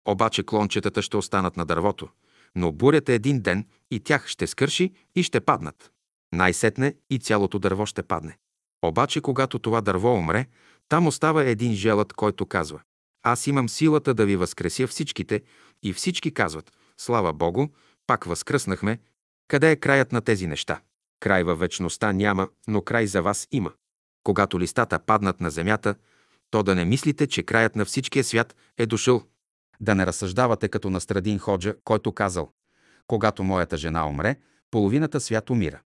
обаче 0.06 0.44
клончетата 0.44 1.02
ще 1.02 1.18
останат 1.18 1.58
на 1.58 1.66
дървото, 1.66 2.10
но 2.56 2.72
бурята 2.72 3.14
един 3.14 3.42
ден 3.42 3.68
и 3.92 4.00
тях 4.00 4.28
ще 4.28 4.48
скърши 4.48 4.94
и 5.16 5.24
ще 5.24 5.40
паднат. 5.40 5.92
Най-сетне 6.34 6.96
и 7.10 7.20
цялото 7.20 7.60
дърво 7.60 7.86
ще 7.86 8.04
падне. 8.04 8.38
Обаче, 8.82 9.22
когато 9.22 9.60
това 9.60 9.82
дърво 9.82 10.14
умре, 10.14 10.46
там 10.90 11.08
остава 11.08 11.44
един 11.44 11.74
желът, 11.74 12.14
който 12.14 12.46
казва 12.46 12.82
Аз 13.24 13.48
имам 13.48 13.70
силата 13.70 14.14
да 14.14 14.26
ви 14.26 14.36
възкреся 14.36 14.88
всичките 14.88 15.42
и 15.84 15.94
всички 15.94 16.34
казват 16.34 16.72
Слава 16.98 17.34
Богу, 17.34 17.68
пак 18.08 18.26
възкръснахме. 18.26 19.00
Къде 19.48 19.72
е 19.72 19.76
краят 19.76 20.12
на 20.12 20.22
тези 20.22 20.48
неща? 20.48 20.82
Край 21.20 21.44
във 21.44 21.60
вечността 21.60 22.14
няма, 22.14 22.50
но 22.68 22.82
край 22.82 23.08
за 23.08 23.22
вас 23.22 23.48
има. 23.52 23.72
Когато 24.24 24.60
листата 24.60 25.00
паднат 25.00 25.42
на 25.42 25.50
земята, 25.50 25.96
то 26.52 26.64
да 26.64 26.76
не 26.76 26.86
мислите, 26.86 27.28
че 27.28 27.44
краят 27.44 27.76
на 27.76 27.86
всичкия 27.86 28.24
свят 28.24 28.56
е 28.78 28.86
дошъл. 28.86 29.24
Да 29.80 29.96
не 29.96 30.06
разсъждавате 30.06 30.68
като 30.68 30.90
на 30.90 31.02
Страдин 31.02 31.40
Ходжа, 31.40 31.76
който 31.84 32.12
казал 32.12 32.52
Когато 33.08 33.44
моята 33.44 33.78
жена 33.78 34.08
умре, 34.08 34.36
половината 34.72 35.20
свят 35.20 35.50
умира. 35.50 35.82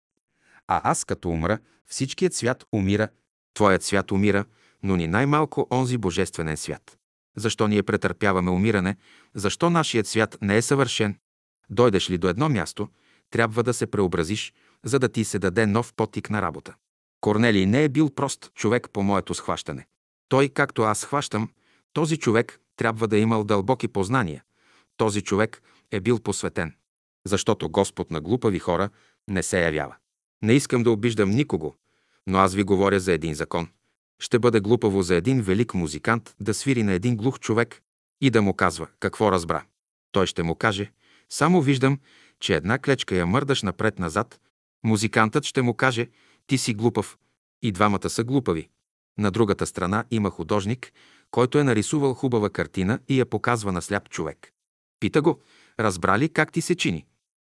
А 0.67 0.91
аз 0.91 1.05
като 1.05 1.29
умра, 1.29 1.59
всичкият 1.85 2.33
свят 2.33 2.65
умира, 2.71 3.07
твоят 3.53 3.83
свят 3.83 4.11
умира, 4.11 4.45
но 4.83 4.95
ни 4.95 5.07
най-малко 5.07 5.67
онзи 5.71 5.97
божествен 5.97 6.57
свят. 6.57 6.97
Защо 7.37 7.67
ние 7.67 7.83
претърпяваме 7.83 8.51
умиране? 8.51 8.95
Защо 9.35 9.69
нашият 9.69 10.07
свят 10.07 10.37
не 10.41 10.57
е 10.57 10.61
съвършен? 10.61 11.17
Дойдеш 11.69 12.09
ли 12.09 12.17
до 12.17 12.27
едно 12.27 12.49
място, 12.49 12.89
трябва 13.29 13.63
да 13.63 13.73
се 13.73 13.87
преобразиш, 13.87 14.53
за 14.83 14.99
да 14.99 15.09
ти 15.09 15.23
се 15.23 15.39
даде 15.39 15.65
нов 15.65 15.93
потик 15.93 16.29
на 16.29 16.41
работа. 16.41 16.75
Корнелий 17.21 17.65
не 17.65 17.83
е 17.83 17.89
бил 17.89 18.09
прост 18.09 18.51
човек 18.55 18.87
по 18.93 19.03
моето 19.03 19.33
схващане. 19.33 19.87
Той, 20.29 20.49
както 20.49 20.81
аз 20.81 20.99
схващам, 20.99 21.49
този 21.93 22.17
човек 22.17 22.59
трябва 22.75 23.07
да 23.07 23.17
е 23.17 23.19
имал 23.19 23.43
дълбоки 23.43 23.87
познания. 23.87 24.43
Този 24.97 25.21
човек 25.21 25.61
е 25.91 25.99
бил 25.99 26.19
посветен. 26.19 26.75
Защото 27.25 27.69
Господ 27.69 28.11
на 28.11 28.21
глупави 28.21 28.59
хора 28.59 28.89
не 29.27 29.43
се 29.43 29.65
явява. 29.65 29.95
Не 30.43 30.53
искам 30.53 30.83
да 30.83 30.91
обиждам 30.91 31.29
никого, 31.29 31.75
но 32.27 32.37
аз 32.37 32.53
ви 32.53 32.63
говоря 32.63 32.99
за 32.99 33.13
един 33.13 33.33
закон. 33.33 33.67
Ще 34.19 34.39
бъде 34.39 34.59
глупаво 34.59 35.01
за 35.01 35.15
един 35.15 35.41
велик 35.41 35.73
музикант 35.73 36.35
да 36.39 36.53
свири 36.53 36.83
на 36.83 36.93
един 36.93 37.17
глух 37.17 37.39
човек 37.39 37.81
и 38.21 38.29
да 38.29 38.41
му 38.41 38.53
казва 38.53 38.87
какво 38.99 39.31
разбра. 39.31 39.63
Той 40.11 40.27
ще 40.27 40.43
му 40.43 40.55
каже, 40.55 40.91
само 41.29 41.61
виждам, 41.61 41.99
че 42.39 42.55
една 42.55 42.79
клечка 42.79 43.15
я 43.15 43.25
мърдаш 43.25 43.63
напред-назад. 43.63 44.39
Музикантът 44.83 45.45
ще 45.45 45.61
му 45.61 45.73
каже, 45.73 46.09
ти 46.47 46.57
си 46.57 46.73
глупав. 46.73 47.17
И 47.61 47.71
двамата 47.71 48.09
са 48.09 48.23
глупави. 48.23 48.69
На 49.17 49.31
другата 49.31 49.65
страна 49.65 50.05
има 50.11 50.29
художник, 50.29 50.93
който 51.31 51.59
е 51.59 51.63
нарисувал 51.63 52.13
хубава 52.13 52.49
картина 52.49 52.99
и 53.07 53.19
я 53.19 53.25
показва 53.25 53.71
на 53.71 53.81
сляп 53.81 54.09
човек. 54.09 54.53
Пита 54.99 55.21
го, 55.21 55.41
разбра 55.79 56.19
ли 56.19 56.29
как 56.29 56.51
ти 56.51 56.61
се 56.61 56.75
чини? 56.75 57.05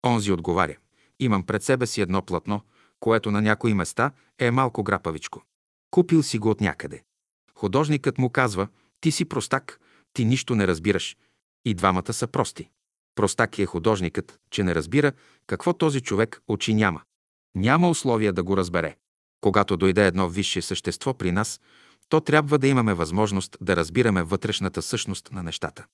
Онзи 0.06 0.32
отговаря, 0.32 0.76
имам 1.20 1.44
пред 1.44 1.64
себе 1.64 1.88
си 1.88 2.02
едно 2.02 2.22
платно, 2.22 2.62
което 3.04 3.32
на 3.32 3.42
някои 3.42 3.74
места 3.74 4.12
е 4.40 4.52
малко 4.52 4.84
грапавичко. 4.84 5.44
Купил 5.92 6.24
си 6.24 6.40
го 6.40 6.50
от 6.50 6.62
някъде. 6.62 7.04
Художникът 7.56 8.18
му 8.18 8.30
казва, 8.30 8.68
ти 9.02 9.12
си 9.12 9.26
простак, 9.26 9.80
ти 10.14 10.26
нищо 10.26 10.56
не 10.56 10.68
разбираш. 10.68 11.18
И 11.66 11.74
двамата 11.74 12.14
са 12.14 12.28
прости. 12.28 12.70
Простак 13.16 13.60
е 13.60 13.66
художникът, 13.66 14.40
че 14.52 14.64
не 14.64 14.76
разбира 14.76 15.12
какво 15.48 15.74
този 15.74 16.02
човек 16.02 16.42
очи 16.48 16.74
няма. 16.74 17.02
Няма 17.56 17.90
условия 17.90 18.34
да 18.34 18.44
го 18.44 18.58
разбере. 18.58 18.96
Когато 19.42 19.78
дойде 19.78 20.08
едно 20.08 20.30
висше 20.30 20.62
същество 20.62 21.14
при 21.14 21.32
нас, 21.32 21.62
то 22.10 22.22
трябва 22.22 22.60
да 22.60 22.68
имаме 22.68 22.94
възможност 22.94 23.58
да 23.62 23.76
разбираме 23.76 24.24
вътрешната 24.24 24.82
същност 24.82 25.32
на 25.32 25.44
нещата. 25.44 25.86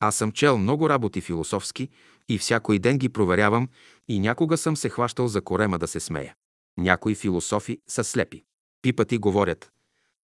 Аз 0.00 0.16
съм 0.16 0.32
чел 0.32 0.58
много 0.58 0.88
работи 0.88 1.20
философски 1.20 1.88
и 2.28 2.38
всякой 2.38 2.78
ден 2.78 2.98
ги 2.98 3.08
проверявам 3.08 3.68
и 4.08 4.20
някога 4.20 4.56
съм 4.56 4.76
се 4.76 4.88
хващал 4.88 5.28
за 5.28 5.40
корема 5.40 5.78
да 5.78 5.88
се 5.88 6.00
смея. 6.00 6.34
Някои 6.78 7.14
философи 7.14 7.80
са 7.88 8.04
слепи. 8.04 8.44
Пипати 8.82 9.18
говорят. 9.18 9.72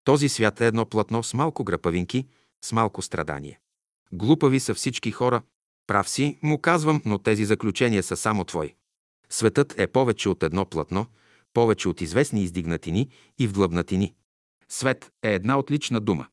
Този 0.03 0.29
свят 0.29 0.61
е 0.61 0.67
едно 0.67 0.85
платно 0.85 1.23
с 1.23 1.33
малко 1.33 1.63
грапавинки, 1.63 2.27
с 2.65 2.71
малко 2.71 3.01
страдание. 3.01 3.59
Глупави 4.11 4.59
са 4.59 4.73
всички 4.73 5.11
хора. 5.11 5.41
Прав 5.87 6.09
си, 6.09 6.39
му 6.41 6.61
казвам, 6.61 7.01
но 7.05 7.19
тези 7.19 7.45
заключения 7.45 8.03
са 8.03 8.17
само 8.17 8.43
твои. 8.43 8.75
Светът 9.29 9.79
е 9.79 9.87
повече 9.87 10.29
от 10.29 10.43
едно 10.43 10.65
платно, 10.65 11.05
повече 11.53 11.89
от 11.89 12.01
известни 12.01 12.43
издигнатини 12.43 13.09
и 13.39 13.47
вдлъбнатини. 13.47 14.13
Свет 14.69 15.11
е 15.23 15.33
една 15.33 15.59
отлична 15.59 15.99
дума. 15.99 16.27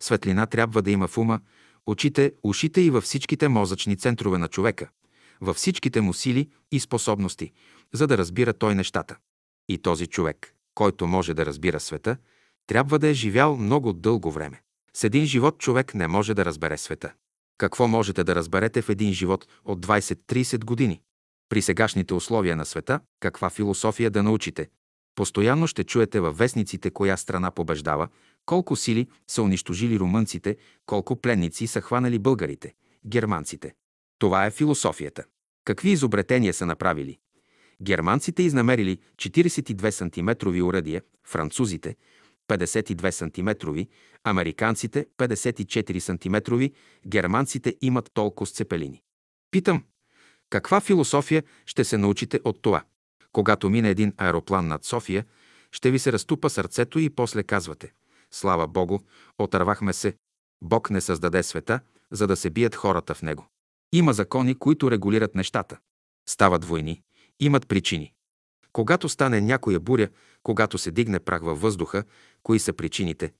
Светлина 0.00 0.46
трябва 0.46 0.82
да 0.82 0.90
има 0.90 1.08
в 1.08 1.18
ума, 1.18 1.40
очите, 1.86 2.32
ушите 2.42 2.80
и 2.80 2.90
във 2.90 3.04
всичките 3.04 3.48
мозъчни 3.48 3.96
центрове 3.96 4.38
на 4.38 4.48
човека, 4.48 4.88
във 5.40 5.56
всичките 5.56 6.00
му 6.00 6.12
сили 6.12 6.50
и 6.72 6.80
способности, 6.80 7.52
за 7.92 8.06
да 8.06 8.18
разбира 8.18 8.52
той 8.52 8.74
нещата. 8.74 9.16
И 9.68 9.78
този 9.78 10.06
човек, 10.06 10.54
който 10.74 11.06
може 11.06 11.34
да 11.34 11.46
разбира 11.46 11.80
света, 11.80 12.16
трябва 12.66 12.98
да 12.98 13.08
е 13.08 13.14
живял 13.14 13.56
много 13.56 13.92
дълго 13.92 14.30
време. 14.30 14.62
С 14.96 15.04
един 15.04 15.26
живот 15.26 15.58
човек 15.58 15.94
не 15.94 16.08
може 16.08 16.34
да 16.34 16.44
разбере 16.44 16.78
света. 16.78 17.12
Какво 17.58 17.88
можете 17.88 18.24
да 18.24 18.34
разберете 18.34 18.82
в 18.82 18.88
един 18.88 19.12
живот 19.12 19.48
от 19.64 19.86
20-30 19.86 20.64
години? 20.64 21.00
При 21.48 21.62
сегашните 21.62 22.14
условия 22.14 22.56
на 22.56 22.64
света, 22.64 23.00
каква 23.20 23.50
философия 23.50 24.10
да 24.10 24.22
научите? 24.22 24.68
Постоянно 25.14 25.66
ще 25.66 25.84
чуете 25.84 26.20
във 26.20 26.38
вестниците 26.38 26.90
коя 26.90 27.16
страна 27.16 27.50
побеждава, 27.50 28.08
колко 28.46 28.76
сили 28.76 29.08
са 29.28 29.42
унищожили 29.42 29.98
румънците, 29.98 30.56
колко 30.86 31.16
пленници 31.16 31.66
са 31.66 31.80
хванали 31.80 32.18
българите, 32.18 32.74
германците. 33.06 33.74
Това 34.18 34.46
е 34.46 34.50
философията. 34.50 35.24
Какви 35.64 35.90
изобретения 35.90 36.54
са 36.54 36.66
направили? 36.66 37.18
Германците 37.82 38.42
изнамерили 38.42 38.98
42 39.16 39.90
см 39.90 40.48
уръдия, 40.62 41.02
французите 41.26 41.96
52 42.48 43.10
см, 43.10 43.88
американците 44.24 45.06
54 45.18 45.98
см, 45.98 46.70
германците 47.06 47.76
имат 47.80 48.10
толкова 48.14 48.46
сцепелини. 48.46 49.02
Питам, 49.50 49.84
каква 50.50 50.80
философия 50.80 51.42
ще 51.66 51.84
се 51.84 51.98
научите 51.98 52.40
от 52.44 52.62
това? 52.62 52.84
Когато 53.32 53.70
мине 53.70 53.90
един 53.90 54.12
аероплан 54.16 54.68
над 54.68 54.84
София, 54.84 55.24
ще 55.72 55.90
ви 55.90 55.98
се 55.98 56.12
разтупа 56.12 56.50
сърцето 56.50 56.98
и 56.98 57.10
после 57.10 57.42
казвате 57.42 57.92
Слава 58.30 58.68
Богу, 58.68 58.98
отървахме 59.38 59.92
се. 59.92 60.16
Бог 60.62 60.90
не 60.90 61.00
създаде 61.00 61.42
света, 61.42 61.80
за 62.10 62.26
да 62.26 62.36
се 62.36 62.50
бият 62.50 62.74
хората 62.74 63.14
в 63.14 63.22
него. 63.22 63.46
Има 63.92 64.12
закони, 64.12 64.54
които 64.54 64.90
регулират 64.90 65.34
нещата. 65.34 65.78
Стават 66.28 66.64
войни, 66.64 67.02
имат 67.40 67.68
причини. 67.68 68.12
Когато 68.72 69.08
стане 69.08 69.40
някоя 69.40 69.80
буря, 69.80 70.08
когато 70.42 70.78
се 70.78 70.90
дигне 70.90 71.20
прах 71.20 71.42
във 71.42 71.60
въздуха, 71.60 72.04
кои 72.42 72.58
са 72.58 72.72
причините? 72.72 73.32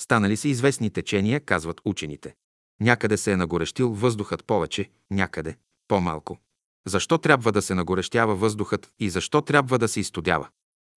Станали 0.00 0.36
са 0.36 0.48
известни 0.48 0.90
течения, 0.90 1.40
казват 1.40 1.80
учените. 1.84 2.34
Някъде 2.80 3.16
се 3.16 3.32
е 3.32 3.36
нагорещил 3.36 3.92
въздухът 3.92 4.44
повече, 4.44 4.90
някъде 5.10 5.56
по-малко. 5.88 6.38
Защо 6.86 7.18
трябва 7.18 7.52
да 7.52 7.62
се 7.62 7.74
нагорещява 7.74 8.34
въздухът 8.34 8.92
и 8.98 9.10
защо 9.10 9.42
трябва 9.42 9.78
да 9.78 9.88
се 9.88 10.00
изтодява? 10.00 10.48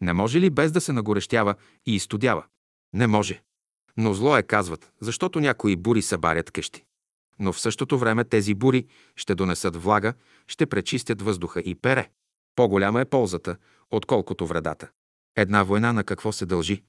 Не 0.02 0.14
може 0.14 0.40
ли 0.40 0.50
без 0.50 0.72
да 0.72 0.82
се 0.82 0.94
нагорещява 0.94 1.56
и 1.86 1.96
изтодява? 1.96 2.46
Не 2.94 3.08
може. 3.08 3.42
Но 3.98 4.14
зло 4.14 4.38
е, 4.38 4.44
казват, 4.44 4.92
защото 5.02 5.40
някои 5.40 5.76
бури 5.76 6.02
събарят 6.02 6.52
къщи. 6.52 6.84
Но 7.40 7.54
в 7.54 7.60
същото 7.60 7.98
време 7.98 8.24
тези 8.24 8.54
бури 8.54 8.86
ще 9.16 9.36
донесат 9.36 9.76
влага, 9.76 10.14
ще 10.48 10.66
пречистят 10.66 11.22
въздуха 11.22 11.60
и 11.60 11.76
пере. 11.76 12.10
По-голяма 12.56 13.02
е 13.02 13.06
ползата, 13.06 13.58
отколкото 13.92 14.48
вредата. 14.48 14.90
Една 15.36 15.64
война 15.64 15.94
на 15.94 16.04
какво 16.04 16.32
се 16.32 16.46
дължи? 16.46 16.84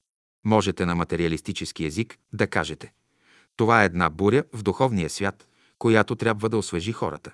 Можете 0.45 0.85
на 0.85 0.95
материалистически 0.95 1.85
език 1.85 2.17
да 2.33 2.47
кажете. 2.47 2.93
Това 3.55 3.81
е 3.81 3.85
една 3.85 4.09
буря 4.09 4.43
в 4.53 4.63
духовния 4.63 5.09
свят, 5.09 5.47
която 5.79 6.15
трябва 6.15 6.49
да 6.49 6.57
освежи 6.57 6.91
хората. 6.91 7.31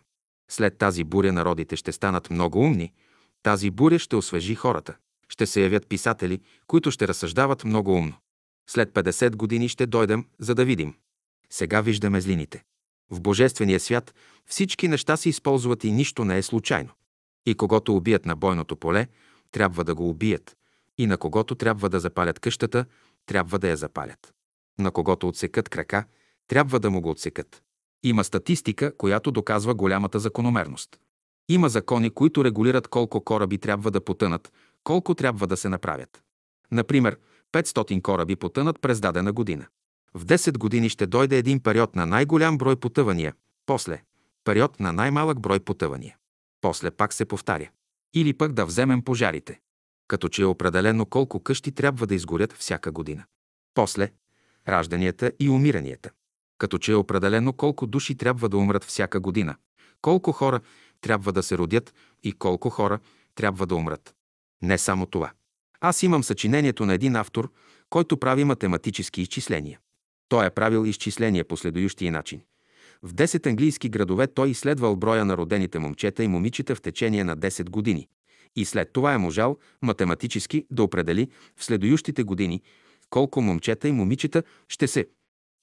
След 0.49 0.77
тази 0.77 1.03
буря 1.03 1.33
народите 1.33 1.75
ще 1.75 1.91
станат 1.91 2.29
много 2.29 2.59
умни. 2.59 2.93
Тази 3.43 3.69
буря 3.69 3.99
ще 3.99 4.15
освежи 4.15 4.55
хората. 4.55 4.95
Ще 5.29 5.45
се 5.45 5.61
явят 5.61 5.87
писатели, 5.87 6.41
които 6.67 6.91
ще 6.91 7.07
разсъждават 7.07 7.63
много 7.63 7.93
умно. 7.93 8.13
След 8.69 8.91
50 8.93 9.35
години 9.35 9.69
ще 9.69 9.85
дойдем, 9.85 10.25
за 10.39 10.55
да 10.55 10.65
видим. 10.65 10.95
Сега 11.49 11.81
виждаме 11.81 12.21
злините. 12.21 12.63
В 13.09 13.21
Божествения 13.21 13.79
свят 13.79 14.15
всички 14.45 14.87
неща 14.87 15.17
се 15.17 15.29
използват 15.29 15.83
и 15.83 15.91
нищо 15.91 16.25
не 16.25 16.37
е 16.37 16.43
случайно. 16.43 16.89
И 17.45 17.55
когато 17.55 17.95
убият 17.95 18.25
на 18.25 18.35
бойното 18.35 18.75
поле, 18.75 19.07
трябва 19.51 19.83
да 19.83 19.95
го 19.95 20.09
убият. 20.09 20.57
И 20.97 21.07
на 21.07 21.17
когото 21.17 21.55
трябва 21.55 21.89
да 21.89 21.99
запалят 21.99 22.39
къщата, 22.39 22.85
трябва 23.25 23.59
да 23.59 23.69
я 23.69 23.77
запалят. 23.77 24.33
На 24.79 24.91
когото 24.91 25.27
отсекат 25.27 25.69
крака, 25.69 26.05
трябва 26.47 26.79
да 26.79 26.89
му 26.89 27.01
го 27.01 27.09
отсекат. 27.09 27.63
Има 28.03 28.23
статистика, 28.23 28.97
която 28.97 29.31
доказва 29.31 29.73
голямата 29.73 30.19
закономерност. 30.19 30.99
Има 31.49 31.69
закони, 31.69 32.09
които 32.09 32.43
регулират 32.43 32.87
колко 32.87 33.23
кораби 33.23 33.57
трябва 33.57 33.91
да 33.91 34.01
потънат, 34.01 34.53
колко 34.83 35.15
трябва 35.15 35.47
да 35.47 35.57
се 35.57 35.69
направят. 35.69 36.23
Например, 36.71 37.17
500 37.53 38.01
кораби 38.01 38.35
потънат 38.35 38.81
през 38.81 38.99
дадена 38.99 39.33
година. 39.33 39.65
В 40.13 40.25
10 40.25 40.57
години 40.57 40.89
ще 40.89 41.07
дойде 41.07 41.37
един 41.37 41.59
период 41.59 41.95
на 41.95 42.05
най-голям 42.05 42.57
брой 42.57 42.75
потъвания, 42.75 43.33
после– 43.65 44.03
период 44.43 44.79
на 44.79 44.93
най-малък 44.93 45.39
брой 45.39 45.59
потъвания. 45.59 46.17
После 46.61 46.91
пак 46.91 47.13
се 47.13 47.25
повтаря. 47.25 47.69
Или 48.13 48.33
пък 48.33 48.53
да 48.53 48.65
вземем 48.65 49.01
пожарите. 49.03 49.59
Като 50.07 50.29
че 50.29 50.41
е 50.41 50.45
определено 50.45 51.05
колко 51.05 51.39
къщи 51.39 51.71
трябва 51.71 52.07
да 52.07 52.15
изгорят 52.15 52.53
всяка 52.53 52.91
година. 52.91 53.23
После– 53.73 54.11
ражданията 54.67 55.31
и 55.39 55.49
умиранията. 55.49 56.09
Като 56.57 56.77
че 56.77 56.91
е 56.91 56.95
определено 56.95 57.53
колко 57.53 57.87
души 57.87 58.15
трябва 58.15 58.49
да 58.49 58.57
умрат 58.57 58.83
всяка 58.83 59.19
година, 59.19 59.55
колко 60.01 60.31
хора 60.31 60.59
трябва 61.01 61.31
да 61.33 61.43
се 61.43 61.57
родят 61.57 61.93
и 62.23 62.31
колко 62.31 62.69
хора 62.69 62.99
трябва 63.35 63.65
да 63.65 63.75
умрат. 63.75 64.15
Не 64.61 64.77
само 64.77 65.05
това. 65.05 65.31
Аз 65.79 66.03
имам 66.03 66.23
съчинението 66.23 66.85
на 66.85 66.93
един 66.93 67.15
автор, 67.15 67.51
който 67.89 68.17
прави 68.17 68.43
математически 68.43 69.21
изчисления. 69.21 69.79
Той 70.29 70.45
е 70.45 70.49
правил 70.49 70.85
изчисления 70.85 71.47
по 71.47 71.57
следующия 71.57 72.11
начин. 72.11 72.41
В 73.03 73.13
10 73.13 73.47
английски 73.47 73.89
градове 73.89 74.27
той 74.27 74.49
изследвал 74.49 74.95
броя 74.95 75.25
на 75.25 75.37
родените 75.37 75.79
момчета 75.79 76.23
и 76.23 76.27
момичета 76.27 76.75
в 76.75 76.81
течение 76.81 77.23
на 77.23 77.37
10 77.37 77.69
години. 77.69 78.07
И 78.55 78.65
след 78.65 78.93
това 78.93 79.13
е 79.13 79.17
можал 79.17 79.57
математически 79.81 80.65
да 80.71 80.83
определи 80.83 81.27
в 81.57 81.63
следующите 81.63 82.23
години 82.23 82.61
колко 83.09 83.41
момчета 83.41 83.87
и 83.87 83.91
момичета 83.91 84.43
ще 84.67 84.87
се 84.87 85.07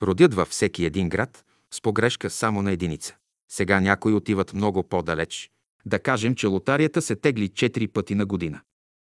родят 0.03 0.35
във 0.35 0.49
всеки 0.49 0.85
един 0.85 1.09
град 1.09 1.45
с 1.71 1.81
погрешка 1.81 2.31
само 2.31 2.63
на 2.63 2.73
единица. 2.73 3.17
Сега 3.51 3.81
някои 3.81 4.13
отиват 4.13 4.55
много 4.55 4.83
по-далеч. 4.83 5.51
Да 5.87 5.99
кажем, 5.99 6.35
че 6.35 6.47
лотарията 6.47 7.03
се 7.03 7.17
тегли 7.17 7.49
4 7.49 7.89
пъти 7.89 8.15
на 8.15 8.27
година. 8.27 8.61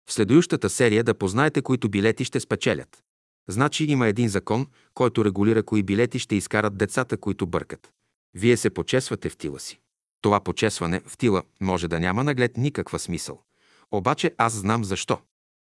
В 0.09 0.13
следующата 0.13 0.69
серия 0.69 1.03
да 1.03 1.13
познаете, 1.13 1.61
които 1.61 1.89
билети 1.89 2.25
ще 2.25 2.39
спечелят. 2.39 3.03
Значи 3.49 3.85
има 3.85 4.07
един 4.07 4.29
закон, 4.29 4.67
който 4.93 5.25
регулира 5.25 5.63
кои 5.63 5.83
билети 5.83 6.19
ще 6.19 6.35
изкарат 6.35 6.77
децата, 6.77 7.17
които 7.17 7.47
бъркат. 7.47 7.91
Вие 8.35 8.57
се 8.57 8.69
почесвате 8.69 9.29
в 9.29 9.37
тила 9.37 9.59
си. 9.59 9.79
Това 10.21 10.39
почесване 10.39 11.01
в 11.07 11.17
тила 11.17 11.43
може 11.61 11.87
да 11.87 11.99
няма 11.99 12.23
наглед 12.23 12.57
никаква 12.57 12.99
смисъл. 12.99 13.41
Обаче 13.91 14.35
аз 14.37 14.53
знам 14.53 14.83
защо. 14.83 15.19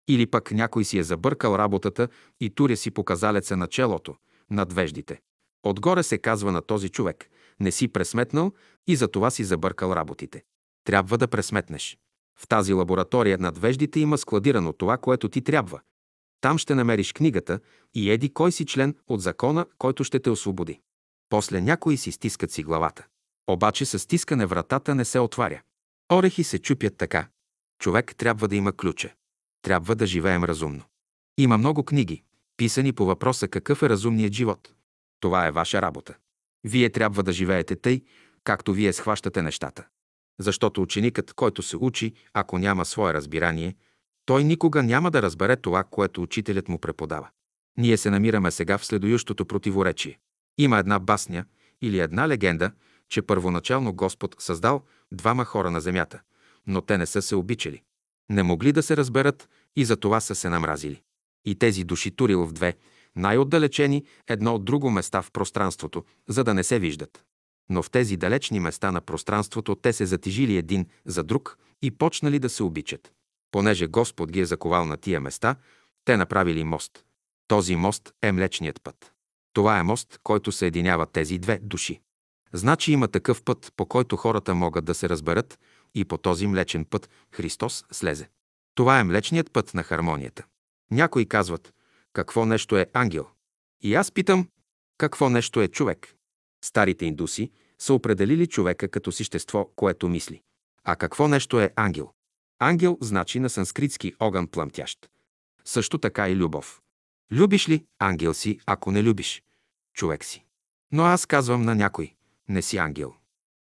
Или 0.09 0.27
пък 0.27 0.53
някой 0.53 0.85
си 0.85 0.99
е 0.99 1.03
забъркал 1.03 1.55
работата 1.55 2.09
и 2.41 2.51
туря 2.51 2.77
си 2.77 2.91
показалеца 2.91 3.57
на 3.57 3.67
челото, 3.67 4.15
над 4.51 4.73
веждите. 4.73 5.21
Отгоре 5.63 6.03
се 6.03 6.19
казва 6.19 6.53
на 6.53 6.63
този 6.63 6.89
човек, 6.89 7.31
не 7.61 7.71
си 7.71 7.89
пресметнал 7.89 8.53
и 8.87 8.97
за 8.97 9.09
това 9.09 9.31
си 9.31 9.45
забъркал 9.45 9.93
работите. 9.93 10.45
Трябва 10.85 11.19
да 11.19 11.29
пресметнеш. 11.29 11.99
В 12.39 12.49
тази 12.49 12.73
лаборатория 12.73 13.39
над 13.39 13.59
веждите 13.59 14.01
има 14.01 14.19
складирано 14.19 14.73
това, 14.73 14.97
което 14.97 15.29
ти 15.29 15.43
трябва. 15.43 15.81
Там 16.41 16.59
ще 16.59 16.75
намериш 16.75 17.13
книгата 17.13 17.61
и 17.95 18.11
еди 18.11 18.33
кой 18.33 18.53
си 18.53 18.67
член 18.67 18.97
от 19.09 19.21
закона, 19.21 19.67
който 19.79 20.05
ще 20.05 20.21
те 20.21 20.31
освободи. 20.31 20.81
После 21.29 21.61
някои 21.61 21.97
си 21.97 22.13
стискат 22.13 22.51
си 22.51 22.63
главата. 22.63 23.07
Обаче 23.47 23.85
с 23.85 23.99
стискане 23.99 24.47
вратата 24.47 24.95
не 24.95 25.05
се 25.05 25.19
отваря. 25.19 25.63
Орехи 26.13 26.45
се 26.45 26.59
чупят 26.59 26.97
така. 26.97 27.29
Човек 27.79 28.17
трябва 28.17 28.49
да 28.49 28.57
има 28.57 28.73
ключа. 28.73 29.15
Трябва 29.63 29.95
да 29.95 30.07
живеем 30.07 30.45
разумно. 30.45 30.83
Има 31.39 31.59
много 31.59 31.85
книги, 31.85 32.23
писани 32.57 32.93
по 32.93 33.07
въпроса 33.07 33.49
какъв 33.49 33.83
е 33.83 33.89
разумният 33.89 34.33
живот. 34.33 34.73
Това 35.21 35.47
е 35.47 35.51
ваша 35.51 35.83
работа. 35.83 36.15
Вие 36.65 36.91
трябва 36.91 37.23
да 37.23 37.33
живеете 37.33 37.77
тъй, 37.77 38.03
както 38.45 38.73
вие 38.73 38.93
схващате 38.93 39.43
нещата. 39.43 39.85
Защото 40.41 40.83
ученикът, 40.83 41.33
който 41.33 41.63
се 41.63 41.77
учи, 41.77 42.13
ако 42.33 42.59
няма 42.59 42.85
свое 42.85 43.15
разбирание, 43.15 43.77
той 44.25 44.45
никога 44.45 44.83
няма 44.83 45.11
да 45.11 45.23
разбере 45.23 45.57
това, 45.57 45.85
което 45.85 46.23
учителят 46.23 46.69
му 46.69 46.79
преподава. 46.79 47.29
Ние 47.79 47.97
се 47.97 48.11
намираме 48.11 48.51
сега 48.51 48.79
в 48.79 48.87
следующото 48.87 49.47
противоречие. 49.47 50.19
Има 50.59 50.79
една 50.79 50.99
басня 50.99 51.45
или 51.83 51.99
една 51.99 52.29
легенда, 52.29 52.73
че 53.09 53.23
първоначално 53.23 53.95
Господ 53.95 54.37
създал 54.39 54.83
двама 55.13 55.45
хора 55.45 55.71
на 55.71 55.81
земята, 55.81 56.21
но 56.67 56.81
те 56.81 56.99
не 56.99 57.07
са 57.07 57.23
се 57.23 57.37
обичали. 57.37 57.83
Не 58.31 58.43
могли 58.43 58.73
да 58.73 58.83
се 58.83 58.97
разберат 58.97 59.49
и 59.77 59.85
за 59.85 59.97
това 59.97 60.21
са 60.21 60.35
се 60.35 60.49
намразили. 60.49 61.03
И 61.45 61.55
тези 61.55 61.85
души 61.85 62.11
турил 62.11 62.47
в 62.47 62.53
две, 62.53 62.77
най-отдалечени 63.17 64.05
едно 64.27 64.55
от 64.55 64.65
друго 64.65 64.91
места 64.91 65.23
в 65.23 65.31
пространството, 65.31 66.05
за 66.29 66.45
да 66.45 66.55
не 66.55 66.65
се 66.65 66.79
виждат. 66.79 67.25
Но 67.71 67.83
в 67.83 67.91
тези 67.91 68.17
далечни 68.17 68.61
места 68.61 68.93
на 68.93 69.01
пространството 69.01 69.75
те 69.75 69.93
се 69.93 70.07
затижили 70.07 70.57
един 70.57 70.87
за 71.07 71.23
друг 71.23 71.59
и 71.83 71.91
почнали 71.91 72.39
да 72.39 72.49
се 72.49 72.63
обичат. 72.63 73.13
Понеже 73.51 73.87
Господ 73.87 74.33
ги 74.33 74.41
е 74.41 74.47
заковал 74.47 74.85
на 74.85 74.97
тия 74.97 75.21
места, 75.21 75.57
те 76.05 76.17
направили 76.17 76.65
мост. 76.65 77.05
Този 77.49 77.77
мост 77.77 78.13
е 78.23 78.33
Млечният 78.33 78.83
път. 78.83 79.13
Това 79.59 79.79
е 79.79 79.83
мост, 79.83 80.19
който 80.23 80.53
съединява 80.53 81.07
тези 81.07 81.39
две 81.39 81.59
души. 81.63 82.01
Значи 82.53 82.93
има 82.93 83.09
такъв 83.09 83.43
път, 83.43 83.73
по 83.77 83.87
който 83.87 84.17
хората 84.17 84.55
могат 84.55 84.85
да 84.85 84.95
се 84.95 85.09
разберат 85.09 85.59
и 85.95 86.05
по 86.05 86.19
този 86.19 86.47
млечен 86.47 86.85
път 86.85 87.11
Христос 87.33 87.85
слезе. 87.93 88.29
Това 88.75 89.01
е 89.01 89.05
млечният 89.05 89.53
път 89.53 89.75
на 89.75 89.83
хармонията. 89.83 90.45
Някои 90.91 91.27
казват, 91.27 91.75
какво 92.13 92.47
нещо 92.47 92.77
е 92.77 92.87
ангел? 92.93 93.27
И 93.83 93.95
аз 93.95 94.13
питам, 94.13 94.49
какво 94.99 95.31
нещо 95.31 95.61
е 95.61 95.69
човек? 95.69 96.15
Старите 96.65 97.07
индуси 97.07 97.51
са 97.79 97.95
определили 97.95 98.47
човека 98.47 98.89
като 98.89 99.13
същество, 99.13 99.71
което 99.77 100.09
мисли. 100.09 100.43
А 100.85 100.97
какво 100.97 101.29
нещо 101.29 101.61
е 101.61 101.73
ангел? 101.77 102.11
Ангел 102.59 102.99
значи 103.01 103.41
на 103.41 103.51
санскритски 103.51 104.15
огън 104.21 104.47
плъмтящ. 104.47 105.11
Също 105.65 105.99
така 105.99 106.29
и 106.29 106.37
любов. 106.37 106.81
Любиш 107.33 107.69
ли, 107.69 107.85
ангел 107.99 108.35
си, 108.35 108.59
ако 108.67 108.93
не 108.93 109.03
любиш, 109.03 109.43
човек 109.99 110.25
си. 110.25 110.45
Но 110.93 111.05
аз 111.05 111.27
казвам 111.27 111.63
на 111.63 111.75
някой, 111.75 112.15
не 112.49 112.63
си 112.63 112.77
ангел. 112.77 113.15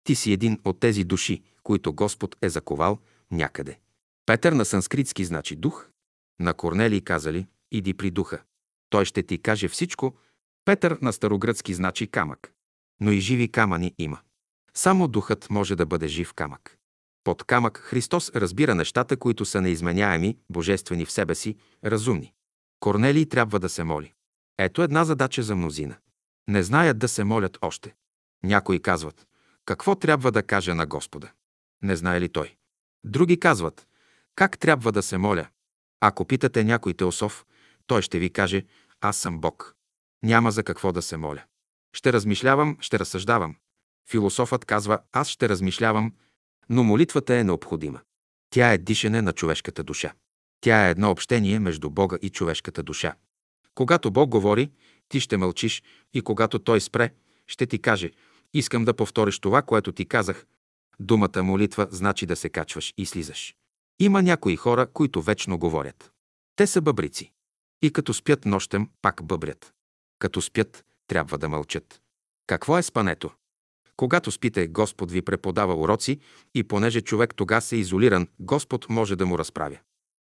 Ти 0.04 0.16
си 0.16 0.32
един 0.32 0.60
от 0.66 0.80
тези 0.80 1.04
души, 1.04 1.44
които 1.64 1.94
Господ 1.94 2.36
е 2.42 2.50
заковал 2.50 3.00
някъде. 3.32 3.80
Петър 4.26 4.54
на 4.54 4.66
санскритски 4.66 5.26
значи 5.26 5.56
дух. 5.56 5.90
На 6.40 6.54
Корнелий 6.54 7.02
казали, 7.02 7.48
иди 7.72 7.94
при 7.94 8.12
духа. 8.12 8.42
Той 8.90 9.06
ще 9.06 9.24
ти 9.24 9.42
каже 9.42 9.68
всичко. 9.68 10.16
Петър 10.66 10.98
на 11.02 11.14
старогръцки 11.14 11.74
значи 11.74 12.08
камък. 12.08 12.54
Но 13.02 13.12
и 13.12 13.20
живи 13.20 13.52
камъни 13.52 13.94
има. 13.98 14.20
Само 14.74 15.08
духът 15.08 15.50
може 15.50 15.76
да 15.76 15.86
бъде 15.86 16.08
жив 16.08 16.34
камък. 16.34 16.78
Под 17.24 17.44
камък 17.44 17.78
Христос 17.78 18.32
разбира 18.36 18.76
нещата, 18.76 19.18
които 19.18 19.46
са 19.46 19.62
неизменяеми, 19.62 20.38
божествени 20.50 21.06
в 21.06 21.12
себе 21.12 21.36
си, 21.36 21.56
разумни. 21.86 22.34
Корнелий 22.80 23.26
трябва 23.26 23.60
да 23.60 23.70
се 23.70 23.84
моли. 23.84 24.14
Ето 24.58 24.84
една 24.84 25.06
задача 25.06 25.44
за 25.44 25.56
мнозина. 25.56 25.96
Не 26.48 26.64
знаят 26.64 27.00
да 27.00 27.08
се 27.08 27.24
молят 27.24 27.58
още. 27.62 27.96
Някои 28.44 28.82
казват, 28.82 29.28
какво 29.66 29.96
трябва 29.96 30.32
да 30.32 30.44
кажа 30.44 30.76
на 30.76 30.86
Господа? 30.86 31.32
Не 31.82 31.96
знае 31.96 32.22
ли 32.22 32.30
той? 32.30 32.56
Други 33.04 33.40
казват, 33.40 33.88
как 34.36 34.60
трябва 34.60 34.92
да 34.92 35.04
се 35.04 35.18
моля? 35.18 35.48
Ако 36.02 36.26
питате 36.26 36.64
някой 36.64 36.94
теософ, 36.94 37.46
той 37.88 38.02
ще 38.02 38.20
ви 38.20 38.30
каже, 38.30 38.66
аз 39.02 39.18
съм 39.18 39.40
Бог. 39.40 39.76
Няма 40.24 40.52
за 40.52 40.64
какво 40.64 40.92
да 40.92 41.02
се 41.02 41.18
моля. 41.18 41.44
Ще 41.94 42.14
размишлявам, 42.14 42.78
ще 42.82 43.00
разсъждавам. 43.00 43.56
Философът 44.10 44.66
казва, 44.66 45.00
аз 45.12 45.30
ще 45.30 45.50
размишлявам, 45.50 46.14
но 46.70 46.84
молитвата 46.84 47.36
е 47.36 47.44
необходима. 47.44 48.02
Тя 48.50 48.74
е 48.74 48.78
дишане 48.78 49.22
на 49.22 49.34
човешката 49.34 49.84
душа. 49.84 50.14
Тя 50.62 50.88
е 50.88 50.92
едно 50.92 51.12
общение 51.12 51.60
между 51.60 51.90
Бога 51.90 52.18
и 52.22 52.30
човешката 52.30 52.84
душа. 52.84 53.16
Когато 53.76 54.12
Бог 54.12 54.30
говори, 54.30 54.72
ти 55.10 55.20
ще 55.20 55.38
мълчиш 55.38 55.84
и 56.14 56.22
когато 56.22 56.60
Той 56.60 56.82
спре, 56.82 57.10
ще 57.48 57.66
ти 57.66 57.80
каже 57.80 58.12
«Искам 58.54 58.86
да 58.86 58.94
повториш 58.94 59.40
това, 59.40 59.62
което 59.62 59.92
ти 59.92 60.06
казах». 60.06 60.46
Думата 61.00 61.44
молитва 61.44 61.88
значи 61.92 62.26
да 62.26 62.36
се 62.36 62.50
качваш 62.50 62.94
и 62.98 63.06
слизаш. 63.06 63.56
Има 64.00 64.22
някои 64.22 64.56
хора, 64.56 64.88
които 64.94 65.22
вечно 65.22 65.58
говорят. 65.58 66.12
Те 66.56 66.68
са 66.68 66.82
бъбрици. 66.82 67.32
И 67.82 67.92
като 67.92 68.14
спят 68.14 68.46
нощем, 68.46 68.90
пак 69.02 69.24
бъбрят. 69.24 69.74
Като 70.20 70.42
спят, 70.42 70.86
трябва 71.08 71.38
да 71.38 71.50
мълчат. 71.50 72.02
Какво 72.48 72.78
е 72.78 72.84
спането? 72.84 73.32
Когато 73.98 74.32
спите, 74.32 74.68
Господ 74.68 75.12
ви 75.12 75.22
преподава 75.22 75.76
уроци 75.76 76.20
и 76.54 76.64
понеже 76.64 77.02
човек 77.02 77.36
тога 77.36 77.62
се 77.62 77.76
изолиран, 77.76 78.28
Господ 78.40 78.90
може 78.90 79.16
да 79.16 79.26
му 79.26 79.38
разправя. 79.38 79.78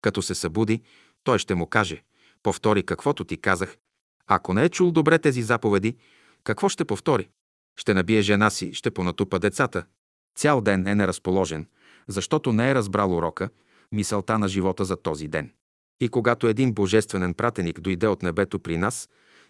Като 0.02 0.22
се 0.22 0.34
събуди, 0.34 0.82
той 1.24 1.38
ще 1.38 1.54
му 1.54 1.66
каже, 1.66 2.02
повтори 2.42 2.82
каквото 2.82 3.24
ти 3.24 3.36
казах. 3.36 3.76
Ако 4.26 4.54
не 4.54 4.64
е 4.64 4.68
чул 4.68 4.90
добре 4.90 5.18
тези 5.18 5.42
заповеди, 5.42 5.96
какво 6.44 6.68
ще 6.68 6.84
повтори? 6.84 7.28
Ще 7.76 7.94
набие 7.94 8.22
жена 8.22 8.50
си, 8.50 8.74
ще 8.74 8.90
понатупа 8.90 9.38
децата. 9.38 9.84
Цял 10.36 10.60
ден 10.60 10.86
е 10.86 10.94
неразположен, 10.94 11.66
защото 12.08 12.52
не 12.52 12.70
е 12.70 12.74
разбрал 12.74 13.16
урока, 13.16 13.48
мисълта 13.92 14.38
на 14.38 14.48
живота 14.48 14.84
за 14.84 14.96
този 14.96 15.28
ден. 15.28 15.52
И 16.00 16.08
когато 16.08 16.48
един 16.48 16.72
божественен 16.72 17.34
пратеник 17.34 17.80
дойде 17.80 18.06
от 18.06 18.22
небето 18.22 18.58
при 18.58 18.78
нас, 18.78 19.08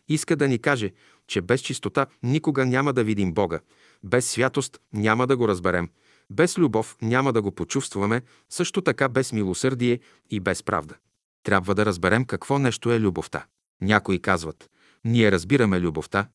иска 0.08 0.36
да 0.36 0.48
ни 0.48 0.58
каже, 0.58 0.92
че 1.26 1.40
без 1.40 1.60
чистота 1.60 2.06
никога 2.22 2.66
няма 2.66 2.92
да 2.92 3.04
видим 3.04 3.32
Бога, 3.32 3.60
без 4.04 4.30
святост 4.30 4.80
няма 4.92 5.26
да 5.26 5.36
го 5.36 5.48
разберем, 5.48 5.88
без 6.30 6.58
любов 6.58 6.96
няма 7.02 7.32
да 7.32 7.42
го 7.42 7.52
почувстваме, 7.52 8.22
също 8.50 8.82
така 8.82 9.08
без 9.08 9.32
милосърдие 9.32 10.00
и 10.30 10.40
без 10.40 10.62
правда. 10.62 10.94
Трябва 11.42 11.74
да 11.74 11.86
разберем 11.86 12.24
какво 12.24 12.58
нещо 12.58 12.92
е 12.92 13.00
любовта. 13.00 13.46
Някои 13.80 14.22
казват, 14.22 14.70
ние 15.04 15.32
разбираме 15.32 15.80
любовта, 15.80 16.28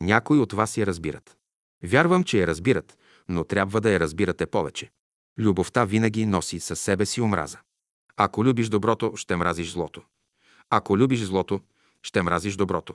някои 0.00 0.38
от 0.38 0.52
вас 0.52 0.76
я 0.76 0.86
разбират. 0.86 1.36
Вярвам, 1.82 2.24
че 2.24 2.40
я 2.40 2.46
разбират, 2.46 2.98
но 3.28 3.44
трябва 3.44 3.80
да 3.80 3.90
я 3.90 4.00
разбирате 4.00 4.46
повече. 4.46 4.90
Любовта 5.38 5.84
винаги 5.84 6.26
носи 6.26 6.60
със 6.60 6.80
себе 6.80 7.06
си 7.06 7.20
омраза. 7.20 7.58
Ако 8.16 8.44
любиш 8.44 8.68
доброто, 8.68 9.16
ще 9.16 9.36
мразиш 9.36 9.72
злото. 9.72 10.02
Ако 10.70 10.98
любиш 10.98 11.20
злото, 11.20 11.60
ще 12.02 12.22
мразиш 12.22 12.56
доброто. 12.56 12.94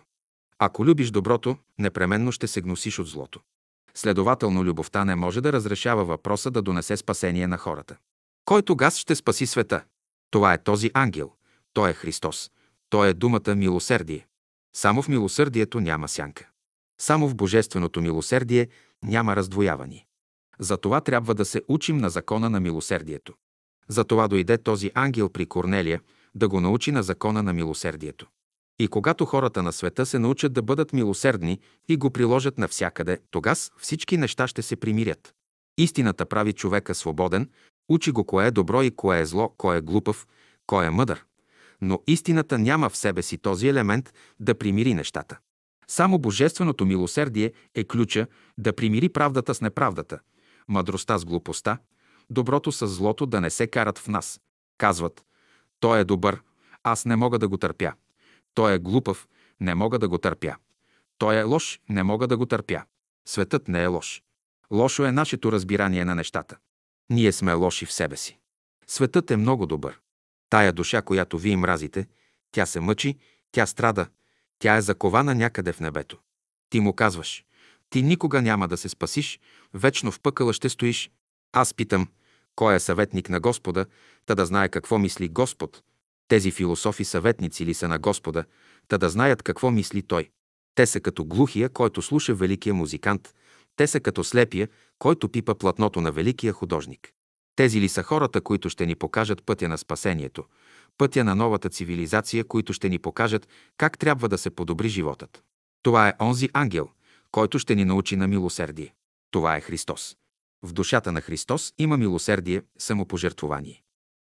Ако 0.60 0.86
любиш 0.86 1.12
доброто, 1.12 1.58
непременно 1.80 2.32
ще 2.32 2.48
се 2.48 2.62
гносиш 2.62 3.00
от 3.00 3.08
злото. 3.08 3.40
Следователно, 3.94 4.64
любовта 4.64 5.06
не 5.06 5.16
може 5.16 5.42
да 5.42 5.54
разрешава 5.54 6.06
въпроса 6.06 6.52
да 6.52 6.62
донесе 6.62 6.98
спасение 6.98 7.48
на 7.48 7.58
хората. 7.58 7.98
Кой 8.46 8.62
тогас 8.62 8.98
ще 8.98 9.16
спаси 9.16 9.46
света? 9.46 9.84
Това 10.32 10.54
е 10.54 10.64
този 10.64 10.92
ангел. 10.94 11.32
Той 11.74 11.90
е 11.90 11.94
Христос. 11.94 12.52
Той 12.92 13.10
е 13.10 13.14
думата 13.14 13.56
милосърдие. 13.56 14.28
Само 14.76 15.02
в 15.02 15.08
милосърдието 15.08 15.80
няма 15.80 16.08
сянка. 16.08 16.50
Само 17.02 17.28
в 17.30 17.36
божественото 17.36 18.02
милосърдие 18.02 18.68
няма 19.04 19.36
раздвояване. 19.36 20.06
Затова 20.60 21.02
трябва 21.02 21.36
да 21.36 21.46
се 21.46 21.62
учим 21.68 21.98
на 21.98 22.10
закона 22.10 22.50
на 22.50 22.60
милосърдието. 22.60 23.34
Затова 23.88 24.28
дойде 24.28 24.58
този 24.58 24.92
ангел 24.94 25.30
при 25.30 25.46
Корнелия 25.46 26.02
да 26.36 26.48
го 26.48 26.62
научи 26.62 26.92
на 26.92 27.04
закона 27.04 27.44
на 27.44 27.54
милосърдието. 27.54 28.28
И 28.80 28.88
когато 28.88 29.26
хората 29.26 29.64
на 29.64 29.74
света 29.74 30.06
се 30.06 30.20
научат 30.20 30.54
да 30.54 30.62
бъдат 30.62 30.94
милосердни 30.94 31.60
и 31.90 31.98
го 31.98 32.10
приложат 32.10 32.58
навсякъде, 32.58 33.20
тогас 33.32 33.72
всички 33.78 34.18
неща 34.18 34.48
ще 34.48 34.62
се 34.62 34.76
примирят. 34.76 35.34
Истината 35.78 36.26
прави 36.26 36.54
човека 36.54 36.96
свободен, 36.96 37.50
учи 37.90 38.12
го 38.12 38.26
кое 38.26 38.48
е 38.48 38.52
добро 38.52 38.84
и 38.84 38.96
кое 38.96 39.20
е 39.20 39.26
зло, 39.26 39.54
кой 39.58 39.78
е 39.78 39.82
глупав, 39.82 40.28
кой 40.68 40.86
е 40.86 40.90
мъдър. 40.90 41.26
Но 41.82 42.00
истината 42.08 42.60
няма 42.60 42.90
в 42.90 42.98
себе 42.98 43.22
си 43.22 43.38
този 43.38 43.68
елемент 43.68 44.14
да 44.40 44.58
примири 44.58 44.94
нещата. 44.94 45.38
Само 45.88 46.20
божественото 46.20 46.86
милосердие 46.86 47.54
е 47.76 47.84
ключа 47.84 48.28
да 48.58 48.74
примири 48.74 49.10
правдата 49.10 49.56
с 49.56 49.62
неправдата, 49.62 50.20
мъдростта 50.68 51.18
с 51.18 51.26
глупостта, 51.26 51.78
доброто 52.30 52.72
с 52.72 52.88
злото 52.88 53.26
да 53.26 53.42
не 53.42 53.50
се 53.50 53.68
карат 53.68 53.98
в 53.98 54.08
нас. 54.08 54.42
Казват, 54.78 55.26
той 55.80 56.00
е 56.00 56.04
добър, 56.04 56.42
аз 56.84 57.06
не 57.06 57.16
мога 57.16 57.40
да 57.40 57.48
го 57.48 57.58
търпя. 57.58 57.94
Той 58.54 58.74
е 58.74 58.80
глупав, 58.80 59.28
не 59.60 59.76
мога 59.76 60.00
да 60.00 60.10
го 60.10 60.18
търпя. 60.18 60.56
Той 61.18 61.36
е 61.36 61.44
лош, 61.44 61.80
не 61.90 62.04
мога 62.04 62.28
да 62.28 62.38
го 62.38 62.46
търпя. 62.46 62.84
Светът 63.28 63.68
не 63.68 63.84
е 63.84 63.88
лош. 63.88 64.24
Лошо 64.72 65.06
е 65.06 65.12
нашето 65.12 65.52
разбирание 65.52 66.06
на 66.06 66.16
нещата. 66.16 66.58
Ние 67.10 67.32
сме 67.32 67.54
лоши 67.54 67.86
в 67.86 67.92
себе 67.92 68.18
си. 68.18 68.40
Светът 68.88 69.32
е 69.32 69.38
много 69.38 69.66
добър. 69.66 70.01
Тая 70.52 70.74
душа, 70.74 71.02
която 71.02 71.38
вие 71.38 71.58
мразите, 71.58 72.08
тя 72.52 72.66
се 72.66 72.80
мъчи, 72.80 73.18
тя 73.52 73.66
страда, 73.66 74.08
тя 74.60 74.76
е 74.76 74.82
закована 74.82 75.36
някъде 75.36 75.74
в 75.74 75.80
небето. 75.80 76.18
Ти 76.70 76.80
му 76.80 76.94
казваш, 76.94 77.46
ти 77.90 78.02
никога 78.02 78.42
няма 78.42 78.68
да 78.68 78.78
се 78.78 78.90
спасиш, 78.90 79.40
вечно 79.74 80.12
в 80.12 80.20
пъкъла 80.20 80.54
ще 80.54 80.70
стоиш. 80.70 81.12
Аз 81.54 81.74
питам, 81.74 82.08
кой 82.56 82.76
е 82.76 82.80
съветник 82.80 83.30
на 83.30 83.40
Господа, 83.40 83.86
та 84.26 84.36
да 84.36 84.46
знае 84.46 84.70
какво 84.70 84.98
мисли 84.98 85.30
Господ, 85.30 85.84
тези 86.28 86.52
философи 86.52 87.06
съветници 87.06 87.66
ли 87.66 87.74
са 87.74 87.88
на 87.88 88.00
Господа, 88.00 88.46
та 88.88 88.98
да 88.98 89.10
знаят 89.10 89.44
какво 89.44 89.72
мисли 89.72 90.02
Той. 90.02 90.30
Те 90.76 90.86
са 90.86 91.00
като 91.00 91.26
глухия, 91.26 91.70
който 91.70 92.02
слуша 92.02 92.34
великия 92.36 92.74
музикант, 92.74 93.36
те 93.76 93.88
са 93.88 94.00
като 94.00 94.24
слепия, 94.24 94.70
който 95.00 95.30
пипа 95.30 95.56
платното 95.56 96.02
на 96.02 96.12
великия 96.12 96.54
художник. 96.54 97.14
Тези 97.56 97.82
ли 97.82 97.90
са 97.90 98.04
хората, 98.04 98.42
които 98.42 98.70
ще 98.70 98.86
ни 98.86 98.96
покажат 98.96 99.44
пътя 99.46 99.70
на 99.70 99.78
спасението, 99.78 100.46
пътя 100.98 101.24
на 101.24 101.36
новата 101.36 101.70
цивилизация, 101.70 102.44
които 102.44 102.74
ще 102.74 102.90
ни 102.90 103.00
покажат 103.00 103.48
как 103.78 103.98
трябва 103.98 104.30
да 104.30 104.38
се 104.38 104.50
подобри 104.50 104.90
животът. 104.90 105.44
Това 105.84 106.08
е 106.08 106.14
онзи 106.22 106.50
ангел, 106.54 106.90
който 107.32 107.60
ще 107.60 107.76
ни 107.76 107.86
научи 107.86 108.16
на 108.16 108.28
милосердие. 108.28 108.94
Това 109.32 109.56
е 109.56 109.62
Христос. 109.62 110.18
В 110.64 110.74
душата 110.74 111.12
на 111.12 111.22
Христос 111.22 111.74
има 111.78 111.98
милосердие, 111.98 112.62
самопожертвование. 112.80 113.84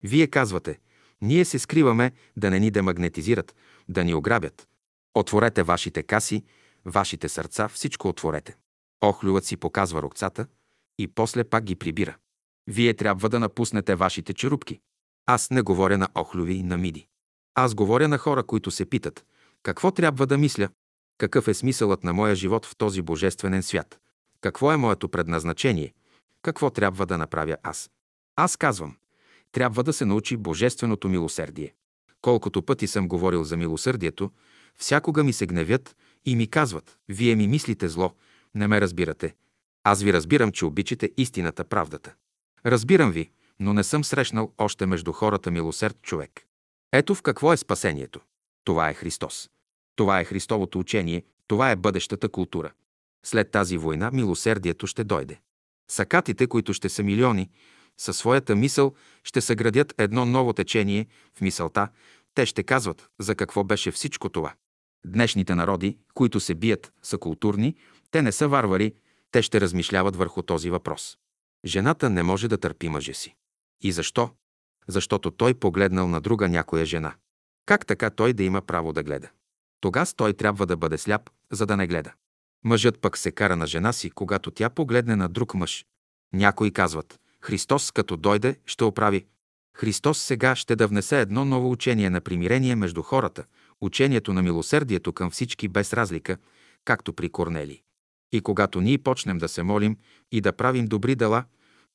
Вие 0.03 0.27
казвате– 0.27 0.80
ние 1.22 1.45
се 1.45 1.60
скриваме 1.60 2.11
да 2.38 2.49
не 2.49 2.60
ни 2.60 2.72
демагнетизират, 2.72 3.56
да 3.89 4.03
ни 4.03 4.14
ограбят. 4.14 4.68
Отворете 5.15 5.64
вашите 5.64 6.03
каси, 6.03 6.43
вашите 6.85 7.30
сърца, 7.30 7.68
всичко 7.68 8.07
отворете. 8.07 8.56
Охлюват 9.02 9.45
си 9.45 9.57
показва 9.57 10.02
рукцата 10.02 10.48
и 10.98 11.07
после 11.07 11.43
пак 11.43 11.64
ги 11.64 11.76
прибира. 11.76 12.15
Вие 12.72 12.93
трябва 12.93 13.30
да 13.30 13.39
напуснете 13.39 13.95
вашите 13.95 14.34
черупки. 14.34 14.80
Аз 15.26 15.49
не 15.49 15.61
говоря 15.61 15.98
на 15.98 16.07
охлюви 16.15 16.53
и 16.53 16.64
на 16.64 16.77
миди. 16.77 17.07
Аз 17.56 17.76
говоря 17.76 18.07
на 18.07 18.18
хора, 18.18 18.43
които 18.43 18.72
се 18.72 18.85
питат, 18.85 19.26
какво 19.64 19.91
трябва 19.91 20.27
да 20.27 20.38
мисля, 20.38 20.69
какъв 21.18 21.48
е 21.48 21.53
смисълът 21.53 22.03
на 22.03 22.14
моя 22.14 22.35
живот 22.35 22.65
в 22.65 22.76
този 22.76 23.02
божествен 23.02 23.64
свят, 23.64 23.99
какво 24.41 24.72
е 24.72 24.77
моето 24.77 25.10
предназначение, 25.10 25.93
какво 26.41 26.69
трябва 26.69 27.06
да 27.06 27.18
направя 27.18 27.57
аз. 27.64 27.89
Аз 28.35 28.57
казвам, 28.57 28.95
трябва 29.52 29.84
да 29.84 29.93
се 29.93 30.06
научи 30.06 30.38
божественото 30.38 31.10
милосърдие. 31.10 31.73
Колкото 32.22 32.61
пъти 32.61 32.88
съм 32.88 33.07
говорил 33.07 33.43
за 33.43 33.57
милосърдието, 33.57 34.31
всякога 34.77 35.23
ми 35.23 35.34
се 35.34 35.48
гневят 35.48 35.95
и 36.26 36.35
ми 36.35 36.48
казват, 36.48 36.98
вие 37.10 37.35
ми 37.35 37.48
мислите 37.48 37.88
зло, 37.88 38.14
не 38.56 38.68
ме 38.68 38.81
разбирате. 38.81 39.35
Аз 39.84 40.02
ви 40.02 40.14
разбирам, 40.14 40.52
че 40.52 40.65
обичате 40.65 41.11
истината, 41.18 41.64
правдата. 41.64 42.14
Разбирам 42.66 43.12
ви, 43.12 43.32
но 43.60 43.74
не 43.74 43.84
съм 43.84 44.04
срещнал 44.04 44.54
още 44.58 44.86
между 44.86 45.12
хората 45.12 45.52
милосърд 45.52 46.02
човек. 46.02 46.48
Ето 46.92 47.16
в 47.16 47.22
какво 47.22 47.54
е 47.54 47.58
спасението. 47.58 48.20
Това 48.64 48.90
е 48.90 48.94
Христос. 48.94 49.50
Това 49.96 50.20
е 50.20 50.26
Христовото 50.26 50.80
учение, 50.80 51.24
това 51.48 51.72
е 51.72 51.76
бъдещата 51.76 52.30
култура. 52.30 52.72
След 53.26 53.52
тази 53.52 53.78
война 53.78 54.12
милосердието 54.14 54.88
ще 54.88 55.04
дойде. 55.04 55.40
Сакатите, 55.92 56.48
които 56.48 56.74
ще 56.74 56.90
са 56.90 57.04
милиони, 57.04 57.50
със 57.98 58.18
своята 58.18 58.56
мисъл 58.56 58.94
ще 59.24 59.42
съградят 59.42 59.94
едно 59.98 60.26
ново 60.26 60.54
течение 60.54 61.08
в 61.38 61.42
мисълта. 61.42 61.88
Те 62.36 62.46
ще 62.46 62.64
казват 62.64 63.10
за 63.20 63.36
какво 63.36 63.64
беше 63.64 63.92
всичко 63.92 64.30
това. 64.30 64.54
Днешните 65.06 65.56
народи, 65.56 65.98
които 66.14 66.40
се 66.40 66.56
бият, 66.56 66.94
са 67.02 67.18
културни, 67.18 67.76
те 68.12 68.22
не 68.22 68.32
са 68.32 68.48
варвари, 68.48 68.94
те 69.32 69.42
ще 69.42 69.62
размишляват 69.62 70.16
върху 70.16 70.42
този 70.42 70.70
въпрос. 70.70 71.18
Жената 71.66 72.10
не 72.10 72.24
може 72.24 72.48
да 72.48 72.58
търпи 72.58 72.90
мъжа 72.90 73.14
си. 73.14 73.36
И 73.82 73.92
защо? 73.92 74.30
Защото 74.88 75.32
той 75.32 75.54
погледнал 75.54 76.08
на 76.08 76.22
друга 76.22 76.50
някоя 76.50 76.86
жена. 76.86 77.14
Как 77.66 77.86
така 77.86 78.10
той 78.10 78.34
да 78.34 78.44
има 78.44 78.62
право 78.62 78.94
да 78.94 79.04
гледа? 79.04 79.30
Тогас 79.82 80.14
той 80.14 80.34
трябва 80.34 80.66
да 80.66 80.78
бъде 80.78 80.98
сляп, 80.98 81.30
за 81.52 81.66
да 81.66 81.78
не 81.78 81.88
гледа. 81.88 82.14
Мъжът 82.64 83.02
пък 83.02 83.18
се 83.18 83.32
кара 83.32 83.56
на 83.56 83.68
жена 83.68 83.94
си, 83.94 84.10
когато 84.10 84.52
тя 84.52 84.70
погледне 84.70 85.16
на 85.16 85.30
друг 85.30 85.54
мъж. 85.54 85.86
Някои 86.34 86.72
казват, 86.72 87.20
Христос 87.42 87.92
като 87.92 88.18
дойде, 88.18 88.56
ще 88.66 88.84
оправи. 88.84 89.26
Христос 89.78 90.20
сега 90.20 90.56
ще 90.56 90.76
да 90.76 90.88
внесе 90.88 91.22
едно 91.22 91.46
ново 91.46 91.72
учение 91.72 92.10
на 92.10 92.22
примирение 92.22 92.76
между 92.76 93.02
хората, 93.02 93.46
учението 93.82 94.34
на 94.34 94.42
милосърдието 94.42 95.14
към 95.14 95.32
всички 95.32 95.68
без 95.68 95.94
разлика, 95.94 96.38
както 96.86 97.14
при 97.14 97.30
Корнели. 97.30 97.82
И 98.32 98.41
когато 98.41 98.82
ние 98.82 98.98
почнем 98.98 99.38
да 99.38 99.48
се 99.48 99.64
молим 99.64 99.98
и 100.32 100.41
да 100.41 100.53
правим 100.53 100.86
добри 100.86 101.16
дела, 101.16 101.44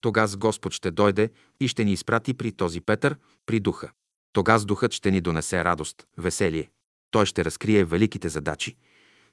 тогас 0.01 0.37
Господ 0.37 0.73
ще 0.73 0.91
дойде 0.91 1.31
и 1.61 1.69
ще 1.69 1.85
ни 1.85 1.93
изпрати 1.93 2.35
при 2.35 2.53
този 2.53 2.81
Петър, 2.81 3.17
при 3.47 3.61
Духа. 3.61 3.91
Тогас 4.33 4.65
Духът 4.65 4.93
ще 4.93 5.11
ни 5.11 5.21
донесе 5.21 5.65
радост, 5.65 6.07
веселие. 6.19 6.71
Той 7.11 7.27
ще 7.27 7.45
разкрие 7.45 7.85
великите 7.85 8.29
задачи. 8.29 8.77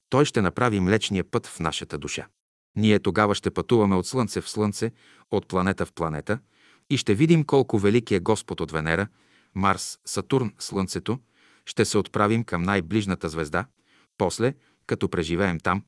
Той 0.10 0.26
ще 0.26 0.42
направи 0.42 0.80
млечния 0.80 1.24
път 1.24 1.48
в 1.48 1.60
нашата 1.60 1.98
душа. 1.98 2.28
Ние 2.76 3.00
тогава 3.00 3.36
ще 3.36 3.52
пътуваме 3.52 3.96
от 3.96 4.08
Слънце 4.08 4.42
в 4.42 4.50
Слънце, 4.50 4.92
от 5.32 5.48
планета 5.48 5.86
в 5.86 5.94
планета 5.94 6.40
и 6.90 6.98
ще 6.98 7.16
видим 7.16 7.44
колко 7.44 7.80
велики 7.80 8.16
е 8.16 8.20
Господ 8.20 8.62
от 8.62 8.72
Венера, 8.72 9.08
Марс, 9.56 10.00
Сатурн, 10.06 10.54
Слънцето. 10.60 11.20
Ще 11.66 11.86
се 11.86 11.98
отправим 11.98 12.44
към 12.44 12.64
най-ближната 12.64 13.30
звезда, 13.30 13.66
после, 14.18 14.54
като 14.88 15.10
преживеем 15.10 15.60
там, 15.60 15.84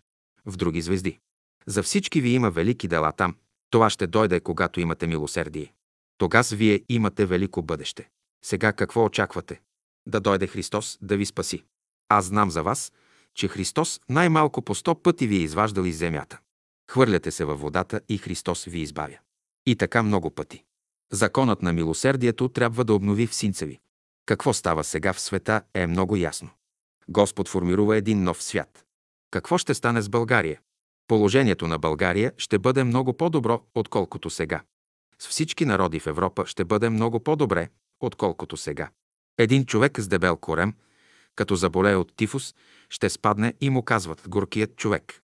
в 0.46 0.58
други 0.58 0.82
звезди. 0.82 1.20
За 1.68 1.84
всички 1.84 2.22
ви 2.22 2.30
има 2.30 2.52
велики 2.52 2.88
дела 2.88 3.12
там. 3.12 3.36
Това 3.70 3.90
ще 3.90 4.08
дойде, 4.08 4.40
когато 4.40 4.80
имате 4.80 5.08
милосердие. 5.08 5.74
Тогас 6.18 6.50
вие 6.52 6.82
имате 6.90 7.26
велико 7.26 7.62
бъдеще. 7.62 8.10
Сега 8.46 8.74
какво 8.74 9.06
очаквате? 9.06 9.62
Да 10.08 10.20
дойде 10.20 10.48
Христос 10.48 10.98
да 11.02 11.18
ви 11.18 11.26
спаси. 11.26 11.64
Аз 12.10 12.26
знам 12.26 12.52
за 12.52 12.64
вас, 12.64 12.92
че 13.36 13.48
Христос 13.48 14.00
най-малко 14.10 14.62
по 14.62 14.76
сто 14.76 14.96
пъти 14.96 15.28
ви 15.28 15.36
е 15.36 15.40
изваждал 15.40 15.84
из 15.84 15.98
земята. 15.98 16.40
Хвърляте 16.92 17.32
се 17.32 17.46
във 17.46 17.62
водата 17.62 18.02
и 18.10 18.18
Христос 18.18 18.66
ви 18.66 18.80
избавя. 18.80 19.18
И 19.66 19.76
така 19.76 20.04
много 20.04 20.32
пъти. 20.32 20.64
Законът 21.12 21.62
на 21.62 21.74
милосердието 21.74 22.50
трябва 22.50 22.86
да 22.86 22.94
обнови 22.94 23.28
в 23.28 23.36
синца 23.36 23.66
ви. 23.66 23.80
Какво 24.26 24.54
става 24.54 24.84
сега 24.84 25.14
в 25.14 25.20
света 25.20 25.62
е 25.74 25.88
много 25.88 26.16
ясно. 26.16 26.50
Господ 27.10 27.50
формирува 27.50 27.98
един 27.98 28.24
нов 28.24 28.44
свят. 28.44 28.85
Какво 29.36 29.58
ще 29.58 29.74
стане 29.74 30.02
с 30.02 30.10
България? 30.10 30.60
Положението 31.08 31.68
на 31.68 31.80
България 31.80 32.32
ще 32.38 32.60
бъде 32.60 32.84
много 32.84 33.18
по-добро, 33.18 33.62
отколкото 33.76 34.30
сега. 34.30 34.62
С 35.20 35.28
всички 35.28 35.66
народи 35.66 36.00
в 36.00 36.08
Европа 36.08 36.46
ще 36.46 36.66
бъде 36.66 36.90
много 36.90 37.20
по-добре, 37.20 37.70
отколкото 38.00 38.58
сега. 38.58 38.90
Един 39.38 39.66
човек 39.66 40.00
с 40.00 40.08
дебел 40.08 40.38
корем, 40.38 40.74
като 41.36 41.56
заболее 41.56 41.96
от 41.96 42.16
тифус, 42.16 42.56
ще 42.90 43.10
спадне 43.10 43.54
и 43.62 43.70
му 43.70 43.84
казват 43.84 44.30
горкият 44.30 44.76
човек. 44.76 45.22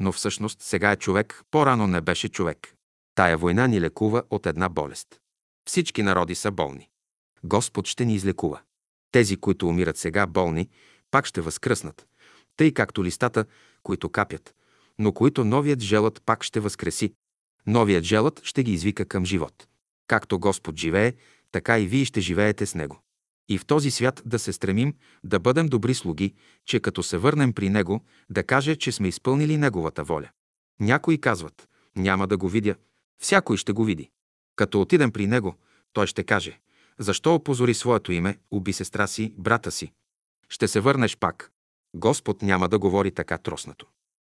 Но 0.00 0.12
всъщност 0.12 0.62
сега 0.62 0.92
е 0.92 0.96
човек, 0.96 1.42
по-рано 1.50 1.86
не 1.86 2.00
беше 2.00 2.28
човек. 2.28 2.74
Тая 3.14 3.38
война 3.38 3.66
ни 3.66 3.80
лекува 3.80 4.22
от 4.30 4.46
една 4.46 4.68
болест. 4.68 5.20
Всички 5.68 6.02
народи 6.02 6.34
са 6.34 6.50
болни. 6.50 6.88
Господ 7.44 7.86
ще 7.86 8.04
ни 8.04 8.14
излекува. 8.14 8.60
Тези, 9.12 9.36
които 9.36 9.68
умират 9.68 9.96
сега 9.96 10.26
болни, 10.26 10.68
пак 11.10 11.26
ще 11.26 11.40
възкръснат, 11.40 12.06
тъй 12.56 12.72
както 12.72 13.04
листата, 13.04 13.44
които 13.82 14.08
капят, 14.08 14.54
но 14.98 15.12
които 15.12 15.44
новият 15.44 15.80
желът 15.80 16.22
пак 16.26 16.44
ще 16.44 16.60
възкреси. 16.60 17.12
Новият 17.66 18.04
желът 18.04 18.40
ще 18.44 18.62
ги 18.62 18.72
извика 18.72 19.04
към 19.04 19.24
живот. 19.24 19.68
Както 20.06 20.38
Господ 20.38 20.76
живее, 20.76 21.12
така 21.52 21.78
и 21.78 21.86
вие 21.86 22.04
ще 22.04 22.20
живеете 22.20 22.66
с 22.66 22.74
Него. 22.74 23.00
И 23.48 23.58
в 23.58 23.66
този 23.66 23.90
свят 23.90 24.22
да 24.26 24.38
се 24.38 24.52
стремим 24.52 24.94
да 25.24 25.38
бъдем 25.38 25.66
добри 25.66 25.94
слуги, 25.94 26.34
че 26.66 26.80
като 26.80 27.02
се 27.02 27.18
върнем 27.18 27.52
при 27.52 27.68
Него, 27.68 28.04
да 28.30 28.42
каже, 28.42 28.76
че 28.76 28.92
сме 28.92 29.08
изпълнили 29.08 29.56
Неговата 29.56 30.04
воля. 30.04 30.28
Някои 30.80 31.20
казват, 31.20 31.68
няма 31.96 32.26
да 32.26 32.36
го 32.36 32.48
видя, 32.48 32.74
всякой 33.18 33.56
ще 33.56 33.72
го 33.72 33.84
види. 33.84 34.10
Като 34.56 34.80
отидем 34.80 35.12
при 35.12 35.26
Него, 35.26 35.54
Той 35.92 36.06
ще 36.06 36.24
каже, 36.24 36.60
защо 36.98 37.34
опозори 37.34 37.74
своето 37.74 38.12
име, 38.12 38.38
уби 38.50 38.72
сестра 38.72 39.06
си, 39.06 39.34
брата 39.38 39.70
си. 39.70 39.92
Ще 40.48 40.68
се 40.68 40.80
върнеш 40.80 41.16
пак. 41.16 41.53
Господ 41.94 42.42
няма 42.42 42.68
да 42.68 42.78
говори 42.78 43.10
така 43.10 43.38
троснато. 43.38 43.86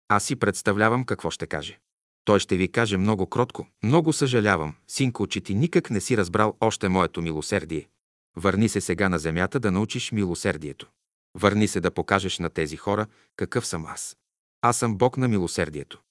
Аз 0.09 0.25
си 0.25 0.37
представлявам 0.37 1.05
какво 1.05 1.31
ще 1.31 1.47
каже. 1.47 1.79
Той 2.25 2.41
ще 2.41 2.57
ви 2.57 2.73
каже 2.73 2.97
много 2.97 3.27
кротко, 3.27 3.67
много 3.83 4.13
съжалявам, 4.13 4.75
синко, 4.89 5.27
че 5.27 5.41
ти 5.41 5.55
никак 5.55 5.91
не 5.91 6.01
си 6.01 6.17
разбрал 6.17 6.57
още 6.61 6.89
моето 6.89 7.23
милосердие. 7.23 7.89
Върни 8.37 8.69
се 8.69 8.81
сега 8.81 9.09
на 9.09 9.19
земята 9.19 9.61
да 9.61 9.71
научиш 9.71 10.13
милосердието. 10.13 10.91
Върни 11.35 11.69
се 11.69 11.81
да 11.81 11.91
покажеш 11.91 12.39
на 12.39 12.51
тези 12.51 12.77
хора 12.77 13.07
какъв 13.37 13.67
съм 13.67 13.87
аз. 13.87 14.17
Аз 14.63 14.77
съм 14.77 14.97
Бог 14.97 15.17
на 15.17 15.29
милосердието. 15.29 16.03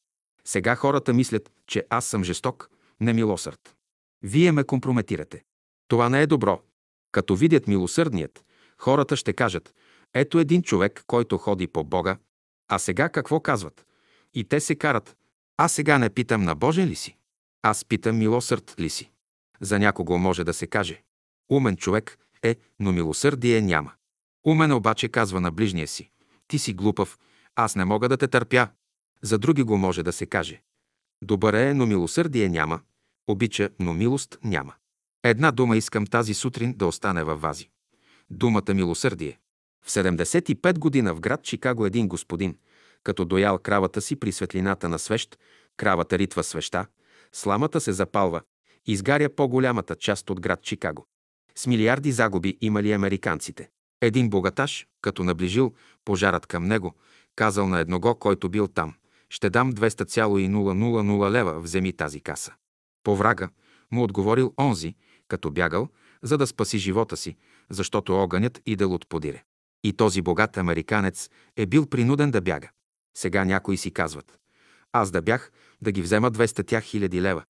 Сега 0.46 0.76
хората 0.76 1.14
мислят, 1.14 1.52
че 1.68 1.86
аз 1.90 2.06
съм 2.06 2.24
жесток, 2.24 2.70
немилосърд. 3.00 3.76
Вие 4.22 4.52
ме 4.52 4.64
компрометирате. 4.64 5.44
Това 5.88 6.10
не 6.10 6.22
е 6.22 6.28
добро. 6.28 6.62
Като 7.12 7.36
видят 7.36 7.68
милосърдният, 7.68 8.46
хората 8.78 9.16
ще 9.16 9.34
кажат, 9.34 9.74
ето 10.14 10.40
един 10.40 10.62
човек, 10.62 11.04
който 11.08 11.38
ходи 11.38 11.68
по 11.68 11.84
Бога, 11.84 12.18
а 12.68 12.80
сега 12.80 13.10
какво 13.10 13.40
казват? 13.40 13.86
И 14.34 14.44
те 14.44 14.60
се 14.60 14.76
карат. 14.76 15.18
Аз 15.58 15.74
сега 15.74 15.98
не 15.98 16.10
питам 16.10 16.44
на 16.44 16.56
Божен 16.56 16.88
ли 16.88 16.96
си? 16.96 17.16
Аз 17.62 17.86
питам 17.86 18.18
милосърд 18.18 18.76
ли 18.80 18.90
си? 18.90 19.12
За 19.62 19.80
някого 19.80 20.18
може 20.18 20.44
да 20.44 20.54
се 20.54 20.68
каже. 20.68 21.04
Умен 21.52 21.78
човек 21.78 22.18
е, 22.44 22.56
но 22.80 22.92
милосърдие 22.92 23.62
няма. 23.62 23.92
Умен 24.46 24.72
обаче 24.72 25.10
казва 25.10 25.42
на 25.42 25.52
ближния 25.52 25.88
си. 25.88 26.10
Ти 26.48 26.60
си 26.60 26.74
глупав, 26.74 27.20
аз 27.56 27.76
не 27.76 27.86
мога 27.86 28.10
да 28.10 28.18
те 28.18 28.28
търпя. 28.28 28.68
За 29.22 29.38
други 29.38 29.64
го 29.64 29.78
може 29.78 30.04
да 30.04 30.12
се 30.12 30.26
каже. 30.26 30.62
Добър 31.22 31.54
е, 31.54 31.74
но 31.74 31.86
милосърдие 31.86 32.50
няма. 32.50 32.80
Обича, 33.28 33.70
но 33.80 33.94
милост 33.94 34.38
няма. 34.44 34.74
Една 35.24 35.52
дума 35.52 35.78
искам 35.78 36.08
тази 36.08 36.34
сутрин 36.34 36.74
да 36.74 36.88
остане 36.88 37.24
във 37.24 37.42
вази. 37.42 37.70
Думата 38.30 38.74
милосърдие. 38.74 39.40
В 39.84 39.90
75 39.90 40.80
година 40.80 41.14
в 41.14 41.20
град 41.20 41.44
Чикаго 41.44 41.86
един 41.86 42.08
господин, 42.08 42.58
като 43.04 43.26
доял 43.26 43.60
кравата 43.60 44.02
си 44.02 44.16
при 44.16 44.32
светлината 44.32 44.90
на 44.90 45.00
свещ, 45.00 45.38
кравата 45.78 46.18
ритва 46.18 46.44
свеща, 46.44 46.86
сламата 47.32 47.82
се 47.82 47.92
запалва, 47.92 48.42
изгаря 48.86 49.30
по-голямата 49.30 49.96
част 49.96 50.30
от 50.30 50.42
град 50.42 50.62
Чикаго. 50.62 51.06
С 51.56 51.68
милиарди 51.68 52.12
загуби 52.12 52.58
имали 52.62 52.92
американците. 52.92 53.70
Един 54.02 54.30
богаташ, 54.30 54.88
като 55.02 55.24
наближил 55.24 55.74
пожарът 56.06 56.48
към 56.48 56.64
него, 56.64 56.94
казал 57.36 57.68
на 57.68 57.80
едного, 57.80 58.16
който 58.16 58.50
бил 58.50 58.68
там, 58.68 58.94
ще 59.30 59.50
дам 59.50 59.74
200,000 59.74 61.32
лева, 61.32 61.60
вземи 61.60 61.94
тази 61.94 62.22
каса. 62.22 62.54
По 63.04 63.16
врага 63.16 63.50
му 63.92 64.04
отговорил 64.04 64.54
онзи, 64.60 64.96
като 65.28 65.52
бягал, 65.52 65.90
за 66.22 66.38
да 66.38 66.48
спаси 66.48 66.78
живота 66.78 67.18
си, 67.18 67.36
защото 67.70 68.16
огънят 68.16 68.62
идел 68.66 68.94
от 68.94 69.08
подире. 69.08 69.44
И 69.84 69.94
този 69.94 70.22
богат 70.22 70.58
американец 70.58 71.30
е 71.56 71.66
бил 71.66 71.86
принуден 71.86 72.32
да 72.32 72.42
бяга. 72.42 72.70
Сега 73.18 73.46
някои 73.46 73.78
си 73.78 73.92
казват, 73.92 74.40
аз 74.92 75.12
да 75.12 75.22
бях, 75.22 75.52
да 75.82 75.92
ги 75.92 76.02
взема 76.02 76.32
200 76.32 76.82
хиляди 76.82 77.22
лева. 77.22 77.44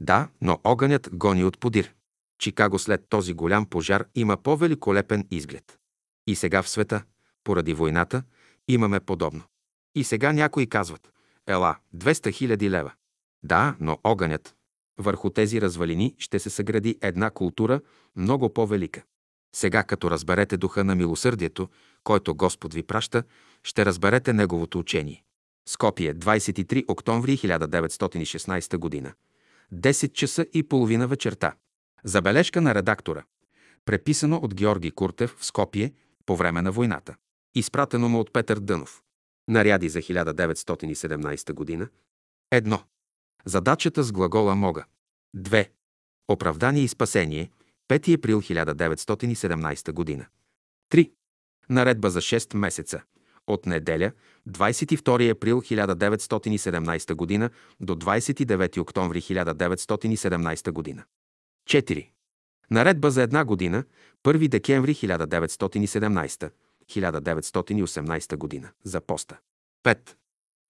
Да, 0.00 0.28
но 0.40 0.58
огънят 0.64 1.08
гони 1.12 1.44
от 1.44 1.58
подир. 1.58 1.94
Чикаго 2.38 2.78
след 2.78 3.08
този 3.08 3.34
голям 3.34 3.66
пожар 3.66 4.04
има 4.14 4.36
по-великолепен 4.36 5.26
изглед. 5.30 5.78
И 6.26 6.34
сега 6.34 6.62
в 6.62 6.68
света, 6.68 7.02
поради 7.44 7.74
войната, 7.74 8.22
имаме 8.68 9.00
подобно. 9.00 9.42
И 9.94 10.04
сега 10.04 10.32
някои 10.32 10.66
казват, 10.66 11.12
ела, 11.46 11.76
200 11.96 12.32
хиляди 12.32 12.70
лева. 12.70 12.92
Да, 13.42 13.76
но 13.80 13.98
огънят. 14.04 14.54
Върху 14.98 15.30
тези 15.30 15.60
развалини 15.60 16.14
ще 16.18 16.38
се 16.38 16.50
съгради 16.50 16.98
една 17.02 17.30
култура 17.30 17.80
много 18.16 18.54
по-велика. 18.54 19.02
Сега, 19.52 19.82
като 19.82 20.10
разберете 20.10 20.56
духа 20.56 20.84
на 20.84 20.94
милосърдието, 20.94 21.68
който 22.04 22.34
Господ 22.34 22.74
ви 22.74 22.82
праща, 22.82 23.22
ще 23.62 23.86
разберете 23.86 24.32
Неговото 24.32 24.78
учение. 24.78 25.24
Скопие, 25.68 26.14
23 26.14 26.84
октомври 26.88 27.36
1916 27.36 28.76
година. 28.76 29.12
10 29.74 30.12
часа 30.12 30.46
и 30.52 30.62
половина 30.62 31.08
вечерта. 31.08 31.54
Забележка 32.04 32.60
на 32.60 32.74
редактора. 32.74 33.24
Преписано 33.84 34.36
от 34.36 34.54
Георги 34.54 34.90
Куртев 34.90 35.36
в 35.38 35.44
Скопие 35.44 35.92
по 36.26 36.36
време 36.36 36.62
на 36.62 36.72
войната. 36.72 37.16
Изпратено 37.54 38.08
му 38.08 38.20
от 38.20 38.32
Петър 38.32 38.58
Дънов. 38.58 39.02
Наряди 39.48 39.88
за 39.88 39.98
1917 39.98 41.52
година. 41.52 41.88
Едно. 42.50 42.82
Задачата 43.44 44.02
с 44.02 44.12
глагола 44.12 44.54
мога. 44.54 44.84
2. 45.36 45.68
Оправдание 46.28 46.82
и 46.82 46.88
спасение. 46.88 47.50
5 47.90 48.14
април 48.14 48.42
1917 48.42 49.92
година. 49.92 50.26
3. 50.92 51.10
Наредба 51.68 52.10
за 52.10 52.20
6 52.20 52.56
месеца. 52.56 53.02
От 53.46 53.66
неделя, 53.66 54.12
22 54.48 55.30
април 55.30 55.60
1917 55.60 57.14
година 57.14 57.50
до 57.80 57.94
29 57.94 58.78
октомври 58.80 59.20
1917 59.20 60.70
година. 60.70 61.04
4. 61.68 62.08
Наредба 62.70 63.10
за 63.10 63.22
една 63.22 63.44
година, 63.44 63.84
1 64.24 64.48
декември 64.48 64.94
1917 64.94 66.50
1918 66.90 68.36
година 68.36 68.70
за 68.84 69.00
поста. 69.00 69.38
5. 69.84 69.98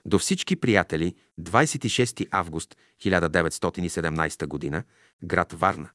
До 0.05 0.19
всички 0.19 0.57
приятели, 0.57 1.15
26 1.41 2.29
август 2.31 2.77
1917 3.05 4.47
година, 4.47 4.83
град 5.23 5.53
Варна. 5.53 5.91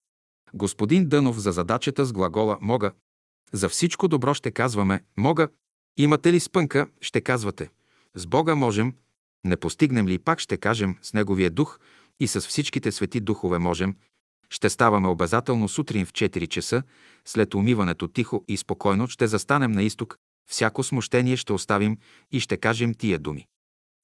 Господин 0.56 1.10
Дънов 1.10 1.40
за 1.40 1.52
задачата 1.52 2.06
с 2.06 2.14
глагола 2.14 2.57
«мога». 2.61 2.91
За 3.53 3.69
всичко 3.69 4.07
добро 4.07 4.34
ще 4.34 4.52
казваме 4.52 5.03
«мога». 5.18 5.49
Имате 5.98 6.34
ли 6.34 6.40
спънка, 6.40 6.88
ще 7.02 7.22
казвате 7.22 7.69
«с 8.14 8.27
Бога 8.27 8.56
можем». 8.56 8.94
Не 9.45 9.57
постигнем 9.57 10.07
ли 10.07 10.19
пак, 10.19 10.40
ще 10.40 10.57
кажем 10.57 10.98
«с 11.02 11.14
Неговия 11.14 11.49
дух» 11.49 11.80
и 12.19 12.27
с 12.27 12.41
всичките 12.41 12.91
свети 12.91 13.19
духове 13.19 13.60
можем. 13.60 13.95
Ще 14.49 14.69
ставаме 14.69 15.07
обязателно 15.07 15.69
сутрин 15.69 16.06
в 16.06 16.14
4 16.14 16.48
часа, 16.48 16.84
след 17.26 17.53
умиването 17.53 18.07
тихо 18.07 18.45
и 18.48 18.57
спокойно 18.57 19.07
ще 19.07 19.27
застанем 19.27 19.72
на 19.72 19.84
изток, 19.84 20.18
всяко 20.49 20.84
смущение 20.84 21.38
ще 21.38 21.53
оставим 21.53 21.98
и 22.32 22.40
ще 22.40 22.57
кажем 22.57 22.94
тия 22.94 23.19
думи. 23.19 23.48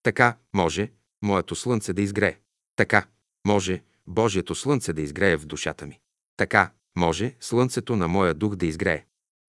Така 0.04 0.38
може 0.54 0.92
моето 1.22 1.56
слънце 1.56 1.94
да 1.94 2.02
изгрее. 2.02 2.38
Така 2.76 3.06
може 3.48 3.84
Божието 4.08 4.56
слънце 4.56 4.94
да 4.94 5.02
изгрее 5.02 5.38
в 5.38 5.46
душата 5.46 5.86
ми. 5.86 6.00
Така 6.38 6.72
може 6.98 7.36
слънцето 7.40 7.96
на 7.96 8.08
моя 8.08 8.34
дух 8.34 8.56
да 8.56 8.66
изгрее. 8.66 9.06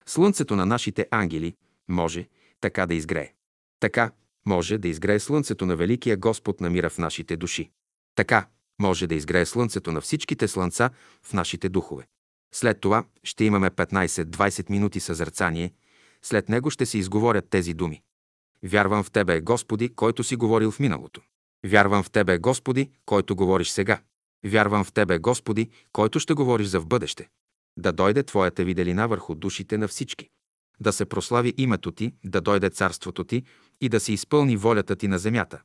Слънцето 0.06 0.56
на 0.56 0.66
нашите 0.66 1.08
ангели 1.10 1.54
може 1.88 2.28
така 2.60 2.86
да 2.86 2.94
изгрее. 2.94 3.32
Така 3.80 4.12
може 4.46 4.78
да 4.78 4.88
изгрее 4.88 5.20
слънцето 5.20 5.66
на 5.66 5.76
Великия 5.76 6.16
Господ 6.16 6.60
на 6.60 6.70
мира 6.70 6.90
в 6.90 6.98
нашите 6.98 7.36
души. 7.36 7.70
Така 8.14 8.46
може 8.80 9.06
да 9.06 9.14
изгрее 9.14 9.46
слънцето 9.46 9.92
на 9.92 10.00
всичките 10.00 10.48
слънца 10.48 10.90
в 11.22 11.32
нашите 11.32 11.68
духове. 11.68 12.06
След 12.54 12.80
това 12.80 13.04
ще 13.24 13.44
имаме 13.44 13.70
15-20 13.70 14.70
минути 14.70 15.00
съзерцание, 15.00 15.72
след 16.22 16.48
него 16.48 16.70
ще 16.70 16.86
се 16.86 16.98
изговорят 16.98 17.48
тези 17.50 17.74
думи. 17.74 18.02
Вярвам 18.62 19.04
в 19.04 19.10
Тебе, 19.10 19.40
Господи, 19.40 19.94
който 19.94 20.24
си 20.24 20.36
говорил 20.36 20.70
в 20.70 20.80
миналото. 20.80 21.20
Вярвам 21.66 22.02
в 22.02 22.10
Тебе, 22.10 22.38
Господи, 22.38 22.90
който 23.06 23.36
говориш 23.36 23.68
сега. 23.68 24.00
Вярвам 24.44 24.84
в 24.84 24.92
Тебе, 24.92 25.18
Господи, 25.18 25.70
който 25.92 26.20
ще 26.20 26.34
говориш 26.34 26.66
за 26.66 26.80
в 26.80 26.86
бъдеще. 26.86 27.28
Да 27.78 27.92
дойде 27.92 28.22
Твоята 28.22 28.64
виделина 28.64 29.06
върху 29.06 29.34
душите 29.34 29.78
на 29.78 29.88
всички. 29.88 30.28
Да 30.80 30.92
се 30.92 31.04
прослави 31.04 31.54
името 31.56 31.92
Ти, 31.92 32.12
да 32.24 32.40
дойде 32.40 32.70
царството 32.70 33.24
Ти 33.24 33.42
и 33.80 33.88
да 33.88 34.00
се 34.00 34.12
изпълни 34.12 34.56
волята 34.56 34.96
Ти 34.96 35.08
на 35.08 35.18
земята. 35.18 35.62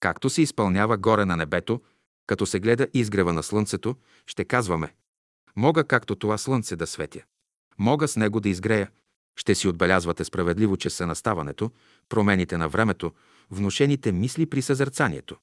Както 0.00 0.30
се 0.30 0.42
изпълнява 0.42 0.96
горе 0.96 1.24
на 1.24 1.36
небето, 1.36 1.80
като 2.26 2.46
се 2.46 2.60
гледа 2.60 2.88
изгрева 2.94 3.32
на 3.32 3.42
слънцето, 3.42 3.96
ще 4.26 4.44
казваме 4.44 4.94
Мога 5.56 5.84
както 5.84 6.16
това 6.16 6.38
слънце 6.38 6.76
да 6.76 6.86
светя. 6.86 7.20
Мога 7.78 8.08
с 8.08 8.16
него 8.16 8.40
да 8.40 8.48
изгрея. 8.48 8.90
Ще 9.36 9.54
си 9.54 9.68
отбелязвате 9.68 10.24
справедливо 10.24 10.76
часа 10.76 11.06
на 11.06 11.14
ставането, 11.14 11.70
промените 12.08 12.58
на 12.58 12.68
времето, 12.68 13.12
внушените 13.50 14.12
мисли 14.12 14.46
при 14.46 14.62
съзерцанието. 14.62 15.36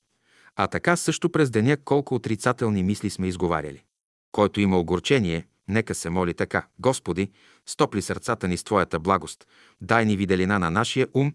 А 0.56 0.68
така 0.68 0.96
също 0.96 1.30
през 1.30 1.50
деня 1.50 1.78
колко 1.78 2.16
отрицателни 2.16 2.84
мисли 2.84 3.10
сме 3.10 3.28
изговаряли. 3.28 3.84
Който 4.32 4.62
има 4.62 4.80
огорчение, 4.80 5.48
нека 5.68 5.96
се 5.96 6.10
моли 6.10 6.34
така. 6.34 6.68
Господи, 6.80 7.32
стопли 7.66 8.02
сърцата 8.02 8.48
ни 8.48 8.58
с 8.58 8.64
Твоята 8.64 9.00
благост, 9.00 9.48
дай 9.82 10.06
ни 10.06 10.18
виделина 10.18 10.60
на 10.60 10.70
нашия 10.70 11.08
ум 11.14 11.34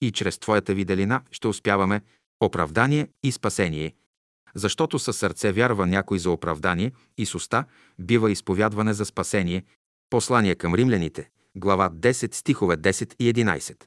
и 0.00 0.12
чрез 0.12 0.38
Твоята 0.38 0.74
виделина 0.74 1.22
ще 1.30 1.48
успяваме 1.48 2.00
оправдание 2.40 3.08
и 3.22 3.32
спасение. 3.32 3.94
Защото 4.54 4.98
със 4.98 5.16
сърце 5.16 5.52
вярва 5.52 5.86
някой 5.86 6.18
за 6.18 6.30
оправдание 6.30 6.92
и 7.18 7.26
с 7.26 7.34
уста 7.34 7.64
бива 7.98 8.30
изповядване 8.30 8.92
за 8.92 9.04
спасение. 9.04 9.64
Послание 10.10 10.54
към 10.54 10.74
римляните, 10.74 11.30
глава 11.56 11.90
10, 11.90 12.34
стихове 12.34 12.76
10 12.76 13.14
и 13.18 13.34
11. 13.34 13.84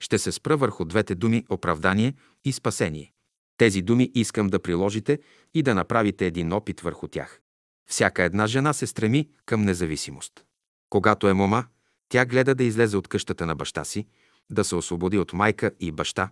Ще 0.00 0.18
се 0.18 0.32
спра 0.32 0.56
върху 0.56 0.84
двете 0.84 1.14
думи 1.14 1.44
оправдание 1.48 2.14
и 2.44 2.52
спасение. 2.52 3.12
Тези 3.58 3.82
думи 3.82 4.10
искам 4.14 4.48
да 4.48 4.58
приложите 4.58 5.18
и 5.54 5.62
да 5.62 5.74
направите 5.74 6.26
един 6.26 6.52
опит 6.52 6.80
върху 6.80 7.08
тях. 7.08 7.40
Всяка 7.90 8.22
една 8.22 8.46
жена 8.46 8.72
се 8.72 8.86
стреми 8.86 9.28
към 9.46 9.62
независимост. 9.62 10.44
Когато 10.90 11.28
е 11.28 11.32
мома, 11.32 11.64
тя 12.08 12.26
гледа 12.26 12.54
да 12.54 12.64
излезе 12.64 12.96
от 12.96 13.08
къщата 13.08 13.46
на 13.46 13.54
баща 13.54 13.84
си, 13.84 14.06
да 14.50 14.64
се 14.64 14.74
освободи 14.76 15.18
от 15.18 15.32
майка 15.32 15.70
и 15.80 15.92
баща, 15.92 16.30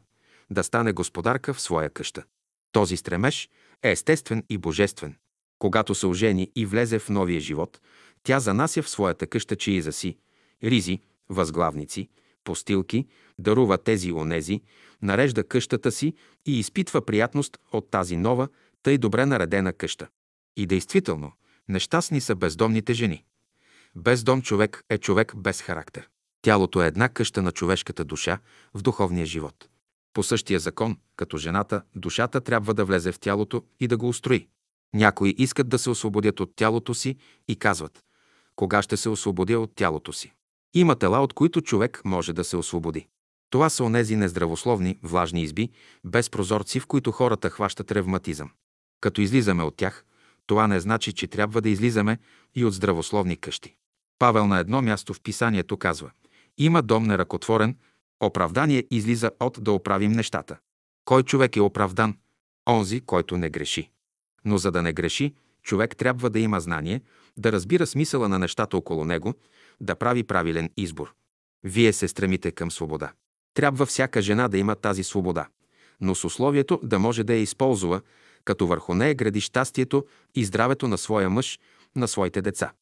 да 0.50 0.64
стане 0.64 0.92
господарка 0.92 1.54
в 1.54 1.60
своя 1.60 1.90
къща. 1.90 2.24
Този 2.72 2.96
стремеж 2.96 3.50
е 3.82 3.90
естествен 3.90 4.44
и 4.50 4.58
божествен. 4.58 5.16
Когато 5.58 5.94
се 5.94 6.06
ожени 6.06 6.50
и 6.56 6.66
влезе 6.66 6.98
в 6.98 7.08
новия 7.08 7.40
живот, 7.40 7.80
тя 8.22 8.40
занася 8.40 8.82
в 8.82 8.88
своята 8.88 9.26
къща 9.26 9.56
чииза 9.56 9.92
си, 9.92 10.18
ризи, 10.64 11.00
възглавници, 11.28 12.08
постилки, 12.46 13.06
дарува 13.38 13.78
тези 13.78 14.12
онези, 14.12 14.60
нарежда 15.02 15.44
къщата 15.44 15.92
си 15.92 16.14
и 16.46 16.58
изпитва 16.58 17.06
приятност 17.06 17.58
от 17.72 17.90
тази 17.90 18.16
нова, 18.16 18.48
тъй 18.82 18.98
добре 18.98 19.26
наредена 19.26 19.72
къща. 19.72 20.08
И 20.56 20.66
действително, 20.66 21.32
нещастни 21.68 22.20
са 22.20 22.34
бездомните 22.34 22.94
жени. 22.94 23.24
Без 23.96 24.24
дом 24.24 24.42
човек 24.42 24.82
е 24.90 24.98
човек 24.98 25.36
без 25.36 25.62
характер. 25.62 26.08
Тялото 26.42 26.82
е 26.82 26.86
една 26.86 27.08
къща 27.08 27.42
на 27.42 27.52
човешката 27.52 28.04
душа 28.04 28.38
в 28.74 28.82
духовния 28.82 29.26
живот. 29.26 29.68
По 30.12 30.22
същия 30.22 30.60
закон, 30.60 30.98
като 31.16 31.38
жената, 31.38 31.82
душата 31.94 32.40
трябва 32.40 32.74
да 32.74 32.84
влезе 32.84 33.12
в 33.12 33.18
тялото 33.18 33.62
и 33.80 33.88
да 33.88 33.96
го 33.96 34.08
устрои. 34.08 34.48
Някои 34.94 35.34
искат 35.38 35.68
да 35.68 35.78
се 35.78 35.90
освободят 35.90 36.40
от 36.40 36.52
тялото 36.56 36.94
си 36.94 37.16
и 37.48 37.56
казват, 37.56 38.04
кога 38.56 38.82
ще 38.82 38.96
се 38.96 39.08
освободя 39.08 39.60
от 39.60 39.74
тялото 39.74 40.12
си. 40.12 40.35
Има 40.76 40.96
тела, 40.96 41.20
от 41.20 41.32
които 41.32 41.60
човек 41.60 42.00
може 42.04 42.32
да 42.32 42.44
се 42.44 42.56
освободи. 42.56 43.06
Това 43.50 43.70
са 43.70 43.84
онези 43.84 44.16
нездравословни, 44.16 44.98
влажни 45.02 45.42
изби, 45.42 45.70
без 46.04 46.30
прозорци, 46.30 46.80
в 46.80 46.86
които 46.86 47.12
хората 47.12 47.50
хващат 47.50 47.92
ревматизъм. 47.92 48.50
Като 49.00 49.20
излизаме 49.20 49.62
от 49.62 49.76
тях, 49.76 50.04
това 50.46 50.66
не 50.66 50.80
значи, 50.80 51.12
че 51.12 51.26
трябва 51.26 51.60
да 51.60 51.68
излизаме 51.68 52.18
и 52.54 52.64
от 52.64 52.74
здравословни 52.74 53.36
къщи. 53.36 53.76
Павел 54.18 54.46
на 54.46 54.58
едно 54.58 54.82
място 54.82 55.14
в 55.14 55.20
писанието 55.20 55.76
казва 55.76 56.10
«Има 56.58 56.82
дом 56.82 57.04
неръкотворен, 57.04 57.76
оправдание 58.20 58.84
излиза 58.90 59.30
от 59.40 59.58
да 59.60 59.72
оправим 59.72 60.12
нещата. 60.12 60.56
Кой 61.04 61.22
човек 61.22 61.56
е 61.56 61.60
оправдан? 61.60 62.16
Онзи, 62.68 63.00
който 63.00 63.36
не 63.36 63.50
греши. 63.50 63.90
Но 64.44 64.58
за 64.58 64.70
да 64.70 64.82
не 64.82 64.92
греши, 64.92 65.34
човек 65.62 65.96
трябва 65.96 66.30
да 66.30 66.38
има 66.38 66.60
знание, 66.60 67.00
да 67.36 67.52
разбира 67.52 67.86
смисъла 67.86 68.28
на 68.28 68.38
нещата 68.38 68.76
около 68.76 69.04
него, 69.04 69.34
да 69.80 69.96
прави 69.96 70.22
правилен 70.22 70.70
избор. 70.76 71.14
Вие 71.64 71.92
се 71.92 72.08
стремите 72.08 72.50
към 72.50 72.70
свобода. 72.70 73.12
Трябва 73.54 73.86
всяка 73.86 74.22
жена 74.22 74.48
да 74.48 74.58
има 74.58 74.76
тази 74.76 75.04
свобода, 75.04 75.48
но 76.00 76.14
с 76.14 76.24
условието 76.24 76.80
да 76.82 76.98
може 76.98 77.24
да 77.24 77.34
я 77.34 77.40
използва, 77.40 78.00
като 78.44 78.66
върху 78.66 78.94
нея 78.94 79.14
гради 79.14 79.40
щастието 79.40 80.06
и 80.34 80.44
здравето 80.44 80.88
на 80.88 80.98
своя 80.98 81.30
мъж, 81.30 81.58
на 81.96 82.08
своите 82.08 82.42
деца. 82.42 82.72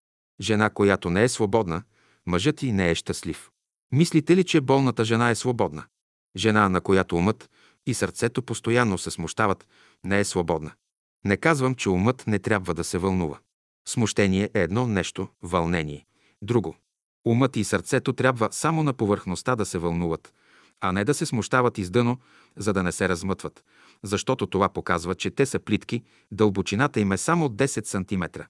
Жена, 0.40 0.70
която 0.70 1.10
не 1.10 1.24
е 1.24 1.28
свободна, 1.28 1.82
мъжът 2.26 2.62
и 2.62 2.72
не 2.72 2.90
е 2.90 2.94
щастлив. 2.94 3.50
Мислите 3.92 4.36
ли, 4.36 4.44
че 4.44 4.60
болната 4.60 5.04
жена 5.04 5.30
е 5.30 5.34
свободна? 5.34 5.84
Жена, 6.36 6.68
на 6.68 6.80
която 6.80 7.16
умът 7.16 7.50
и 7.86 7.94
сърцето 7.94 8.42
постоянно 8.42 8.98
се 8.98 9.10
смущават, 9.10 9.66
не 10.04 10.20
е 10.20 10.24
свободна. 10.24 10.72
Не 11.24 11.36
казвам, 11.36 11.74
че 11.74 11.88
умът 11.88 12.24
не 12.26 12.38
трябва 12.38 12.74
да 12.74 12.84
се 12.84 12.98
вълнува. 12.98 13.38
Смущение 13.88 14.50
е 14.54 14.60
едно 14.60 14.86
нещо, 14.86 15.28
вълнение– 15.42 16.06
друго. 16.42 16.76
Умът 17.24 17.56
и 17.56 17.64
сърцето 17.64 18.12
трябва 18.12 18.48
само 18.52 18.82
на 18.82 18.92
повърхността 18.92 19.56
да 19.56 19.64
се 19.64 19.78
вълнуват, 19.78 20.32
а 20.80 20.92
не 20.92 21.04
да 21.04 21.14
се 21.14 21.26
смущават 21.26 21.78
издъно, 21.78 22.18
за 22.56 22.72
да 22.72 22.82
не 22.82 22.92
се 22.92 23.08
размътват, 23.08 23.64
защото 24.02 24.46
това 24.46 24.68
показва, 24.68 25.14
че 25.14 25.30
те 25.30 25.46
са 25.46 25.58
плитки, 25.58 26.02
дълбочината 26.32 27.00
им 27.00 27.12
е 27.12 27.18
само 27.18 27.48
10 27.48 27.86
см. 27.86 28.40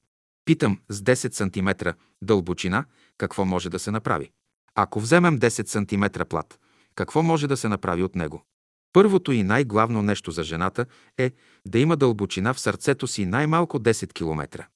Питам, 0.45 0.79
с 0.89 1.01
10 1.01 1.35
см 1.35 1.89
дълбочина 2.23 2.85
какво 3.19 3.45
може 3.45 3.71
да 3.71 3.79
се 3.79 3.91
направи? 3.91 4.31
Ако 4.75 5.01
вземем 5.01 5.39
10 5.39 5.67
см 5.67 6.25
плат, 6.29 6.59
какво 6.95 7.23
може 7.23 7.47
да 7.47 7.57
се 7.57 7.69
направи 7.69 8.03
от 8.03 8.15
него? 8.15 8.45
Първото 8.93 9.33
и 9.33 9.43
най-главно 9.43 10.03
нещо 10.03 10.31
за 10.31 10.43
жената 10.43 10.87
е 11.19 11.33
да 11.67 11.79
има 11.79 11.97
дълбочина 11.97 12.55
в 12.55 12.61
сърцето 12.61 13.07
си 13.07 13.27
най-малко 13.27 13.79
10 13.79 14.13
км. 14.13 14.67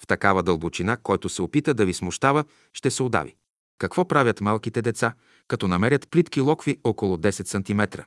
В 0.00 0.06
такава 0.06 0.42
дълбочина, 0.42 0.96
който 0.96 1.28
се 1.28 1.42
опита 1.42 1.74
да 1.74 1.86
ви 1.86 1.94
смущава, 1.94 2.44
ще 2.72 2.90
се 2.90 3.02
удави. 3.02 3.36
Какво 3.78 4.08
правят 4.08 4.40
малките 4.40 4.82
деца, 4.82 5.14
като 5.48 5.68
намерят 5.68 6.08
плитки 6.10 6.40
локви 6.40 6.78
около 6.84 7.16
10 7.16 7.46
см? 7.46 8.02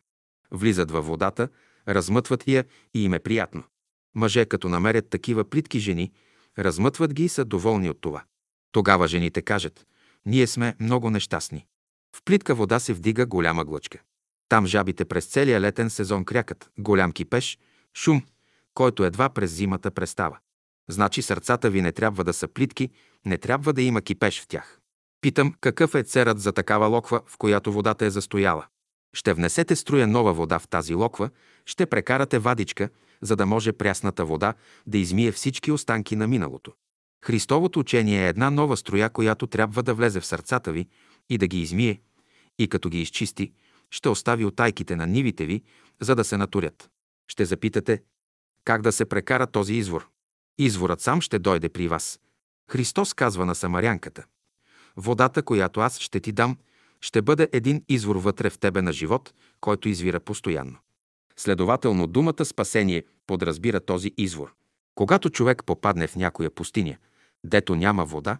Влизат 0.52 0.92
във 0.92 1.08
водата, 1.08 1.50
размътват 1.88 2.48
я 2.48 2.66
и 2.94 3.04
им 3.04 3.14
е 3.14 3.20
приятно. 3.20 3.64
Мъже, 4.16 4.46
като 4.46 4.70
намерят 4.70 5.10
такива 5.10 5.50
плитки 5.50 5.80
жени, 5.80 6.12
размътват 6.60 7.14
ги 7.14 7.24
и 7.24 7.30
са 7.30 7.46
доволни 7.46 7.90
от 7.90 8.02
това. 8.02 8.24
Тогава 8.72 9.08
жените 9.08 9.42
кажат, 9.42 9.88
ние 10.26 10.48
сме 10.48 10.76
много 10.80 11.10
нещастни. 11.10 11.66
В 12.16 12.24
плитка 12.26 12.56
вода 12.56 12.80
се 12.80 12.94
вдига 12.94 13.26
голяма 13.26 13.66
глъчка. 13.66 14.00
Там 14.50 14.66
жабите 14.66 15.06
през 15.06 15.26
целия 15.26 15.62
летен 15.62 15.90
сезон 15.90 16.26
крякат, 16.26 16.70
голям 16.78 17.12
кипеш, 17.12 17.58
шум, 17.98 18.24
който 18.74 19.04
едва 19.04 19.30
през 19.30 19.52
зимата 19.52 19.92
престава. 19.92 20.38
Значи 20.90 21.22
сърцата 21.22 21.70
ви 21.70 21.82
не 21.82 21.92
трябва 21.92 22.24
да 22.24 22.34
са 22.34 22.48
плитки, 22.48 22.90
не 23.26 23.38
трябва 23.38 23.74
да 23.74 23.82
има 23.82 24.02
кипеш 24.02 24.42
в 24.42 24.48
тях. 24.48 24.81
Питам, 25.22 25.54
какъв 25.62 25.96
е 25.96 26.04
церът 26.04 26.40
за 26.40 26.52
такава 26.52 26.88
локва, 26.88 27.22
в 27.28 27.38
която 27.38 27.74
водата 27.74 28.06
е 28.06 28.10
застояла? 28.10 28.66
Ще 29.14 29.34
внесете 29.34 29.76
струя 29.76 30.08
нова 30.08 30.34
вода 30.34 30.60
в 30.60 30.68
тази 30.68 30.94
локва, 30.94 31.30
ще 31.66 31.86
прекарате 31.86 32.40
вадичка, 32.40 32.90
за 33.22 33.36
да 33.36 33.46
може 33.46 33.72
прясната 33.72 34.26
вода 34.26 34.54
да 34.88 34.98
измие 34.98 35.32
всички 35.32 35.72
останки 35.72 36.16
на 36.16 36.28
миналото. 36.28 36.74
Христовото 37.26 37.80
учение 37.80 38.26
е 38.26 38.30
една 38.30 38.50
нова 38.50 38.78
строя, 38.78 39.10
която 39.10 39.48
трябва 39.48 39.84
да 39.84 39.94
влезе 39.94 40.20
в 40.20 40.26
сърцата 40.26 40.72
ви 40.72 40.88
и 41.30 41.38
да 41.38 41.48
ги 41.48 41.62
измие, 41.62 42.02
и 42.60 42.68
като 42.68 42.90
ги 42.90 43.02
изчисти, 43.02 43.52
ще 43.92 44.10
остави 44.10 44.46
отайките 44.46 44.96
на 44.96 45.08
нивите 45.08 45.46
ви, 45.46 45.64
за 46.02 46.16
да 46.16 46.24
се 46.24 46.38
натурят. 46.38 46.90
Ще 47.28 47.46
запитате, 47.46 48.04
как 48.66 48.82
да 48.82 48.92
се 48.92 49.06
прекара 49.06 49.48
този 49.48 49.74
извор? 49.74 50.10
Изворът 50.58 51.02
сам 51.02 51.22
ще 51.22 51.40
дойде 51.40 51.70
при 51.70 51.88
вас. 51.88 52.20
Христос 52.72 53.14
казва 53.14 53.46
на 53.46 53.56
самарянката. 53.56 54.26
Водата, 54.98 55.44
която 55.44 55.80
аз 55.80 56.00
ще 56.00 56.20
ти 56.20 56.32
дам, 56.32 56.58
ще 57.02 57.22
бъде 57.22 57.50
един 57.54 57.84
извор 57.90 58.16
вътре 58.16 58.50
в 58.50 58.60
тебе 58.60 58.82
на 58.82 58.94
живот, 58.94 59.34
който 59.62 59.90
извира 59.90 60.20
постоянно. 60.20 60.78
Следователно, 61.36 62.08
думата 62.08 62.46
спасение 62.46 63.04
подразбира 63.28 63.80
този 63.80 64.12
извор. 64.18 64.54
Когато 64.96 65.30
човек 65.30 65.64
попадне 65.66 66.08
в 66.08 66.16
някоя 66.16 66.52
пустиня, 66.52 66.98
дето 67.44 67.76
няма 67.76 68.06
вода, 68.06 68.38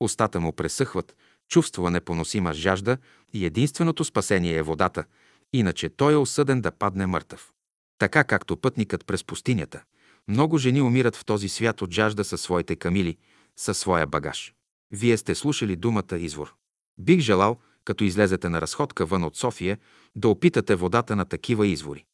устата 0.00 0.40
му 0.40 0.52
пресъхват, 0.52 1.16
чувства 1.48 1.90
непоносима 1.90 2.52
жажда 2.52 2.98
и 3.32 3.46
единственото 3.46 4.04
спасение 4.04 4.56
е 4.56 4.62
водата, 4.62 5.04
иначе 5.52 5.88
той 5.88 6.12
е 6.12 6.16
осъден 6.16 6.60
да 6.60 6.72
падне 6.72 7.06
мъртъв. 7.06 7.52
Така 7.98 8.24
както 8.24 8.56
пътникът 8.56 9.06
през 9.06 9.24
пустинята, 9.24 9.82
много 10.28 10.58
жени 10.58 10.82
умират 10.82 11.16
в 11.16 11.24
този 11.24 11.48
свят 11.48 11.82
от 11.82 11.92
жажда 11.92 12.24
със 12.24 12.40
своите 12.40 12.76
камили, 12.76 13.16
със 13.56 13.78
своя 13.78 14.06
багаж. 14.06 14.54
Вие 14.94 15.16
сте 15.16 15.34
слушали 15.34 15.76
думата 15.76 16.16
извор. 16.16 16.54
Бих 16.98 17.20
желал, 17.20 17.60
като 17.84 18.04
излезете 18.04 18.48
на 18.48 18.60
разходка 18.60 19.06
вън 19.06 19.24
от 19.24 19.36
София, 19.36 19.78
да 20.16 20.28
опитате 20.28 20.74
водата 20.74 21.16
на 21.16 21.24
такива 21.24 21.66
извори. 21.66 22.04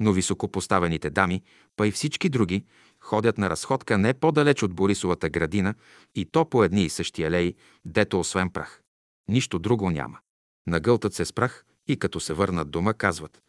Но 0.00 0.12
високопоставените 0.12 1.10
дами, 1.10 1.42
па 1.76 1.86
и 1.86 1.90
всички 1.90 2.28
други, 2.28 2.64
ходят 3.00 3.38
на 3.38 3.50
разходка 3.50 3.98
не 3.98 4.14
по-далеч 4.14 4.62
от 4.62 4.74
Борисовата 4.74 5.28
градина 5.28 5.74
и 6.14 6.24
то 6.24 6.44
по 6.44 6.64
едни 6.64 6.84
и 6.84 6.88
същи 6.88 7.24
алеи, 7.24 7.54
дето 7.84 8.20
освен 8.20 8.50
прах. 8.50 8.82
Нищо 9.28 9.58
друго 9.58 9.90
няма. 9.90 10.18
Нагълтат 10.66 11.14
се 11.14 11.24
с 11.24 11.32
прах 11.32 11.64
и 11.88 11.96
като 11.96 12.20
се 12.20 12.34
върнат 12.34 12.70
дома, 12.70 12.94
казват 12.94 13.40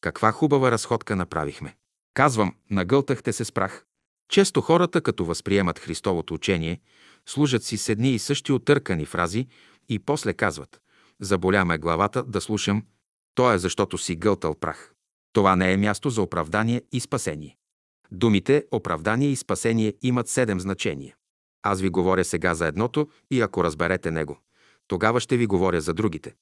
каква 0.00 0.32
хубава 0.32 0.70
разходка 0.70 1.16
направихме. 1.16 1.76
Казвам, 2.14 2.54
нагълтахте 2.70 3.32
се 3.32 3.44
с 3.44 3.52
прах. 3.52 3.84
Често 4.32 4.60
хората, 4.60 5.00
като 5.00 5.24
възприемат 5.24 5.78
Христовото 5.78 6.34
учение, 6.34 6.80
служат 7.26 7.64
си 7.64 7.76
с 7.76 7.88
едни 7.88 8.10
и 8.10 8.18
същи 8.18 8.52
отъркани 8.52 9.06
фрази 9.06 9.46
и 9.88 9.98
после 9.98 10.32
казват 10.32 10.80
«Заболя 11.20 11.64
ме 11.64 11.78
главата 11.78 12.22
да 12.22 12.40
слушам, 12.40 12.82
то 13.34 13.52
е 13.52 13.58
защото 13.58 13.98
си 13.98 14.16
гълтал 14.16 14.54
прах». 14.54 14.92
Това 15.32 15.56
не 15.56 15.72
е 15.72 15.76
място 15.76 16.10
за 16.10 16.22
оправдание 16.22 16.82
и 16.92 17.00
спасение. 17.00 17.56
Думите 18.10 18.64
оправдание 18.70 19.28
и 19.28 19.36
спасение 19.36 19.94
имат 20.02 20.28
седем 20.28 20.60
значения. 20.60 21.14
Аз 21.62 21.80
ви 21.80 21.88
говоря 21.88 22.24
сега 22.24 22.54
за 22.54 22.66
едното 22.66 23.08
и 23.30 23.40
ако 23.40 23.64
разберете 23.64 24.10
него, 24.10 24.38
тогава 24.88 25.20
ще 25.20 25.36
ви 25.36 25.46
говоря 25.46 25.80
за 25.80 25.94
другите. 25.94 26.34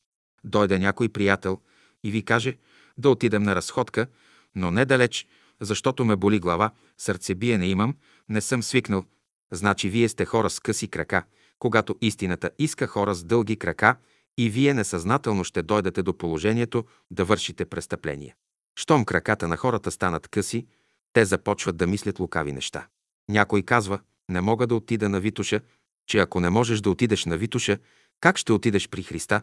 Дойде 0.44 0.78
някой 0.78 1.08
приятел 1.08 1.60
и 2.04 2.10
ви 2.10 2.24
каже– 2.24 2.58
да 2.98 3.10
отидем 3.10 3.42
на 3.42 3.56
разходка, 3.56 4.06
но 4.54 4.70
не 4.70 4.84
далеч, 4.84 5.26
защото 5.60 6.04
ме 6.04 6.16
боли 6.16 6.38
глава, 6.38 6.70
сърцебиене 6.98 7.66
имам, 7.66 7.96
не 8.28 8.40
съм 8.40 8.62
свикнал. 8.62 9.04
Значи 9.52 9.88
вие 9.88 10.08
сте 10.08 10.24
хора 10.24 10.50
с 10.50 10.60
къси 10.60 10.88
крака, 10.88 11.24
когато 11.58 11.96
истината 12.00 12.50
иска 12.58 12.86
хора 12.86 13.14
с 13.14 13.24
дълги 13.24 13.56
крака 13.56 13.96
и 14.38 14.50
вие 14.50 14.74
несъзнателно 14.74 15.44
ще 15.44 15.62
дойдете 15.62 16.02
до 16.02 16.18
положението 16.18 16.84
да 17.10 17.24
вършите 17.24 17.64
престъпление. 17.64 18.34
Щом 18.78 19.04
краката 19.04 19.48
на 19.48 19.56
хората 19.56 19.90
станат 19.90 20.28
къси, 20.28 20.66
те 21.12 21.24
започват 21.24 21.76
да 21.76 21.86
мислят 21.86 22.20
лукави 22.20 22.52
неща. 22.52 22.86
Някой 23.28 23.62
казва, 23.62 24.00
не 24.28 24.40
мога 24.40 24.66
да 24.66 24.74
отида 24.74 25.08
на 25.08 25.20
Витуша, 25.20 25.60
че 26.06 26.18
ако 26.18 26.40
не 26.40 26.50
можеш 26.50 26.80
да 26.80 26.90
отидеш 26.90 27.24
на 27.24 27.36
Витуша, 27.36 27.78
как 28.20 28.38
ще 28.38 28.52
отидеш 28.52 28.88
при 28.88 29.02
Христа? 29.02 29.42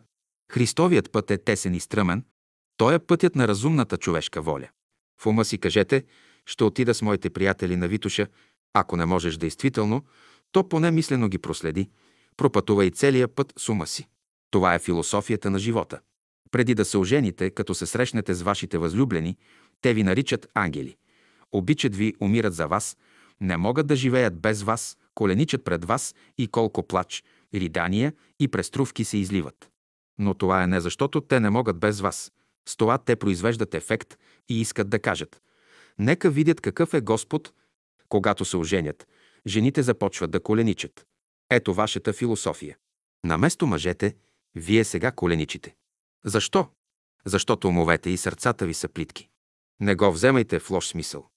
Христовият 0.51 1.11
път 1.11 1.31
е 1.31 1.37
тесен 1.37 1.73
и 1.73 1.79
стръмен, 1.79 2.25
той 2.77 2.95
е 2.95 2.99
пътят 2.99 3.35
на 3.35 3.47
разумната 3.47 3.97
човешка 3.97 4.41
воля. 4.41 4.69
В 5.21 5.25
ума 5.25 5.45
си 5.45 5.57
кажете, 5.57 6.03
ще 6.45 6.63
отида 6.63 6.93
с 6.93 7.01
моите 7.01 7.29
приятели 7.29 7.75
на 7.75 7.87
Витуша, 7.87 8.27
ако 8.73 8.97
не 8.97 9.05
можеш 9.05 9.37
действително, 9.37 10.05
то 10.51 10.69
поне 10.69 10.91
мислено 10.91 11.29
ги 11.29 11.37
проследи, 11.37 11.89
пропътувай 12.37 12.91
целия 12.91 13.27
път 13.27 13.53
с 13.57 13.69
ума 13.69 13.87
си. 13.87 14.07
Това 14.51 14.75
е 14.75 14.79
философията 14.79 15.49
на 15.49 15.59
живота. 15.59 15.99
Преди 16.51 16.75
да 16.75 16.85
се 16.85 16.97
ожените, 16.97 17.49
като 17.49 17.75
се 17.75 17.85
срещнете 17.85 18.33
с 18.33 18.41
вашите 18.41 18.77
възлюблени, 18.77 19.37
те 19.81 19.93
ви 19.93 20.03
наричат 20.03 20.47
ангели. 20.53 20.95
Обичат 21.51 21.95
ви, 21.95 22.13
умират 22.21 22.53
за 22.53 22.67
вас, 22.67 22.97
не 23.41 23.57
могат 23.57 23.87
да 23.87 23.95
живеят 23.95 24.39
без 24.39 24.63
вас, 24.63 24.97
коленичат 25.13 25.63
пред 25.63 25.85
вас 25.85 26.15
и 26.37 26.47
колко 26.47 26.87
плач, 26.87 27.23
ридания 27.53 28.13
и 28.39 28.47
преструвки 28.47 29.03
се 29.03 29.17
изливат. 29.17 29.69
Но 30.19 30.33
това 30.33 30.63
е 30.63 30.67
не 30.67 30.79
защото 30.79 31.21
те 31.21 31.39
не 31.39 31.49
могат 31.49 31.79
без 31.79 31.99
вас, 31.99 32.31
с 32.67 32.77
това 32.77 32.97
те 32.97 33.15
произвеждат 33.15 33.73
ефект 33.73 34.17
и 34.49 34.61
искат 34.61 34.89
да 34.89 34.99
кажат 34.99 35.41
«Нека 35.99 36.29
видят 36.29 36.61
какъв 36.61 36.93
е 36.93 37.01
Господ». 37.01 37.53
Когато 38.09 38.45
се 38.45 38.57
оженят, 38.57 39.07
жените 39.47 39.83
започват 39.83 40.31
да 40.31 40.39
коленичат. 40.39 41.05
Ето 41.49 41.73
вашата 41.73 42.13
философия. 42.13 42.77
Наместо 43.25 43.67
мъжете, 43.67 44.15
вие 44.55 44.83
сега 44.83 45.11
коленичите. 45.11 45.75
Защо? 46.25 46.67
Защото 47.25 47.67
умовете 47.67 48.09
и 48.09 48.17
сърцата 48.17 48.65
ви 48.65 48.73
са 48.73 48.87
плитки. 48.87 49.29
Не 49.79 49.95
го 49.95 50.11
вземайте 50.11 50.59
в 50.59 50.71
лош 50.71 50.87
смисъл. 50.87 51.29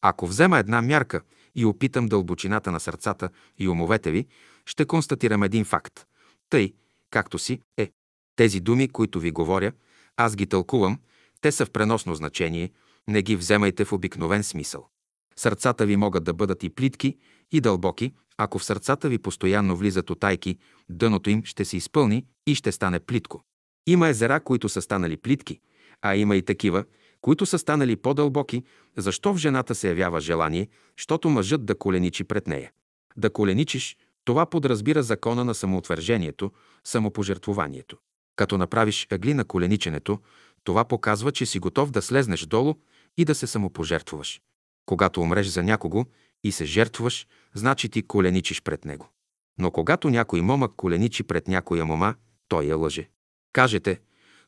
Ако 0.00 0.26
взема 0.26 0.58
една 0.58 0.82
мярка 0.82 1.20
и 1.54 1.64
опитам 1.64 2.06
дълбочината 2.06 2.72
на 2.72 2.80
сърцата 2.80 3.30
и 3.58 3.68
умовете 3.68 4.10
ви, 4.10 4.26
ще 4.66 4.84
констатирам 4.84 5.42
един 5.42 5.64
факт. 5.64 6.06
Тъй, 6.50 6.74
както 7.10 7.38
си 7.38 7.60
е. 7.76 7.90
Тези 8.36 8.60
думи, 8.60 8.88
които 8.88 9.20
ви 9.20 9.30
говоря, 9.30 9.72
аз 10.16 10.36
ги 10.36 10.46
тълкувам, 10.46 10.98
те 11.40 11.52
са 11.52 11.66
в 11.66 11.70
преносно 11.70 12.14
значение, 12.14 12.70
не 13.08 13.22
ги 13.22 13.36
вземайте 13.36 13.84
в 13.84 13.92
обикновен 13.92 14.42
смисъл. 14.42 14.88
Сърцата 15.36 15.86
ви 15.86 15.96
могат 15.96 16.24
да 16.24 16.34
бъдат 16.34 16.62
и 16.62 16.70
плитки, 16.70 17.16
и 17.52 17.60
дълбоки, 17.60 18.12
ако 18.38 18.58
в 18.58 18.64
сърцата 18.64 19.08
ви 19.08 19.18
постоянно 19.18 19.76
влизат 19.76 20.10
отайки, 20.10 20.58
дъното 20.88 21.30
им 21.30 21.44
ще 21.44 21.64
се 21.64 21.76
изпълни 21.76 22.26
и 22.46 22.54
ще 22.54 22.72
стане 22.72 23.00
плитко. 23.00 23.44
Има 23.86 24.08
езера, 24.08 24.40
които 24.40 24.68
са 24.68 24.82
станали 24.82 25.16
плитки, 25.16 25.60
а 26.02 26.16
има 26.16 26.36
и 26.36 26.42
такива, 26.42 26.84
които 27.20 27.46
са 27.46 27.58
станали 27.58 27.96
по-дълбоки, 27.96 28.62
защо 28.96 29.34
в 29.34 29.36
жената 29.36 29.74
се 29.74 29.88
явява 29.88 30.20
желание, 30.20 30.68
щото 30.96 31.30
мъжът 31.30 31.64
да 31.64 31.78
коленичи 31.78 32.24
пред 32.24 32.46
нея. 32.46 32.72
Да 33.16 33.30
коленичиш, 33.30 33.96
това 34.24 34.46
подразбира 34.46 35.02
закона 35.02 35.44
на 35.44 35.54
самоотвържението, 35.54 36.52
самопожертвованието. 36.84 37.96
Като 38.36 38.58
направиш 38.58 39.06
ъгли 39.10 39.34
на 39.34 39.44
колениченето, 39.44 40.18
това 40.64 40.84
показва, 40.84 41.32
че 41.32 41.46
си 41.46 41.58
готов 41.58 41.90
да 41.90 42.02
слезнеш 42.02 42.46
долу 42.46 42.74
и 43.16 43.24
да 43.24 43.34
се 43.34 43.46
самопожертвуваш. 43.46 44.40
Когато 44.86 45.20
умреш 45.20 45.46
за 45.46 45.62
някого 45.62 46.04
и 46.44 46.52
се 46.52 46.64
жертваш, 46.64 47.26
значи 47.54 47.88
ти 47.88 48.02
коленичиш 48.02 48.62
пред 48.62 48.84
него. 48.84 49.08
Но 49.58 49.70
когато 49.70 50.10
някой 50.10 50.40
момък 50.40 50.72
коленичи 50.76 51.22
пред 51.22 51.48
някоя 51.48 51.84
мома, 51.84 52.14
той 52.48 52.64
я 52.64 52.76
лъже. 52.76 53.08
Кажете, 53.52 54.00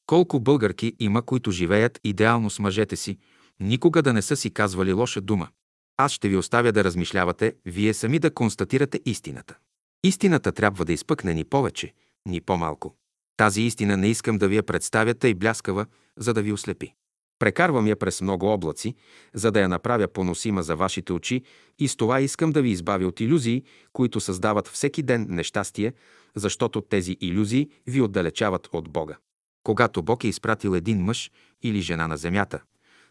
колко 0.06 0.40
българки 0.40 0.96
има, 0.98 1.22
които 1.22 1.50
живеят 1.50 2.00
идеално 2.04 2.50
с 2.50 2.58
мъжете 2.58 2.96
си, 2.96 3.18
никога 3.60 4.02
да 4.02 4.12
не 4.12 4.22
са 4.22 4.36
си 4.36 4.50
казвали 4.50 4.92
лоша 4.92 5.20
дума. 5.20 5.48
Аз 5.96 6.12
ще 6.12 6.28
ви 6.28 6.36
оставя 6.36 6.72
да 6.72 6.84
размишлявате, 6.84 7.54
вие 7.64 7.94
сами 7.94 8.18
да 8.18 8.34
констатирате 8.34 9.00
истината. 9.04 9.56
Истината 10.04 10.52
трябва 10.52 10.84
да 10.84 10.92
изпъкне 10.92 11.34
ни 11.34 11.44
повече, 11.44 11.94
ни 12.26 12.40
по-малко. 12.40 12.96
Тази 13.36 13.62
истина 13.62 13.96
не 13.96 14.08
искам 14.08 14.38
да 14.38 14.48
ви 14.48 14.56
я 14.56 14.62
представя 14.62 15.14
тъй 15.14 15.34
бляскава, 15.34 15.86
за 16.16 16.34
да 16.34 16.42
ви 16.42 16.52
ослепи. 16.52 16.94
Прекарвам 17.38 17.86
я 17.86 17.96
през 17.96 18.20
много 18.20 18.52
облаци, 18.52 18.94
за 19.34 19.50
да 19.52 19.60
я 19.60 19.68
направя 19.68 20.08
поносима 20.08 20.62
за 20.62 20.76
вашите 20.76 21.12
очи 21.12 21.42
и 21.78 21.88
с 21.88 21.96
това 21.96 22.20
искам 22.20 22.52
да 22.52 22.62
ви 22.62 22.70
избавя 22.70 23.06
от 23.06 23.20
иллюзии, 23.20 23.64
които 23.92 24.20
създават 24.20 24.68
всеки 24.68 25.02
ден 25.02 25.26
нещастие, 25.28 25.92
защото 26.34 26.80
тези 26.80 27.16
иллюзии 27.20 27.70
ви 27.86 28.00
отдалечават 28.00 28.68
от 28.72 28.88
Бога. 28.88 29.16
Когато 29.62 30.02
Бог 30.02 30.24
е 30.24 30.28
изпратил 30.28 30.74
един 30.74 31.00
мъж 31.00 31.30
или 31.62 31.80
жена 31.80 32.08
на 32.08 32.16
земята, 32.16 32.62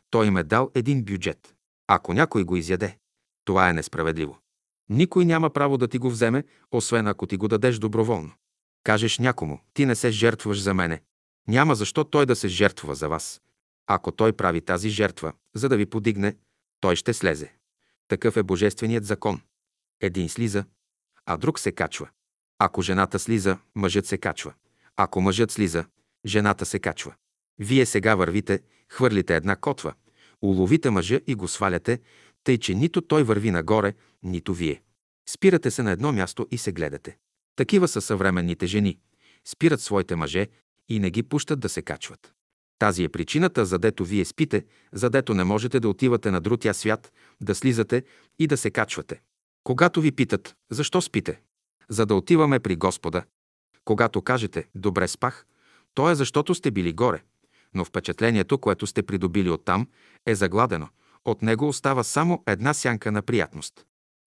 той 0.10 0.28
им 0.28 0.38
е 0.38 0.44
дал 0.44 0.72
един 0.76 1.04
бюджет. 1.04 1.56
Ако 1.88 2.14
някой 2.14 2.44
го 2.44 2.56
изяде, 2.56 2.98
това 3.46 3.70
е 3.70 3.74
несправедливо. 3.74 4.38
Никой 4.90 5.26
няма 5.26 5.50
право 5.50 5.78
да 5.78 5.88
ти 5.88 5.98
го 5.98 6.10
вземе, 6.10 6.44
освен 6.72 7.08
ако 7.08 7.28
ти 7.28 7.38
го 7.38 7.48
дадеш 7.48 7.78
доброволно. 7.78 8.32
Кажеш 8.86 9.20
някому, 9.20 9.60
ти 9.74 9.86
не 9.86 9.96
се 9.96 10.12
жертваш 10.12 10.62
за 10.62 10.74
мене. 10.74 11.02
Няма 11.48 11.76
защо 11.76 12.04
той 12.04 12.26
да 12.26 12.36
се 12.36 12.48
жертва 12.48 12.96
за 12.96 13.10
вас. 13.10 13.42
Ако 13.88 14.12
той 14.12 14.34
прави 14.34 14.62
тази 14.62 14.90
жертва, 14.90 15.34
за 15.56 15.70
да 15.70 15.78
ви 15.78 15.86
подигне, 15.86 16.36
той 16.80 16.96
ще 16.96 17.14
слезе. 17.14 17.54
Такъв 18.08 18.38
е 18.38 18.44
божественият 18.44 19.06
закон. 19.06 19.42
Един 20.02 20.30
слиза, 20.30 20.66
а 21.26 21.38
друг 21.38 21.60
се 21.60 21.72
качва. 21.72 22.10
Ако 22.60 22.82
жената 22.82 23.20
слиза, 23.20 23.58
мъжът 23.76 24.06
се 24.06 24.18
качва. 24.18 24.54
Ако 24.96 25.22
мъжът 25.22 25.52
слиза, 25.52 25.86
жената 26.26 26.66
се 26.66 26.80
качва. 26.80 27.14
Вие 27.60 27.86
сега 27.86 28.16
вървите, 28.16 28.60
хвърлите 28.90 29.36
една 29.36 29.56
котва, 29.56 29.94
уловите 30.42 30.90
мъжа 30.90 31.20
и 31.28 31.36
го 31.36 31.48
сваляте, 31.48 32.02
тъй 32.44 32.58
че 32.58 32.74
нито 32.74 33.02
той 33.02 33.24
върви 33.24 33.52
нагоре, 33.52 33.94
нито 34.24 34.54
вие. 34.54 34.82
Спирате 35.30 35.72
се 35.72 35.84
на 35.84 35.92
едно 35.92 36.12
място 36.12 36.48
и 36.52 36.58
се 36.58 36.72
гледате. 36.72 37.18
Такива 37.56 37.88
са 37.88 38.02
съвременните 38.02 38.68
жени. 38.68 38.98
Спират 39.46 39.82
своите 39.82 40.16
мъже 40.16 40.48
и 40.90 41.00
не 41.00 41.12
ги 41.12 41.24
пущат 41.24 41.60
да 41.60 41.70
се 41.70 41.82
качват. 41.82 42.34
Тази 42.80 43.04
е 43.04 43.10
причината, 43.10 43.66
задето 43.66 44.06
вие 44.06 44.26
спите, 44.26 44.66
задето 44.94 45.34
не 45.34 45.44
можете 45.44 45.80
да 45.80 45.90
отивате 45.90 46.32
на 46.32 46.42
другия 46.42 46.74
свят, 46.74 47.14
да 47.42 47.56
слизате 47.56 48.04
и 48.40 48.48
да 48.48 48.58
се 48.58 48.72
качвате. 48.72 49.22
Когато 49.64 50.02
ви 50.02 50.12
питат, 50.12 50.56
защо 50.72 51.02
спите? 51.02 51.42
За 51.90 52.06
да 52.06 52.16
отиваме 52.16 52.60
при 52.60 52.76
Господа. 52.76 53.24
Когато 53.86 54.22
кажете, 54.22 54.68
добре 54.76 55.08
спах, 55.08 55.46
то 55.94 56.10
е 56.10 56.16
защото 56.16 56.56
сте 56.56 56.72
били 56.72 56.94
горе, 56.94 57.24
но 57.74 57.86
впечатлението, 57.86 58.58
което 58.58 58.88
сте 58.88 59.04
придобили 59.04 59.50
оттам, 59.50 59.88
е 60.26 60.36
загладено. 60.36 60.88
От 61.26 61.42
него 61.42 61.68
остава 61.68 62.04
само 62.04 62.44
една 62.48 62.74
сянка 62.74 63.12
на 63.12 63.22
приятност. 63.22 63.86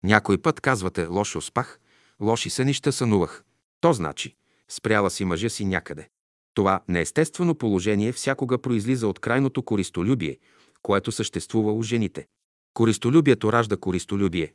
Някой 0.04 0.38
път 0.38 0.62
казвате, 0.62 1.06
лошо 1.06 1.42
спах, 1.42 1.80
лоши 2.24 2.50
сънища 2.50 2.92
сънувах. 2.92 3.44
То 3.82 3.94
значи, 3.94 4.36
спряла 4.70 5.10
си 5.10 5.26
мъжа 5.26 5.50
си 5.50 5.66
някъде. 5.66 6.10
Това 6.54 6.82
неестествено 6.88 7.56
положение 7.56 8.12
всякога 8.12 8.58
произлиза 8.62 9.08
от 9.08 9.20
крайното 9.20 9.64
користолюбие, 9.64 10.38
което 10.82 11.12
съществува 11.12 11.74
у 11.74 11.84
жените. 11.84 12.28
Користолюбието 12.74 13.54
ражда 13.54 13.78
користолюбие. 13.78 14.54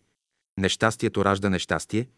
Нещастието 0.58 1.24
ражда 1.24 1.50
нещастие. 1.50 2.08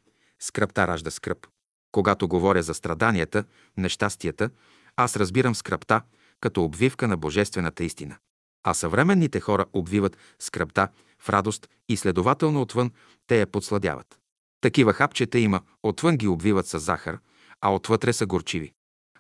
Скръпта 0.41 0.87
ражда 0.87 1.11
скръп. 1.11 1.47
Когато 1.93 2.29
говоря 2.29 2.63
за 2.63 2.75
страданията, 2.75 3.45
нещастията, 3.77 4.51
аз 4.97 5.17
разбирам 5.17 5.55
скръпта 5.55 6.03
като 6.41 6.65
обвивка 6.65 7.09
на 7.09 7.17
божествената 7.17 7.85
истина. 7.85 8.17
А 8.63 8.75
съвременните 8.75 9.41
хора 9.41 9.67
обвиват 9.73 10.17
скръпта 10.39 10.89
в 11.19 11.29
радост 11.29 11.69
и 11.89 11.97
следователно 11.97 12.61
отвън 12.63 12.91
те 13.27 13.41
я 13.41 13.47
подсладяват. 13.47 14.19
Такива 14.61 14.93
хапчета 14.93 15.39
има, 15.39 15.61
отвън 15.82 16.16
ги 16.16 16.28
обвиват 16.28 16.66
с 16.66 16.78
захар, 16.78 17.19
а 17.61 17.74
отвътре 17.74 18.12
са 18.12 18.27
горчиви. 18.27 18.73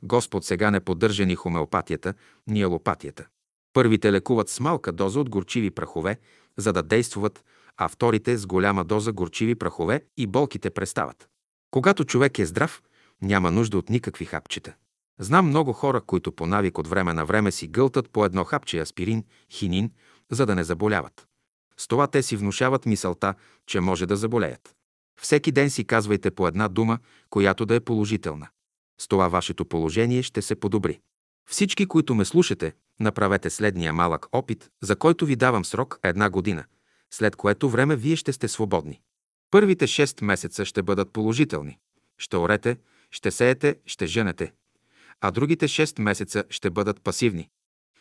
Господ 0.02 0.44
сега 0.44 0.70
не 0.70 0.80
поддържа 0.80 1.26
ни 1.26 1.34
хомеопатията, 1.34 2.14
ни 2.46 2.62
алопатията. 2.62 3.26
Първите 3.72 4.12
лекуват 4.12 4.48
с 4.48 4.60
малка 4.60 4.92
доза 4.92 5.20
от 5.20 5.30
горчиви 5.30 5.70
прахове, 5.70 6.18
за 6.56 6.72
да 6.72 6.82
действуват, 6.82 7.44
а 7.76 7.88
вторите 7.88 8.36
с 8.36 8.46
голяма 8.46 8.84
доза 8.84 9.12
горчиви 9.12 9.54
прахове 9.54 10.04
и 10.16 10.26
болките 10.26 10.70
престават. 10.70 11.28
Когато 11.70 12.04
човек 12.04 12.38
е 12.38 12.46
здрав, 12.46 12.82
няма 13.22 13.50
нужда 13.50 13.78
от 13.78 13.90
никакви 13.90 14.24
хапчета. 14.24 14.74
Знам 15.18 15.46
много 15.46 15.72
хора, 15.72 16.00
които 16.00 16.32
по 16.32 16.46
навик 16.46 16.78
от 16.78 16.86
време 16.86 17.12
на 17.12 17.24
време 17.24 17.52
си 17.52 17.68
гълтат 17.68 18.10
по 18.10 18.24
едно 18.24 18.44
хапче 18.44 18.80
аспирин, 18.80 19.24
хинин, 19.50 19.90
за 20.30 20.46
да 20.46 20.54
не 20.54 20.64
заболяват. 20.64 21.26
С 21.76 21.88
това 21.88 22.06
те 22.06 22.22
си 22.22 22.36
внушават 22.36 22.86
мисълта, 22.86 23.34
че 23.66 23.80
може 23.80 24.06
да 24.06 24.16
заболеят. 24.16 24.74
Всеки 25.20 25.52
ден 25.52 25.70
си 25.70 25.84
казвайте 25.84 26.30
по 26.30 26.48
една 26.48 26.68
дума, 26.68 26.98
която 27.30 27.66
да 27.66 27.74
е 27.74 27.80
положителна. 27.80 28.48
С 29.00 29.08
това 29.08 29.28
вашето 29.28 29.64
положение 29.64 30.22
ще 30.22 30.42
се 30.42 30.54
подобри. 30.54 31.00
Всички, 31.50 31.86
които 31.86 32.14
ме 32.14 32.24
слушате, 32.24 32.72
направете 33.00 33.50
следния 33.50 33.92
малък 33.92 34.26
опит, 34.32 34.70
за 34.82 34.96
който 34.96 35.26
ви 35.26 35.36
давам 35.36 35.64
срок 35.64 35.98
една 36.02 36.30
година, 36.30 36.64
след 37.10 37.36
което 37.36 37.70
време 37.70 37.96
вие 37.96 38.16
ще 38.16 38.32
сте 38.32 38.48
свободни. 38.48 39.00
Първите 39.50 39.86
6 39.86 40.24
месеца 40.24 40.64
ще 40.64 40.82
бъдат 40.82 41.12
положителни. 41.12 41.78
Ще 42.18 42.36
орете, 42.36 42.76
ще 43.10 43.30
сеете, 43.30 43.76
ще 43.86 44.06
женете. 44.06 44.52
А 45.20 45.30
другите 45.30 45.68
6 45.68 46.02
месеца 46.02 46.44
ще 46.50 46.70
бъдат 46.70 47.02
пасивни. 47.02 47.48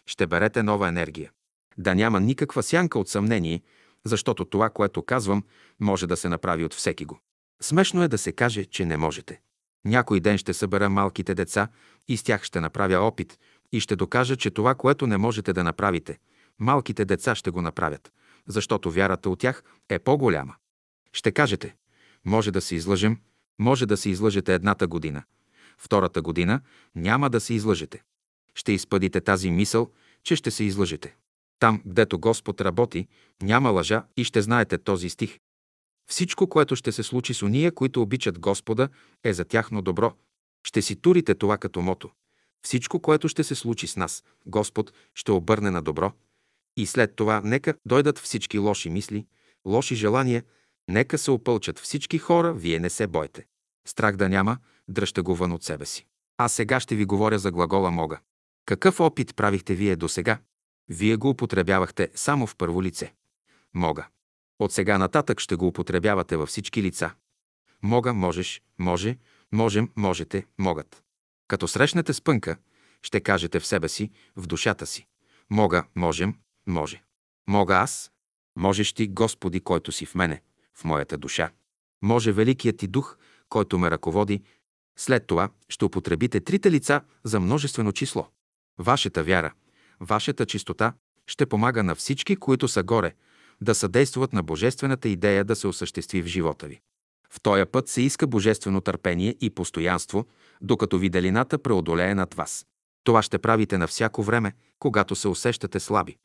Ще 0.06 0.28
берете 0.28 0.64
нова 0.64 0.88
енергия. 0.88 1.32
Да 1.78 1.96
няма 1.96 2.20
никаква 2.20 2.64
сянка 2.64 3.00
от 3.00 3.10
съмнение, 3.10 3.62
защото 4.06 4.46
това, 4.46 4.70
което 4.70 5.06
казвам, 5.06 5.44
може 5.80 6.08
да 6.08 6.18
се 6.18 6.30
направи 6.30 6.66
от 6.66 6.74
всеки 6.74 7.06
го. 7.06 7.20
Смешно 7.62 8.04
е 8.04 8.08
да 8.08 8.18
се 8.18 8.32
каже, 8.32 8.66
че 8.66 8.86
не 8.86 8.98
можете. 8.98 9.42
Някой 9.86 10.20
ден 10.20 10.38
ще 10.38 10.54
събера 10.54 10.90
малките 10.90 11.36
деца 11.36 11.68
и 12.08 12.18
с 12.18 12.24
тях 12.24 12.44
ще 12.44 12.62
направя 12.62 13.00
опит 13.00 13.40
и 13.72 13.80
ще 13.80 13.96
докажа, 13.96 14.36
че 14.36 14.52
това, 14.52 14.76
което 14.76 15.08
не 15.08 15.18
можете 15.18 15.54
да 15.54 15.64
направите, 15.64 16.20
малките 16.60 17.06
деца 17.06 17.36
ще 17.36 17.52
го 17.52 17.62
направят, 17.62 18.12
защото 18.48 18.92
вярата 18.92 19.30
от 19.30 19.40
тях 19.40 19.64
е 19.90 20.00
по-голяма. 20.00 20.56
Ще 21.14 21.32
кажете, 21.32 21.76
може 22.26 22.52
да 22.52 22.62
се 22.62 22.76
излъжем, 22.76 23.18
може 23.60 23.86
да 23.86 23.98
се 23.98 24.10
излъжете 24.10 24.54
едната 24.54 24.88
година. 24.88 25.24
Втората 25.78 26.22
година 26.22 26.62
няма 26.96 27.30
да 27.30 27.40
се 27.40 27.54
излъжете. 27.54 28.04
Ще 28.56 28.72
изпъдите 28.72 29.22
тази 29.22 29.52
мисъл, 29.52 29.92
че 30.24 30.36
ще 30.36 30.52
се 30.52 30.64
излъжете. 30.64 31.16
Там, 31.60 31.82
гдето 31.86 32.20
Господ 32.20 32.62
работи, 32.62 33.08
няма 33.42 33.70
лъжа 33.70 34.06
и 34.18 34.24
ще 34.24 34.42
знаете 34.42 34.78
този 34.78 35.10
стих. 35.10 35.40
Всичко, 36.10 36.48
което 36.48 36.76
ще 36.76 36.92
се 36.92 37.04
случи 37.04 37.34
с 37.34 37.42
уния, 37.42 37.72
които 37.72 38.02
обичат 38.02 38.40
Господа, 38.40 38.90
е 39.24 39.34
за 39.34 39.46
тяхно 39.46 39.82
добро. 39.82 40.14
Ще 40.68 40.82
си 40.82 40.96
турите 40.96 41.36
това 41.36 41.58
като 41.58 41.82
мото. 41.82 42.10
Всичко, 42.66 43.00
което 43.00 43.28
ще 43.28 43.44
се 43.44 43.56
случи 43.56 43.88
с 43.88 43.96
нас, 43.96 44.24
Господ 44.46 44.94
ще 45.16 45.32
обърне 45.32 45.72
на 45.72 45.82
добро. 45.82 46.12
И 46.78 46.86
след 46.86 47.16
това 47.16 47.42
нека 47.44 47.74
дойдат 47.86 48.20
всички 48.20 48.58
лоши 48.58 48.90
мисли, 48.90 49.26
лоши 49.66 49.96
желания, 49.96 50.44
нека 50.88 51.18
се 51.18 51.32
опълчат 51.32 51.80
всички 51.80 52.18
хора, 52.18 52.54
вие 52.54 52.80
не 52.80 52.90
се 52.90 53.08
бойте. 53.08 53.46
Страх 53.88 54.16
да 54.16 54.30
няма, 54.30 54.58
дръжте 54.88 55.22
го 55.22 55.36
вън 55.36 55.52
от 55.52 55.64
себе 55.64 55.86
си. 55.86 56.06
А 56.38 56.50
сега 56.50 56.80
ще 56.80 56.96
ви 56.96 57.06
говоря 57.06 57.40
за 57.40 57.52
глагола 57.52 57.92
мога. 57.92 58.20
Какъв 58.66 59.00
опит 59.00 59.36
правихте 59.36 59.76
вие 59.76 59.96
до 59.96 60.10
сега? 60.10 60.40
Вие 60.90 61.16
го 61.16 61.30
употребявахте 61.30 62.10
само 62.16 62.48
в 62.48 62.56
първо 62.56 62.84
лице. 62.84 63.14
Мога. 63.74 64.08
От 64.60 64.72
сега 64.72 64.98
нататък 64.98 65.40
ще 65.40 65.56
го 65.56 65.68
употребявате 65.68 66.38
във 66.38 66.50
всички 66.50 66.84
лица. 66.84 67.12
Мога, 67.84 68.14
можеш, 68.14 68.62
може, 68.80 69.18
можем, 69.52 69.90
можете, 69.96 70.46
могат. 70.58 71.04
Като 71.48 71.68
срещнете 71.68 72.14
спънка, 72.14 72.58
ще 73.04 73.22
кажете 73.22 73.60
в 73.60 73.66
себе 73.66 73.90
си, 73.90 74.12
в 74.36 74.48
душата 74.48 74.86
си. 74.86 75.08
Мога, 75.50 75.84
можем, 75.96 76.36
може. 76.68 77.04
Мога 77.48 77.76
аз, 77.76 78.12
можеш 78.56 78.94
ти, 78.94 79.08
Господи, 79.08 79.60
който 79.60 79.92
си 79.92 80.06
в 80.06 80.16
мене, 80.16 80.42
в 80.76 80.84
моята 80.84 81.18
душа. 81.18 81.52
Може 82.02 82.32
Великият 82.32 82.78
ти 82.78 82.88
дух, 82.88 83.18
който 83.50 83.78
ме 83.78 83.92
ръководи. 83.92 84.44
След 84.98 85.28
това 85.28 85.50
ще 85.70 85.86
употребите 85.86 86.40
трите 86.40 86.72
лица 86.72 87.02
за 87.24 87.40
множествено 87.40 87.92
число. 87.92 88.28
Вашата 88.78 89.24
вяра, 89.24 89.54
вашата 90.00 90.46
чистота 90.46 90.94
ще 91.28 91.46
помага 91.46 91.84
на 91.84 91.96
всички, 91.96 92.36
които 92.36 92.68
са 92.68 92.84
горе, 92.84 93.14
да 93.62 93.76
съдействат 93.76 94.34
на 94.34 94.44
божествената 94.44 95.10
идея 95.10 95.46
да 95.46 95.56
се 95.56 95.68
осъществи 95.68 96.22
в 96.22 96.26
живота 96.26 96.68
ви. 96.68 96.80
В 97.30 97.42
този 97.42 97.66
път 97.66 97.88
се 97.88 98.02
иска 98.02 98.28
божествено 98.28 98.82
търпение 98.82 99.36
и 99.42 99.50
постоянство, 99.50 100.26
докато 100.62 100.98
виделината 100.98 101.58
преодолее 101.58 102.16
над 102.16 102.34
вас. 102.34 102.66
Това 103.04 103.22
ще 103.22 103.38
правите 103.38 103.78
на 103.78 103.88
всяко 103.88 104.24
време, 104.24 104.54
когато 104.80 105.16
се 105.16 105.28
усещате 105.28 105.80
слаби. 105.80 106.18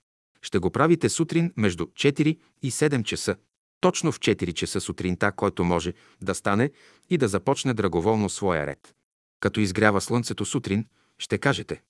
Ще 0.43 0.59
го 0.59 0.71
правите 0.71 1.09
сутрин 1.09 1.53
между 1.57 1.85
4 1.85 2.39
и 2.63 2.71
7 2.71 3.03
часа, 3.03 3.37
точно 3.81 4.13
в 4.13 4.21
4 4.21 4.53
часа 4.53 4.81
сутринта, 4.81 5.33
който 5.33 5.65
може 5.65 5.95
да 6.23 6.35
стане 6.35 6.71
и 7.11 7.19
да 7.19 7.29
започне 7.29 7.75
драговолно 7.75 8.29
своя 8.29 8.67
ред. 8.67 8.95
Като 9.41 9.61
изгрява 9.61 10.01
слънцето 10.01 10.45
сутрин, 10.45 10.87
ще 11.19 11.39
кажете 11.39 11.83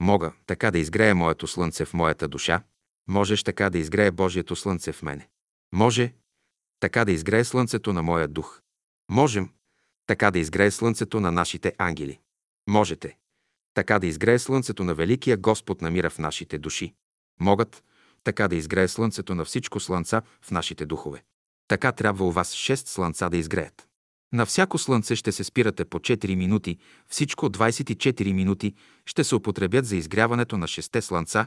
Мога 0.00 0.32
така 0.46 0.70
да 0.70 0.78
изгрея 0.78 1.14
моето 1.14 1.46
слънце 1.46 1.84
в 1.84 1.94
моята 1.94 2.28
душа, 2.28 2.62
Можеш 3.08 3.42
така 3.42 3.70
да 3.70 3.78
изгрее 3.78 4.10
Божието 4.10 4.56
слънце 4.56 4.92
в 4.92 5.02
мене. 5.02 5.28
Може 5.72 6.14
така 6.80 7.04
да 7.04 7.12
изгрее 7.12 7.44
слънцето 7.44 7.92
на 7.92 8.02
моя 8.02 8.28
дух. 8.28 8.60
Можем 9.10 9.50
така 10.06 10.30
да 10.30 10.38
изгрее 10.38 10.70
слънцето 10.70 11.20
на 11.20 11.32
нашите 11.32 11.74
ангели. 11.78 12.20
Можете 12.68 13.18
така 13.74 13.98
да 13.98 14.06
изгрее 14.06 14.38
слънцето 14.38 14.84
на 14.84 14.94
Великия 14.94 15.36
Господ 15.36 15.82
на 15.82 15.90
мира 15.90 16.10
в 16.10 16.18
нашите 16.18 16.58
души. 16.58 16.94
Могат 17.40 17.84
така 18.24 18.48
да 18.48 18.56
изгрее 18.56 18.88
слънцето 18.88 19.34
на 19.34 19.44
всичко 19.44 19.80
слънца 19.80 20.22
в 20.42 20.50
нашите 20.50 20.86
духове. 20.86 21.24
Така 21.68 21.92
трябва 21.92 22.24
у 22.24 22.30
вас 22.30 22.52
шест 22.52 22.88
слънца 22.88 23.28
да 23.28 23.36
изгреят. 23.36 23.88
На 24.32 24.46
всяко 24.46 24.78
слънце 24.78 25.16
ще 25.16 25.32
се 25.32 25.44
спирате 25.44 25.84
по 25.84 25.98
4 25.98 26.34
минути, 26.34 26.78
всичко 27.08 27.50
24 27.50 28.32
минути 28.32 28.74
ще 29.06 29.24
се 29.24 29.34
употребят 29.34 29.86
за 29.86 29.96
изгряването 29.96 30.58
на 30.58 30.68
шесте 30.68 31.02
слънца. 31.02 31.46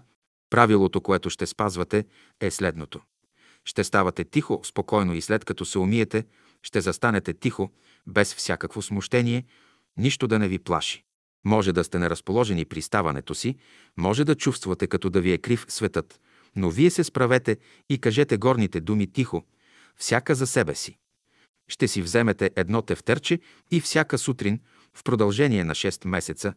Правилото, 0.49 1.02
което 1.02 1.30
ще 1.30 1.45
спазвате, 1.45 2.06
е 2.41 2.52
следното. 2.52 3.02
Ще 3.66 3.84
ставате 3.84 4.24
тихо, 4.24 4.62
спокойно 4.64 5.14
и 5.14 5.22
след 5.22 5.45
като 5.45 5.66
се 5.66 5.80
умиете, 5.80 6.26
ще 6.64 6.82
застанете 6.82 7.34
тихо, 7.34 7.72
без 8.07 8.36
всякакво 8.36 8.82
смущение, 8.82 9.45
нищо 9.98 10.28
да 10.28 10.40
не 10.40 10.48
ви 10.48 10.60
плаши. 10.60 11.03
Може 11.45 11.74
да 11.74 11.84
сте 11.84 11.99
неразположени 11.99 12.66
при 12.66 12.82
ставането 12.82 13.36
си, 13.36 13.56
може 13.98 14.24
да 14.24 14.36
чувствате 14.36 14.88
като 14.88 15.10
да 15.10 15.22
ви 15.22 15.32
е 15.32 15.38
крив 15.38 15.66
светът, 15.68 16.20
но 16.56 16.70
вие 16.70 16.90
се 16.90 17.03
справете 17.03 17.57
и 17.90 17.98
кажете 17.98 18.38
горните 18.38 18.82
думи 18.82 19.07
тихо, 19.07 19.44
всяка 19.95 20.36
за 20.36 20.48
себе 20.48 20.76
си. 20.76 20.98
Ще 21.68 21.88
си 21.88 22.02
вземете 22.02 22.52
едно 22.56 22.82
тефтерче 22.82 23.40
и 23.72 23.82
всяка 23.82 24.18
сутрин, 24.18 24.60
в 24.94 25.04
продължение 25.04 25.64
на 25.64 25.76
6 25.76 26.08
месеца, 26.08 26.54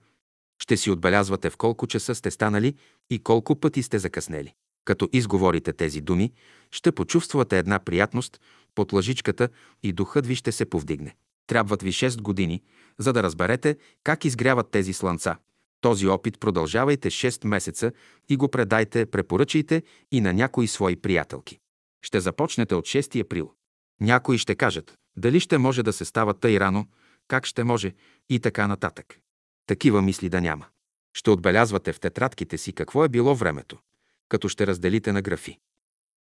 ще 0.62 0.76
си 0.76 0.90
отбелязвате 0.90 1.50
в 1.50 1.56
колко 1.56 1.86
часа 1.86 2.14
сте 2.14 2.30
станали 2.30 2.74
и 3.10 3.18
колко 3.18 3.56
пъти 3.56 3.82
сте 3.82 3.98
закъснели. 3.98 4.54
Като 4.84 5.08
изговорите 5.12 5.72
тези 5.72 6.00
думи, 6.00 6.32
ще 6.70 6.92
почувствате 6.92 7.58
една 7.58 7.78
приятност 7.78 8.40
под 8.74 8.92
лъжичката 8.92 9.48
и 9.82 9.92
духът 9.92 10.26
ви 10.26 10.34
ще 10.34 10.52
се 10.52 10.64
повдигне. 10.64 11.16
Трябват 11.46 11.82
ви 11.82 11.92
6 11.92 12.22
години, 12.22 12.62
за 12.98 13.12
да 13.12 13.22
разберете 13.22 13.76
как 14.04 14.24
изгряват 14.24 14.70
тези 14.70 14.92
слънца. 14.92 15.36
Този 15.80 16.06
опит 16.06 16.40
продължавайте 16.40 17.10
6 17.10 17.46
месеца 17.46 17.92
и 18.28 18.36
го 18.36 18.48
предайте, 18.48 19.06
препоръчайте 19.06 19.82
и 20.12 20.20
на 20.20 20.32
някои 20.32 20.68
свои 20.68 20.96
приятелки. 20.96 21.58
Ще 22.02 22.20
започнете 22.20 22.74
от 22.74 22.84
6 22.84 23.20
април. 23.20 23.52
Някои 24.00 24.38
ще 24.38 24.54
кажат, 24.54 24.98
дали 25.16 25.40
ще 25.40 25.58
може 25.58 25.82
да 25.82 25.92
се 25.92 26.04
става 26.04 26.34
тъй 26.34 26.60
рано, 26.60 26.86
как 27.28 27.46
ще 27.46 27.64
може 27.64 27.94
и 28.28 28.40
така 28.40 28.66
нататък. 28.66 29.18
Такива 29.66 30.02
мисли 30.02 30.28
да 30.28 30.40
няма. 30.40 30.66
Ще 31.14 31.30
отбелязвате 31.30 31.92
в 31.92 32.00
тетрадките 32.00 32.58
си 32.58 32.72
какво 32.72 33.04
е 33.04 33.08
било 33.08 33.34
времето, 33.34 33.78
като 34.28 34.48
ще 34.48 34.66
разделите 34.66 35.12
на 35.12 35.22
графи. 35.22 35.58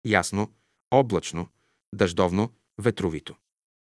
Ясно, 0.05 0.53
облачно, 0.91 1.49
дъждовно, 1.95 2.53
ветровито. 2.79 3.37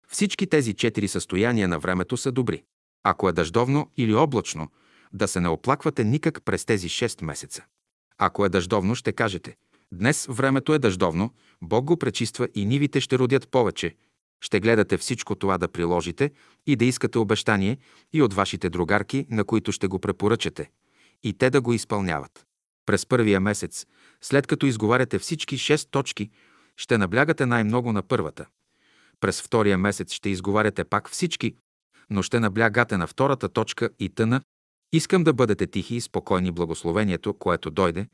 Всички 0.07 0.47
тези 0.47 0.73
четири 0.73 1.07
състояния 1.07 1.67
на 1.67 1.79
времето 1.79 2.17
са 2.17 2.31
добри. 2.31 2.63
Ако 3.03 3.29
е 3.29 3.33
дъждовно 3.33 3.91
или 3.97 4.13
облачно, 4.13 4.71
да 5.13 5.27
се 5.27 5.39
не 5.39 5.47
оплаквате 5.47 6.03
никак 6.03 6.43
през 6.43 6.65
тези 6.65 6.89
6 6.89 7.23
месеца. 7.23 7.65
Ако 8.17 8.45
е 8.45 8.49
дъждовно, 8.49 8.95
ще 8.95 9.13
кажете 9.13 9.55
Днес 9.93 10.27
времето 10.29 10.73
е 10.73 10.79
дъждовно, 10.79 11.33
Бог 11.61 11.85
го 11.85 11.97
пречиства 11.97 12.47
и 12.55 12.65
нивите 12.65 13.01
ще 13.01 13.19
родят 13.19 13.49
повече. 13.49 13.95
Ще 14.41 14.59
гледате 14.59 14.97
всичко 14.97 15.35
това 15.35 15.57
да 15.57 15.67
приложите 15.67 16.31
и 16.65 16.75
да 16.75 16.85
искате 16.85 17.17
обещание 17.17 17.77
и 18.13 18.21
от 18.21 18.33
вашите 18.33 18.69
другарки, 18.69 19.25
на 19.29 19.43
които 19.43 19.71
ще 19.71 19.87
го 19.87 19.99
препоръчате, 19.99 20.69
и 21.23 21.33
те 21.33 21.49
да 21.49 21.61
го 21.61 21.73
изпълняват. 21.73 22.45
През 22.85 23.05
първия 23.05 23.39
месец, 23.39 23.85
след 24.21 24.47
като 24.47 24.65
изговаряте 24.65 25.19
всички 25.19 25.57
6 25.57 25.89
точки, 25.89 26.29
ще 26.77 26.97
наблягате 26.97 27.45
най-много 27.45 27.93
на 27.93 28.03
първата. 28.03 28.45
През 29.19 29.41
втория 29.41 29.77
месец 29.77 30.13
ще 30.13 30.29
изговаряте 30.29 30.83
пак 30.83 31.09
всички, 31.09 31.55
но 32.09 32.23
ще 32.23 32.39
наблягате 32.39 32.97
на 32.97 33.07
втората 33.07 33.49
точка 33.49 33.89
и 33.99 34.09
тъна. 34.09 34.41
Искам 34.93 35.23
да 35.23 35.33
бъдете 35.33 35.67
тихи 35.67 35.95
и 35.95 36.01
спокойни 36.01 36.51
благословението, 36.51 37.33
което 37.33 37.71
дойде, 37.71 38.07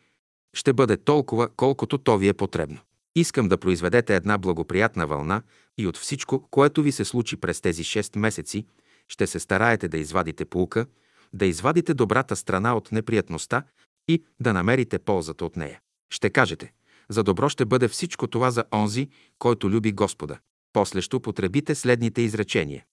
ще 0.54 0.74
бъде 0.74 0.98
толкова, 0.98 1.50
колкото 1.56 1.98
то 1.98 2.18
ви 2.18 2.28
е 2.28 2.34
потребно. 2.34 2.80
Искам 3.16 3.48
да 3.48 3.58
произведете 3.58 4.16
една 4.16 4.38
благоприятна 4.38 5.08
вълна 5.08 5.42
и 5.78 5.88
от 5.88 5.98
всичко, 5.98 6.48
което 6.52 6.82
ви 6.82 6.92
се 6.92 7.06
случи 7.06 7.38
през 7.38 7.62
тези 7.62 7.84
6 7.84 8.18
месеци, 8.18 8.66
ще 9.08 9.28
се 9.28 9.40
стараете 9.40 9.88
да 9.88 9.98
извадите 9.98 10.46
полука, 10.46 10.86
да 11.34 11.46
извадите 11.46 11.94
добрата 11.94 12.36
страна 12.36 12.76
от 12.76 12.92
неприятността 12.92 13.64
и 14.08 14.24
да 14.40 14.54
намерите 14.54 15.00
ползата 15.00 15.46
от 15.46 15.56
нея. 15.56 15.80
Ще 16.10 16.30
кажете, 16.30 16.74
за 17.10 17.24
добро 17.24 17.50
ще 17.50 17.66
бъде 17.66 17.88
всичко 17.88 18.28
това 18.28 18.52
за 18.52 18.64
онзи, 18.74 19.10
който 19.40 19.70
люби 19.70 19.92
Господа. 19.92 20.40
После 20.74 21.02
ще 21.02 21.16
употребите 21.16 21.76
следните 21.76 22.22
изречения. 22.22 22.86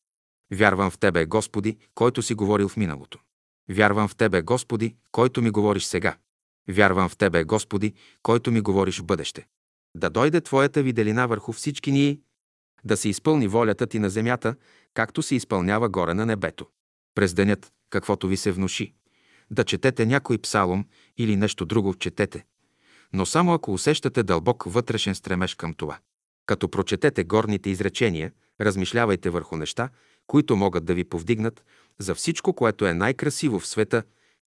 Вярвам 0.53 0.91
в 0.91 0.99
Тебе, 0.99 1.27
Господи, 1.27 1.77
който 1.95 2.23
си 2.23 2.35
говорил 2.35 2.69
в 2.69 2.77
миналото. 2.77 3.19
Вярвам 3.71 4.09
в 4.09 4.17
Тебе, 4.17 4.43
Господи, 4.43 4.97
който 5.13 5.43
ми 5.43 5.51
говориш 5.51 5.85
сега. 5.85 6.17
Вярвам 6.69 7.09
в 7.09 7.17
Тебе, 7.17 7.45
Господи, 7.45 7.95
който 8.23 8.51
ми 8.51 8.61
говориш 8.61 9.01
в 9.01 9.05
бъдеще. 9.05 9.47
Да 9.97 10.11
дойде 10.11 10.41
Твоята 10.41 10.83
виделина 10.83 11.27
върху 11.27 11.53
всички 11.53 11.93
ние, 11.93 12.21
да 12.85 12.97
се 12.97 13.09
изпълни 13.09 13.49
волята 13.49 13.87
Ти 13.87 13.99
на 13.99 14.11
земята, 14.11 14.55
както 14.95 15.23
се 15.23 15.35
изпълнява 15.35 15.89
горе 15.89 16.15
на 16.15 16.27
небето. 16.27 16.67
През 17.15 17.35
денят, 17.35 17.73
каквото 17.91 18.29
ви 18.29 18.37
се 18.37 18.53
внуши. 18.53 18.95
Да 19.51 19.65
четете 19.65 20.07
някой 20.07 20.39
псалом 20.39 20.85
или 21.19 21.37
нещо 21.37 21.65
друго 21.67 21.95
четете. 21.95 22.45
Но 23.13 23.27
само 23.27 23.53
ако 23.53 23.73
усещате 23.73 24.23
дълбок 24.23 24.65
вътрешен 24.67 25.15
стремеж 25.15 25.55
към 25.55 25.75
това. 25.75 25.99
Като 26.47 26.69
прочетете 26.69 27.25
горните 27.25 27.71
изречения, 27.71 28.33
размишлявайте 28.61 29.31
върху 29.31 29.57
неща, 29.57 29.89
които 30.27 30.57
могат 30.57 30.85
да 30.85 30.95
ви 30.95 31.05
повдигнат 31.05 31.65
за 31.99 32.15
всичко, 32.15 32.53
което 32.53 32.87
е 32.87 32.95
най-красиво 32.95 33.61
в 33.61 33.67
света 33.67 34.03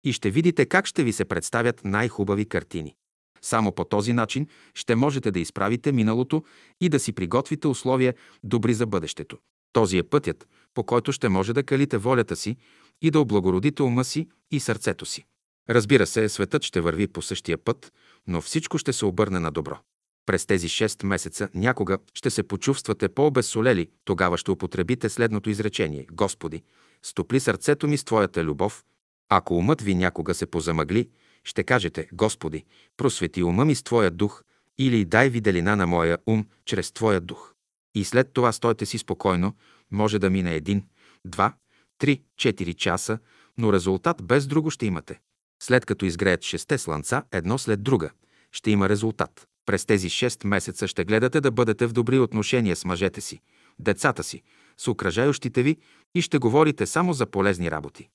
и 0.06 0.12
ще 0.12 0.30
видите 0.30 0.66
как 0.66 0.86
ще 0.86 1.04
ви 1.04 1.12
се 1.12 1.24
представят 1.24 1.84
най-хубави 1.84 2.44
картини. 2.44 2.94
Само 3.42 3.72
по 3.72 3.84
този 3.84 4.12
начин 4.12 4.46
ще 4.74 4.94
можете 4.94 5.30
да 5.30 5.40
изправите 5.40 5.92
миналото 5.92 6.44
и 6.80 6.88
да 6.88 7.00
си 7.00 7.12
приготвите 7.12 7.68
условия 7.68 8.14
добри 8.44 8.74
за 8.74 8.86
бъдещето. 8.86 9.38
Този 9.72 9.98
е 9.98 10.02
пътят, 10.02 10.48
по 10.74 10.84
който 10.84 11.12
ще 11.12 11.28
може 11.28 11.52
да 11.52 11.62
калите 11.62 11.98
волята 11.98 12.36
си 12.36 12.56
и 13.02 13.10
да 13.10 13.20
облагородите 13.20 13.82
ума 13.82 14.04
си 14.04 14.28
и 14.50 14.60
сърцето 14.60 15.06
си. 15.06 15.24
Разбира 15.70 16.06
се, 16.06 16.28
светът 16.28 16.62
ще 16.62 16.80
върви 16.80 17.06
по 17.06 17.22
същия 17.22 17.58
път, 17.58 17.92
но 18.26 18.40
всичко 18.40 18.78
ще 18.78 18.92
се 18.92 19.04
обърне 19.04 19.40
на 19.40 19.50
добро. 19.50 19.78
През 20.26 20.46
тези 20.46 20.68
6 20.68 21.06
месеца 21.06 21.48
някога 21.54 21.98
ще 22.14 22.30
се 22.30 22.42
почувствате 22.42 23.08
по-обезсолели, 23.08 23.88
тогава 24.04 24.38
ще 24.38 24.50
употребите 24.50 25.08
следното 25.08 25.50
изречение. 25.50 26.06
Господи, 26.12 26.62
стопли 27.02 27.40
сърцето 27.40 27.88
ми 27.88 27.98
с 27.98 28.04
Твоята 28.04 28.44
любов. 28.44 28.84
Ако 29.28 29.54
умът 29.54 29.80
ви 29.80 29.94
някога 29.94 30.34
се 30.34 30.46
позамъгли, 30.46 31.08
ще 31.44 31.64
кажете, 31.64 32.08
Господи, 32.12 32.64
просвети 32.96 33.42
ума 33.42 33.64
ми 33.64 33.74
с 33.74 33.82
Твоя 33.82 34.10
дух 34.10 34.42
или 34.78 35.04
дай 35.04 35.28
виделина 35.28 35.76
на 35.76 35.86
моя 35.86 36.18
ум 36.26 36.46
чрез 36.64 36.92
Твоя 36.92 37.20
дух. 37.20 37.54
И 37.94 38.04
след 38.04 38.32
това 38.32 38.52
стойте 38.52 38.86
си 38.86 38.98
спокойно, 38.98 39.54
може 39.90 40.18
да 40.18 40.30
мине 40.30 40.54
един, 40.54 40.84
два, 41.24 41.54
три, 41.98 42.22
четири 42.36 42.74
часа, 42.74 43.18
но 43.58 43.72
резултат 43.72 44.22
без 44.22 44.46
друго 44.46 44.70
ще 44.70 44.86
имате. 44.86 45.20
След 45.62 45.86
като 45.86 46.04
изгреят 46.04 46.42
шесте 46.42 46.78
слънца, 46.78 47.22
едно 47.32 47.58
след 47.58 47.82
друга, 47.82 48.10
ще 48.52 48.70
има 48.70 48.88
резултат. 48.88 49.48
През 49.66 49.86
тези 49.86 50.10
6 50.10 50.46
месеца 50.46 50.88
ще 50.88 51.04
гледате 51.04 51.40
да 51.40 51.50
бъдете 51.50 51.86
в 51.86 51.92
добри 51.92 52.18
отношения 52.18 52.76
с 52.76 52.84
мъжете 52.84 53.20
си, 53.20 53.40
децата 53.78 54.24
си, 54.24 54.42
с 54.76 54.88
окръжающите 54.88 55.62
ви 55.62 55.76
и 56.14 56.22
ще 56.22 56.38
говорите 56.38 56.86
само 56.86 57.12
за 57.12 57.26
полезни 57.26 57.70
работи. 57.70 58.08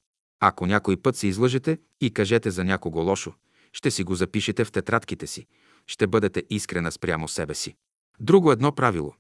Ако 0.44 0.66
някой 0.66 0.98
път 0.98 1.16
се 1.16 1.28
излъжете 1.28 1.78
и 2.02 2.14
кажете 2.14 2.52
за 2.52 2.64
някого 2.64 3.00
лошо, 3.00 3.34
ще 3.74 3.92
си 3.92 4.04
го 4.04 4.16
запишете 4.16 4.66
в 4.66 4.72
тетрадките 4.72 5.28
си, 5.28 5.48
ще 5.88 6.08
бъдете 6.08 6.44
искрена 6.50 6.92
спрямо 6.92 7.28
себе 7.28 7.56
си. 7.56 7.76
Друго 8.20 8.52
едно 8.52 8.72
правило. 8.72 9.14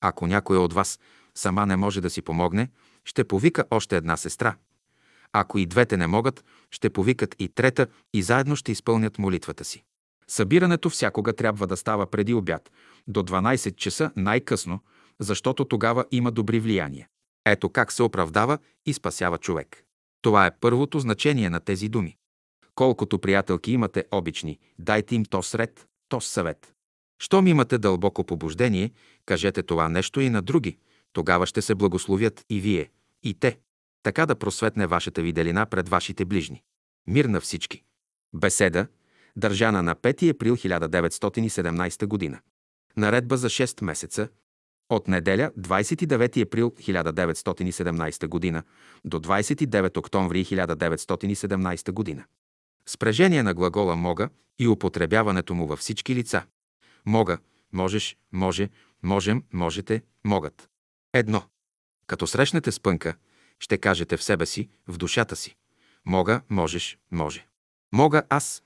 Ако 0.00 0.26
някой 0.26 0.56
от 0.56 0.72
вас 0.72 0.98
сама 1.34 1.66
не 1.66 1.76
може 1.76 2.00
да 2.00 2.10
си 2.10 2.22
помогне, 2.22 2.70
ще 3.04 3.24
повика 3.24 3.64
още 3.70 3.96
една 3.96 4.16
сестра. 4.16 4.56
Ако 5.32 5.58
и 5.58 5.66
двете 5.66 5.96
не 5.96 6.06
могат, 6.06 6.44
ще 6.70 6.90
повикат 6.90 7.36
и 7.38 7.48
трета 7.48 7.86
и 8.14 8.22
заедно 8.22 8.56
ще 8.56 8.72
изпълнят 8.72 9.18
молитвата 9.18 9.64
си. 9.64 9.84
Събирането 10.26 10.90
всякога 10.90 11.32
трябва 11.32 11.66
да 11.66 11.76
става 11.76 12.06
преди 12.06 12.34
обяд, 12.34 12.70
до 13.06 13.22
12 13.22 13.76
часа 13.76 14.10
най-късно, 14.16 14.80
защото 15.20 15.64
тогава 15.64 16.04
има 16.10 16.30
добри 16.30 16.60
влияния. 16.60 17.08
Ето 17.44 17.68
как 17.68 17.92
се 17.92 18.02
оправдава 18.02 18.58
и 18.86 18.92
спасява 18.92 19.38
човек. 19.38 19.87
Това 20.22 20.46
е 20.46 20.56
първото 20.60 21.00
значение 21.00 21.50
на 21.50 21.60
тези 21.60 21.88
думи. 21.88 22.16
Колкото 22.74 23.18
приятелки 23.18 23.72
имате 23.72 24.04
обични, 24.10 24.58
дайте 24.78 25.14
им 25.14 25.24
то 25.24 25.42
сред, 25.42 25.86
то 26.08 26.20
съвет. 26.20 26.74
Щом 27.18 27.46
имате 27.46 27.78
дълбоко 27.78 28.24
побуждение, 28.24 28.90
кажете 29.26 29.62
това 29.62 29.88
нещо 29.88 30.20
и 30.20 30.30
на 30.30 30.42
други, 30.42 30.78
тогава 31.12 31.46
ще 31.46 31.62
се 31.62 31.74
благословят 31.74 32.44
и 32.50 32.60
вие, 32.60 32.90
и 33.22 33.34
те. 33.34 33.58
Така 34.02 34.26
да 34.26 34.36
просветне 34.36 34.86
вашата 34.86 35.22
виделина 35.22 35.66
пред 35.66 35.88
вашите 35.88 36.24
ближни. 36.24 36.62
Мир 37.06 37.24
на 37.24 37.40
всички. 37.40 37.82
Беседа, 38.34 38.86
държана 39.36 39.82
на 39.82 39.96
5 39.96 40.30
април 40.30 40.56
1917 40.56 42.30
г. 42.30 42.40
Наредба 42.96 43.36
за 43.36 43.48
6 43.48 43.84
месеца, 43.84 44.28
от 44.88 45.08
неделя 45.08 45.50
29 45.58 46.42
април 46.42 46.70
1917 46.70 48.52
г. 48.52 48.62
до 49.04 49.20
29 49.20 49.96
октомври 49.96 50.44
1917 50.44 52.16
г. 52.16 52.24
Спрежение 52.86 53.42
на 53.42 53.54
глагола 53.54 53.96
мога 53.96 54.28
и 54.58 54.68
употребяването 54.68 55.54
му 55.54 55.66
във 55.66 55.78
всички 55.78 56.14
лица. 56.14 56.42
Мога, 57.06 57.38
можеш, 57.72 58.16
може, 58.32 58.68
можем, 59.02 59.42
можете, 59.52 60.02
могат. 60.24 60.68
Едно. 61.12 61.42
Като 62.06 62.26
срещнете 62.26 62.72
спънка, 62.72 63.14
ще 63.58 63.78
кажете 63.78 64.16
в 64.16 64.22
себе 64.22 64.46
си, 64.46 64.68
в 64.88 64.96
душата 64.96 65.36
си. 65.36 65.56
Мога, 66.04 66.40
можеш, 66.50 66.98
може. 67.10 67.46
Мога 67.92 68.22
аз. 68.28 68.62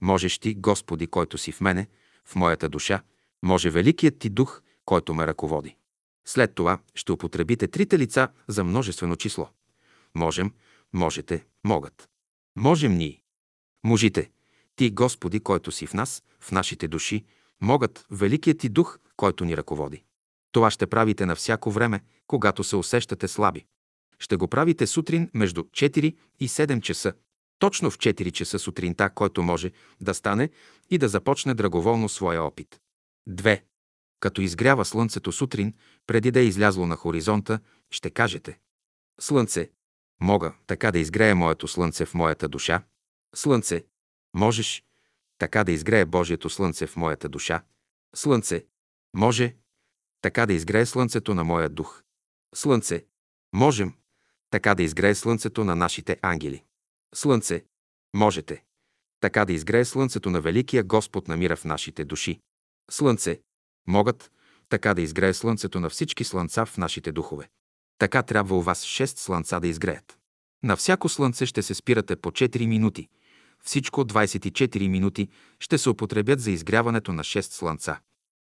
Можеш 0.00 0.38
ти, 0.38 0.54
Господи, 0.54 1.06
който 1.06 1.38
си 1.38 1.52
в 1.52 1.60
мене, 1.60 1.86
в 2.24 2.36
моята 2.36 2.68
душа, 2.68 3.02
може 3.42 3.70
Великият 3.70 4.18
ти 4.18 4.28
дух, 4.28 4.62
който 4.88 5.14
ме 5.14 5.26
ръководи. 5.26 5.76
След 6.26 6.54
това 6.54 6.78
ще 6.94 7.12
употребите 7.12 7.68
трите 7.68 7.98
лица 7.98 8.28
за 8.48 8.64
множествено 8.64 9.16
число. 9.16 9.48
Можем, 10.14 10.52
можете, 10.92 11.44
могат. 11.64 12.08
Можем 12.56 12.94
ние. 12.94 13.22
Можите. 13.84 14.30
Ти, 14.76 14.90
Господи, 14.90 15.40
който 15.40 15.72
си 15.72 15.86
в 15.86 15.94
нас, 15.94 16.22
в 16.40 16.52
нашите 16.52 16.88
души, 16.88 17.24
могат 17.60 18.06
Великият 18.10 18.58
ти 18.58 18.68
дух, 18.68 18.98
който 19.16 19.44
ни 19.44 19.56
ръководи. 19.56 20.04
Това 20.52 20.70
ще 20.70 20.86
правите 20.86 21.26
на 21.26 21.34
всяко 21.34 21.70
време, 21.70 22.00
когато 22.26 22.64
се 22.64 22.76
усещате 22.76 23.28
слаби. 23.28 23.64
Ще 24.18 24.36
го 24.36 24.48
правите 24.48 24.86
сутрин 24.86 25.30
между 25.34 25.62
4 25.62 26.16
и 26.40 26.48
7 26.48 26.80
часа. 26.80 27.12
Точно 27.58 27.90
в 27.90 27.98
4 27.98 28.32
часа 28.32 28.58
сутринта, 28.58 29.10
който 29.10 29.42
може 29.42 29.72
да 30.00 30.14
стане 30.14 30.50
и 30.90 30.98
да 30.98 31.08
започне 31.08 31.54
драговолно 31.54 32.08
своя 32.08 32.42
опит. 32.42 32.80
2. 33.28 33.60
Като 34.20 34.40
изгрява 34.40 34.84
слънцето 34.84 35.32
сутрин, 35.32 35.74
преди 36.06 36.30
да 36.30 36.40
е 36.40 36.44
излязло 36.44 36.86
на 36.86 36.96
хоризонта, 36.96 37.60
ще 37.90 38.10
кажете 38.10 38.58
Слънце, 39.20 39.70
мога 40.20 40.54
така 40.66 40.92
да 40.92 40.98
изгрее 40.98 41.34
моето 41.34 41.68
слънце 41.68 42.04
в 42.04 42.14
моята 42.14 42.48
душа. 42.48 42.82
Слънце, 43.34 43.84
можеш 44.34 44.84
така 45.38 45.64
да 45.64 45.72
изгрее 45.72 46.04
Божието 46.04 46.50
слънце 46.50 46.86
в 46.86 46.96
моята 46.96 47.28
душа. 47.28 47.64
Слънце, 48.14 48.66
може 49.14 49.56
така 50.20 50.46
да 50.46 50.52
изгрее 50.52 50.86
слънцето 50.86 51.34
на 51.34 51.44
моя 51.44 51.68
дух. 51.68 52.02
Слънце, 52.54 53.04
можем 53.52 53.94
така 54.50 54.74
да 54.74 54.82
изгрее 54.82 55.14
слънцето 55.14 55.64
на 55.64 55.76
нашите 55.76 56.18
ангели. 56.22 56.64
Слънце, 57.14 57.64
можете 58.14 58.64
така 59.20 59.44
да 59.44 59.52
изгрее 59.52 59.84
слънцето 59.84 60.30
на 60.30 60.40
Великия 60.40 60.84
Господ 60.84 61.28
на 61.28 61.36
мира 61.36 61.56
в 61.56 61.64
нашите 61.64 62.04
души. 62.04 62.40
Слънце, 62.90 63.40
могат 63.88 64.30
така 64.68 64.94
да 64.94 65.02
изгрее 65.02 65.34
слънцето 65.34 65.80
на 65.80 65.90
всички 65.90 66.24
слънца 66.24 66.64
в 66.66 66.78
нашите 66.78 67.12
духове. 67.12 67.48
Така 67.98 68.22
трябва 68.22 68.56
у 68.56 68.62
вас 68.62 68.84
шест 68.84 69.18
слънца 69.18 69.60
да 69.60 69.68
изгреят. 69.68 70.18
На 70.62 70.76
всяко 70.76 71.08
слънце 71.08 71.46
ще 71.46 71.62
се 71.62 71.74
спирате 71.74 72.16
по 72.16 72.30
4 72.30 72.66
минути. 72.66 73.08
Всичко 73.64 74.04
24 74.04 74.88
минути 74.88 75.28
ще 75.60 75.78
се 75.78 75.90
употребят 75.90 76.40
за 76.40 76.50
изгряването 76.50 77.12
на 77.12 77.24
6 77.24 77.40
слънца. 77.40 78.00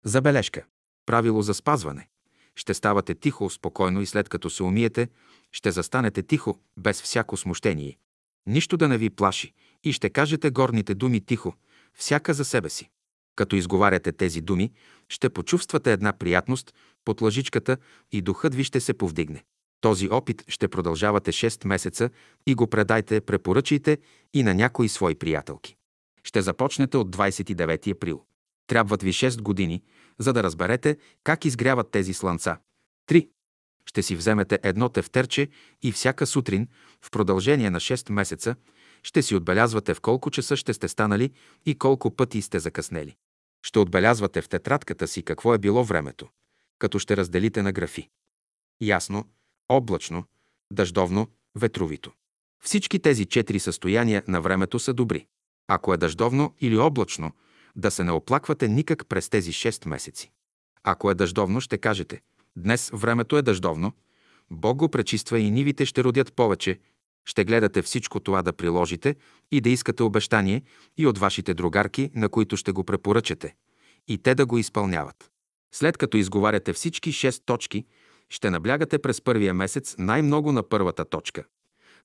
Забележка. 0.04 0.64
Правило 1.06 1.42
за 1.42 1.54
спазване. 1.54 2.08
Ще 2.56 2.74
ставате 2.74 3.14
тихо, 3.14 3.50
спокойно 3.50 4.00
и 4.00 4.06
след 4.06 4.28
като 4.28 4.50
се 4.50 4.62
умиете, 4.62 5.08
ще 5.52 5.70
застанете 5.70 6.22
тихо, 6.22 6.60
без 6.76 7.02
всяко 7.02 7.36
смущение. 7.36 7.98
Нищо 8.46 8.76
да 8.76 8.88
не 8.88 8.98
ви 8.98 9.10
плаши 9.10 9.52
и 9.84 9.92
ще 9.92 10.10
кажете 10.10 10.50
горните 10.50 10.94
думи 10.94 11.20
тихо, 11.20 11.54
всяка 11.94 12.34
за 12.34 12.44
себе 12.44 12.70
си. 12.70 12.90
Като 13.36 13.56
изговаряте 13.56 14.12
тези 14.12 14.40
думи, 14.40 14.72
ще 15.08 15.30
почувствате 15.30 15.92
една 15.92 16.12
приятност 16.12 16.74
под 17.04 17.20
лъжичката 17.20 17.76
и 18.12 18.22
духът 18.22 18.54
ви 18.54 18.64
ще 18.64 18.80
се 18.80 18.94
повдигне. 18.94 19.44
Този 19.80 20.08
опит 20.08 20.44
ще 20.48 20.68
продължавате 20.68 21.32
6 21.32 21.66
месеца 21.66 22.10
и 22.46 22.54
го 22.54 22.66
предайте, 22.66 23.20
препоръчайте 23.20 23.98
и 24.34 24.42
на 24.42 24.54
някои 24.54 24.88
свои 24.88 25.14
приятелки. 25.14 25.76
Ще 26.24 26.42
започнете 26.42 26.96
от 26.96 27.16
29 27.16 27.92
април. 27.92 28.24
Трябват 28.66 29.02
ви 29.02 29.12
6 29.12 29.42
години, 29.42 29.82
за 30.18 30.32
да 30.32 30.42
разберете 30.42 30.96
как 31.24 31.44
изгряват 31.44 31.90
тези 31.90 32.14
слънца. 32.14 32.58
3. 33.10 33.28
Ще 33.86 34.02
си 34.02 34.16
вземете 34.16 34.58
едно 34.62 34.88
тефтерче 34.88 35.48
и 35.82 35.92
всяка 35.92 36.26
сутрин, 36.26 36.68
в 37.02 37.10
продължение 37.10 37.70
на 37.70 37.80
6 37.80 38.12
месеца, 38.12 38.56
ще 39.02 39.22
си 39.22 39.34
отбелязвате 39.34 39.94
в 39.94 40.00
колко 40.00 40.30
часа 40.30 40.56
ще 40.56 40.74
сте 40.74 40.88
станали 40.88 41.30
и 41.66 41.74
колко 41.74 42.16
пъти 42.16 42.42
сте 42.42 42.58
закъснели. 42.58 43.16
Ще 43.62 43.78
отбелязвате 43.78 44.42
в 44.42 44.48
тетрадката 44.48 45.08
си 45.08 45.22
какво 45.22 45.54
е 45.54 45.58
било 45.58 45.84
времето, 45.84 46.28
като 46.78 46.98
ще 46.98 47.16
разделите 47.16 47.62
на 47.62 47.72
графи. 47.72 48.08
Ясно, 48.80 49.28
облачно, 49.68 50.24
дъждовно, 50.72 51.28
ветровито. 51.56 52.12
Всички 52.64 52.98
тези 52.98 53.26
четири 53.26 53.60
състояния 53.60 54.22
на 54.28 54.40
времето 54.40 54.78
са 54.78 54.94
добри. 54.94 55.26
Ако 55.68 55.94
е 55.94 55.96
дъждовно 55.96 56.54
или 56.60 56.78
облачно, 56.78 57.32
да 57.76 57.90
се 57.90 58.04
не 58.04 58.12
оплаквате 58.12 58.68
никак 58.68 59.06
през 59.06 59.28
тези 59.28 59.52
6 59.52 59.88
месеци. 59.88 60.32
Ако 60.82 61.10
е 61.10 61.14
дъждовно, 61.14 61.60
ще 61.60 61.78
кажете 61.78 62.20
«Днес 62.56 62.90
времето 62.94 63.36
е 63.36 63.42
дъждовно», 63.42 63.92
Бог 64.50 64.76
го 64.76 64.88
пречиства 64.88 65.40
и 65.40 65.50
нивите 65.50 65.86
ще 65.86 66.04
родят 66.04 66.32
повече, 66.32 66.80
ще 67.24 67.44
гледате 67.44 67.82
всичко 67.82 68.20
това 68.20 68.42
да 68.42 68.52
приложите 68.52 69.16
и 69.50 69.60
да 69.60 69.70
искате 69.70 70.02
обещание 70.02 70.62
и 70.96 71.06
от 71.06 71.18
вашите 71.18 71.54
другарки, 71.54 72.10
на 72.14 72.28
които 72.28 72.56
ще 72.56 72.72
го 72.72 72.84
препоръчате, 72.84 73.54
и 74.08 74.18
те 74.18 74.34
да 74.34 74.46
го 74.46 74.58
изпълняват. 74.58 75.30
След 75.74 75.96
като 75.96 76.16
изговаряте 76.16 76.72
всички 76.72 77.12
шест 77.12 77.42
точки, 77.46 77.86
ще 78.28 78.50
наблягате 78.50 78.98
през 78.98 79.20
първия 79.20 79.54
месец 79.54 79.94
най-много 79.98 80.52
на 80.52 80.68
първата 80.68 81.04
точка, 81.04 81.44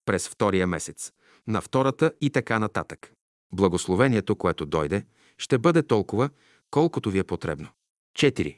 през 0.05 0.29
втория 0.29 0.67
месец, 0.67 1.11
на 1.47 1.61
втората 1.61 2.11
и 2.21 2.29
така 2.29 2.59
нататък. 2.59 3.11
Благословението, 3.53 4.35
което 4.35 4.65
дойде, 4.65 5.05
ще 5.37 5.57
бъде 5.57 5.83
толкова, 5.83 6.29
колкото 6.71 7.11
ви 7.11 7.19
е 7.19 7.23
потребно. 7.23 7.67
4. 8.19 8.57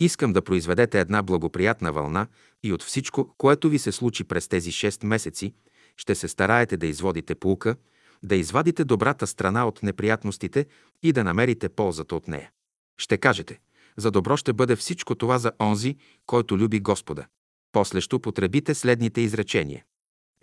Искам 0.00 0.32
да 0.32 0.42
произведете 0.42 1.00
една 1.00 1.22
благоприятна 1.22 1.92
вълна 1.92 2.26
и 2.62 2.72
от 2.72 2.82
всичко, 2.82 3.34
което 3.38 3.68
ви 3.68 3.78
се 3.78 3.92
случи 3.92 4.24
през 4.24 4.48
тези 4.48 4.72
6 4.72 5.06
месеци, 5.06 5.54
ще 6.00 6.14
се 6.14 6.28
стараете 6.28 6.76
да 6.76 6.86
изводите 6.86 7.34
полука, 7.34 7.76
да 8.22 8.36
извадите 8.36 8.84
добрата 8.84 9.26
страна 9.26 9.66
от 9.66 9.82
неприятностите 9.82 10.66
и 11.02 11.12
да 11.12 11.24
намерите 11.24 11.68
ползата 11.68 12.16
от 12.16 12.28
нея. 12.28 12.50
Ще 12.98 13.18
кажете, 13.18 13.60
за 13.96 14.10
добро 14.10 14.36
ще 14.36 14.52
бъде 14.52 14.76
всичко 14.76 15.14
това 15.14 15.38
за 15.38 15.52
онзи, 15.60 15.96
който 16.26 16.58
люби 16.58 16.80
Господа. 16.80 17.26
После 17.72 18.00
ще 18.00 18.16
употребите 18.16 18.74
следните 18.74 19.20
изречения. 19.20 19.84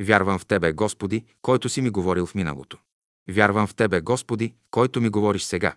Вярвам 0.01 0.39
в 0.39 0.45
Тебе, 0.45 0.71
Господи, 0.71 1.25
който 1.41 1.69
си 1.69 1.81
ми 1.81 1.89
говорил 1.89 2.25
в 2.25 2.35
миналото. 2.35 2.77
Вярвам 3.29 3.67
в 3.67 3.75
Тебе, 3.75 4.01
Господи, 4.01 4.53
който 4.71 5.01
ми 5.01 5.09
говориш 5.09 5.43
сега. 5.43 5.75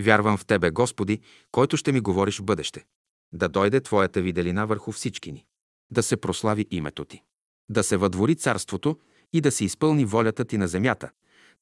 Вярвам 0.00 0.36
в 0.36 0.46
Тебе, 0.46 0.70
Господи, 0.70 1.20
който 1.52 1.76
ще 1.76 1.92
ми 1.92 2.00
говориш 2.00 2.38
в 2.38 2.44
бъдеще. 2.44 2.84
Да 3.32 3.48
дойде 3.48 3.80
Твоята 3.80 4.22
виделина 4.22 4.66
върху 4.66 4.92
всички 4.92 5.32
ни. 5.32 5.46
Да 5.90 6.02
се 6.02 6.16
прослави 6.16 6.66
името 6.70 7.04
Ти. 7.04 7.22
Да 7.68 7.82
се 7.82 7.96
въдвори 7.96 8.36
царството 8.36 8.98
и 9.36 9.40
да 9.40 9.50
се 9.50 9.64
изпълни 9.64 10.04
волята 10.04 10.44
Ти 10.44 10.58
на 10.58 10.68
земята, 10.68 11.10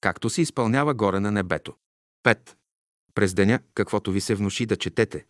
както 0.01 0.31
се 0.31 0.43
изпълнява 0.43 0.95
горе 0.95 1.21
на 1.21 1.31
небето. 1.31 1.75
5. 2.25 2.39
През 3.15 3.35
деня, 3.35 3.59
каквото 3.75 4.13
ви 4.13 4.21
се 4.21 4.35
внуши 4.35 4.67
да 4.67 4.77
четете, 4.77 5.25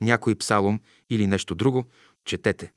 някой 0.00 0.34
псалом 0.34 0.80
или 1.10 1.26
нещо 1.26 1.54
друго, 1.54 1.84
четете. 2.24 2.72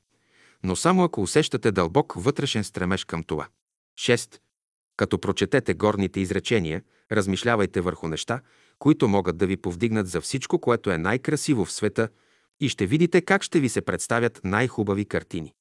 Но 0.64 0.76
само 0.76 1.04
ако 1.04 1.22
усещате 1.22 1.72
дълбок 1.72 2.12
вътрешен 2.16 2.64
стремеж 2.64 3.04
към 3.04 3.22
това. 3.24 3.48
6. 3.98 4.38
Като 4.96 5.18
прочетете 5.18 5.74
горните 5.74 6.20
изречения, 6.20 6.82
размишлявайте 7.12 7.80
върху 7.80 8.08
неща, 8.08 8.40
които 8.78 9.08
могат 9.08 9.36
да 9.36 9.46
ви 9.46 9.56
повдигнат 9.56 10.08
за 10.08 10.20
всичко, 10.20 10.58
което 10.58 10.90
е 10.90 10.98
най-красиво 10.98 11.64
в 11.64 11.72
света 11.72 12.08
и 12.60 12.68
ще 12.68 12.86
видите 12.86 13.20
как 13.20 13.42
ще 13.42 13.60
ви 13.60 13.68
се 13.68 13.80
представят 13.80 14.40
най-хубави 14.44 15.04
картини. 15.04 15.54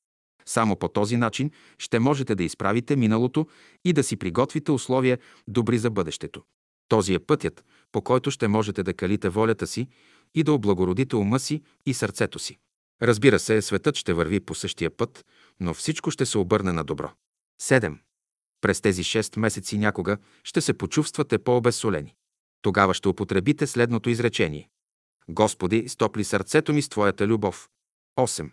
Само 0.46 0.76
по 0.76 0.88
този 0.88 1.18
начин 1.18 1.52
ще 1.78 2.00
можете 2.00 2.36
да 2.36 2.44
изправите 2.44 2.96
миналото 2.96 3.48
и 3.86 3.94
да 3.94 4.04
си 4.04 4.18
приготвите 4.18 4.72
условия 4.72 5.18
добри 5.48 5.78
за 5.78 5.90
бъдещето. 5.90 6.44
Този 6.88 7.14
е 7.14 7.20
пътят, 7.20 7.66
по 7.92 8.02
който 8.02 8.32
ще 8.32 8.48
можете 8.48 8.84
да 8.84 8.94
калите 8.94 9.30
волята 9.30 9.68
си 9.68 9.88
и 10.36 10.44
да 10.44 10.54
облагородите 10.54 11.16
ума 11.16 11.40
си 11.40 11.62
и 11.86 11.94
сърцето 11.94 12.40
си. 12.40 12.58
Разбира 13.02 13.40
се, 13.40 13.62
светът 13.62 13.96
ще 13.96 14.14
върви 14.14 14.40
по 14.40 14.56
същия 14.56 14.98
път, 14.98 15.26
но 15.60 15.74
всичко 15.74 16.12
ще 16.12 16.26
се 16.26 16.38
обърне 16.38 16.72
на 16.72 16.84
добро. 16.84 17.12
7. 17.62 17.98
През 18.62 18.82
тези 18.82 19.04
6 19.04 19.40
месеци 19.40 19.78
някога 19.78 20.18
ще 20.44 20.62
се 20.62 20.74
почувствате 20.74 21.38
по-обезсолени. 21.38 22.16
Тогава 22.62 22.94
ще 22.94 23.08
употребите 23.08 23.68
следното 23.68 24.10
изречение. 24.10 24.70
Господи, 25.30 25.90
стопли 25.90 26.24
сърцето 26.24 26.74
ми 26.74 26.82
с 26.82 26.90
Твоята 26.90 27.28
любов. 27.28 27.70
8. 28.20 28.52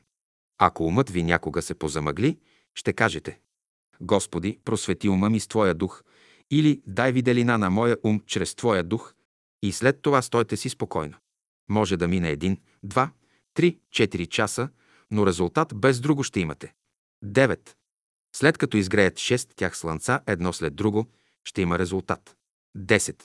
Ако 0.58 0.84
умът 0.84 1.10
ви 1.10 1.22
някога 1.22 1.62
се 1.62 1.74
позамъгли, 1.74 2.38
ще 2.74 2.92
кажете 2.92 3.40
Господи, 4.00 4.58
просвети 4.64 5.08
ума 5.08 5.30
ми 5.30 5.40
с 5.40 5.48
Твоя 5.48 5.74
дух 5.74 6.02
или 6.50 6.82
дай 6.86 7.12
виделина 7.12 7.58
на 7.58 7.70
моя 7.70 7.96
ум 8.04 8.20
чрез 8.26 8.54
Твоя 8.54 8.84
дух 8.84 9.14
и 9.62 9.72
след 9.72 10.02
това 10.02 10.22
стойте 10.22 10.56
си 10.56 10.68
спокойно. 10.68 11.16
Може 11.70 11.96
да 11.96 12.08
мине 12.08 12.30
един, 12.30 12.58
два, 12.82 13.10
три, 13.54 13.78
четири 13.90 14.26
часа, 14.26 14.68
но 15.10 15.26
резултат 15.26 15.72
без 15.80 16.00
друго 16.00 16.22
ще 16.22 16.40
имате. 16.40 16.74
9. 17.24 17.74
След 18.36 18.58
като 18.58 18.76
изгреят 18.76 19.18
шест 19.18 19.52
тях 19.56 19.78
слънца 19.78 20.20
едно 20.26 20.52
след 20.52 20.76
друго, 20.76 21.06
ще 21.44 21.62
има 21.62 21.78
резултат. 21.78 22.36
10. 22.76 23.22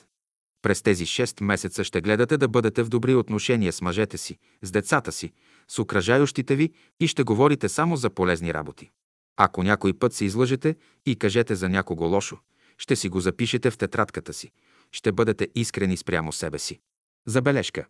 През 0.64 0.82
тези 0.82 1.06
6 1.06 1.43
месеца 1.43 1.83
ще 1.83 2.01
гледате 2.01 2.38
да 2.38 2.48
бъдете 2.48 2.83
в 2.83 2.90
добри 2.90 3.16
отношения 3.16 3.74
с 3.74 3.82
мъжете 3.82 4.17
си, 4.17 4.38
с 4.61 4.72
децата 4.72 5.11
си, 5.11 5.33
с 5.67 5.80
окръжающите 5.80 6.56
ви 6.56 6.72
и 7.00 7.08
ще 7.08 7.24
говорите 7.24 7.69
само 7.69 7.95
за 7.95 8.09
полезни 8.09 8.53
работи. 8.53 8.90
Ако 9.38 9.64
някой 9.64 9.93
път 9.93 10.14
се 10.14 10.25
излъжете 10.25 10.75
и 11.06 11.16
кажете 11.16 11.56
за 11.56 11.69
някого 11.69 12.06
лошо, 12.06 12.38
ще 12.77 12.95
си 12.95 13.09
го 13.09 13.19
запишете 13.19 13.72
в 13.72 13.77
тетрадката 13.77 14.33
си. 14.33 14.51
Ще 14.92 15.11
бъдете 15.11 15.48
искрени 15.56 15.98
спрямо 15.98 16.32
себе 16.32 16.59
си. 16.59 16.80
Забележка. 17.27 17.85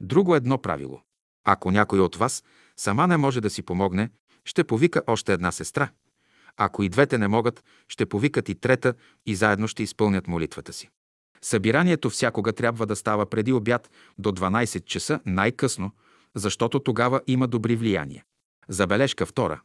Друго 0.00 0.34
едно 0.34 0.58
правило. 0.62 1.00
Ако 1.44 1.70
някой 1.70 2.00
от 2.00 2.16
вас 2.16 2.44
сама 2.76 3.06
не 3.06 3.16
може 3.16 3.40
да 3.40 3.50
си 3.50 3.62
помогне, 3.62 4.10
ще 4.44 4.64
повика 4.64 5.02
още 5.06 5.32
една 5.32 5.52
сестра. 5.52 5.90
Ако 6.56 6.82
и 6.82 6.88
двете 6.88 7.18
не 7.18 7.28
могат, 7.28 7.64
ще 7.88 8.06
повикат 8.06 8.48
и 8.48 8.54
трета 8.54 8.94
и 9.26 9.34
заедно 9.34 9.68
ще 9.68 9.82
изпълнят 9.82 10.28
молитвата 10.28 10.72
си. 10.72 10.90
Събиранието 11.42 12.10
всякога 12.10 12.52
трябва 12.52 12.86
да 12.86 12.96
става 12.96 13.26
преди 13.26 13.52
обяд 13.52 13.90
до 14.18 14.32
12 14.32 14.84
часа 14.84 15.20
най-късно, 15.26 15.90
защото 16.34 16.80
тогава 16.80 17.20
има 17.26 17.48
добри 17.48 17.76
влияния. 17.76 18.24
Забележка 18.68 19.26
втора. 19.26 19.60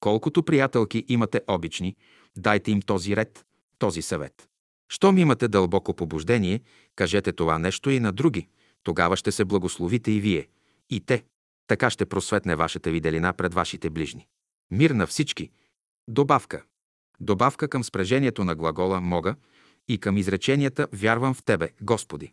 Колкото 0.00 0.42
приятелки 0.42 1.04
имате 1.08 1.40
обични, 1.48 1.96
дайте 2.36 2.70
им 2.70 2.82
този 2.82 3.16
ред, 3.16 3.44
този 3.78 4.02
съвет. 4.02 4.48
Щом 4.88 5.18
имате 5.18 5.48
дълбоко 5.48 5.94
побуждение, 5.94 6.60
кажете 6.96 7.32
това 7.32 7.58
нещо 7.58 7.90
и 7.90 8.00
на 8.00 8.12
други, 8.12 8.48
тогава 8.82 9.16
ще 9.16 9.32
се 9.32 9.44
благословите 9.44 10.10
и 10.10 10.20
вие, 10.20 10.48
и 10.90 11.00
те. 11.00 11.24
Така 11.66 11.90
ще 11.90 12.06
просветне 12.06 12.56
вашата 12.56 12.90
виделина 12.90 13.32
пред 13.32 13.54
вашите 13.54 13.90
ближни. 13.90 14.26
Мир 14.70 14.90
на 14.90 15.06
всички. 15.06 15.50
Добавка. 16.08 16.62
Добавка 17.20 17.68
към 17.68 17.84
спрежението 17.84 18.44
на 18.44 18.54
глагола 18.54 19.00
«мога» 19.00 19.36
и 19.88 19.98
към 19.98 20.16
изреченията 20.16 20.88
«Вярвам 20.92 21.34
в 21.34 21.42
Тебе, 21.42 21.70
Господи». 21.82 22.32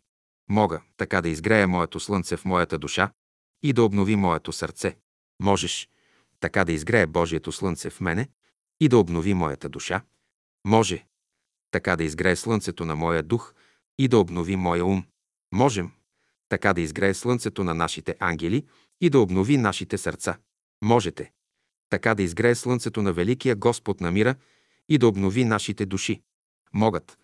Мога 0.50 0.82
така 0.98 1.22
да 1.22 1.30
изгрея 1.30 1.68
моето 1.68 2.00
слънце 2.00 2.38
в 2.38 2.46
моята 2.46 2.78
душа 2.78 3.12
и 3.64 3.74
да 3.74 3.84
обнови 3.84 4.16
моето 4.16 4.52
сърце. 4.52 4.98
Можеш 5.42 5.90
така 6.40 6.66
да 6.66 6.72
изгрее 6.72 7.08
Божието 7.08 7.52
слънце 7.52 7.90
в 7.90 8.02
мене 8.02 8.30
и 8.80 8.90
да 8.90 8.98
обнови 8.98 9.34
моята 9.34 9.70
душа. 9.70 10.02
Може 10.66 11.06
така 11.72 11.96
да 11.96 12.04
изгрее 12.04 12.36
слънцето 12.36 12.86
на 12.86 12.96
моя 12.96 13.24
дух 13.24 13.54
и 14.00 14.08
да 14.08 14.18
обнови 14.18 14.56
моя 14.56 14.86
ум. 14.86 15.04
Можем 15.52 15.92
така 16.50 16.74
да 16.74 16.82
изгрее 16.82 17.14
слънцето 17.14 17.64
на 17.64 17.74
нашите 17.74 18.16
ангели 18.20 18.66
и 19.02 19.10
да 19.10 19.20
обнови 19.20 19.58
нашите 19.58 19.98
сърца. 19.98 20.38
Можете 20.84 21.32
така 21.90 22.16
да 22.16 22.24
изгрее 22.24 22.56
слънцето 22.56 23.02
на 23.02 23.14
Великия 23.14 23.56
Господ 23.56 24.02
на 24.02 24.12
мира 24.12 24.36
и 24.90 24.98
да 24.98 25.08
обнови 25.08 25.46
нашите 25.46 25.86
души. 25.86 26.22
Могат 26.74 27.18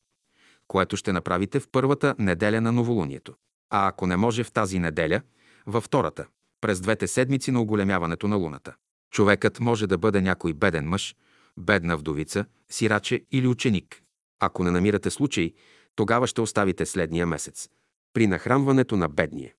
което 0.67 0.97
ще 0.97 1.13
направите 1.13 1.59
в 1.59 1.67
първата 1.71 2.15
неделя 2.19 2.61
на 2.61 2.71
новолунието. 2.71 3.33
А 3.69 3.87
ако 3.87 4.07
не 4.07 4.17
може 4.17 4.43
в 4.43 4.51
тази 4.51 4.79
неделя, 4.79 5.21
във 5.65 5.83
втората, 5.83 6.25
през 6.61 6.81
двете 6.81 7.07
седмици 7.07 7.51
на 7.51 7.61
оголемяването 7.61 8.27
на 8.27 8.35
луната. 8.35 8.75
Човекът 9.11 9.59
може 9.59 9.87
да 9.87 9.97
бъде 9.97 10.21
някой 10.21 10.53
беден 10.53 10.85
мъж, 10.85 11.15
бедна 11.57 11.95
вдовица, 11.95 12.45
сираче 12.69 13.25
или 13.31 13.47
ученик. 13.47 14.01
Ако 14.39 14.63
не 14.63 14.71
намирате 14.71 15.09
случай, 15.09 15.53
тогава 15.95 16.27
ще 16.27 16.41
оставите 16.41 16.85
следния 16.85 17.25
месец. 17.25 17.69
При 18.13 18.27
нахранването 18.27 18.97
на 18.97 19.09
бедния. 19.09 19.53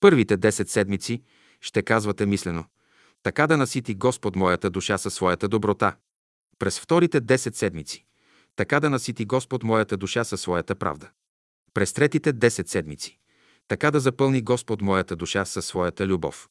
Първите 0.00 0.38
10 0.38 0.68
седмици 0.68 1.22
ще 1.60 1.82
казвате 1.82 2.26
мислено 2.26 2.64
така 3.22 3.46
да 3.46 3.56
насити 3.56 3.94
Господ 3.94 4.36
моята 4.36 4.70
душа 4.70 4.98
със 4.98 5.14
своята 5.14 5.48
доброта. 5.48 5.96
През 6.58 6.80
вторите 6.80 7.20
10 7.20 7.54
седмици 7.54 8.06
така 8.56 8.80
да 8.80 8.90
насити 8.90 9.24
Господ 9.24 9.62
моята 9.62 9.96
душа 9.96 10.24
със 10.24 10.40
своята 10.40 10.74
правда. 10.74 11.10
През 11.74 11.92
третите 11.92 12.34
10 12.34 12.68
седмици 12.68 13.18
така 13.70 13.90
да 13.90 14.00
запълни 14.00 14.42
Господ 14.42 14.82
моята 14.82 15.16
душа 15.16 15.44
със 15.44 15.66
своята 15.66 16.06
любов. 16.06 16.48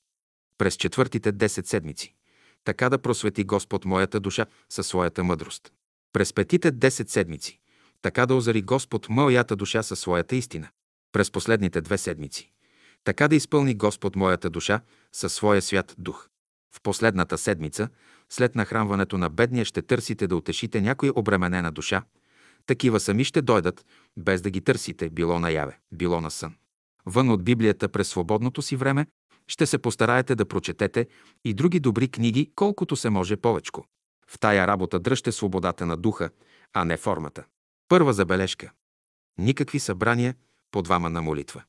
През 0.57 0.75
четвъртите 0.75 1.33
10 1.33 1.65
седмици 1.65 2.15
така 2.63 2.89
да 2.89 2.97
просвети 2.97 3.43
Господ 3.43 3.85
моята 3.85 4.19
душа 4.19 4.45
със 4.69 4.87
своята 4.87 5.23
мъдрост. 5.23 5.73
През 6.13 6.33
петите 6.33 6.71
10 6.71 7.09
седмици 7.09 7.59
така 8.01 8.25
да 8.25 8.35
озари 8.35 8.61
Господ 8.61 9.09
моята 9.09 9.55
душа 9.55 9.83
със 9.83 9.99
своята 9.99 10.35
истина. 10.35 10.69
През 11.11 11.31
последните 11.31 11.81
две 11.81 11.97
седмици 11.97 12.51
така 13.03 13.27
да 13.27 13.35
изпълни 13.35 13.75
Господ 13.75 14.15
моята 14.15 14.49
душа 14.49 14.81
със 15.11 15.33
своя 15.33 15.61
свят 15.61 15.95
дух. 15.97 16.27
В 16.75 16.81
последната 16.81 17.37
седмица, 17.37 17.89
след 18.29 18.55
нахранването 18.55 19.17
на 19.17 19.29
бедния, 19.29 19.65
ще 19.65 19.81
търсите 19.81 20.27
да 20.27 20.35
утешите 20.35 20.81
някоя 20.81 21.11
обременена 21.15 21.71
душа. 21.71 22.03
Такива 22.65 22.99
сами 22.99 23.23
ще 23.23 23.41
дойдат, 23.41 23.85
без 24.17 24.41
да 24.41 24.49
ги 24.49 24.61
търсите, 24.61 25.09
било 25.09 25.39
наяве, 25.39 25.79
било 25.91 26.21
на 26.21 26.31
сън. 26.31 26.55
Вън 27.09 27.29
от 27.29 27.43
Библията 27.43 27.89
през 27.89 28.09
свободното 28.09 28.61
си 28.61 28.75
време 28.75 29.07
ще 29.47 29.65
се 29.65 29.77
постараете 29.77 30.35
да 30.35 30.45
прочетете 30.45 31.07
и 31.45 31.53
други 31.53 31.79
добри 31.79 32.07
книги, 32.07 32.51
колкото 32.55 32.95
се 32.95 33.09
може 33.09 33.37
повечко. 33.37 33.85
В 34.27 34.39
тая 34.39 34.67
работа 34.67 34.99
дръжте 34.99 35.31
свободата 35.31 35.85
на 35.85 35.97
духа, 35.97 36.29
а 36.73 36.85
не 36.85 36.97
формата. 36.97 37.43
Първа 37.87 38.13
забележка. 38.13 38.71
Никакви 39.37 39.79
събрания 39.79 40.35
по 40.71 40.81
двама 40.81 41.09
на 41.09 41.21
молитва. 41.21 41.63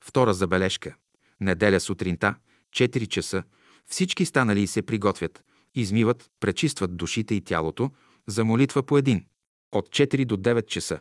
Втора 0.00 0.34
забележка. 0.34 0.94
Неделя 1.40 1.80
сутринта, 1.80 2.34
4 2.70 3.08
часа, 3.08 3.42
всички 3.86 4.24
станали 4.24 4.66
се 4.66 4.82
приготвят, 4.82 5.44
измиват, 5.74 6.30
пречистват 6.40 6.96
душите 6.96 7.34
и 7.34 7.40
тялото 7.40 7.90
за 8.26 8.44
молитва 8.44 8.82
по 8.82 8.98
един. 8.98 9.24
От 9.72 9.88
4 9.88 10.24
до 10.24 10.36
9 10.36 10.66
часа. 10.66 10.98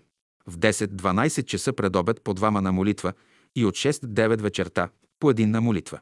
В 0.47 0.57
10-12 0.57 1.45
часа 1.45 1.73
пред 1.73 2.23
по 2.23 2.33
двама 2.33 2.61
на 2.61 2.71
молитва 2.71 3.13
и 3.55 3.65
от 3.65 3.75
6-9 3.75 4.41
вечерта 4.41 4.89
по 5.19 5.29
един 5.29 5.51
на 5.51 5.61
молитва. 5.61 5.99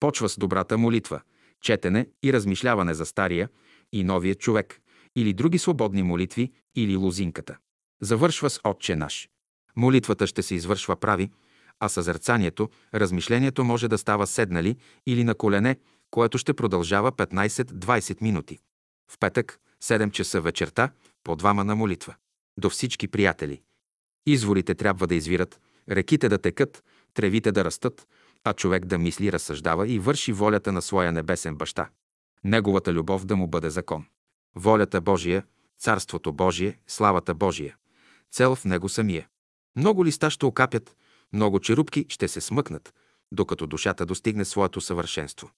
Почва 0.00 0.28
с 0.28 0.38
добрата 0.38 0.78
молитва, 0.78 1.20
четене 1.60 2.08
и 2.22 2.32
размишляване 2.32 2.94
за 2.94 3.06
стария 3.06 3.48
и 3.92 4.04
новия 4.04 4.34
човек, 4.34 4.80
или 5.16 5.32
други 5.32 5.58
свободни 5.58 6.02
молитви, 6.02 6.52
или 6.76 6.96
лозинката. 6.96 7.56
Завършва 8.02 8.50
с 8.50 8.60
Отче 8.64 8.96
наш. 8.96 9.28
Молитвата 9.76 10.26
ще 10.26 10.42
се 10.42 10.54
извършва 10.54 10.96
прави, 10.96 11.30
а 11.80 11.88
съзерцанието, 11.88 12.68
размишлението 12.94 13.64
може 13.64 13.88
да 13.88 13.98
става 13.98 14.26
седнали 14.26 14.76
или 15.06 15.24
на 15.24 15.34
колене, 15.34 15.76
което 16.10 16.38
ще 16.38 16.54
продължава 16.54 17.12
15-20 17.12 18.22
минути. 18.22 18.58
В 19.10 19.18
петък, 19.18 19.58
7 19.82 20.10
часа 20.10 20.40
вечерта, 20.40 20.90
по 21.24 21.36
двама 21.36 21.64
на 21.64 21.76
молитва. 21.76 22.14
До 22.58 22.70
всички 22.70 23.08
приятели. 23.08 23.62
Изворите 24.26 24.74
трябва 24.74 25.06
да 25.06 25.14
извират, 25.14 25.60
реките 25.90 26.28
да 26.28 26.38
текат, 26.38 26.84
тревите 27.14 27.52
да 27.52 27.64
растат, 27.64 28.08
а 28.44 28.52
човек 28.52 28.84
да 28.84 28.98
мисли, 28.98 29.32
разсъждава 29.32 29.88
и 29.88 29.98
върши 29.98 30.32
волята 30.32 30.72
на 30.72 30.82
своя 30.82 31.12
небесен 31.12 31.56
баща. 31.56 31.88
Неговата 32.44 32.92
любов 32.92 33.24
да 33.24 33.36
му 33.36 33.46
бъде 33.46 33.70
закон. 33.70 34.06
Волята 34.56 35.00
Божия, 35.00 35.44
Царството 35.78 36.32
Божие, 36.32 36.78
славата 36.86 37.34
Божия. 37.34 37.76
Цел 38.32 38.54
в 38.54 38.64
него 38.64 38.88
самия. 38.88 39.28
Много 39.76 40.04
листа 40.04 40.30
ще 40.30 40.46
окапят, 40.46 40.96
много 41.32 41.60
черупки 41.60 42.06
ще 42.08 42.28
се 42.28 42.40
смъкнат, 42.40 42.94
докато 43.32 43.66
душата 43.66 44.06
достигне 44.06 44.44
своето 44.44 44.80
съвършенство. 44.80 45.50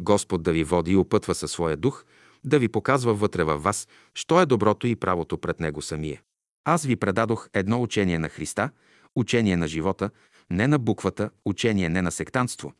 Господ 0.00 0.42
да 0.42 0.52
ви 0.52 0.64
води 0.64 0.92
и 0.92 0.96
опътва 0.96 1.34
със 1.34 1.52
своя 1.52 1.76
дух, 1.76 2.04
да 2.44 2.58
ви 2.58 2.68
показва 2.68 3.14
вътре 3.14 3.44
във 3.44 3.62
вас, 3.62 3.88
що 4.14 4.40
е 4.40 4.46
доброто 4.46 4.86
и 4.86 4.96
правото 4.96 5.38
пред 5.38 5.60
Него 5.60 5.82
самия. 5.82 6.22
Аз 6.64 6.84
ви 6.84 6.96
предадох 6.96 7.48
едно 7.52 7.82
учение 7.82 8.18
на 8.18 8.28
Христа, 8.28 8.70
учение 9.16 9.56
на 9.56 9.68
живота, 9.68 10.10
не 10.50 10.66
на 10.66 10.78
буквата, 10.78 11.30
учение 11.44 11.88
не 11.88 12.02
на 12.02 12.12
сектантство, 12.12 12.72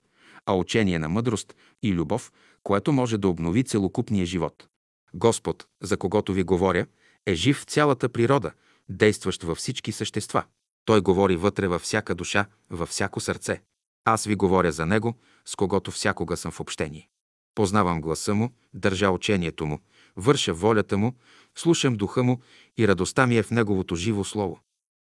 а 0.47 0.55
учение 0.55 0.99
на 0.99 1.09
мъдрост 1.09 1.55
и 1.83 1.93
любов, 1.93 2.33
което 2.63 2.93
може 2.93 3.19
да 3.19 3.29
обнови 3.29 3.65
целокупния 3.65 4.27
живот. 4.27 4.69
Господ, 5.15 5.67
за 5.83 5.97
когото 5.97 6.33
ви 6.33 6.43
говоря, 6.43 6.87
е 7.27 7.35
жив 7.35 7.61
в 7.61 7.65
цялата 7.65 8.09
природа, 8.09 8.53
действащ 8.89 9.43
във 9.43 9.59
всички 9.59 9.93
същества. 9.93 10.45
Той 10.85 11.01
говори 11.01 11.37
вътре 11.37 11.69
във 11.69 11.83
всяка 11.83 12.15
душа, 12.15 12.47
във 12.71 12.89
всяко 12.89 13.21
сърце. 13.21 13.63
Аз 14.05 14.25
ви 14.25 14.35
говоря 14.35 14.73
за 14.73 14.87
Него, 14.87 15.15
с 15.45 15.57
когото 15.57 15.91
всякога 15.91 16.37
съм 16.37 16.53
в 16.53 16.61
общение. 16.61 17.09
Познавам 17.55 18.01
гласа 18.01 18.35
Му, 18.35 18.51
държа 18.75 19.11
учението 19.11 19.67
Му, 19.67 19.79
върша 20.17 20.55
волята 20.55 20.99
Му, 20.99 21.15
слушам 21.55 21.97
духа 21.97 22.23
Му 22.23 22.41
и 22.79 22.89
радостта 22.89 23.27
ми 23.27 23.37
е 23.37 23.43
в 23.43 23.51
Неговото 23.51 23.97
живо 23.97 24.25
Слово. 24.25 24.61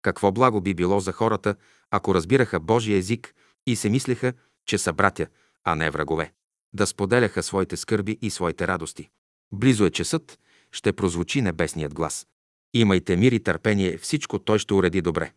Какво 0.04 0.32
благо 0.32 0.62
би 0.62 0.74
било 0.74 1.00
за 1.00 1.12
хората, 1.12 1.56
ако 1.92 2.16
разбираха 2.16 2.60
Божия 2.60 2.98
език 2.98 3.34
и 3.68 3.76
се 3.76 3.90
мислеха, 3.90 4.34
че 4.66 4.78
са 4.78 4.94
братя, 4.94 5.28
а 5.64 5.76
не 5.76 5.90
врагове. 5.90 6.34
Да 6.74 6.88
споделяха 6.88 7.44
своите 7.44 7.78
скърби 7.78 8.18
и 8.22 8.30
своите 8.30 8.68
радости. 8.68 9.10
Близо 9.54 9.86
е 9.86 9.92
часът, 9.92 10.40
ще 10.72 10.94
прозвучи 10.94 11.42
небесният 11.42 11.94
глас. 11.94 12.28
Имайте 12.74 13.16
мир 13.16 13.32
и 13.32 13.40
търпение, 13.40 13.98
всичко 13.98 14.40
той 14.40 14.60
ще 14.60 14.74
уреди 14.74 15.02
добре. 15.02 15.32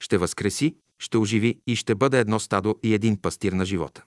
Ще 0.00 0.18
възкреси, 0.18 0.76
ще 0.98 1.18
оживи 1.18 1.60
и 1.66 1.76
ще 1.76 1.94
бъде 1.94 2.18
едно 2.18 2.40
стадо 2.40 2.76
и 2.82 2.94
един 2.94 3.20
пастир 3.22 3.52
на 3.52 3.64
живота. 3.64 4.04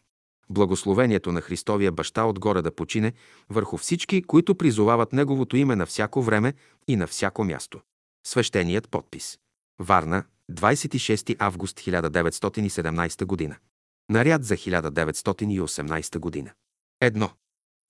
Благословението 0.49 1.31
на 1.31 1.41
Христовия 1.41 1.91
баща 1.91 2.25
отгоре 2.25 2.61
да 2.61 2.75
почине 2.75 3.13
върху 3.49 3.77
всички, 3.77 4.21
които 4.21 4.55
призовават 4.55 5.13
Неговото 5.13 5.57
име 5.57 5.75
на 5.75 5.85
всяко 5.85 6.21
време 6.21 6.53
и 6.87 6.95
на 6.95 7.07
всяко 7.07 7.43
място. 7.43 7.81
Свещеният 8.27 8.89
подпис. 8.89 9.39
Варна, 9.79 10.23
26 10.51 11.35
август 11.39 11.79
1917 11.79 13.25
година. 13.25 13.57
Наряд 14.09 14.43
за 14.43 14.57
1918 14.57 16.19
година. 16.19 16.51
Едно. 17.01 17.29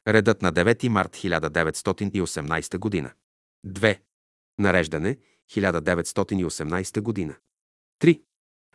Редът 0.07 0.41
на 0.41 0.53
9 0.53 0.87
март 0.87 1.15
1918 1.15 2.77
година. 2.77 3.11
2. 3.67 3.99
Нареждане 4.59 5.17
1918 5.51 7.01
година. 7.01 7.35
3. 8.01 8.21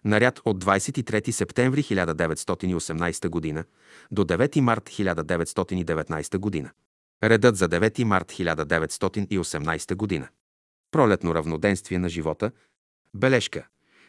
Наряд 0.04 0.40
от 0.44 0.64
23 0.64 1.30
септември 1.30 1.82
1918 1.82 3.54
г. 3.54 3.64
до 4.10 4.24
9 4.24 4.60
март 4.60 4.84
1919 4.84 6.62
г. 6.62 6.72
Редът 7.22 7.56
за 7.56 7.68
9 7.68 8.04
март 8.04 8.32
1918 8.32 10.20
г. 10.20 10.28
Пролетно 10.90 11.34
равноденствие 11.34 11.98
на 11.98 12.08
живота. 12.08 12.52
Бележка. 13.14 13.66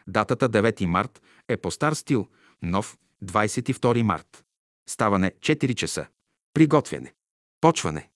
Датата 0.08 0.50
9 0.50 0.85
март 0.85 1.22
е 1.48 1.58
по 1.58 1.72
стар 1.72 1.93
стил, 1.93 2.27
нов 2.61 2.98
22 3.24 4.01
март. 4.01 4.45
Ставане 4.90 5.32
4 5.32 5.75
часа. 5.75 6.08
Приготвяне. 6.53 7.14
Почване. 7.61 8.09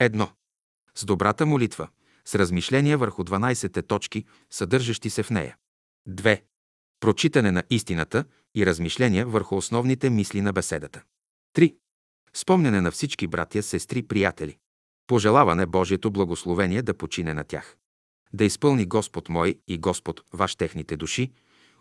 Едно. 0.00 0.28
С 0.94 1.04
добрата 1.04 1.46
молитва, 1.46 1.88
с 2.24 2.34
размишления 2.34 2.98
върху 2.98 3.24
12-те 3.24 3.82
точки, 3.82 4.24
съдържащи 4.50 5.10
се 5.10 5.22
в 5.22 5.30
нея. 5.30 5.56
2 6.08 6.42
прочитане 7.00 7.50
на 7.50 7.62
истината 7.70 8.24
и 8.54 8.66
размишления 8.66 9.26
върху 9.26 9.56
основните 9.56 10.10
мисли 10.10 10.40
на 10.40 10.52
беседата. 10.52 11.02
3. 11.56 11.76
Спомняне 12.34 12.80
на 12.80 12.90
всички 12.90 13.26
братя, 13.26 13.62
сестри, 13.62 14.02
приятели. 14.02 14.56
Пожелаване 15.06 15.66
Божието 15.66 16.10
благословение 16.10 16.82
да 16.82 16.94
почине 16.94 17.34
на 17.34 17.44
тях. 17.44 17.76
Да 18.36 18.44
изпълни 18.44 18.86
Господ 18.86 19.28
мой 19.28 19.54
и 19.68 19.78
Господ 19.78 20.22
ваш 20.32 20.56
техните 20.56 20.96
души, 20.96 21.32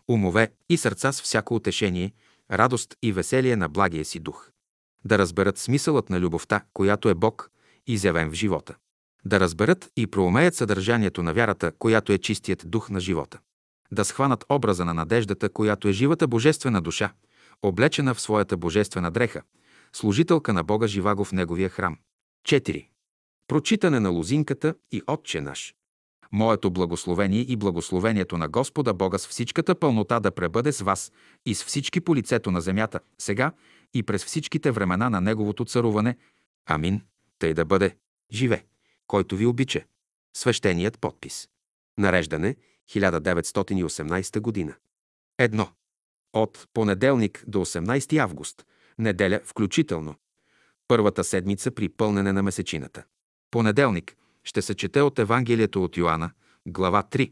умове 0.08 0.52
и 0.70 0.78
сърца 0.78 1.12
с 1.12 1.22
всяко 1.22 1.56
утешение, 1.56 2.14
радост 2.52 2.96
и 3.02 3.12
веселие 3.12 3.56
на 3.56 3.70
благия 3.70 4.06
си 4.06 4.20
дух. 4.20 4.50
Да 5.06 5.18
разберат 5.18 5.58
смисълът 5.58 6.10
на 6.10 6.20
любовта, 6.20 6.62
която 6.74 7.10
е 7.10 7.14
Бог, 7.14 7.52
изявен 7.88 8.30
в 8.30 8.34
живота. 8.34 8.76
Да 9.26 9.40
разберат 9.40 9.90
и 9.98 10.08
проумеят 10.08 10.56
съдържанието 10.56 11.24
на 11.24 11.34
вярата, 11.34 11.72
която 11.80 12.12
е 12.14 12.18
чистият 12.18 12.64
дух 12.66 12.90
на 12.90 13.00
живота 13.00 13.40
да 13.92 14.06
схванат 14.06 14.46
образа 14.50 14.86
на 14.86 14.94
надеждата, 14.94 15.50
която 15.50 15.88
е 15.88 15.92
живата 15.92 16.28
божествена 16.28 16.82
душа, 16.82 17.14
облечена 17.62 18.14
в 18.14 18.22
своята 18.22 18.58
божествена 18.58 19.12
дреха, 19.12 19.42
служителка 19.94 20.54
на 20.54 20.64
Бога 20.64 20.88
живаго 20.88 21.26
в 21.26 21.32
Неговия 21.32 21.70
храм. 21.70 21.98
4. 22.48 22.88
Прочитане 23.48 24.00
на 24.00 24.10
лозинката 24.10 24.76
и 24.92 25.02
Отче 25.08 25.42
наш. 25.42 25.76
Моето 26.32 26.72
благословение 26.72 27.42
и 27.42 27.56
благословението 27.56 28.38
на 28.38 28.48
Господа 28.48 28.94
Бога 28.94 29.18
с 29.18 29.28
всичката 29.28 29.76
пълнота 29.76 30.20
да 30.20 30.32
пребъде 30.32 30.72
с 30.72 30.82
вас 30.82 31.12
и 31.46 31.56
с 31.56 31.66
всички 31.66 32.02
по 32.02 32.16
лицето 32.16 32.52
на 32.52 32.62
земята, 32.62 33.00
сега 33.18 33.52
и 33.94 34.04
през 34.04 34.26
всичките 34.26 34.72
времена 34.72 35.10
на 35.10 35.22
Неговото 35.22 35.66
царуване. 35.66 36.18
Амин. 36.66 37.02
Тъй 37.40 37.54
да 37.54 37.66
бъде. 37.66 37.96
Живе, 38.32 38.66
който 39.08 39.36
ви 39.36 39.46
обича. 39.46 39.84
Свещеният 40.38 41.00
подпис. 41.00 41.50
Нареждане 41.98 42.56
1918 42.90 44.40
година. 44.40 44.76
Едно. 45.38 45.68
От 46.34 46.68
понеделник 46.74 47.44
до 47.48 47.60
18 47.60 48.18
август, 48.18 48.66
неделя 48.98 49.40
включително. 49.44 50.16
Първата 50.88 51.24
седмица 51.24 51.72
при 51.72 51.90
пълнене 51.90 52.34
на 52.34 52.44
месечината. 52.44 53.04
Понеделник 53.52 54.16
ще 54.46 54.62
се 54.62 54.76
чете 54.76 55.02
от 55.02 55.20
Евангелието 55.20 55.84
от 55.84 55.98
Йоанна, 55.98 56.32
глава 56.68 57.04
3, 57.12 57.32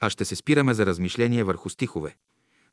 а 0.00 0.10
ще 0.10 0.24
се 0.24 0.36
спираме 0.36 0.74
за 0.74 0.86
размишление 0.86 1.44
върху 1.44 1.68
стихове 1.70 2.16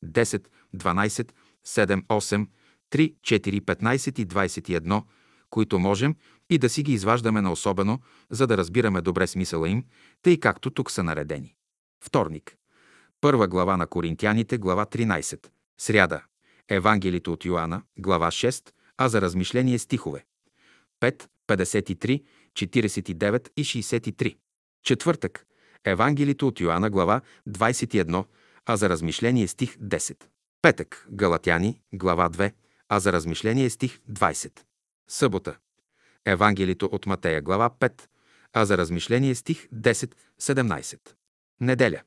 10, 0.06 0.48
12, 0.76 1.32
7, 1.68 2.04
8, 2.08 2.48
3, 2.92 3.14
4, 3.22 3.62
15 3.62 4.20
и 4.20 4.28
21, 4.28 5.04
които 5.50 5.80
можем 5.80 6.16
и 6.50 6.58
да 6.58 6.70
си 6.70 6.84
ги 6.84 6.94
изваждаме 6.94 7.42
на 7.42 7.52
особено, 7.52 8.00
за 8.30 8.48
да 8.48 8.58
разбираме 8.58 9.02
добре 9.02 9.28
смисъла 9.28 9.70
им, 9.70 9.84
тъй 10.22 10.40
както 10.40 10.70
тук 10.70 10.92
са 10.92 11.04
наредени. 11.04 11.56
Вторник. 12.04 12.56
Първа 13.22 13.48
глава 13.48 13.78
на 13.78 13.88
Коринтяните, 13.88 14.58
глава 14.58 14.86
13. 14.86 15.48
Сряда. 15.78 16.24
Евангелието 16.70 17.34
от 17.34 17.46
Йоанна, 17.46 17.82
глава 18.00 18.28
6, 18.32 18.72
а 18.98 19.10
за 19.10 19.22
размишление 19.22 19.80
стихове. 19.80 20.26
5, 21.02 21.28
53, 21.48 22.24
49 22.54 23.50
и 23.58 23.64
63. 23.64 24.38
Четвъртък. 24.84 25.46
Евангелието 25.86 26.48
от 26.48 26.60
Йоанна, 26.60 26.90
глава 26.90 27.22
21, 27.50 28.26
а 28.66 28.78
за 28.78 28.90
размишление 28.90 29.48
стих 29.48 29.78
10. 29.78 30.24
Петък. 30.62 31.08
Галатяни, 31.12 31.82
глава 31.94 32.30
2, 32.30 32.54
а 32.90 33.00
за 33.00 33.14
размишление 33.14 33.70
стих 33.70 34.00
20. 34.12 34.60
Събота. 35.08 35.58
Евангелието 36.26 36.86
от 36.86 37.06
Матея, 37.06 37.42
глава 37.42 37.70
5, 37.70 38.02
а 38.54 38.66
за 38.66 38.78
размишление 38.78 39.36
стих 39.36 39.68
10, 39.68 40.14
17. 40.42 41.00
Неделя. 41.62 42.02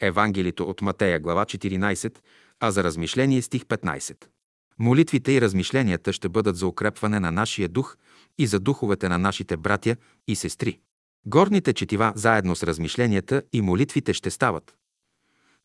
Евангелието 0.00 0.64
от 0.64 0.82
Матея, 0.82 1.20
глава 1.20 1.44
14, 1.44 2.18
а 2.60 2.70
за 2.70 2.84
размишление 2.84 3.42
стих 3.42 3.64
15. 3.64 4.24
Молитвите 4.78 5.32
и 5.32 5.40
размишленията 5.40 6.12
ще 6.12 6.28
бъдат 6.28 6.56
за 6.56 6.66
укрепване 6.66 7.20
на 7.20 7.30
нашия 7.30 7.68
дух 7.68 7.96
и 8.38 8.46
за 8.46 8.60
духовете 8.60 9.08
на 9.08 9.18
нашите 9.18 9.56
братя 9.56 9.96
и 10.28 10.36
сестри. 10.36 10.80
Горните 11.26 11.72
четива 11.72 12.12
заедно 12.16 12.56
с 12.56 12.62
размишленията 12.62 13.42
и 13.52 13.60
молитвите 13.60 14.12
ще 14.12 14.30
стават. 14.30 14.76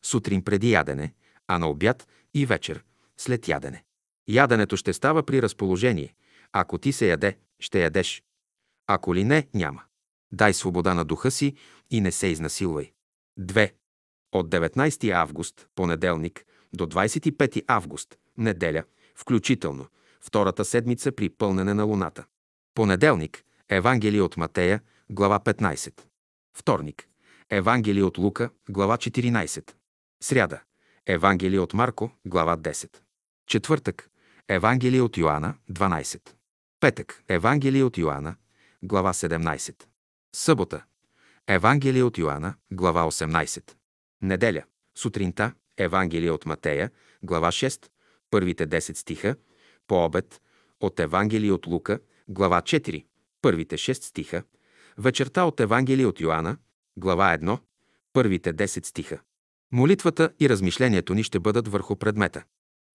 Сутрин 0.02 0.44
преди 0.44 0.70
ядене, 0.70 1.14
а 1.48 1.58
на 1.58 1.68
обяд 1.68 2.08
и 2.34 2.46
вечер 2.46 2.84
след 3.16 3.48
ядене. 3.48 3.84
Яденето 4.28 4.76
ще 4.76 4.92
става 4.92 5.22
при 5.22 5.42
разположение. 5.42 6.14
Ако 6.52 6.78
ти 6.78 6.92
се 6.92 7.06
яде, 7.06 7.38
ще 7.60 7.82
ядеш. 7.82 8.22
Ако 8.86 9.14
ли 9.14 9.24
не, 9.24 9.48
няма. 9.54 9.82
Дай 10.32 10.54
свобода 10.54 10.94
на 10.94 11.04
духа 11.04 11.30
си 11.30 11.54
и 11.90 12.00
не 12.00 12.12
се 12.12 12.26
изнасилвай. 12.26 12.92
2. 13.40 13.72
От 14.32 14.48
19 14.50 15.10
август, 15.10 15.68
понеделник, 15.74 16.44
до 16.72 16.86
25 16.86 17.64
август, 17.66 18.18
неделя, 18.38 18.84
включително, 19.14 19.86
втората 20.20 20.64
седмица 20.64 21.12
при 21.12 21.28
пълнене 21.28 21.74
на 21.74 21.84
Луната. 21.84 22.24
Понеделник– 22.74 23.44
Евангелие 23.68 24.22
от 24.22 24.36
Матея, 24.36 24.80
глава 25.10 25.38
15. 25.38 26.00
Вторник– 26.56 27.08
Евангелие 27.50 28.04
от 28.04 28.18
Лука, 28.18 28.50
глава 28.68 28.96
14. 28.96 29.72
Сряда– 30.22 30.60
Евангелие 31.06 31.60
от 31.60 31.74
Марко, 31.74 32.10
глава 32.26 32.56
10. 32.56 32.96
Четвъртък 33.46 34.10
Евангелие 34.48 35.00
от 35.00 35.16
Йоанна, 35.16 35.54
12. 35.70 36.30
Петък. 36.80 37.22
Евангелие 37.28 37.84
от 37.84 37.98
Йоанна, 37.98 38.36
глава 38.82 39.12
17. 39.12 39.84
Събота. 40.34 40.84
Евангелие 41.46 42.02
от 42.02 42.18
Йоанна, 42.18 42.54
глава 42.70 43.04
18. 43.04 43.72
Неделя. 44.22 44.62
Сутринта. 44.98 45.52
Евангелие 45.78 46.30
от 46.30 46.46
Матея, 46.46 46.90
глава 47.22 47.48
6, 47.48 47.88
първите 48.30 48.66
10 48.66 48.92
стиха. 48.92 49.36
По 49.86 50.04
обед. 50.04 50.42
От 50.80 51.00
Евангелие 51.00 51.52
от 51.52 51.66
Лука, 51.66 51.98
глава 52.28 52.62
4, 52.62 53.04
първите 53.42 53.76
6 53.76 53.92
стиха. 53.92 54.42
Вечерта 54.98 55.44
от 55.44 55.60
Евангелие 55.60 56.06
от 56.06 56.20
Йоанна, 56.20 56.56
глава 56.96 57.38
1, 57.38 57.58
първите 58.12 58.54
10 58.54 58.86
стиха. 58.86 59.20
Молитвата 59.72 60.30
и 60.40 60.48
размишлението 60.48 61.14
ни 61.14 61.22
ще 61.22 61.40
бъдат 61.40 61.68
върху 61.68 61.96
предмета. 61.96 62.44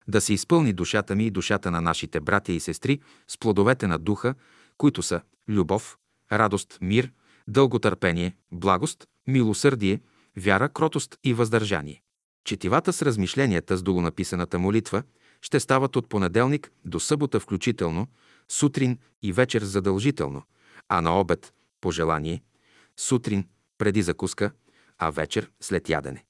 Да 0.07 0.21
се 0.21 0.33
изпълни 0.33 0.73
душата 0.73 1.15
ми 1.15 1.25
и 1.25 1.31
душата 1.31 1.71
на 1.71 1.81
нашите 1.81 2.19
братя 2.19 2.51
и 2.51 2.59
сестри 2.59 2.99
с 3.27 3.37
плодовете 3.37 3.87
на 3.87 3.99
духа, 3.99 4.35
които 4.77 5.01
са 5.03 5.21
любов, 5.49 5.97
радост, 6.31 6.77
мир, 6.81 7.11
дълготърпение, 7.47 8.35
благост, 8.51 9.07
милосърдие, 9.27 9.99
вяра, 10.37 10.69
кротост 10.69 11.17
и 11.23 11.33
въздържание. 11.33 12.01
Четивата 12.45 12.93
с 12.93 13.01
размишленията 13.01 13.77
с 13.77 13.83
долунаписаната 13.83 14.59
молитва 14.59 15.03
ще 15.41 15.59
стават 15.59 15.95
от 15.95 16.09
понеделник 16.09 16.71
до 16.85 16.99
събота 16.99 17.39
включително, 17.39 18.07
сутрин 18.53 18.97
и 19.21 19.31
вечер 19.31 19.61
задължително, 19.61 20.43
а 20.89 21.01
на 21.01 21.19
обед– 21.19 21.53
по 21.81 21.91
желание, 21.91 22.43
сутрин 22.97 23.47
преди 23.77 24.01
закуска, 24.01 24.51
а 24.97 25.09
вечер 25.09 25.51
след 25.61 25.89
ядене. 25.89 26.25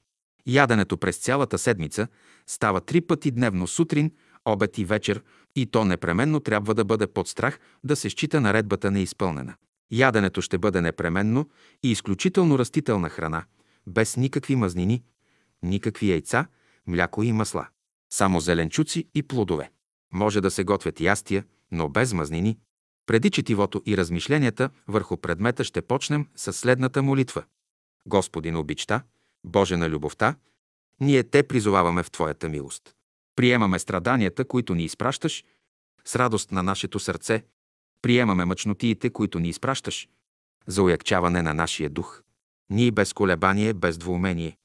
Яденето 0.48 0.98
през 0.98 1.18
цялата 1.18 1.58
седмица 1.58 2.08
става 2.48 2.82
три 2.82 3.02
пъти 3.02 3.32
дневно 3.32 3.68
сутрин, 3.68 4.12
обед 4.46 4.78
и 4.78 4.86
вечер 4.86 5.24
и 5.56 5.66
то 5.66 5.86
непременно 5.86 6.40
трябва 6.40 6.74
да 6.74 6.86
бъде 6.86 7.08
под 7.08 7.28
страх 7.28 7.60
да 7.84 7.96
се 7.96 8.10
счита 8.10 8.42
наредбата 8.42 8.92
неизпълнена. 8.92 9.56
Яденето 9.92 10.42
ще 10.42 10.58
бъде 10.58 10.82
непременно 10.82 11.50
и 11.84 11.92
изключително 11.92 12.60
растителна 12.60 13.10
храна, 13.10 13.44
без 13.88 14.18
никакви 14.18 14.56
мазнини, 14.56 15.04
никакви 15.64 16.12
яйца, 16.12 16.48
мляко 16.88 17.24
и 17.24 17.32
масла. 17.32 17.68
Само 18.14 18.40
зеленчуци 18.40 19.08
и 19.16 19.24
плодове. 19.24 19.72
Може 20.14 20.42
да 20.42 20.52
се 20.52 20.64
готвят 20.64 21.02
ястия, 21.02 21.44
но 21.74 21.90
без 21.90 22.14
мазнини. 22.14 22.58
Преди 23.06 23.30
четивото 23.30 23.82
и 23.86 23.98
размишленията 23.98 24.70
върху 24.88 25.18
предмета 25.18 25.64
ще 25.64 25.82
почнем 25.82 26.28
с 26.36 26.54
следната 26.54 27.04
молитва. 27.04 27.44
Господи 28.08 28.52
на 28.52 28.60
обичта, 28.60 29.04
Боже 29.44 29.78
на 29.78 29.90
любовта, 29.90 30.36
ние 31.02 31.24
те 31.24 31.44
призоваваме 31.44 32.04
в 32.04 32.12
Твоята 32.12 32.50
милост. 32.50 32.96
Приемаме 33.36 33.80
страданията, 33.80 34.46
които 34.46 34.76
ни 34.76 34.84
изпращаш, 34.84 35.44
с 36.06 36.16
радост 36.16 36.52
на 36.52 36.64
нашето 36.64 37.00
сърце. 37.00 37.44
Приемаме 38.02 38.46
мъчнотиите, 38.46 39.10
които 39.10 39.40
ни 39.40 39.50
изпращаш, 39.50 40.10
за 40.68 40.84
уякчаване 40.84 41.42
на 41.42 41.54
нашия 41.54 41.90
дух. 41.90 42.22
Ние 42.70 42.92
без 42.92 43.14
колебание, 43.14 43.74
без 43.74 43.98
двоумение. 43.98 44.58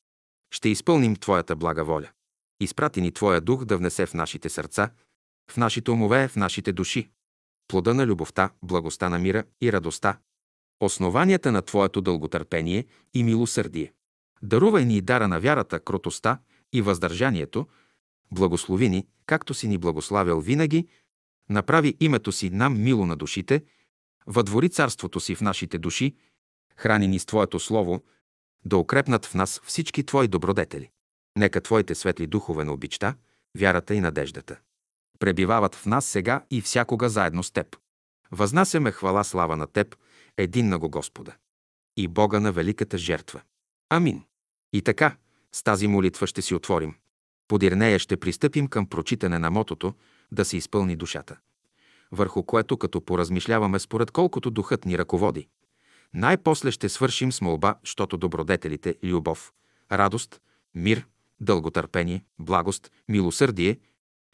Ще 0.51 0.69
изпълним 0.69 1.17
Твоята 1.17 1.57
блага 1.57 1.85
воля. 1.85 2.11
Изпрати 2.61 3.01
ни 3.01 3.12
Твоя 3.12 3.41
дух 3.41 3.65
да 3.65 3.78
внесе 3.78 4.07
в 4.07 4.15
нашите 4.15 4.49
сърца, 4.49 4.91
в 5.51 5.57
нашите 5.57 5.91
умове, 5.91 6.28
в 6.28 6.36
нашите 6.36 6.73
души. 6.73 7.10
Плода 7.68 7.94
на 7.94 8.07
любовта, 8.07 8.51
благостта 8.62 9.09
на 9.09 9.18
мира 9.18 9.44
и 9.60 9.73
радостта. 9.73 10.18
Основанията 10.81 11.52
на 11.52 11.62
Твоето 11.62 12.01
дълготърпение 12.01 12.86
и 13.15 13.23
милосърдие. 13.23 13.93
Дарувай 14.43 14.85
ни 14.85 15.01
дара 15.01 15.28
на 15.28 15.41
вярата, 15.41 15.81
кротостта 15.81 16.41
и 16.73 16.83
въздържанието. 16.83 17.67
Благослови 18.33 18.89
ни, 18.89 19.07
както 19.27 19.55
си 19.55 19.68
ни 19.68 19.78
благославял 19.78 20.41
винаги. 20.41 20.89
Направи 21.51 21.97
името 22.01 22.33
си 22.33 22.51
нам 22.51 22.83
мило 22.83 23.07
на 23.07 23.17
душите. 23.17 23.65
Въдвори 24.27 24.68
царството 24.68 25.20
си 25.20 25.35
в 25.35 25.41
нашите 25.41 25.78
души. 25.78 26.17
Храни 26.77 27.09
ни 27.09 27.18
с 27.18 27.27
Твоето 27.27 27.60
Слово, 27.60 28.02
да 28.65 28.77
укрепнат 28.77 29.27
в 29.27 29.35
нас 29.35 29.60
всички 29.65 30.05
Твои 30.05 30.28
добродетели. 30.28 30.91
Нека 31.36 31.60
Твоите 31.60 31.94
светли 31.94 32.27
духове 32.27 32.65
на 32.65 32.73
обичта, 32.73 33.15
вярата 33.59 33.94
и 33.94 34.01
надеждата 34.01 34.59
пребивават 35.19 35.75
в 35.75 35.87
нас 35.87 36.07
сега 36.07 36.45
и 36.51 36.61
всякога 36.61 37.09
заедно 37.09 37.43
с 37.43 37.51
Теб. 37.51 37.77
Възнасяме 38.31 38.93
хвала 38.93 39.25
слава 39.25 39.57
на 39.57 39.67
Теб, 39.67 39.97
един 40.37 40.69
на 40.69 40.79
го 40.79 40.91
Господа 40.91 41.35
и 41.99 42.09
Бога 42.09 42.41
на 42.41 42.53
великата 42.53 42.99
жертва. 42.99 43.41
Амин. 43.91 44.23
И 44.73 44.83
така, 44.83 45.17
с 45.53 45.63
тази 45.63 45.87
молитва 45.87 46.27
ще 46.27 46.43
си 46.43 46.55
отворим. 46.55 46.95
Подир 47.49 47.73
нея 47.73 47.99
ще 47.99 48.17
пристъпим 48.17 48.67
към 48.67 48.87
прочитане 48.87 49.39
на 49.39 49.51
мотото 49.51 49.95
да 50.33 50.45
се 50.45 50.57
изпълни 50.57 50.97
душата, 50.97 51.37
върху 52.13 52.43
което 52.43 52.77
като 52.77 53.05
поразмишляваме 53.05 53.79
според 53.79 54.11
колкото 54.11 54.51
духът 54.51 54.85
ни 54.85 54.99
ръководи. 54.99 55.49
Най-после 56.15 56.71
ще 56.71 56.89
свършим 56.89 57.33
с 57.33 57.41
молба, 57.41 57.75
щото 57.85 58.17
добродетелите, 58.17 58.97
любов, 59.05 59.53
радост, 59.93 60.41
мир, 60.75 61.07
дълготърпение, 61.41 62.25
благост, 62.39 62.93
милосърдие, 63.09 63.79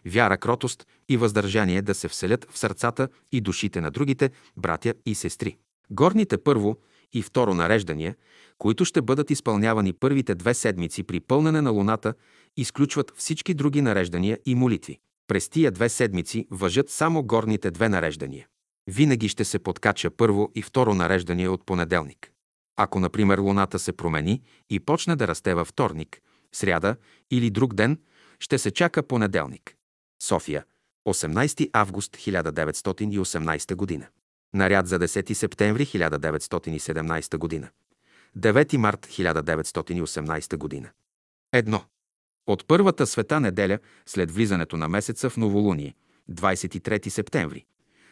вяра, 0.06 0.36
кротост 0.36 0.86
и 1.08 1.16
въздържание 1.16 1.82
да 1.82 1.94
се 1.94 2.08
вселят 2.08 2.46
в 2.50 2.58
сърцата 2.58 3.08
и 3.32 3.40
душите 3.40 3.80
на 3.80 3.90
другите 3.90 4.30
братя 4.56 4.94
и 5.06 5.14
сестри. 5.14 5.56
Горните 5.90 6.38
първо 6.38 6.76
и 7.12 7.22
второ 7.22 7.54
нареждания, 7.54 8.16
които 8.58 8.84
ще 8.84 9.02
бъдат 9.02 9.30
изпълнявани 9.30 9.92
първите 9.92 10.34
две 10.34 10.54
седмици 10.54 11.02
при 11.02 11.20
пълнене 11.20 11.60
на 11.60 11.70
луната, 11.70 12.14
изключват 12.56 13.12
всички 13.16 13.54
други 13.54 13.82
нареждания 13.82 14.38
и 14.46 14.54
молитви. 14.54 14.98
През 15.28 15.48
тия 15.48 15.70
две 15.70 15.88
седмици 15.88 16.46
въжат 16.50 16.90
само 16.90 17.22
горните 17.22 17.70
две 17.70 17.88
нареждания. 17.88 18.46
Винаги 18.86 19.28
ще 19.28 19.44
се 19.44 19.58
подкача 19.58 20.10
първо 20.10 20.50
и 20.54 20.62
второ 20.62 20.94
нареждание 20.94 21.48
от 21.48 21.66
понеделник. 21.66 22.30
Ако, 22.76 23.00
например, 23.00 23.38
луната 23.38 23.78
се 23.78 23.92
промени 23.92 24.42
и 24.70 24.80
почне 24.80 25.16
да 25.16 25.28
расте 25.28 25.54
във 25.54 25.68
вторник, 25.68 26.20
сряда 26.52 26.96
или 27.30 27.50
друг 27.50 27.74
ден, 27.74 27.98
ще 28.40 28.58
се 28.58 28.70
чака 28.70 29.02
понеделник. 29.02 29.76
София, 30.24 30.64
18 31.06 31.70
август 31.72 32.16
1918 32.16 33.74
година. 33.74 34.06
Наряд 34.54 34.86
за 34.88 34.98
10 34.98 35.32
септември 35.32 35.86
1917 35.86 37.36
година. 37.36 37.68
9 38.36 38.76
март 38.76 39.06
1918 39.06 40.56
година. 40.56 40.90
Едно. 41.52 41.84
От 42.46 42.66
първата 42.66 43.06
света 43.06 43.40
неделя 43.40 43.78
след 44.06 44.30
влизането 44.30 44.76
на 44.76 44.88
месеца 44.88 45.30
в 45.30 45.36
новолуние, 45.36 45.94
23 46.30 47.08
септември. 47.08 47.64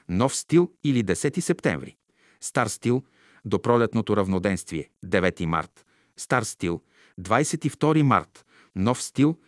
Нов 0.08 0.36
стил 0.36 0.72
или 0.84 1.04
10 1.04 1.40
септември. 1.40 1.96
Стар 2.40 2.66
стил 2.66 3.02
до 3.44 3.62
пролетното 3.62 4.16
равноденствие, 4.16 4.90
9 5.06 5.44
март. 5.44 5.86
Стар 6.16 6.42
стил, 6.42 6.82
22 7.20 8.02
март. 8.02 8.46
Нов 8.76 9.02
стил, 9.02 9.38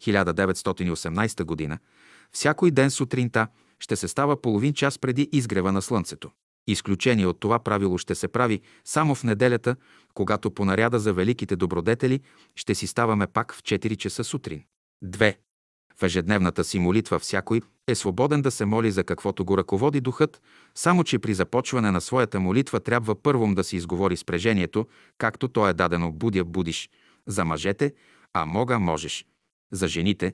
1918 0.00 1.44
година. 1.44 1.78
Всякой 2.32 2.70
ден 2.70 2.90
сутринта 2.90 3.48
ще 3.80 3.96
се 3.96 4.08
става 4.08 4.42
половин 4.42 4.72
час 4.72 4.98
преди 4.98 5.28
изгрева 5.32 5.72
на 5.72 5.82
слънцето. 5.82 6.30
Изключение 6.66 7.26
от 7.26 7.40
това 7.40 7.58
правило 7.58 7.98
ще 7.98 8.14
се 8.14 8.28
прави 8.28 8.60
само 8.84 9.14
в 9.14 9.24
неделята, 9.24 9.76
когато 10.14 10.50
по 10.50 10.64
наряда 10.64 10.98
за 10.98 11.12
великите 11.12 11.56
добродетели 11.56 12.20
ще 12.56 12.74
си 12.74 12.86
ставаме 12.86 13.26
пак 13.26 13.54
в 13.54 13.62
4 13.62 13.96
часа 13.96 14.24
сутрин. 14.24 14.62
2. 15.04 15.36
В 15.96 16.02
ежедневната 16.02 16.64
си 16.64 16.78
молитва 16.78 17.18
всякой 17.18 17.62
е 17.86 17.94
свободен 17.94 18.42
да 18.42 18.50
се 18.50 18.64
моли 18.64 18.90
за 18.90 19.04
каквото 19.04 19.44
го 19.44 19.58
ръководи 19.58 20.00
духът, 20.00 20.42
само 20.74 21.04
че 21.04 21.18
при 21.18 21.34
започване 21.34 21.90
на 21.90 22.00
своята 22.00 22.40
молитва 22.40 22.80
трябва 22.80 23.22
първом 23.22 23.54
да 23.54 23.64
си 23.64 23.76
изговори 23.76 24.16
спрежението, 24.16 24.86
както 25.18 25.48
то 25.48 25.68
е 25.68 25.72
дадено 25.72 26.12
«Будя 26.12 26.44
будиш», 26.44 26.90
за 27.26 27.44
мъжете, 27.44 27.94
а 28.32 28.46
мога 28.46 28.78
можеш, 28.78 29.26
за 29.72 29.88
жените, 29.88 30.32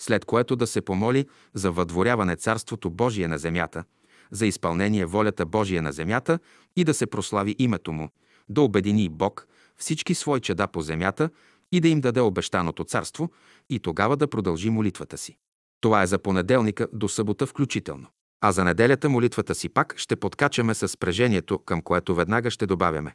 след 0.00 0.24
което 0.24 0.56
да 0.56 0.66
се 0.66 0.80
помоли 0.80 1.26
за 1.54 1.72
въдворяване 1.72 2.36
Царството 2.36 2.90
Божие 2.90 3.28
на 3.28 3.38
земята, 3.38 3.84
за 4.30 4.46
изпълнение 4.46 5.06
волята 5.06 5.46
Божия 5.46 5.82
на 5.82 5.92
земята 5.92 6.38
и 6.76 6.84
да 6.84 6.94
се 6.94 7.06
прослави 7.06 7.56
името 7.58 7.92
му, 7.92 8.08
да 8.48 8.62
обедини 8.62 9.08
Бог 9.08 9.46
всички 9.76 10.14
свои 10.14 10.40
чеда 10.40 10.66
по 10.66 10.82
земята 10.82 11.30
и 11.72 11.80
да 11.80 11.88
им 11.88 12.00
даде 12.00 12.20
обещаното 12.20 12.84
царство 12.84 13.30
и 13.70 13.78
тогава 13.78 14.16
да 14.16 14.28
продължи 14.28 14.70
молитвата 14.70 15.18
си. 15.18 15.36
Това 15.80 16.02
е 16.02 16.06
за 16.06 16.18
понеделника 16.18 16.88
до 16.92 17.08
събота 17.08 17.46
включително. 17.46 18.06
А 18.40 18.52
за 18.52 18.64
неделята 18.64 19.08
молитвата 19.08 19.54
си 19.54 19.68
пак 19.68 19.94
ще 19.96 20.16
подкачаме 20.16 20.74
с 20.74 20.88
спрежението, 20.88 21.58
към 21.58 21.82
което 21.82 22.14
веднага 22.14 22.50
ще 22.50 22.66
добавяме. 22.66 23.14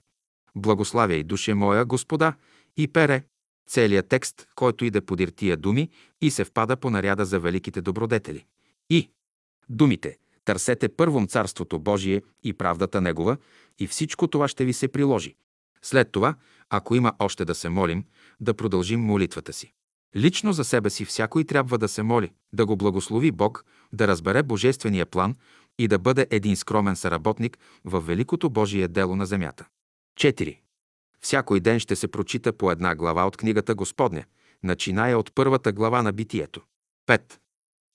Благославяй, 0.56 1.24
душе 1.24 1.54
моя, 1.54 1.86
Господа, 1.86 2.34
и 2.78 2.88
пере, 2.88 3.24
целият 3.68 4.08
текст, 4.08 4.48
който 4.56 4.86
иде 4.86 5.02
подир 5.02 5.28
тия 5.28 5.58
думи 5.58 5.90
и 6.22 6.32
се 6.32 6.44
впада 6.44 6.78
по 6.78 6.90
наряда 6.90 7.26
за 7.26 7.40
великите 7.40 7.82
добродетели. 7.82 8.46
И 8.90 9.10
думите 9.70 10.18
«Търсете 10.46 10.90
първом 10.90 11.28
Царството 11.28 11.80
Божие 11.80 12.22
и 12.44 12.54
правдата 12.54 13.02
Негова» 13.02 13.38
и 13.80 13.88
всичко 13.88 14.28
това 14.28 14.48
ще 14.48 14.66
ви 14.66 14.74
се 14.74 14.88
приложи. 14.88 15.36
След 15.82 16.12
това, 16.12 16.36
ако 16.70 16.96
има 16.96 17.14
още 17.20 17.46
да 17.46 17.56
се 17.56 17.70
молим, 17.70 18.04
да 18.40 18.54
продължим 18.54 19.00
молитвата 19.00 19.54
си. 19.54 19.74
Лично 20.16 20.54
за 20.54 20.64
себе 20.64 20.90
си 20.90 21.06
всякой 21.06 21.44
трябва 21.44 21.78
да 21.78 21.88
се 21.88 22.04
моли, 22.04 22.32
да 22.54 22.66
го 22.66 22.76
благослови 22.76 23.32
Бог, 23.32 23.66
да 23.94 24.08
разбере 24.08 24.44
Божествения 24.44 25.06
план 25.06 25.36
и 25.80 25.88
да 25.88 26.00
бъде 26.00 26.28
един 26.30 26.56
скромен 26.56 26.96
съработник 26.96 27.58
в 27.86 28.00
великото 28.00 28.50
Божие 28.50 28.88
дело 28.88 29.16
на 29.16 29.26
земята. 29.26 29.68
4. 30.20 30.58
Всякой 31.22 31.60
ден 31.60 31.80
ще 31.80 31.96
се 31.96 32.08
прочита 32.08 32.54
по 32.54 32.72
една 32.72 32.96
глава 32.96 33.28
от 33.28 33.38
книгата 33.38 33.76
Господня, 33.76 34.24
начиная 34.64 35.20
от 35.20 35.36
първата 35.36 35.72
глава 35.72 36.02
на 36.02 36.14
Битието. 36.14 36.62
5. 37.08 37.22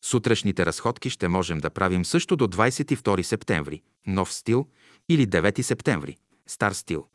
Сутрешните 0.04 0.66
разходки 0.66 1.10
ще 1.10 1.28
можем 1.28 1.58
да 1.58 1.70
правим 1.70 2.04
също 2.04 2.36
до 2.36 2.46
22 2.46 3.22
септември, 3.22 3.82
нов 4.06 4.32
стил, 4.32 4.66
или 5.08 5.26
9 5.26 5.62
септември, 5.62 6.16
стар 6.46 6.72
стил. 6.72 7.06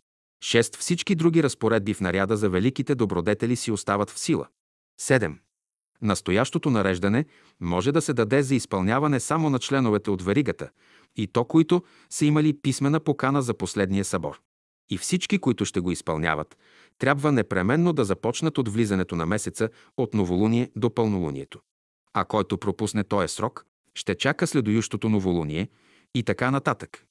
6. 0.43 0.77
Всички 0.77 1.15
други 1.15 1.43
разпоредби 1.43 1.93
в 1.93 2.01
наряда 2.01 2.37
за 2.37 2.49
великите 2.49 2.95
добродетели 2.95 3.55
си 3.55 3.71
остават 3.71 4.09
в 4.09 4.19
сила. 4.19 4.47
7. 5.01 5.37
Настоящото 6.01 6.69
нареждане 6.69 7.25
може 7.59 7.91
да 7.91 8.01
се 8.01 8.13
даде 8.13 8.43
за 8.43 8.55
изпълняване 8.55 9.19
само 9.19 9.49
на 9.49 9.59
членовете 9.59 10.11
от 10.11 10.21
веригата, 10.21 10.69
и 11.15 11.27
то, 11.27 11.45
които 11.45 11.83
са 12.09 12.25
имали 12.25 12.61
писмена 12.61 12.99
покана 12.99 13.41
за 13.41 13.53
последния 13.53 14.05
събор. 14.05 14.41
И 14.89 14.97
всички, 14.97 15.37
които 15.37 15.65
ще 15.65 15.79
го 15.79 15.91
изпълняват, 15.91 16.57
трябва 16.97 17.31
непременно 17.31 17.93
да 17.93 18.05
започнат 18.05 18.57
от 18.57 18.69
влизането 18.69 19.15
на 19.15 19.25
месеца 19.25 19.69
от 19.97 20.13
новолуние 20.13 20.71
до 20.75 20.95
пълнолунието. 20.95 21.59
А 22.13 22.25
който 22.25 22.57
пропусне 22.57 23.03
този 23.03 23.27
срок, 23.27 23.65
ще 23.95 24.15
чака 24.15 24.47
следующото 24.47 25.09
новолуние 25.09 25.69
и 26.15 26.23
така 26.23 26.51
нататък. 26.51 27.05